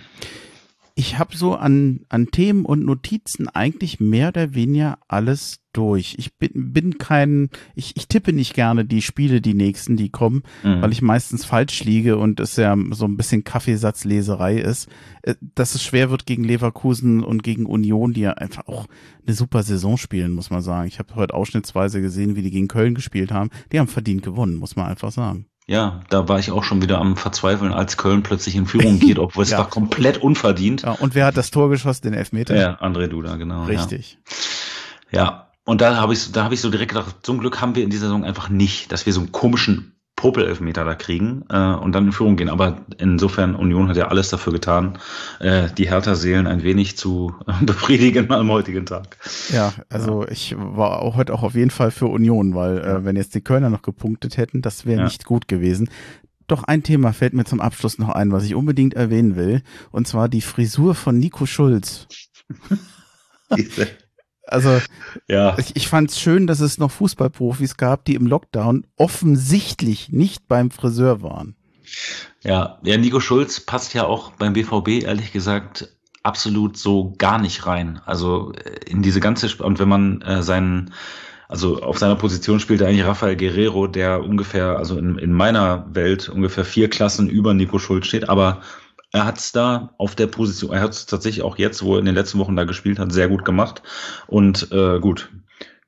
Ich 0.96 1.18
habe 1.18 1.36
so 1.36 1.56
an, 1.56 2.02
an 2.10 2.28
Themen 2.28 2.66
und 2.66 2.86
Notizen 2.86 3.48
eigentlich 3.48 4.00
mehr 4.00 4.28
oder 4.30 4.54
weniger 4.54 5.00
alles 5.08 5.60
durch. 5.74 6.16
Ich 6.20 6.38
bin, 6.38 6.72
bin 6.72 7.00
kein, 7.00 7.50
ich, 7.74 7.98
ich 7.98 8.08
tippe 8.08 8.32
nicht 8.32 8.54
gerne 8.54 8.86
die 8.86 9.02
Spiele, 9.02 9.41
die 9.41 9.56
nächsten, 9.56 9.98
die 9.98 10.10
kommen, 10.10 10.44
mhm. 10.62 10.84
weil 10.84 10.91
ich 10.91 11.02
meistens 11.02 11.46
falsch 11.46 11.84
liege 11.84 12.18
und 12.18 12.39
es 12.39 12.58
ja 12.58 12.78
so 12.91 13.06
ein 13.06 13.18
bisschen 13.18 13.44
Kaffeesatzleserei 13.44 14.60
ist. 14.60 14.88
Äh, 15.24 15.34
dass 15.56 15.74
es 15.74 15.84
schwer 15.84 16.12
wird 16.12 16.28
gegen 16.28 16.44
Leverkusen 16.44 17.24
und 17.24 17.41
gegen 17.41 17.66
Union, 17.66 18.14
die 18.14 18.22
ja 18.22 18.34
einfach 18.34 18.68
auch 18.68 18.86
eine 19.26 19.36
super 19.36 19.64
Saison 19.64 19.98
spielen, 19.98 20.32
muss 20.32 20.52
man 20.52 20.62
sagen. 20.62 20.88
Ich 20.88 21.00
habe 21.00 21.16
heute 21.16 21.34
ausschnittsweise 21.34 22.02
gesehen, 22.02 22.36
wie 22.36 22.44
die 22.44 22.52
gegen 22.52 22.68
Köln 22.68 22.94
gespielt 22.94 23.32
haben. 23.32 23.50
Die 23.72 23.80
haben 23.80 23.88
verdient 23.88 24.22
gewonnen, 24.22 24.58
muss 24.58 24.76
man 24.76 24.86
einfach 24.86 25.12
sagen. 25.12 25.48
Ja, 25.66 26.01
da 26.09 26.28
war 26.28 26.39
ich 26.39 26.51
auch 26.51 26.64
schon 26.64 26.82
wieder 26.82 26.99
am 26.99 27.16
Verzweifeln, 27.16 27.72
als 27.72 27.95
Köln 27.95 28.22
plötzlich 28.22 28.55
in 28.55 28.66
Führung 28.66 28.99
geht, 28.99 29.18
obwohl 29.20 29.43
es 29.43 29.51
ja. 29.51 29.59
war 29.59 29.70
komplett 29.70 30.18
unverdient. 30.18 30.82
Ja, 30.82 30.91
und 30.91 31.16
wer 31.16 31.26
hat 31.26 31.38
das 31.38 31.51
Tor 31.51 31.70
geschossen, 31.70 32.03
den 32.03 32.14
Elfmeter? 32.14 32.55
Ja, 32.55 32.80
André 32.82 33.07
Duda, 33.07 33.38
genau. 33.38 33.64
Richtig. 33.66 34.18
Ja, 35.11 35.24
ja. 35.24 35.51
und 35.64 35.82
da 35.82 35.95
habe 35.95 36.14
ich, 36.14 36.32
da 36.32 36.43
habe 36.43 36.53
ich 36.53 36.61
so 36.61 36.70
direkt 36.70 36.91
gedacht, 36.91 37.18
zum 37.22 37.39
Glück 37.39 37.61
haben 37.61 37.76
wir 37.76 37.84
in 37.84 37.89
dieser 37.89 38.07
Saison 38.07 38.26
einfach 38.26 38.49
nicht, 38.49 38.91
dass 38.91 39.05
wir 39.05 39.14
so 39.14 39.22
einen 39.22 39.32
komischen 39.32 39.95
Popel-Elfmeter 40.24 40.86
da 40.86 40.95
kriegen 40.95 41.43
äh, 41.49 41.74
und 41.74 41.91
dann 41.91 42.05
in 42.05 42.11
Führung 42.13 42.38
gehen. 42.38 42.47
Aber 42.47 42.78
insofern, 42.97 43.55
Union 43.55 43.89
hat 43.89 43.97
ja 43.97 44.07
alles 44.07 44.30
dafür 44.30 44.53
getan, 44.53 44.97
äh, 45.41 45.67
die 45.78 45.89
Hertha-Seelen 45.89 46.47
ein 46.47 46.63
wenig 46.63 46.95
zu 46.95 47.34
äh, 47.45 47.51
befriedigen 47.65 48.32
am 48.32 48.49
heutigen 48.49 48.86
Tag. 48.86 49.17
Ja, 49.51 49.74
also 49.89 50.26
ich 50.30 50.55
war 50.57 51.01
auch 51.01 51.17
heute 51.17 51.34
auch 51.34 51.43
auf 51.43 51.55
jeden 51.55 51.71
Fall 51.71 51.91
für 51.91 52.07
Union, 52.07 52.55
weil 52.55 52.78
äh, 52.78 53.03
wenn 53.03 53.17
jetzt 53.17 53.36
die 53.36 53.41
Kölner 53.41 53.69
noch 53.69 53.82
gepunktet 53.82 54.38
hätten, 54.38 54.61
das 54.61 54.86
wäre 54.86 54.99
ja. 54.99 55.03
nicht 55.03 55.26
gut 55.26 55.49
gewesen. 55.49 55.89
Doch 56.47 56.63
ein 56.63 56.84
Thema 56.84 57.11
fällt 57.11 57.34
mir 57.34 57.43
zum 57.43 57.59
Abschluss 57.59 57.97
noch 57.97 58.09
ein, 58.09 58.32
was 58.32 58.45
ich 58.45 58.55
unbedingt 58.55 58.93
erwähnen 58.93 59.36
will, 59.36 59.61
und 59.91 60.07
zwar 60.07 60.30
die 60.30 60.41
Frisur 60.41 60.95
von 60.95 61.19
Nico 61.19 61.45
Schulz. 61.45 62.07
Also 64.46 64.80
ja. 65.28 65.58
ich, 65.58 65.76
ich 65.76 65.88
fand 65.88 66.10
es 66.10 66.20
schön, 66.20 66.48
dass 66.48 66.60
es 66.60 66.78
noch 66.78 66.91
Fußballprofis 66.91 67.78
gab, 67.78 68.06
die 68.06 68.16
im 68.16 68.28
Lockdown 68.28 68.86
offensichtlich 68.98 70.10
nicht 70.10 70.48
beim 70.48 70.70
Friseur 70.70 71.22
waren. 71.22 71.56
Ja, 72.44 72.80
ja, 72.84 72.98
Nico 72.98 73.20
Schulz 73.20 73.60
passt 73.60 73.94
ja 73.94 74.06
auch 74.06 74.32
beim 74.34 74.54
BVB, 74.54 75.04
ehrlich 75.04 75.32
gesagt, 75.32 75.89
absolut 76.24 76.78
so 76.78 77.14
gar 77.18 77.39
nicht 77.39 77.66
rein. 77.66 78.02
Also 78.06 78.54
äh, 78.54 78.89
in 78.89 79.02
diese 79.02 79.20
ganze, 79.20 79.48
Sp 79.52 79.64
und 79.64 79.80
wenn 79.80 79.89
man 79.89 80.22
äh, 80.22 80.41
seinen, 80.41 80.94
also 81.48 81.82
auf 81.82 81.98
seiner 82.00 82.16
Position 82.16 82.60
spielt 82.60 82.82
er 82.82 82.88
eigentlich 82.88 83.06
Rafael 83.06 83.36
Guerrero, 83.36 83.88
der 83.88 84.24
ungefähr, 84.24 84.78
also 84.78 84.98
in, 84.98 85.18
in 85.18 85.32
meiner 85.32 85.86
Welt 85.94 86.30
ungefähr 86.30 86.66
vier 86.66 86.89
Klassen 86.89 87.30
über 87.30 87.54
Nico 87.54 87.80
Schulz 87.80 88.08
steht, 88.08 88.28
aber 88.28 88.62
er 89.14 89.26
hat 89.26 89.38
es 89.38 89.51
da 89.51 89.93
auf 89.97 90.16
der 90.16 90.28
Position, 90.28 90.74
er 90.74 90.82
hat 90.82 90.91
es 90.91 91.05
tatsächlich 91.05 91.43
auch 91.43 91.57
jetzt, 91.57 91.84
wo 91.84 91.93
er 91.93 91.99
in 91.99 92.05
den 92.05 92.16
letzten 92.16 92.39
Wochen 92.39 92.55
da 92.55 92.64
gespielt 92.66 92.97
hat, 92.97 93.14
sehr 93.14 93.30
gut 93.30 93.45
gemacht. 93.45 93.84
Und 94.26 94.72
äh, 94.72 94.99
gut, 94.99 95.30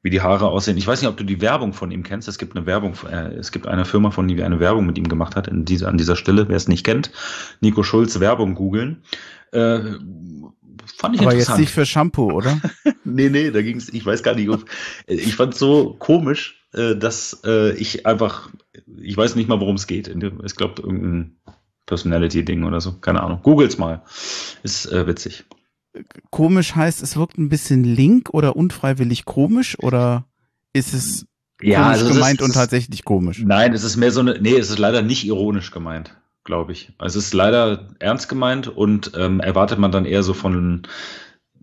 wie 0.03 0.11
die 0.11 0.21
Haare 0.21 0.47
aussehen. 0.47 0.77
Ich 0.77 0.85
weiß 0.85 1.01
nicht, 1.01 1.09
ob 1.09 1.17
du 1.17 1.23
die 1.23 1.41
Werbung 1.41 1.73
von 1.73 1.89
ihm 1.89 2.03
kennst. 2.03 2.27
Es 2.27 2.37
gibt 2.37 2.55
eine 2.55 2.67
Werbung, 2.67 2.93
äh, 3.11 3.33
es 3.33 3.51
gibt 3.51 3.65
eine 3.65 3.83
Firma 3.83 4.11
von 4.11 4.29
ihm, 4.29 4.37
die 4.37 4.43
eine 4.43 4.59
Werbung 4.59 4.85
mit 4.85 4.99
ihm 4.99 5.09
gemacht 5.09 5.35
hat, 5.35 5.47
in 5.47 5.65
dieser, 5.65 5.87
an 5.87 5.97
dieser 5.97 6.15
Stelle. 6.15 6.47
Wer 6.47 6.55
es 6.55 6.67
nicht 6.67 6.85
kennt, 6.85 7.09
Nico 7.61 7.81
Schulz 7.81 8.19
Werbung 8.19 8.53
googeln. 8.53 9.01
Äh, 9.51 9.79
fand 10.95 11.15
ich 11.15 11.21
Aber 11.21 11.33
jetzt 11.33 11.57
nicht 11.57 11.71
für 11.71 11.87
Shampoo, 11.87 12.31
oder? 12.31 12.61
nee, 13.03 13.29
nee, 13.29 13.49
da 13.49 13.63
ging 13.63 13.77
es, 13.77 13.91
ich 13.91 14.05
weiß 14.05 14.21
gar 14.21 14.35
nicht, 14.35 14.49
ob, 14.49 14.65
ich 15.07 15.35
fand 15.35 15.53
es 15.53 15.59
so 15.59 15.95
komisch, 15.97 16.63
äh, 16.73 16.95
dass 16.95 17.41
äh, 17.43 17.73
ich 17.73 18.05
einfach, 18.05 18.49
ich 19.01 19.17
weiß 19.17 19.35
nicht 19.35 19.49
mal, 19.49 19.59
worum 19.59 19.75
es 19.75 19.87
geht. 19.87 20.07
Ich 20.07 20.55
glaube, 20.55 20.83
irgendein 20.83 21.37
Personality-Ding 21.85 22.63
oder 22.63 22.81
so. 22.81 22.93
Keine 22.93 23.21
Ahnung. 23.21 23.39
Googles 23.43 23.77
mal. 23.77 24.01
Ist 24.63 24.91
äh, 24.91 25.07
witzig. 25.07 25.45
Komisch 26.29 26.75
heißt, 26.75 27.01
es 27.01 27.15
wirkt 27.15 27.37
ein 27.37 27.49
bisschen 27.49 27.83
link 27.83 28.29
oder 28.31 28.55
unfreiwillig 28.55 29.25
komisch 29.25 29.77
oder 29.79 30.25
ist 30.73 30.93
es 30.93 31.25
ja, 31.61 31.89
also 31.89 32.09
gemeint 32.09 32.41
ist, 32.41 32.47
und 32.47 32.53
tatsächlich 32.53 33.05
komisch? 33.05 33.41
Nein, 33.45 33.73
es 33.73 33.83
ist 33.83 33.95
mehr 33.95 34.11
so 34.11 34.19
eine, 34.19 34.39
nee, 34.41 34.57
es 34.57 34.69
ist 34.69 34.79
leider 34.79 35.01
nicht 35.01 35.25
ironisch 35.25 35.71
gemeint, 35.71 36.13
glaube 36.43 36.73
ich. 36.73 36.91
Also 36.97 37.19
es 37.19 37.27
ist 37.27 37.33
leider 37.33 37.87
ernst 37.99 38.27
gemeint 38.27 38.67
und 38.67 39.11
ähm, 39.15 39.39
erwartet 39.39 39.79
man 39.79 39.91
dann 39.91 40.05
eher 40.05 40.23
so 40.23 40.33
von 40.33 40.85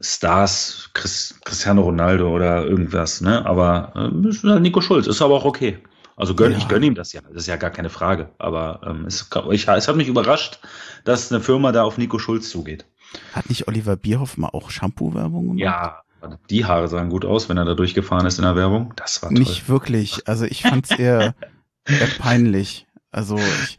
Stars, 0.00 0.90
Chris, 0.94 1.38
Cristiano 1.44 1.82
Ronaldo 1.82 2.34
oder 2.34 2.64
irgendwas, 2.64 3.20
ne? 3.20 3.44
Aber 3.44 3.92
äh, 3.94 4.48
halt 4.48 4.62
Nico 4.62 4.80
Schulz, 4.80 5.06
ist 5.06 5.20
aber 5.20 5.34
auch 5.34 5.44
okay. 5.44 5.78
Also 6.16 6.34
gönn, 6.34 6.52
ja. 6.52 6.58
ich 6.58 6.68
gönne 6.68 6.86
ihm 6.86 6.94
das 6.94 7.12
ja, 7.12 7.20
das 7.22 7.42
ist 7.42 7.46
ja 7.46 7.56
gar 7.56 7.70
keine 7.70 7.90
Frage. 7.90 8.30
Aber 8.38 8.80
ähm, 8.86 9.06
es, 9.06 9.28
ich, 9.50 9.68
es 9.68 9.88
hat 9.88 9.96
mich 9.96 10.08
überrascht, 10.08 10.60
dass 11.04 11.32
eine 11.32 11.40
Firma 11.40 11.72
da 11.72 11.82
auf 11.84 11.98
Nico 11.98 12.18
Schulz 12.18 12.50
zugeht. 12.50 12.84
Hat 13.32 13.48
nicht 13.48 13.68
Oliver 13.68 13.96
Bierhoff 13.96 14.36
mal 14.36 14.48
auch 14.48 14.70
Shampoo-Werbung 14.70 15.48
gemacht? 15.48 15.60
Ja, 15.60 16.02
die 16.50 16.64
Haare 16.64 16.88
sahen 16.88 17.10
gut 17.10 17.24
aus, 17.24 17.48
wenn 17.48 17.56
er 17.56 17.64
da 17.64 17.74
durchgefahren 17.74 18.26
ist 18.26 18.38
in 18.38 18.44
der 18.44 18.56
Werbung. 18.56 18.92
Das 18.96 19.22
war 19.22 19.30
toll. 19.30 19.38
Nicht 19.38 19.68
wirklich. 19.68 20.28
Also 20.28 20.44
ich 20.44 20.62
fand 20.62 20.90
es 20.90 20.98
eher, 20.98 21.34
eher 21.86 22.06
peinlich. 22.18 22.86
Also 23.10 23.36
ich, 23.36 23.78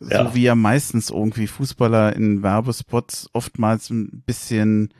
ja. 0.00 0.24
so 0.24 0.34
wie 0.34 0.42
ja 0.42 0.54
meistens 0.54 1.10
irgendwie 1.10 1.46
Fußballer 1.46 2.14
in 2.14 2.42
Werbespots 2.42 3.30
oftmals 3.32 3.90
ein 3.90 4.22
bisschen 4.26 4.92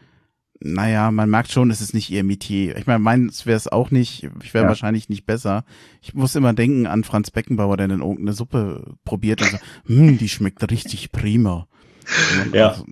naja, 0.61 1.11
man 1.11 1.29
merkt 1.29 1.53
schon, 1.53 1.71
es 1.71 1.81
ist 1.81 1.95
nicht 1.95 2.11
ihr 2.11 2.25
Metier. 2.25 2.77
Ich 2.77 2.87
meine, 2.87 2.99
meins 2.99 3.47
wäre 3.47 3.57
es 3.57 3.69
auch 3.69 3.91
nicht. 3.91 4.29
Ich 4.43 4.55
wäre 4.55 4.65
ja. 4.65 4.69
wahrscheinlich 4.69 5.09
nicht 5.09 5.27
besser. 5.27 5.65
Ich 6.01 6.15
muss 6.15 6.35
immer 6.35 6.53
denken 6.53 6.87
an 6.87 7.05
Franz 7.05 7.31
Beckenbauer, 7.31 7.77
der 7.77 7.89
dann 7.89 8.01
irgendeine 8.01 8.33
Suppe 8.33 8.95
probiert 9.05 9.43
und 9.43 9.51
sagt, 9.51 9.65
hm, 9.87 10.19
die 10.19 10.29
schmeckt 10.29 10.69
richtig 10.71 11.13
prima. 11.13 11.67
ja. 12.53 12.69
Also, 12.69 12.85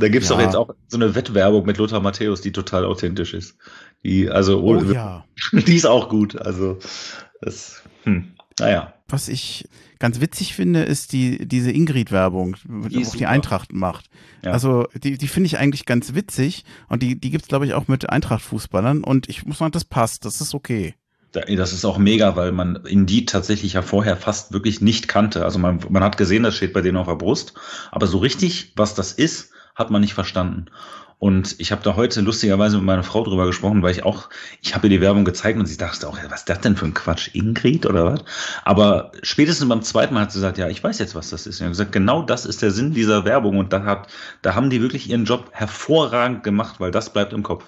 da 0.00 0.08
gibt's 0.08 0.28
ja. 0.28 0.36
doch 0.36 0.42
jetzt 0.42 0.54
auch 0.54 0.74
so 0.88 0.98
eine 0.98 1.14
Wettwerbung 1.14 1.64
mit 1.64 1.78
Lothar 1.78 2.00
Matthäus, 2.00 2.42
die 2.42 2.52
total 2.52 2.84
authentisch 2.84 3.32
ist. 3.32 3.56
Die, 4.04 4.28
also, 4.28 4.62
oh, 4.62 4.76
ja. 4.82 5.24
die 5.52 5.76
ist 5.76 5.86
auch 5.86 6.08
gut. 6.08 6.36
Also, 6.40 6.78
das, 7.40 7.82
hm, 8.04 8.32
naja. 8.58 8.94
Was 9.08 9.28
ich 9.28 9.66
ganz 9.98 10.20
witzig 10.20 10.54
finde, 10.54 10.82
ist 10.82 11.12
die, 11.12 11.46
diese 11.46 11.70
Ingrid-Werbung, 11.70 12.56
die 12.64 13.06
auch 13.06 13.16
die 13.16 13.26
Eintracht 13.26 13.72
macht. 13.72 14.06
Ja. 14.44 14.52
Also 14.52 14.86
die, 14.94 15.18
die 15.18 15.28
finde 15.28 15.46
ich 15.46 15.58
eigentlich 15.58 15.86
ganz 15.86 16.14
witzig 16.14 16.64
und 16.88 17.02
die, 17.02 17.18
die 17.20 17.30
gibt's 17.30 17.48
glaube 17.48 17.66
ich, 17.66 17.74
auch 17.74 17.88
mit 17.88 18.08
Eintracht-Fußballern 18.08 19.04
und 19.04 19.28
ich 19.28 19.46
muss 19.46 19.58
sagen, 19.58 19.72
das 19.72 19.84
passt, 19.84 20.24
das 20.24 20.40
ist 20.40 20.54
okay. 20.54 20.94
Das 21.32 21.72
ist 21.72 21.84
auch 21.84 21.98
mega, 21.98 22.36
weil 22.36 22.52
man 22.52 22.76
Indeed 22.86 23.28
tatsächlich 23.28 23.74
ja 23.74 23.82
vorher 23.82 24.16
fast 24.16 24.52
wirklich 24.52 24.80
nicht 24.80 25.08
kannte. 25.08 25.44
Also 25.44 25.58
man, 25.58 25.80
man 25.90 26.02
hat 26.02 26.16
gesehen, 26.16 26.42
das 26.42 26.56
steht 26.56 26.72
bei 26.72 26.80
denen 26.80 26.96
auf 26.96 27.06
der 27.06 27.16
Brust, 27.16 27.54
aber 27.90 28.06
so 28.06 28.18
richtig, 28.18 28.72
was 28.76 28.94
das 28.94 29.12
ist, 29.12 29.50
hat 29.74 29.90
man 29.90 30.00
nicht 30.00 30.14
verstanden. 30.14 30.66
Und 31.18 31.56
ich 31.58 31.72
habe 31.72 31.82
da 31.82 31.96
heute 31.96 32.20
lustigerweise 32.20 32.76
mit 32.76 32.86
meiner 32.86 33.02
Frau 33.02 33.24
drüber 33.24 33.46
gesprochen, 33.46 33.82
weil 33.82 33.90
ich 33.90 34.04
auch, 34.04 34.28
ich 34.62 34.74
habe 34.74 34.86
ihr 34.86 34.90
die 34.90 35.00
Werbung 35.00 35.24
gezeigt 35.24 35.58
und 35.58 35.66
sie 35.66 35.76
dachte 35.76 36.08
auch, 36.08 36.16
was 36.28 36.40
ist 36.40 36.48
das 36.48 36.60
denn 36.60 36.76
für 36.76 36.86
ein 36.86 36.94
Quatsch, 36.94 37.30
Ingrid 37.32 37.86
oder 37.86 38.04
was? 38.04 38.24
Aber 38.64 39.10
spätestens 39.22 39.68
beim 39.68 39.82
zweiten 39.82 40.14
Mal 40.14 40.22
hat 40.22 40.32
sie 40.32 40.38
gesagt, 40.38 40.58
ja, 40.58 40.68
ich 40.68 40.82
weiß 40.82 40.98
jetzt, 41.00 41.16
was 41.16 41.30
das 41.30 41.46
ist. 41.46 41.56
Und 41.56 41.56
ich 41.56 41.62
habe 41.62 41.70
gesagt, 41.70 41.92
genau 41.92 42.22
das 42.22 42.46
ist 42.46 42.62
der 42.62 42.70
Sinn 42.70 42.94
dieser 42.94 43.24
Werbung 43.24 43.58
und 43.58 43.72
da 43.72 43.84
hat, 43.84 44.06
da 44.42 44.54
haben 44.54 44.70
die 44.70 44.80
wirklich 44.80 45.10
ihren 45.10 45.24
Job 45.24 45.50
hervorragend 45.52 46.44
gemacht, 46.44 46.78
weil 46.78 46.92
das 46.92 47.12
bleibt 47.12 47.32
im 47.32 47.42
Kopf. 47.42 47.64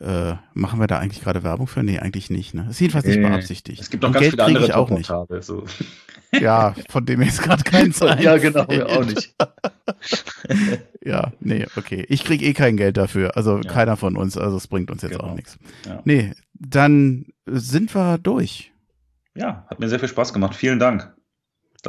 Äh, 0.00 0.36
machen 0.54 0.80
wir 0.80 0.86
da 0.86 0.98
eigentlich 0.98 1.22
gerade 1.22 1.42
Werbung 1.42 1.66
für? 1.66 1.82
Nee, 1.82 1.98
eigentlich 1.98 2.30
nicht. 2.30 2.54
Ne? 2.54 2.62
Das 2.62 2.72
ist 2.72 2.80
jedenfalls 2.80 3.04
nicht 3.04 3.20
beabsichtigt. 3.20 3.82
Es 3.82 3.90
gibt 3.90 4.02
noch 4.02 4.12
ganz 4.12 4.22
Geld 4.22 4.32
viele 4.32 4.44
andere 4.44 4.64
ich 4.64 4.72
auch 4.74 4.90
nicht. 4.90 5.12
So. 5.44 5.64
Ja, 6.32 6.76
von 6.88 7.04
dem 7.04 7.22
jetzt 7.22 7.42
gerade 7.42 7.64
keins 7.64 7.98
Ja, 7.98 8.36
genau, 8.36 8.64
wir 8.68 8.88
auch 8.88 9.04
nicht. 9.04 9.34
ja, 11.04 11.32
nee, 11.40 11.66
okay. 11.74 12.06
Ich 12.08 12.22
kriege 12.22 12.44
eh 12.44 12.52
kein 12.52 12.76
Geld 12.76 12.96
dafür. 12.96 13.36
Also 13.36 13.56
ja. 13.56 13.62
keiner 13.62 13.96
von 13.96 14.16
uns. 14.16 14.38
Also 14.38 14.56
es 14.56 14.68
bringt 14.68 14.92
uns 14.92 15.02
jetzt 15.02 15.10
genau. 15.10 15.24
auch 15.24 15.34
nichts. 15.34 15.58
Ja. 15.84 16.00
Nee, 16.04 16.32
dann 16.54 17.26
sind 17.46 17.92
wir 17.96 18.18
durch. 18.18 18.72
Ja, 19.34 19.66
hat 19.68 19.80
mir 19.80 19.88
sehr 19.88 19.98
viel 19.98 20.08
Spaß 20.08 20.32
gemacht. 20.32 20.54
Vielen 20.54 20.78
Dank. 20.78 21.12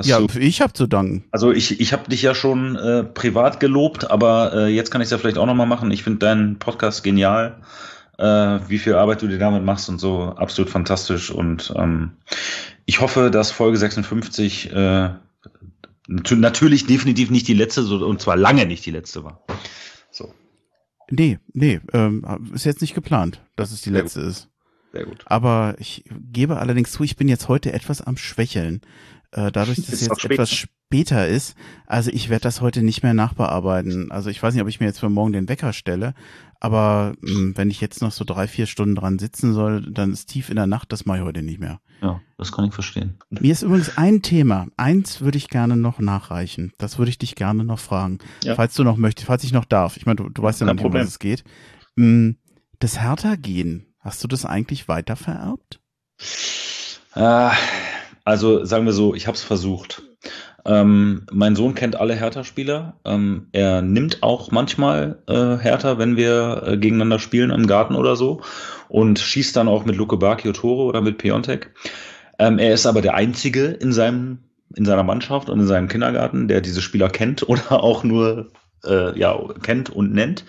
ja, 0.01 0.19
du, 0.19 0.27
ich 0.39 0.61
habe 0.61 0.73
zu 0.73 0.87
danken. 0.87 1.25
Also 1.29 1.51
ich, 1.51 1.79
ich 1.79 1.93
habe 1.93 2.09
dich 2.09 2.23
ja 2.23 2.33
schon 2.33 2.75
äh, 2.77 3.03
privat 3.03 3.59
gelobt, 3.59 4.09
aber 4.09 4.53
äh, 4.55 4.67
jetzt 4.69 4.89
kann 4.89 5.01
ich 5.01 5.05
es 5.05 5.11
ja 5.11 5.19
vielleicht 5.19 5.37
auch 5.37 5.45
nochmal 5.45 5.67
machen. 5.67 5.91
Ich 5.91 6.01
finde 6.01 6.17
deinen 6.17 6.57
Podcast 6.57 7.03
genial 7.03 7.61
äh, 8.21 8.69
wie 8.69 8.77
viel 8.77 8.93
Arbeit 8.93 9.21
du 9.21 9.27
dir 9.27 9.39
damit 9.39 9.63
machst 9.63 9.89
und 9.89 9.99
so. 9.99 10.21
Absolut 10.35 10.69
fantastisch. 10.69 11.31
Und 11.31 11.73
ähm, 11.75 12.11
ich 12.85 13.01
hoffe, 13.01 13.31
dass 13.31 13.51
Folge 13.51 13.77
56 13.77 14.71
äh, 14.71 15.09
natürlich 16.07 16.85
definitiv 16.85 17.31
nicht 17.31 17.47
die 17.47 17.53
letzte, 17.53 17.81
und 17.83 18.21
zwar 18.21 18.37
lange 18.37 18.65
nicht 18.65 18.85
die 18.85 18.91
letzte 18.91 19.23
war. 19.23 19.43
So. 20.11 20.33
Nee, 21.09 21.39
nee, 21.53 21.81
ähm, 21.93 22.23
ist 22.53 22.65
jetzt 22.65 22.81
nicht 22.81 22.93
geplant, 22.93 23.41
dass 23.55 23.71
es 23.71 23.81
die 23.81 23.89
letzte 23.89 24.21
gut. 24.21 24.29
ist. 24.29 24.47
Sehr 24.93 25.05
gut. 25.05 25.23
Aber 25.25 25.75
ich 25.79 26.03
gebe 26.31 26.57
allerdings 26.57 26.91
zu, 26.91 27.03
ich 27.03 27.15
bin 27.15 27.27
jetzt 27.27 27.47
heute 27.47 27.73
etwas 27.73 28.01
am 28.01 28.17
Schwächeln. 28.17 28.81
Äh, 29.31 29.51
dadurch, 29.51 29.77
dass 29.77 29.93
es 29.93 30.01
jetzt 30.01 30.25
etwas 30.25 30.51
später 30.51 31.25
ist, 31.25 31.55
also 31.87 32.11
ich 32.11 32.27
werde 32.27 32.43
das 32.43 32.59
heute 32.59 32.81
nicht 32.83 33.01
mehr 33.01 33.13
nachbearbeiten. 33.13 34.11
Also 34.11 34.29
ich 34.29 34.43
weiß 34.43 34.53
nicht, 34.53 34.61
ob 34.61 34.67
ich 34.67 34.81
mir 34.81 34.87
jetzt 34.87 34.99
für 34.99 35.09
morgen 35.09 35.31
den 35.31 35.47
Wecker 35.47 35.71
stelle, 35.71 36.13
aber 36.59 37.13
mh, 37.21 37.31
hm, 37.31 37.57
wenn 37.57 37.69
ich 37.69 37.79
jetzt 37.79 38.01
noch 38.01 38.11
so 38.11 38.25
drei, 38.25 38.47
vier 38.47 38.65
Stunden 38.65 38.95
dran 38.95 39.19
sitzen 39.19 39.53
soll, 39.53 39.89
dann 39.89 40.11
ist 40.11 40.27
tief 40.27 40.49
in 40.49 40.57
der 40.57 40.67
Nacht, 40.67 40.91
das 40.91 41.05
mache 41.05 41.19
ich 41.19 41.23
heute 41.23 41.43
nicht 41.43 41.61
mehr. 41.61 41.79
Ja, 42.01 42.19
das 42.37 42.51
kann 42.51 42.65
ich 42.65 42.73
verstehen. 42.73 43.19
Mir 43.29 43.53
ist 43.53 43.61
übrigens 43.61 43.97
ein 43.97 44.21
Thema, 44.21 44.67
eins 44.75 45.21
würde 45.21 45.37
ich 45.37 45.47
gerne 45.47 45.77
noch 45.77 45.99
nachreichen. 45.99 46.73
Das 46.77 46.97
würde 46.97 47.09
ich 47.09 47.17
dich 47.17 47.35
gerne 47.35 47.63
noch 47.63 47.79
fragen, 47.79 48.19
ja. 48.43 48.55
falls 48.55 48.73
du 48.73 48.83
noch 48.83 48.97
möchtest, 48.97 49.27
falls 49.27 49.45
ich 49.45 49.53
noch 49.53 49.65
darf. 49.65 49.95
Ich 49.95 50.05
meine, 50.05 50.17
du, 50.17 50.29
du 50.29 50.43
weißt 50.43 50.59
ja 50.59 50.65
noch 50.65 50.73
nicht, 50.73 50.83
um 50.83 50.93
was 50.93 51.07
es 51.07 51.19
geht. 51.19 51.45
Hm, 51.95 52.35
das 52.79 52.99
Hertha-Gen, 52.99 53.85
hast 53.99 54.23
du 54.23 54.27
das 54.27 54.45
eigentlich 54.45 54.89
weiter 54.89 55.15
vererbt? 55.15 55.79
Äh, 57.15 57.49
also 58.23 58.65
sagen 58.65 58.85
wir 58.85 58.93
so, 58.93 59.15
ich 59.15 59.27
habe 59.27 59.35
es 59.35 59.43
versucht. 59.43 60.03
Ähm, 60.63 61.25
mein 61.31 61.55
Sohn 61.55 61.73
kennt 61.73 61.95
alle 61.95 62.13
Hertha-Spieler. 62.13 62.99
Ähm, 63.03 63.47
er 63.51 63.81
nimmt 63.81 64.21
auch 64.21 64.51
manchmal 64.51 65.19
äh, 65.27 65.57
Hertha, 65.57 65.97
wenn 65.97 66.17
wir 66.17 66.63
äh, 66.65 66.77
gegeneinander 66.77 67.19
spielen 67.19 67.49
im 67.49 67.67
Garten 67.67 67.95
oder 67.95 68.15
so 68.15 68.41
und 68.87 69.17
schießt 69.17 69.55
dann 69.55 69.67
auch 69.67 69.85
mit 69.85 69.95
Luke 69.95 70.17
Bacchio 70.17 70.51
Tore 70.51 70.83
oder 70.83 71.01
mit 71.01 71.17
Piontek. 71.17 71.73
Ähm, 72.37 72.59
er 72.59 72.73
ist 72.73 72.85
aber 72.85 73.01
der 73.01 73.15
Einzige 73.15 73.65
in 73.65 73.91
seinem 73.91 74.39
in 74.75 74.85
seiner 74.85 75.03
Mannschaft 75.03 75.49
und 75.49 75.59
in 75.59 75.67
seinem 75.67 75.89
Kindergarten, 75.89 76.47
der 76.47 76.61
diese 76.61 76.81
Spieler 76.81 77.09
kennt 77.09 77.47
oder 77.49 77.83
auch 77.83 78.03
nur 78.03 78.51
äh, 78.85 79.17
ja 79.19 79.37
kennt 79.63 79.89
und 79.89 80.13
nennt. 80.13 80.45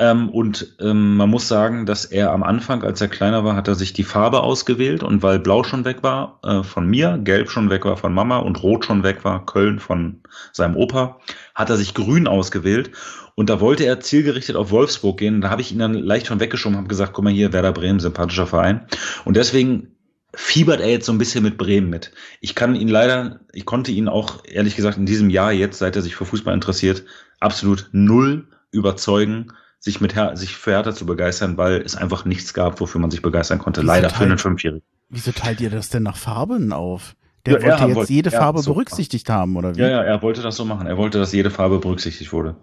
Ähm, 0.00 0.30
und 0.30 0.76
ähm, 0.80 1.18
man 1.18 1.28
muss 1.28 1.46
sagen, 1.46 1.84
dass 1.84 2.06
er 2.06 2.32
am 2.32 2.42
Anfang, 2.42 2.82
als 2.82 3.02
er 3.02 3.08
kleiner 3.08 3.44
war, 3.44 3.54
hat 3.54 3.68
er 3.68 3.74
sich 3.74 3.92
die 3.92 4.02
Farbe 4.02 4.40
ausgewählt 4.40 5.02
und 5.02 5.22
weil 5.22 5.38
Blau 5.38 5.62
schon 5.62 5.84
weg 5.84 6.02
war 6.02 6.40
äh, 6.42 6.62
von 6.62 6.86
mir, 6.86 7.20
Gelb 7.22 7.50
schon 7.50 7.68
weg 7.68 7.84
war 7.84 7.98
von 7.98 8.14
Mama 8.14 8.38
und 8.38 8.62
Rot 8.62 8.86
schon 8.86 9.02
weg 9.02 9.24
war, 9.24 9.44
Köln 9.44 9.78
von 9.78 10.22
seinem 10.52 10.74
Opa, 10.74 11.20
hat 11.54 11.68
er 11.68 11.76
sich 11.76 11.92
Grün 11.92 12.26
ausgewählt. 12.26 12.92
Und 13.34 13.50
da 13.50 13.60
wollte 13.60 13.84
er 13.84 14.00
zielgerichtet 14.00 14.56
auf 14.56 14.70
Wolfsburg 14.70 15.18
gehen. 15.18 15.42
Da 15.42 15.50
habe 15.50 15.60
ich 15.60 15.70
ihn 15.70 15.78
dann 15.78 15.92
leicht 15.92 16.28
von 16.28 16.40
weggeschoben, 16.40 16.78
habe 16.78 16.88
gesagt, 16.88 17.12
guck 17.12 17.24
mal 17.24 17.32
hier, 17.32 17.52
Werder 17.52 17.72
Bremen, 17.72 18.00
sympathischer 18.00 18.46
Verein. 18.46 18.86
Und 19.26 19.36
deswegen 19.36 19.88
fiebert 20.34 20.80
er 20.80 20.88
jetzt 20.88 21.06
so 21.06 21.12
ein 21.12 21.18
bisschen 21.18 21.44
mit 21.44 21.58
Bremen 21.58 21.90
mit. 21.90 22.12
Ich 22.40 22.54
kann 22.54 22.74
ihn 22.74 22.88
leider, 22.88 23.40
ich 23.52 23.66
konnte 23.66 23.92
ihn 23.92 24.08
auch 24.08 24.44
ehrlich 24.44 24.76
gesagt 24.76 24.96
in 24.96 25.06
diesem 25.06 25.28
Jahr 25.28 25.52
jetzt, 25.52 25.78
seit 25.78 25.94
er 25.96 26.02
sich 26.02 26.16
für 26.16 26.24
Fußball 26.24 26.54
interessiert, 26.54 27.04
absolut 27.38 27.90
null 27.92 28.46
überzeugen 28.72 29.52
sich 29.80 30.00
mit 30.00 30.14
Her 30.14 30.36
sich 30.36 30.54
für 30.54 30.72
Hertha 30.72 30.94
zu 30.94 31.06
begeistern, 31.06 31.56
weil 31.56 31.80
es 31.80 31.96
einfach 31.96 32.24
nichts 32.24 32.54
gab, 32.54 32.80
wofür 32.80 33.00
man 33.00 33.10
sich 33.10 33.22
begeistern 33.22 33.58
konnte. 33.58 33.80
Wieso 33.80 33.88
Leider 33.88 34.08
teilt, 34.08 34.18
für 34.18 34.24
einen 34.24 34.38
Fünfjährigen. 34.38 34.86
Wieso 35.08 35.32
teilt 35.32 35.60
ihr 35.60 35.70
das 35.70 35.88
denn 35.88 36.04
nach 36.04 36.16
Farben 36.16 36.72
auf? 36.72 37.16
Der 37.46 37.54
ja, 37.54 37.62
wollte 37.62 37.84
jetzt 37.86 37.96
wollte, 37.96 38.12
jede 38.12 38.30
Farbe 38.30 38.60
so 38.60 38.74
berücksichtigt 38.74 39.28
machen. 39.28 39.40
haben, 39.40 39.56
oder 39.56 39.74
wie? 39.74 39.80
Ja, 39.80 39.88
ja, 39.88 40.02
er 40.02 40.22
wollte 40.22 40.42
das 40.42 40.56
so 40.56 40.64
machen. 40.66 40.86
Er 40.86 40.98
wollte, 40.98 41.18
dass 41.18 41.32
jede 41.32 41.50
Farbe 41.50 41.78
berücksichtigt 41.78 42.32
wurde. 42.32 42.54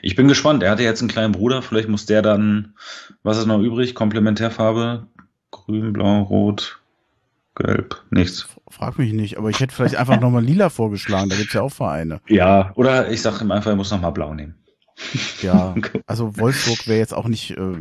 Ich 0.00 0.16
bin 0.16 0.26
gespannt. 0.26 0.62
Er 0.62 0.70
hatte 0.70 0.82
jetzt 0.82 1.00
einen 1.00 1.10
kleinen 1.10 1.32
Bruder. 1.32 1.60
Vielleicht 1.60 1.88
muss 1.88 2.06
der 2.06 2.22
dann, 2.22 2.74
was 3.22 3.36
ist 3.36 3.46
noch 3.46 3.60
übrig? 3.60 3.94
Komplementärfarbe? 3.94 5.06
Grün, 5.50 5.92
Blau, 5.92 6.22
Rot, 6.22 6.80
Gelb, 7.54 8.02
nichts. 8.10 8.48
Frag 8.70 8.96
mich 8.96 9.12
nicht, 9.12 9.36
aber 9.36 9.50
ich 9.50 9.60
hätte 9.60 9.74
vielleicht 9.74 9.96
einfach 9.96 10.18
nochmal 10.18 10.42
lila 10.42 10.70
vorgeschlagen. 10.70 11.28
Da 11.28 11.36
gibt's 11.36 11.52
ja 11.52 11.60
auch 11.60 11.72
Vereine. 11.72 12.20
Ja, 12.26 12.72
oder 12.76 13.10
ich 13.10 13.20
sage 13.20 13.44
ihm 13.44 13.50
einfach, 13.50 13.70
er 13.70 13.76
muss 13.76 13.90
nochmal 13.90 14.12
blau 14.12 14.32
nehmen. 14.32 14.54
Ja, 15.40 15.74
also 16.06 16.36
Wolfsburg 16.36 16.86
wäre 16.86 16.98
jetzt 16.98 17.14
auch 17.14 17.28
nicht, 17.28 17.52
äh, 17.52 17.78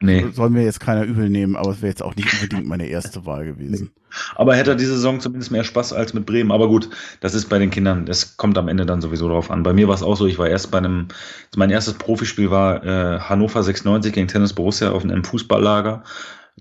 nee. 0.00 0.26
soll 0.32 0.50
mir 0.50 0.64
jetzt 0.64 0.80
keiner 0.80 1.04
übel 1.04 1.30
nehmen, 1.30 1.56
aber 1.56 1.70
es 1.70 1.82
wäre 1.82 1.90
jetzt 1.90 2.02
auch 2.02 2.16
nicht 2.16 2.32
unbedingt 2.34 2.66
meine 2.66 2.86
erste 2.86 3.26
Wahl 3.26 3.44
gewesen. 3.44 3.90
Aber 4.34 4.56
hätte 4.56 4.70
er 4.70 4.76
diese 4.76 4.94
Saison 4.94 5.20
zumindest 5.20 5.52
mehr 5.52 5.64
Spaß 5.64 5.92
als 5.92 6.14
mit 6.14 6.26
Bremen. 6.26 6.50
Aber 6.50 6.68
gut, 6.68 6.90
das 7.20 7.34
ist 7.34 7.48
bei 7.48 7.58
den 7.58 7.70
Kindern, 7.70 8.06
das 8.06 8.36
kommt 8.36 8.58
am 8.58 8.68
Ende 8.68 8.86
dann 8.86 9.00
sowieso 9.00 9.28
drauf 9.28 9.50
an. 9.50 9.62
Bei 9.62 9.72
mir 9.72 9.88
war 9.88 9.94
es 9.94 10.02
auch 10.02 10.16
so, 10.16 10.26
ich 10.26 10.38
war 10.38 10.48
erst 10.48 10.70
bei 10.70 10.78
einem, 10.78 11.08
mein 11.56 11.70
erstes 11.70 11.94
Profispiel 11.94 12.50
war 12.50 12.84
äh, 12.84 13.20
Hannover 13.20 13.62
96 13.62 14.12
gegen 14.12 14.28
Tennis 14.28 14.52
Borussia 14.52 14.90
auf 14.90 15.04
einem 15.04 15.24
Fußballlager. 15.24 16.02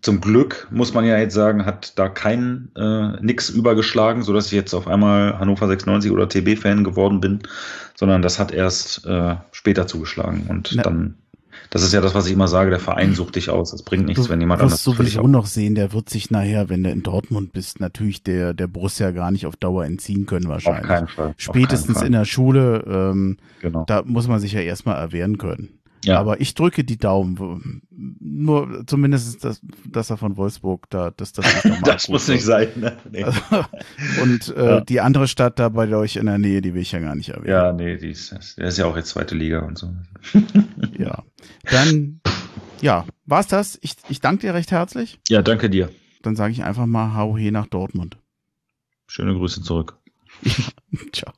Zum 0.01 0.21
Glück 0.21 0.67
muss 0.71 0.93
man 0.93 1.05
ja 1.05 1.17
jetzt 1.17 1.34
sagen, 1.34 1.65
hat 1.65 1.97
da 1.97 2.09
kein 2.09 2.69
äh, 2.76 3.21
nix 3.21 3.49
übergeschlagen, 3.49 4.23
so 4.23 4.34
dass 4.34 4.47
ich 4.47 4.53
jetzt 4.53 4.73
auf 4.73 4.88
einmal 4.88 5.38
Hannover 5.39 5.67
96 5.67 6.11
oder 6.11 6.30
TB-Fan 6.30 6.84
geworden 6.84 7.19
bin, 7.19 7.39
sondern 7.95 8.21
das 8.21 8.39
hat 8.39 8.51
erst 8.51 9.05
äh, 9.05 9.35
später 9.51 9.88
zugeschlagen 9.88 10.45
und 10.47 10.71
Na. 10.76 10.84
dann 10.84 11.15
das 11.69 11.84
ist 11.84 11.93
ja 11.93 12.01
das, 12.01 12.15
was 12.15 12.26
ich 12.26 12.34
immer 12.34 12.47
sage, 12.47 12.71
der 12.71 12.80
Verein 12.80 13.13
sucht 13.13 13.35
dich 13.35 13.49
aus. 13.49 13.71
Das 13.71 13.84
bringt 13.84 14.07
nichts, 14.07 14.23
du 14.23 14.30
wenn 14.30 14.39
jemand 14.39 14.61
anders. 14.61 14.84
Du 14.84 14.91
wirst 14.91 14.97
sowieso 14.97 15.27
noch 15.27 15.45
sehen, 15.45 15.76
der 15.76 15.93
wird 15.93 16.09
sich 16.09 16.31
nachher, 16.31 16.67
wenn 16.69 16.84
du 16.84 16.89
in 16.89 17.03
Dortmund 17.03 17.53
bist, 17.53 17.80
natürlich 17.80 18.23
der, 18.23 18.53
der 18.53 18.67
Borussia 18.67 19.11
gar 19.11 19.30
nicht 19.30 19.45
auf 19.45 19.55
Dauer 19.55 19.85
entziehen 19.85 20.26
können 20.26 20.47
wahrscheinlich. 20.47 20.81
Auf 20.81 20.88
keinen 20.88 21.07
Fall. 21.07 21.34
Spätestens 21.38 21.85
keinen 21.88 21.95
Fall. 21.95 22.07
in 22.07 22.13
der 22.13 22.26
Schule, 22.26 22.84
ähm, 22.88 23.38
genau. 23.61 23.85
da 23.85 24.01
muss 24.03 24.27
man 24.27 24.39
sich 24.39 24.53
ja 24.53 24.61
erstmal 24.61 24.97
erwehren 24.97 25.38
können. 25.38 25.78
Ja. 26.05 26.19
Aber 26.19 26.39
ich 26.39 26.53
drücke 26.53 26.84
die 26.84 26.97
Daumen. 26.97 27.81
Nur 27.91 28.84
zumindest, 28.88 29.43
dass, 29.43 29.61
dass 29.85 30.09
er 30.09 30.17
von 30.17 30.38
Wolfsburg 30.38 30.89
da, 30.89 31.11
dass 31.11 31.34
das 31.34 31.45
nicht 31.45 31.65
nochmal 31.65 31.81
Das 31.93 32.07
muss 32.07 32.27
nicht 32.27 32.43
sein, 32.43 32.69
ne? 32.76 32.97
Nee. 33.11 33.26
und 34.21 34.55
äh, 34.55 34.65
ja. 34.65 34.81
die 34.81 35.01
andere 35.01 35.27
Stadt 35.27 35.59
da 35.59 35.69
bei 35.69 35.93
euch 35.93 36.15
in 36.15 36.27
der 36.27 36.38
Nähe, 36.38 36.61
die 36.61 36.73
will 36.73 36.81
ich 36.81 36.91
ja 36.91 36.99
gar 36.99 37.15
nicht 37.15 37.30
erwähnen. 37.30 37.49
Ja, 37.49 37.73
nee, 37.73 37.97
die 37.97 38.11
ist, 38.11 38.57
der 38.57 38.67
ist 38.67 38.77
ja 38.77 38.85
auch 38.85 38.95
jetzt 38.95 39.09
zweite 39.09 39.35
Liga 39.35 39.59
und 39.59 39.77
so. 39.77 39.93
ja. 40.97 41.23
Dann, 41.69 42.21
ja, 42.81 43.05
war's 43.26 43.47
das. 43.47 43.77
Ich, 43.81 43.95
ich 44.07 44.21
danke 44.21 44.47
dir 44.47 44.53
recht 44.53 44.71
herzlich. 44.71 45.19
Ja, 45.27 45.41
danke 45.41 45.69
dir. 45.69 45.89
Dann 46.21 46.35
sage 46.35 46.53
ich 46.53 46.63
einfach 46.63 46.85
mal 46.85 47.15
Hau 47.15 47.38
he 47.38 47.51
nach 47.51 47.67
Dortmund. 47.67 48.17
Schöne 49.07 49.34
Grüße 49.34 49.63
zurück. 49.63 49.97
Ciao. 51.13 51.34